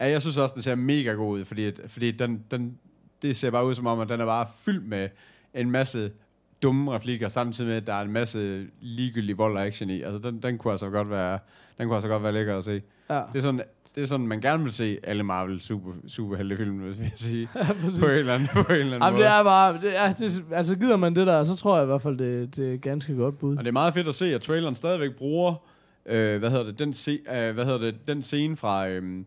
ja, 0.00 0.10
jeg 0.10 0.20
synes 0.22 0.38
også, 0.38 0.52
den 0.54 0.62
ser 0.62 0.74
mega 0.74 1.12
god 1.12 1.38
ud, 1.38 1.44
fordi, 1.44 1.70
fordi 1.86 2.10
den, 2.10 2.44
den, 2.50 2.78
det 3.22 3.36
ser 3.36 3.50
bare 3.50 3.66
ud 3.66 3.74
som 3.74 3.86
om, 3.86 4.00
at 4.00 4.08
den 4.08 4.20
er 4.20 4.26
bare 4.26 4.46
fyldt 4.58 4.88
med 4.88 5.08
en 5.54 5.70
masse 5.70 6.12
dumme 6.62 6.92
replikker, 6.92 7.28
samtidig 7.28 7.68
med, 7.68 7.76
at 7.76 7.86
der 7.86 7.92
er 7.94 8.02
en 8.02 8.12
masse 8.12 8.66
ligegyldig 8.80 9.38
vold 9.38 9.56
og 9.56 9.66
action 9.66 9.90
i. 9.90 10.02
Altså, 10.02 10.18
den, 10.30 10.42
den 10.42 10.58
kunne 10.58 10.70
altså 10.70 10.90
godt 10.90 11.10
være, 11.10 11.38
den 11.78 11.86
kunne 11.86 11.94
altså 11.96 12.08
godt 12.08 12.22
være 12.22 12.32
lækker 12.32 12.58
at 12.58 12.64
se. 12.64 12.82
Ja. 13.10 13.14
Det 13.14 13.36
er 13.36 13.40
sådan, 13.40 13.60
det 13.94 14.02
er 14.02 14.06
sådan, 14.06 14.26
man 14.26 14.40
gerne 14.40 14.64
vil 14.64 14.72
se 14.72 14.98
alle 15.02 15.22
Marvel 15.22 15.60
super, 15.60 15.92
superheltefilm, 16.08 16.76
hvis 16.76 16.98
jeg 16.98 17.12
sige. 17.16 17.48
Ja, 17.54 17.72
præcis. 17.72 18.00
på 18.00 18.06
en 18.06 18.12
eller 18.12 18.34
anden, 18.34 18.48
på 18.52 18.58
en 18.58 18.64
eller 18.70 18.82
anden 18.82 18.92
Jamen, 18.92 19.12
måde. 19.12 19.24
det 19.24 19.32
er 19.32 19.42
bare... 19.42 19.72
Det 19.82 19.98
er, 19.98 20.12
det, 20.12 20.44
altså, 20.52 20.74
gider 20.74 20.96
man 20.96 21.16
det 21.16 21.26
der, 21.26 21.44
så 21.44 21.56
tror 21.56 21.76
jeg 21.76 21.84
i 21.84 21.86
hvert 21.86 22.02
fald, 22.02 22.18
det, 22.18 22.56
det 22.56 22.74
er 22.74 22.76
ganske 22.76 23.14
godt 23.14 23.38
bud. 23.38 23.56
Og 23.56 23.64
det 23.64 23.68
er 23.68 23.72
meget 23.72 23.94
fedt 23.94 24.08
at 24.08 24.14
se, 24.14 24.34
at 24.34 24.42
traileren 24.42 24.74
stadigvæk 24.74 25.16
bruger, 25.16 25.54
øh, 26.06 26.38
hvad 26.38 26.50
hedder 26.50 26.64
det, 26.64 26.78
den, 26.78 26.94
se, 26.94 27.18
øh, 27.34 27.54
hvad 27.54 27.64
hedder 27.64 27.78
det, 27.78 27.94
den 28.08 28.22
scene 28.22 28.56
fra, 28.56 28.88
øh, 28.88 29.24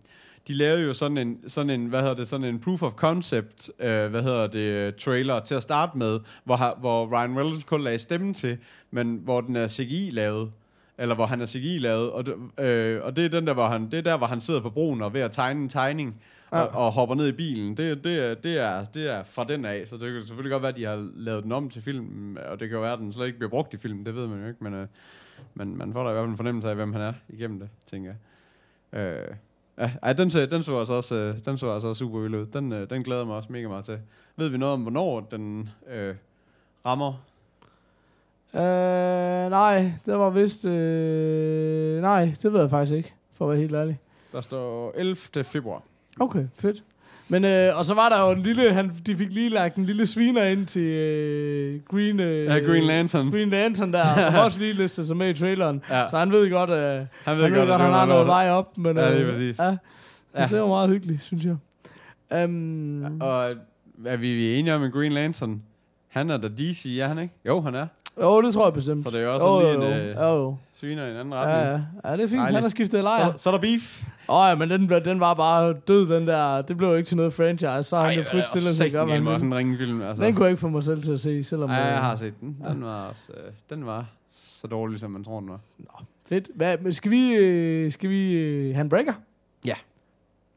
de 0.47 0.53
lavede 0.53 0.84
jo 0.84 0.93
sådan 0.93 1.18
en, 1.18 1.38
sådan 1.47 1.70
en, 1.70 1.86
hvad 1.86 1.99
hedder 1.99 2.15
det, 2.15 2.28
sådan 2.28 2.45
en 2.45 2.59
proof 2.59 2.84
of 2.84 2.93
concept, 2.93 3.70
øh, 3.80 4.07
hvad 4.07 4.24
hedder 4.24 4.47
det, 4.47 4.95
trailer 4.95 5.39
til 5.39 5.55
at 5.55 5.63
starte 5.63 5.97
med, 5.97 6.20
hvor, 6.43 6.80
hvor 6.80 7.05
Ryan 7.05 7.38
Reynolds 7.38 7.63
kun 7.63 7.82
lagde 7.82 7.97
stemmen 7.99 8.34
til, 8.34 8.57
men 8.91 9.20
hvor 9.24 9.41
den 9.41 9.55
er 9.55 9.68
CGI 9.68 10.09
lavet 10.13 10.51
eller 10.98 11.16
hvor 11.16 11.26
han 11.26 11.41
er 11.41 11.45
CGI 11.45 11.78
lavet, 11.78 12.12
og, 12.12 12.26
det- 12.26 12.36
øh, 12.66 13.04
og 13.04 13.16
det 13.16 13.26
er 13.26 13.30
den 13.30 13.48
der, 13.48 13.54
hvor 13.54 13.68
han, 13.68 13.91
det 13.91 13.98
er 13.98 14.02
der, 14.02 14.18
hvor 14.18 14.28
han 14.28 14.41
sidder 14.41 14.62
på 14.62 14.70
broen 14.70 15.02
og 15.02 15.08
er 15.08 15.12
ved 15.12 15.22
at 15.22 15.32
tegne 15.32 15.62
en 15.62 15.70
tegning, 15.70 16.22
Ja. 16.52 16.62
og, 16.62 16.86
og 16.86 16.91
hopper 16.91 17.16
ned 17.16 17.28
i 17.28 17.32
bilen. 17.32 17.78
Det, 17.78 18.04
det, 18.04 18.26
er, 18.30 18.34
det, 18.34 18.58
er, 18.58 18.86
det 18.86 19.14
er 19.14 19.24
fra 19.24 19.43
den 19.43 19.66
af, 19.66 19.84
så 19.88 19.98
det 19.98 20.14
kan 20.14 20.22
selvfølgelig 20.22 20.52
godt 20.52 20.62
være, 20.64 20.70
at 20.72 20.76
de 20.78 20.86
har 20.86 21.10
lavet 21.16 21.43
den 21.43 21.52
om 21.52 21.70
til 21.70 21.82
film, 21.82 22.38
og 22.52 22.60
det 22.60 22.70
kan 22.70 22.76
jo 22.76 22.82
være, 22.82 22.93
at 22.93 23.00
den 23.00 23.14
slet 23.14 23.26
ikke 23.26 23.38
bliver 23.38 23.50
brugt 23.50 23.74
i 23.74 23.78
film, 23.78 24.06
det 24.06 24.16
ved 24.16 24.28
man 24.28 24.41
jo 24.41 24.48
ikke, 24.48 24.64
men, 24.64 24.74
øh, 24.74 24.88
men 25.56 25.78
man 25.78 25.93
får 25.93 26.04
da 26.04 26.10
i 26.10 26.14
hvert 26.14 26.22
fald 26.24 26.32
en 26.32 26.38
fornemmelse 26.38 26.70
af, 26.70 26.76
hvem 26.76 26.93
han 26.93 27.02
er 27.02 27.14
igennem 27.30 27.60
det, 27.60 27.70
tænker 27.86 28.14
jeg. 28.93 29.00
Øh, 29.02 29.36
ja, 29.80 29.91
ej, 30.04 30.14
den, 30.14 30.32
så, 30.32 30.45
den 30.45 30.64
så 30.64 30.78
altså 30.80 30.93
også, 30.93 31.16
øh, 31.16 31.36
den 31.45 31.58
så 31.58 31.70
altså 31.70 31.88
også 31.88 32.00
super 32.00 32.20
vild 32.20 32.36
ud. 32.36 32.45
Den, 32.45 32.72
øh, 32.74 32.89
den 32.89 33.04
glæder 33.04 33.26
mig 33.26 33.36
også 33.36 33.52
mega 33.52 33.68
meget 33.68 33.86
til. 33.86 34.00
Ved 34.36 34.50
vi 34.50 34.58
noget 34.58 34.74
om, 34.74 34.82
hvornår 34.82 35.20
den 35.32 35.70
øh, 35.89 36.16
rammer? 36.86 37.24
Øh, 38.56 38.62
nej, 39.52 39.91
det 40.06 40.20
var 40.20 40.30
vist... 40.30 40.66
Øh, 40.66 42.02
nej, 42.02 42.32
det 42.43 42.54
ved 42.54 42.60
jeg 42.62 42.70
faktisk 42.70 42.95
ikke, 42.95 43.14
for 43.38 43.45
at 43.45 43.52
være 43.52 43.60
helt 43.62 43.76
ærlig. 43.76 44.00
Der 44.32 44.41
står 44.41 44.93
11. 44.98 45.16
februar. 45.43 45.82
Okay, 46.20 46.45
fedt. 46.60 46.84
Men, 47.30 47.45
øh, 47.45 47.78
og 47.80 47.86
så 47.86 47.93
var 47.93 48.10
der 48.10 48.26
jo 48.26 48.32
en 48.32 48.43
lille, 48.43 48.74
han, 48.74 48.91
de 49.06 49.16
fik 49.16 49.34
lige 49.34 49.50
lagt 49.50 49.76
en 49.76 49.86
lille 49.86 50.08
sviner 50.08 50.43
ind 50.43 50.66
til 50.66 50.82
øh, 50.82 51.80
Green, 51.91 52.20
øh, 52.20 52.45
Ja, 52.45 52.60
Green 52.60 52.84
Lantern. 52.84 53.32
Green 53.32 53.50
Lantern 53.50 53.93
der, 53.93 54.06
som 54.32 54.36
også 54.45 54.60
lige 54.60 54.74
listede 54.74 55.08
sig 55.08 55.18
med 55.18 55.30
i 55.30 55.34
traileren. 55.34 55.82
Ja. 55.89 56.10
Så 56.10 56.18
han 56.18 56.32
ved 56.32 56.50
godt, 56.52 56.70
øh, 56.70 56.78
han 56.78 57.38
ved, 57.38 57.43
han 57.43 57.52
ved 57.54 57.60
godt, 57.60 57.70
at 57.70 57.80
han 57.80 57.88
det 57.89 57.95
har 58.00 58.06
noget 58.06 58.28
vej 58.28 58.50
op. 58.50 58.78
Men, 58.78 58.98
Ja, 58.98 59.12
øh, 59.12 59.18
lige 59.18 59.28
præcis. 59.30 59.60
Ja, 59.60 59.66
Ja. 59.66 59.76
ja. 60.41 60.48
det 60.48 60.62
var 60.62 60.68
meget 60.68 60.89
hyggeligt, 60.89 61.24
synes 61.24 61.45
jeg. 61.45 61.56
Um, 62.43 63.22
Og 63.22 63.50
er 64.06 64.18
vi 64.18 64.54
enige 64.60 64.76
om, 64.76 64.84
at 64.84 64.91
Green 64.93 65.12
Lantern, 65.12 65.62
han 66.08 66.30
er 66.30 66.38
der 66.38 66.50
DC, 66.50 66.98
er 67.02 67.08
han 67.08 67.20
ikke? 67.20 67.34
Jo, 67.48 67.62
han 67.62 67.76
er. 67.76 67.88
Jo, 68.22 68.41
det 68.41 68.53
tror 68.53 68.65
jeg 68.65 68.74
bestemt. 68.74 69.03
Så 69.03 69.09
det 69.09 69.20
er 69.20 69.24
jo 69.24 69.34
også 69.34 69.47
jo, 69.47 69.59
lige 69.59 69.72
jo, 69.72 69.82
en, 69.82 69.88
jo. 69.88 70.09
øh, 70.09 70.15
jo, 70.15 70.43
jo. 70.43 70.55
Sviner 70.74 71.05
i 71.05 71.11
en 71.11 71.15
anden 71.18 71.34
Ja, 71.34 71.39
retning. 71.39 71.86
ja. 72.03 72.09
ja, 72.09 72.18
det 72.18 72.24
er 72.24 72.28
fint. 72.28 72.39
Dejligt. 72.39 72.55
Han 72.55 72.63
har 72.63 72.70
skiftet 72.70 73.03
lejr. 73.03 73.32
Så, 73.32 73.43
så 73.43 73.49
er 73.49 73.53
der 73.53 73.61
beef. 73.61 74.03
Åh 74.30 74.36
oh, 74.36 74.49
ja, 74.49 74.55
men 74.55 74.70
den, 74.70 74.89
den 75.05 75.20
var 75.20 75.34
bare 75.34 75.74
død, 75.74 76.07
den 76.07 76.28
der. 76.28 76.61
Det 76.61 76.78
blev 76.78 76.89
jo 76.89 76.95
ikke 76.95 77.07
til 77.07 77.18
noget 77.18 77.34
franchise. 77.34 77.84
Så 77.84 77.97
har 77.97 78.03
han 78.09 78.18
jo 78.18 78.24
frit 78.24 78.45
stillet 78.45 78.76
sig 78.76 78.89
hvad 78.91 79.07
han 79.07 79.28
også 79.28 79.45
en 79.45 79.55
ringefilm. 79.55 80.01
Altså. 80.01 80.24
Den 80.24 80.36
kunne 80.36 80.45
jeg 80.45 80.51
ikke 80.51 80.59
få 80.61 80.68
mig 80.70 80.84
selv 80.84 81.01
til 81.03 81.11
at 81.11 81.20
se, 81.20 81.43
selvom... 81.43 81.70
Ej, 81.70 81.76
jeg 81.76 81.93
øh, 81.93 81.99
har 81.99 82.15
set 82.15 82.34
den. 82.41 82.57
Den 82.70 82.84
var, 82.84 83.07
også, 83.09 83.32
øh, 83.34 83.51
den 83.70 83.86
var 83.86 84.05
så 84.30 84.68
dårlig, 84.68 84.99
som 84.99 85.11
man 85.11 85.24
tror, 85.24 85.39
den 85.39 85.49
var. 85.49 85.59
Fedt. 86.30 86.49
Hvad, 86.55 86.78
men 86.78 86.93
skal 86.93 87.11
vi, 87.11 87.36
øh, 87.36 87.91
skal 87.91 88.09
vi 88.09 88.34
øh, 88.34 88.74
have 88.76 88.82
en 88.82 88.89
breaker? 88.89 89.13
Ja. 89.65 89.74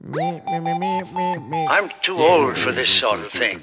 I'm 0.02 1.90
too 2.02 2.16
old 2.16 2.56
for 2.56 2.70
this 2.70 2.88
sort 2.88 3.18
of 3.18 3.30
thing. 3.30 3.60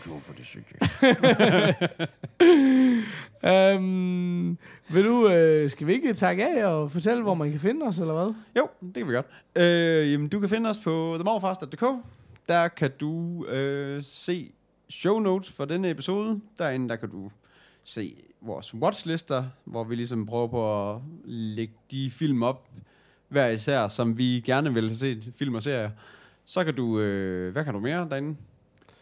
Um, 3.44 4.58
vil 4.94 5.04
du, 5.04 5.30
øh, 5.30 5.70
skal 5.70 5.88
vi 5.88 5.94
ikke 5.94 6.14
takke 6.14 6.48
af 6.48 6.66
og 6.66 6.92
fortælle, 6.92 7.24
hvor 7.24 7.34
man 7.34 7.52
kan 7.52 7.60
finde 7.60 7.86
os, 7.86 8.00
eller 8.00 8.14
hvad? 8.14 8.34
Jo, 8.58 8.68
det 8.82 8.94
kan 8.94 9.08
vi 9.08 9.14
godt. 9.14 9.26
Øh, 9.56 10.12
jamen, 10.12 10.28
du 10.28 10.40
kan 10.40 10.50
finde 10.50 10.70
os 10.70 10.78
på 10.78 11.14
themorfast.dk. 11.16 11.84
Der 12.50 12.68
kan 12.68 12.92
du 13.00 13.46
øh, 13.46 14.04
se 14.04 14.52
show 14.90 15.20
notes 15.20 15.52
for 15.52 15.66
denne 15.66 15.90
episode. 15.90 16.42
Derinde 16.60 16.90
der 16.90 16.96
kan 16.96 17.10
du 17.10 17.32
se 17.84 18.16
vores 18.42 18.74
watchlister, 18.74 19.44
hvor 19.66 19.84
vi 19.84 19.96
ligesom 19.96 20.26
prøver 20.26 20.48
på 20.48 20.92
at 20.92 21.02
lægge 21.26 21.74
de 21.92 22.12
film 22.12 22.44
op, 22.44 22.70
hver 23.28 23.48
især, 23.48 23.88
som 23.88 24.18
vi 24.18 24.44
gerne 24.46 24.74
vil 24.74 24.84
have 24.84 24.96
set 24.96 25.34
film 25.38 25.56
og 25.56 25.64
serier. 25.64 25.90
Så 26.48 26.64
kan 26.64 26.76
du, 26.76 27.00
øh, 27.00 27.52
hvad 27.52 27.64
kan 27.64 27.74
du 27.74 27.80
mere 27.80 28.08
derinde? 28.10 28.36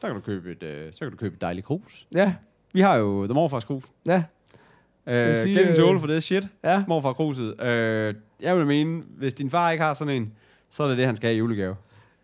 Der 0.01 0.07
kan 0.07 0.15
du 0.15 0.21
købe 0.21 0.51
et, 0.51 0.63
øh, 0.63 0.91
så 0.93 0.99
kan 0.99 1.11
du 1.11 1.17
købe 1.17 1.35
et 1.35 1.41
dejligt 1.41 1.65
krus. 1.65 2.07
Ja, 2.15 2.33
Vi 2.73 2.81
har 2.81 2.95
jo 2.95 3.25
The 3.25 3.33
Morfars 3.33 3.63
krus. 3.65 3.83
ja, 4.05 4.23
Øh, 5.07 5.35
sige, 5.35 5.55
Getting 5.59 5.93
øh, 5.95 5.99
for 5.99 6.07
this 6.07 6.23
shit. 6.23 6.43
ja. 6.63 6.83
Morfar 6.87 7.13
kruset. 7.13 7.61
Øh, 7.63 8.15
jeg 8.41 8.57
vil 8.57 8.67
mene, 8.67 9.03
hvis 9.17 9.33
din 9.33 9.49
far 9.49 9.71
ikke 9.71 9.83
har 9.83 9.93
sådan 9.93 10.13
en, 10.13 10.33
så 10.69 10.83
er 10.83 10.87
det 10.87 10.97
det, 10.97 11.05
han 11.05 11.15
skal 11.15 11.27
have 11.27 11.35
i 11.35 11.37
julegave. 11.37 11.75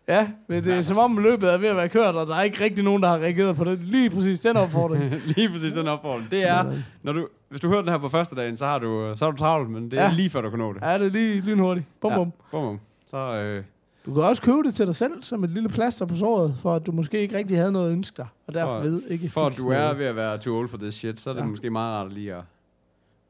Ja, 0.08 0.30
men 0.46 0.64
det 0.64 0.74
er 0.74 0.80
som 0.80 0.98
om 0.98 1.18
løbet 1.18 1.52
er 1.52 1.58
ved 1.58 1.68
at 1.68 1.76
være 1.76 1.88
kørt, 1.88 2.14
og 2.14 2.26
der 2.26 2.34
er 2.36 2.42
ikke 2.42 2.64
rigtig 2.64 2.84
nogen, 2.84 3.02
der 3.02 3.08
har 3.08 3.18
reageret 3.18 3.56
på 3.56 3.64
det. 3.64 3.78
Lige 3.78 4.10
præcis 4.10 4.40
den 4.40 4.56
opfordring. 4.56 5.04
lige 5.36 5.48
præcis 5.48 5.72
den 5.72 5.88
opfordring. 5.88 6.30
Det 6.30 6.48
er, 6.48 6.74
når 7.02 7.12
du, 7.12 7.28
hvis 7.48 7.60
du 7.60 7.68
hører 7.68 7.80
den 7.82 7.90
her 7.90 7.98
på 7.98 8.08
første 8.08 8.36
dagen, 8.36 8.58
så 8.58 8.64
har 8.66 8.78
du, 8.78 9.12
så 9.16 9.24
har 9.24 9.32
du 9.32 9.36
travlt, 9.38 9.70
men 9.70 9.90
det 9.90 9.98
er 9.98 10.02
Ja. 10.04 10.12
lige 10.16 10.30
før 10.30 10.40
du 10.40 10.50
kan 10.50 10.58
nå 10.58 10.72
det. 10.72 10.80
Ja, 10.82 10.98
det 10.98 11.06
er 11.06 11.10
lige 11.10 11.40
lynhurtigt. 11.40 11.86
Bum, 12.00 12.12
bum. 12.12 12.26
Ja, 12.26 12.32
bum, 12.50 12.62
bum. 12.64 12.80
Så, 13.06 13.16
øh, 13.40 13.64
Du 14.06 14.14
kan 14.14 14.22
også 14.22 14.42
købe 14.42 14.62
det 14.62 14.74
til 14.74 14.86
dig 14.86 14.94
selv, 14.94 15.22
som 15.22 15.44
et 15.44 15.50
lille 15.50 15.68
plaster 15.68 16.06
på 16.06 16.16
såret, 16.16 16.54
for 16.62 16.74
at 16.74 16.86
du 16.86 16.92
måske 16.92 17.20
ikke 17.20 17.36
rigtig 17.36 17.56
havde 17.58 17.72
noget 17.72 17.86
at 17.86 17.92
ønske 17.92 18.16
dig, 18.16 18.26
og 18.46 18.54
derfor 18.54 18.74
For- 18.74 18.80
ved 18.82 19.02
ikke 19.10 19.28
for 19.28 19.46
at 19.46 19.56
du 19.56 19.68
er 19.70 19.94
ved 19.94 20.06
at 20.06 20.16
være 20.16 20.38
too 20.38 20.56
old 20.56 20.68
for 20.68 20.76
this 20.78 20.94
shit, 20.94 21.20
så 21.20 21.30
er 21.30 21.34
det 21.34 21.40
Ja. 21.40 21.46
måske 21.46 21.70
meget 21.70 22.02
rart 22.04 22.12
lige 22.12 22.34
at 22.34 22.42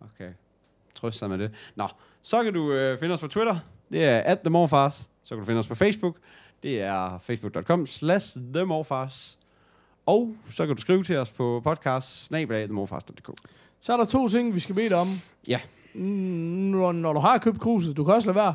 okay, 0.00 0.30
trøste 0.94 1.18
sig 1.18 1.28
med 1.30 1.38
det. 1.38 1.50
Nå, 1.76 1.88
så 2.22 2.42
kan 2.44 2.52
du 2.54 2.72
øh, 2.72 2.98
finde 2.98 3.12
os 3.12 3.20
på 3.20 3.28
Twitter. 3.28 3.56
Det 3.90 4.04
er 4.04 4.18
at 4.18 4.40
themorfars. 4.40 5.08
Så 5.24 5.34
kan 5.34 5.38
du 5.40 5.46
finde 5.46 5.58
os 5.58 5.66
på 5.68 5.74
Facebook. 5.74 6.16
Det 6.62 6.80
er 6.82 7.18
facebook.com 7.18 7.86
slash 7.86 8.38
themorfars. 8.54 9.38
Og 10.06 10.34
så 10.50 10.66
kan 10.66 10.76
du 10.76 10.80
skrive 10.82 11.02
til 11.02 11.16
os 11.16 11.30
på 11.30 11.60
podcast. 11.64 12.24
Så 13.80 13.92
er 13.92 13.96
der 13.96 14.04
to 14.04 14.28
ting, 14.28 14.54
vi 14.54 14.60
skal 14.60 14.74
bede 14.74 14.94
om. 14.94 15.08
Ja. 15.48 15.60
Når, 15.94 16.92
når 16.92 17.12
du 17.12 17.20
har 17.20 17.38
købt 17.38 17.60
kruset, 17.60 17.96
du 17.96 18.04
kan 18.04 18.14
også 18.14 18.28
lade 18.28 18.36
være. 18.36 18.54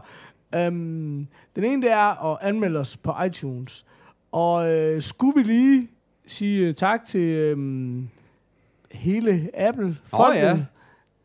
Um, 0.55 1.27
den 1.55 1.63
ene, 1.63 1.81
det 1.81 1.91
er 1.91 2.25
at 2.33 2.37
anmelde 2.41 2.79
os 2.79 2.97
på 2.97 3.13
iTunes. 3.27 3.85
Og 4.31 4.73
øh, 4.75 5.01
skulle 5.01 5.35
vi 5.35 5.43
lige 5.43 5.87
sige 6.27 6.67
øh, 6.67 6.73
tak 6.73 7.05
til 7.05 7.53
um, 7.53 8.09
hele 8.91 9.49
Apple, 9.53 9.97
folket, 10.05 10.65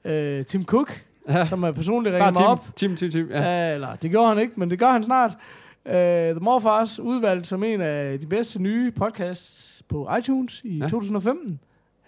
øh, 0.05 0.45
Tim 0.45 0.65
Cook, 0.65 1.05
Ja. 1.29 1.47
som 1.47 1.63
er 1.63 1.73
personligt 1.73 2.15
ringet 2.15 2.35
mig 2.35 2.47
op. 2.47 2.67
Tim, 2.77 2.97
Tim, 2.97 3.11
Tim. 3.11 3.29
Ja. 3.31 3.41
Ja. 3.69 3.75
eller 3.75 3.95
det 3.95 4.11
gjorde 4.11 4.29
han 4.29 4.39
ikke, 4.39 4.61
men 4.61 4.71
det 4.71 4.79
gør 4.79 4.91
han 4.91 5.05
snart. 5.05 5.37
Uh, 5.87 5.93
The 5.93 6.35
Morfars 6.41 7.01
udvalgt 7.01 7.47
som 7.47 7.65
en 7.65 7.81
af 7.81 8.21
de 8.21 8.27
bedste 8.27 8.59
nye 8.63 8.91
podcasts 8.91 9.83
på 9.89 10.09
iTunes 10.19 10.61
i 10.65 10.77
Ja. 10.79 10.85
ja. 10.85 10.89
2015. 10.89 11.61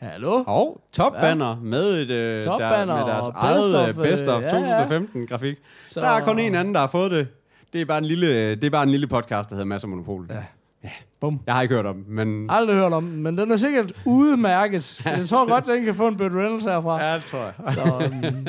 Hallo? 0.05 0.44
Og 0.46 0.80
topbanner 0.92 1.48
ja. 1.48 1.55
med, 1.62 2.00
et, 2.00 2.11
øh, 2.11 2.42
der, 2.42 2.42
Topbanner 2.42 2.96
med 2.96 3.05
deres 3.05 3.26
eget 3.34 3.57
best 3.57 3.76
øh, 3.76 3.88
of, 3.88 4.11
best 4.12 4.28
of 4.28 4.38
øh, 4.38 4.42
ja, 4.42 4.59
ja. 4.59 4.80
2015 4.80 5.26
grafik. 5.26 5.57
Så, 5.84 6.00
Der 6.00 6.07
er 6.07 6.24
kun 6.24 6.38
en 6.38 6.55
anden, 6.55 6.74
der 6.74 6.80
har 6.80 6.86
fået 6.86 7.11
det. 7.11 7.28
Det 7.72 7.80
er 7.80 7.84
bare 7.84 7.98
en 7.98 8.05
lille, 8.05 8.55
det 8.55 8.64
er 8.64 8.70
bare 8.70 8.82
en 8.82 8.88
lille 8.88 9.07
podcast, 9.07 9.50
der 9.50 9.57
hedder 9.57 9.66
Masser 9.66 9.88
Monopol. 9.88 10.26
Ja. 10.30 10.90
Bum. 11.20 11.40
Jeg 11.46 11.55
har 11.55 11.62
ikke 11.62 11.74
hørt 11.74 11.86
om 11.86 11.96
den, 11.96 12.14
men... 12.14 12.50
Aldrig 12.50 12.76
hørt 12.76 12.92
om 12.92 13.07
den, 13.07 13.22
men 13.22 13.38
den 13.38 13.50
er 13.50 13.57
sikkert 13.57 13.92
udmærket. 14.05 15.00
Jeg 15.18 15.28
tror 15.28 15.48
godt, 15.48 15.66
den 15.66 15.84
kan 15.84 15.94
få 15.94 16.09
en 16.09 16.16
Burt 16.16 16.32
Reynolds 16.32 16.64
herfra. 16.64 17.02
Ja, 17.02 17.14
det 17.14 17.24
tror 17.24 17.38
jeg. 17.38 17.55
Så, 17.74 17.82
um, 17.82 18.46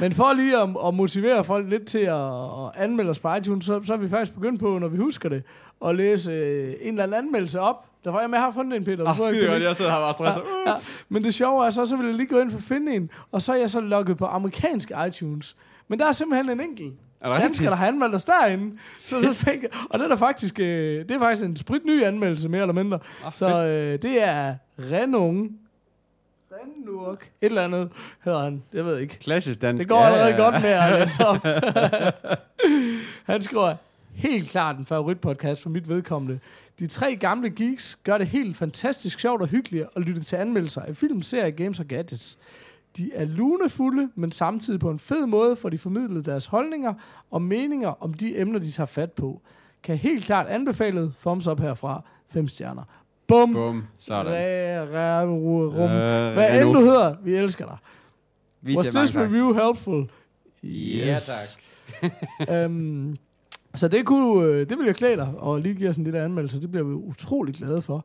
men 0.00 0.12
for 0.12 0.32
lige 0.32 0.62
at, 0.62 0.68
at 0.86 0.94
motivere 0.94 1.44
folk 1.44 1.70
lidt 1.70 1.86
til 1.86 1.98
at, 1.98 2.34
at 2.34 2.70
anmelde 2.76 3.10
os 3.10 3.18
på 3.18 3.34
iTunes, 3.34 3.64
så, 3.64 3.80
så 3.84 3.92
er 3.92 3.96
vi 3.96 4.08
faktisk 4.08 4.34
begyndt 4.34 4.60
på, 4.60 4.78
når 4.78 4.88
vi 4.88 4.96
husker 4.96 5.28
det, 5.28 5.42
at 5.86 5.96
læse 5.96 6.30
øh, 6.30 6.74
en 6.80 6.88
eller 6.88 7.02
anden 7.02 7.18
anmeldelse 7.18 7.60
op. 7.60 7.84
Der 8.06 8.12
var 8.12 8.20
jeg 8.20 8.30
med, 8.30 8.38
jeg 8.38 8.44
har 8.44 8.50
fundet 8.52 8.76
en, 8.76 8.84
Peter. 8.84 9.14
Skide 9.14 9.28
finde 9.28 9.46
godt, 9.50 9.62
jeg 9.62 9.76
sidder 9.76 9.90
her 9.90 9.98
bare 9.98 10.12
stresset. 10.12 10.42
Ja, 10.66 10.70
ja. 10.70 10.76
Men 11.08 11.24
det 11.24 11.34
sjove 11.34 11.66
er 11.66 11.70
så, 11.70 11.86
så 11.86 11.96
vil 11.96 12.06
jeg 12.06 12.14
lige 12.14 12.26
gå 12.26 12.40
ind 12.40 12.50
for 12.50 12.58
at 12.58 12.64
finde 12.64 12.94
en, 12.94 13.10
og 13.32 13.42
så 13.42 13.52
er 13.52 13.56
jeg 13.56 13.70
så 13.70 13.80
logget 13.80 14.16
på 14.16 14.24
amerikansk 14.26 14.92
iTunes. 15.08 15.56
Men 15.88 15.98
der 15.98 16.06
er 16.06 16.12
simpelthen 16.12 16.50
en 16.50 16.60
enkelt 16.60 16.94
Er 17.20 17.32
det 17.32 17.40
dansker, 17.40 17.68
der 17.68 17.76
har 17.76 17.86
anmeldt 17.86 18.14
os 18.14 18.24
derinde. 18.24 18.76
Så, 19.04 19.20
så 19.32 19.44
tænker, 19.44 19.68
jeg- 19.72 19.80
og 19.90 19.98
det 19.98 20.12
er, 20.12 20.16
faktisk, 20.16 20.60
øh, 20.60 20.98
det 20.98 21.10
er 21.10 21.18
faktisk 21.18 21.44
en 21.44 21.56
sprit 21.56 21.84
ny 21.84 22.04
anmeldelse, 22.04 22.48
mere 22.48 22.60
eller 22.60 22.74
mindre. 22.74 22.98
Ah, 23.26 23.32
Så 23.34 23.46
øh, 23.64 24.02
det 24.02 24.22
er 24.22 24.54
Renung. 24.78 25.50
Renung. 26.52 27.18
Et 27.40 27.46
eller 27.46 27.62
andet 27.62 27.88
hedder 28.24 28.42
han. 28.42 28.62
Jeg 28.72 28.84
ved 28.84 28.98
ikke. 28.98 29.18
Klassisk 29.18 29.62
dansk. 29.62 29.80
Det 29.82 29.88
går 29.88 29.98
allerede 29.98 30.36
godt 30.36 30.62
med 30.62 30.70
at 30.70 31.00
læse 31.00 31.26
op. 31.26 31.36
Han 33.32 33.42
skriver, 33.42 33.74
helt 34.16 34.48
klart 34.48 34.78
en 34.78 34.86
favoritpodcast 34.86 35.62
for 35.62 35.70
mit 35.70 35.88
vedkommende. 35.88 36.38
De 36.78 36.86
tre 36.86 37.16
gamle 37.16 37.50
geeks 37.50 37.98
gør 38.04 38.18
det 38.18 38.26
helt 38.26 38.56
fantastisk 38.56 39.20
sjovt 39.20 39.42
og 39.42 39.48
hyggeligt 39.48 39.86
at 39.96 40.02
lytte 40.02 40.22
til 40.22 40.36
anmeldelser 40.36 40.80
af 40.80 40.96
film, 40.96 41.22
serier, 41.22 41.50
games 41.50 41.80
og 41.80 41.86
gadgets. 41.86 42.38
De 42.96 43.10
er 43.14 43.24
lunefulde, 43.24 44.10
men 44.14 44.32
samtidig 44.32 44.80
på 44.80 44.90
en 44.90 44.98
fed 44.98 45.26
måde 45.26 45.56
får 45.56 45.68
de 45.68 45.78
formidlet 45.78 46.26
deres 46.26 46.46
holdninger 46.46 46.94
og 47.30 47.42
meninger 47.42 48.02
om 48.02 48.14
de 48.14 48.38
emner, 48.40 48.58
de 48.58 48.70
tager 48.70 48.86
fat 48.86 49.12
på. 49.12 49.40
Kan 49.82 49.96
helt 49.96 50.24
klart 50.24 50.46
anbefale 50.46 51.12
thumbs 51.20 51.46
up 51.46 51.60
herfra. 51.60 52.02
Fem 52.28 52.48
stjerner. 52.48 52.82
Bum. 53.26 53.52
Bum. 53.52 53.84
Sådan. 53.98 54.32
Re, 54.32 54.80
re, 54.80 55.26
rum. 55.26 55.90
Øh, 55.90 56.32
Hvad 56.34 56.62
end 56.62 56.72
du 56.72 56.80
hedder, 56.80 57.14
vi 57.22 57.34
elsker 57.36 57.64
dig. 57.66 57.76
Vi 58.62 58.76
Was 58.76 58.86
this 58.86 59.16
review 59.16 59.52
helpful? 59.52 60.10
Ja, 60.62 61.16
tak. 61.20 61.62
øhm, 62.54 63.16
så 63.76 63.88
det 63.88 64.06
kunne, 64.06 64.46
øh, 64.46 64.68
det 64.68 64.78
vil 64.78 64.86
jeg 64.86 64.96
klæde 64.96 65.16
dig, 65.16 65.32
og 65.38 65.60
lige 65.60 65.74
give 65.74 65.88
os 65.88 65.96
en 65.96 66.04
lille 66.04 66.20
anmeldelse. 66.20 66.60
Det 66.60 66.70
bliver 66.70 66.84
vi 66.84 66.92
utrolig 66.92 67.54
glade 67.54 67.82
for. 67.82 68.04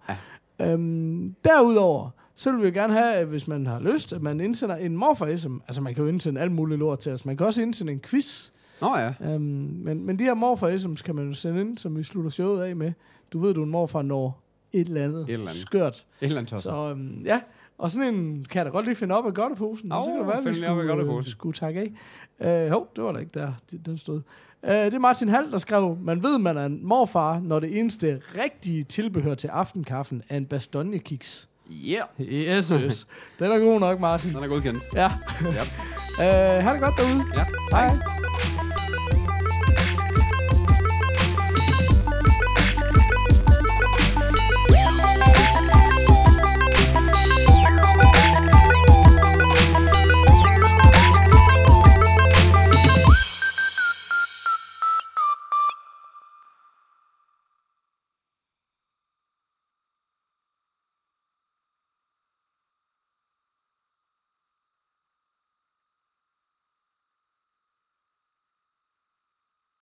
Ja. 0.59 0.72
Øhm, 0.74 1.36
derudover, 1.45 2.09
så 2.36 2.51
vil 2.51 2.63
vi 2.63 2.72
gerne 2.72 2.93
have, 2.93 3.26
hvis 3.26 3.47
man 3.47 3.65
har 3.65 3.80
lyst, 3.80 4.13
at 4.13 4.22
man 4.22 4.39
indsender 4.39 4.76
en 4.76 4.95
morfar 4.97 5.36
SM. 5.36 5.55
Altså, 5.67 5.82
man 5.82 5.93
kan 5.95 6.03
jo 6.03 6.09
indsende 6.09 6.41
alt 6.41 6.51
muligt 6.51 6.80
lort 6.80 6.99
til 6.99 7.11
os. 7.11 7.26
Man 7.26 7.38
kan 7.38 7.45
også 7.47 7.61
indsende 7.61 7.93
en 7.93 7.99
quiz. 7.99 8.49
Nå 8.82 8.97
ja. 8.97 9.13
Øhm, 9.34 9.41
men, 9.84 10.05
men 10.05 10.19
de 10.19 10.24
her 10.24 10.34
morfar 10.34 10.69
SM's 10.78 11.03
kan 11.03 11.15
man 11.15 11.28
jo 11.28 11.34
sende 11.34 11.61
ind, 11.61 11.78
som 11.78 11.97
vi 11.97 12.03
slutter 12.03 12.30
showet 12.32 12.63
af 12.63 12.76
med. 12.76 12.91
Du 13.34 13.39
ved, 13.39 13.53
du 13.53 13.61
er 13.61 13.65
en 13.65 13.72
morfar 13.72 14.01
når 14.01 14.41
et 14.74 14.88
eller 14.88 15.03
andet, 15.03 15.22
Et 15.22 15.34
eller 15.34 15.45
andet. 15.47 15.61
skørt. 15.61 15.95
Et 16.22 16.26
eller 16.26 16.38
andet 16.38 16.49
tosset. 16.51 16.72
Så 16.72 16.89
øhm, 16.89 17.22
ja, 17.26 17.41
og 17.82 17.92
sådan 17.92 18.14
en 18.16 18.46
kan 18.50 18.58
jeg 18.60 18.66
da 18.66 18.72
godt 18.72 18.86
lige 18.86 18.96
finde 18.96 19.16
op 19.16 19.26
af 19.26 19.34
godteposen. 19.34 19.92
og 19.92 20.04
så 20.06 20.12
kan 20.12 20.20
det 20.20 20.28
være, 20.28 20.44
vi 20.44 20.50
op 20.50 20.56
skulle, 20.56 20.82
øh, 20.82 20.88
godteposen. 20.88 21.32
skulle 21.32 21.54
takke 21.54 21.92
af. 22.40 22.66
Øh, 22.66 22.72
hov, 22.72 22.88
det 22.96 23.04
var 23.04 23.12
der 23.12 23.20
ikke 23.20 23.32
der, 23.34 23.52
de- 23.72 23.78
den 23.86 23.98
stod. 23.98 24.22
Øh, 24.66 24.72
det 24.76 24.94
er 24.94 25.00
Martin 25.00 25.30
Hall, 25.30 25.52
der 25.52 25.58
skrev, 25.58 25.98
man 26.02 26.24
ved, 26.24 26.38
man 26.40 26.58
er 26.58 26.66
en 26.66 26.88
morfar, 26.88 27.40
når 27.40 27.60
det 27.60 27.80
eneste 27.80 28.22
rigtige 28.44 28.84
tilbehør 28.84 29.36
til 29.36 29.48
aftenkaffen 29.48 30.24
er 30.30 30.38
en 30.38 30.46
bastogne-kiks. 30.46 31.48
Yeah. 31.72 32.04
Yes, 32.20 32.68
yes. 32.68 33.08
Den 33.40 33.52
er 33.52 33.60
god 33.60 33.80
nok, 33.80 34.00
Martin. 34.00 34.34
Den 34.34 34.44
er 34.44 34.48
godkendt. 34.48 34.84
Ja. 34.96 35.12
Yep. 35.42 35.48
øh, 36.20 36.26
ha' 36.64 36.74
det 36.74 36.82
godt 36.82 36.94
derude. 36.98 37.24
Ja. 37.36 37.46
Hej. 37.78 38.70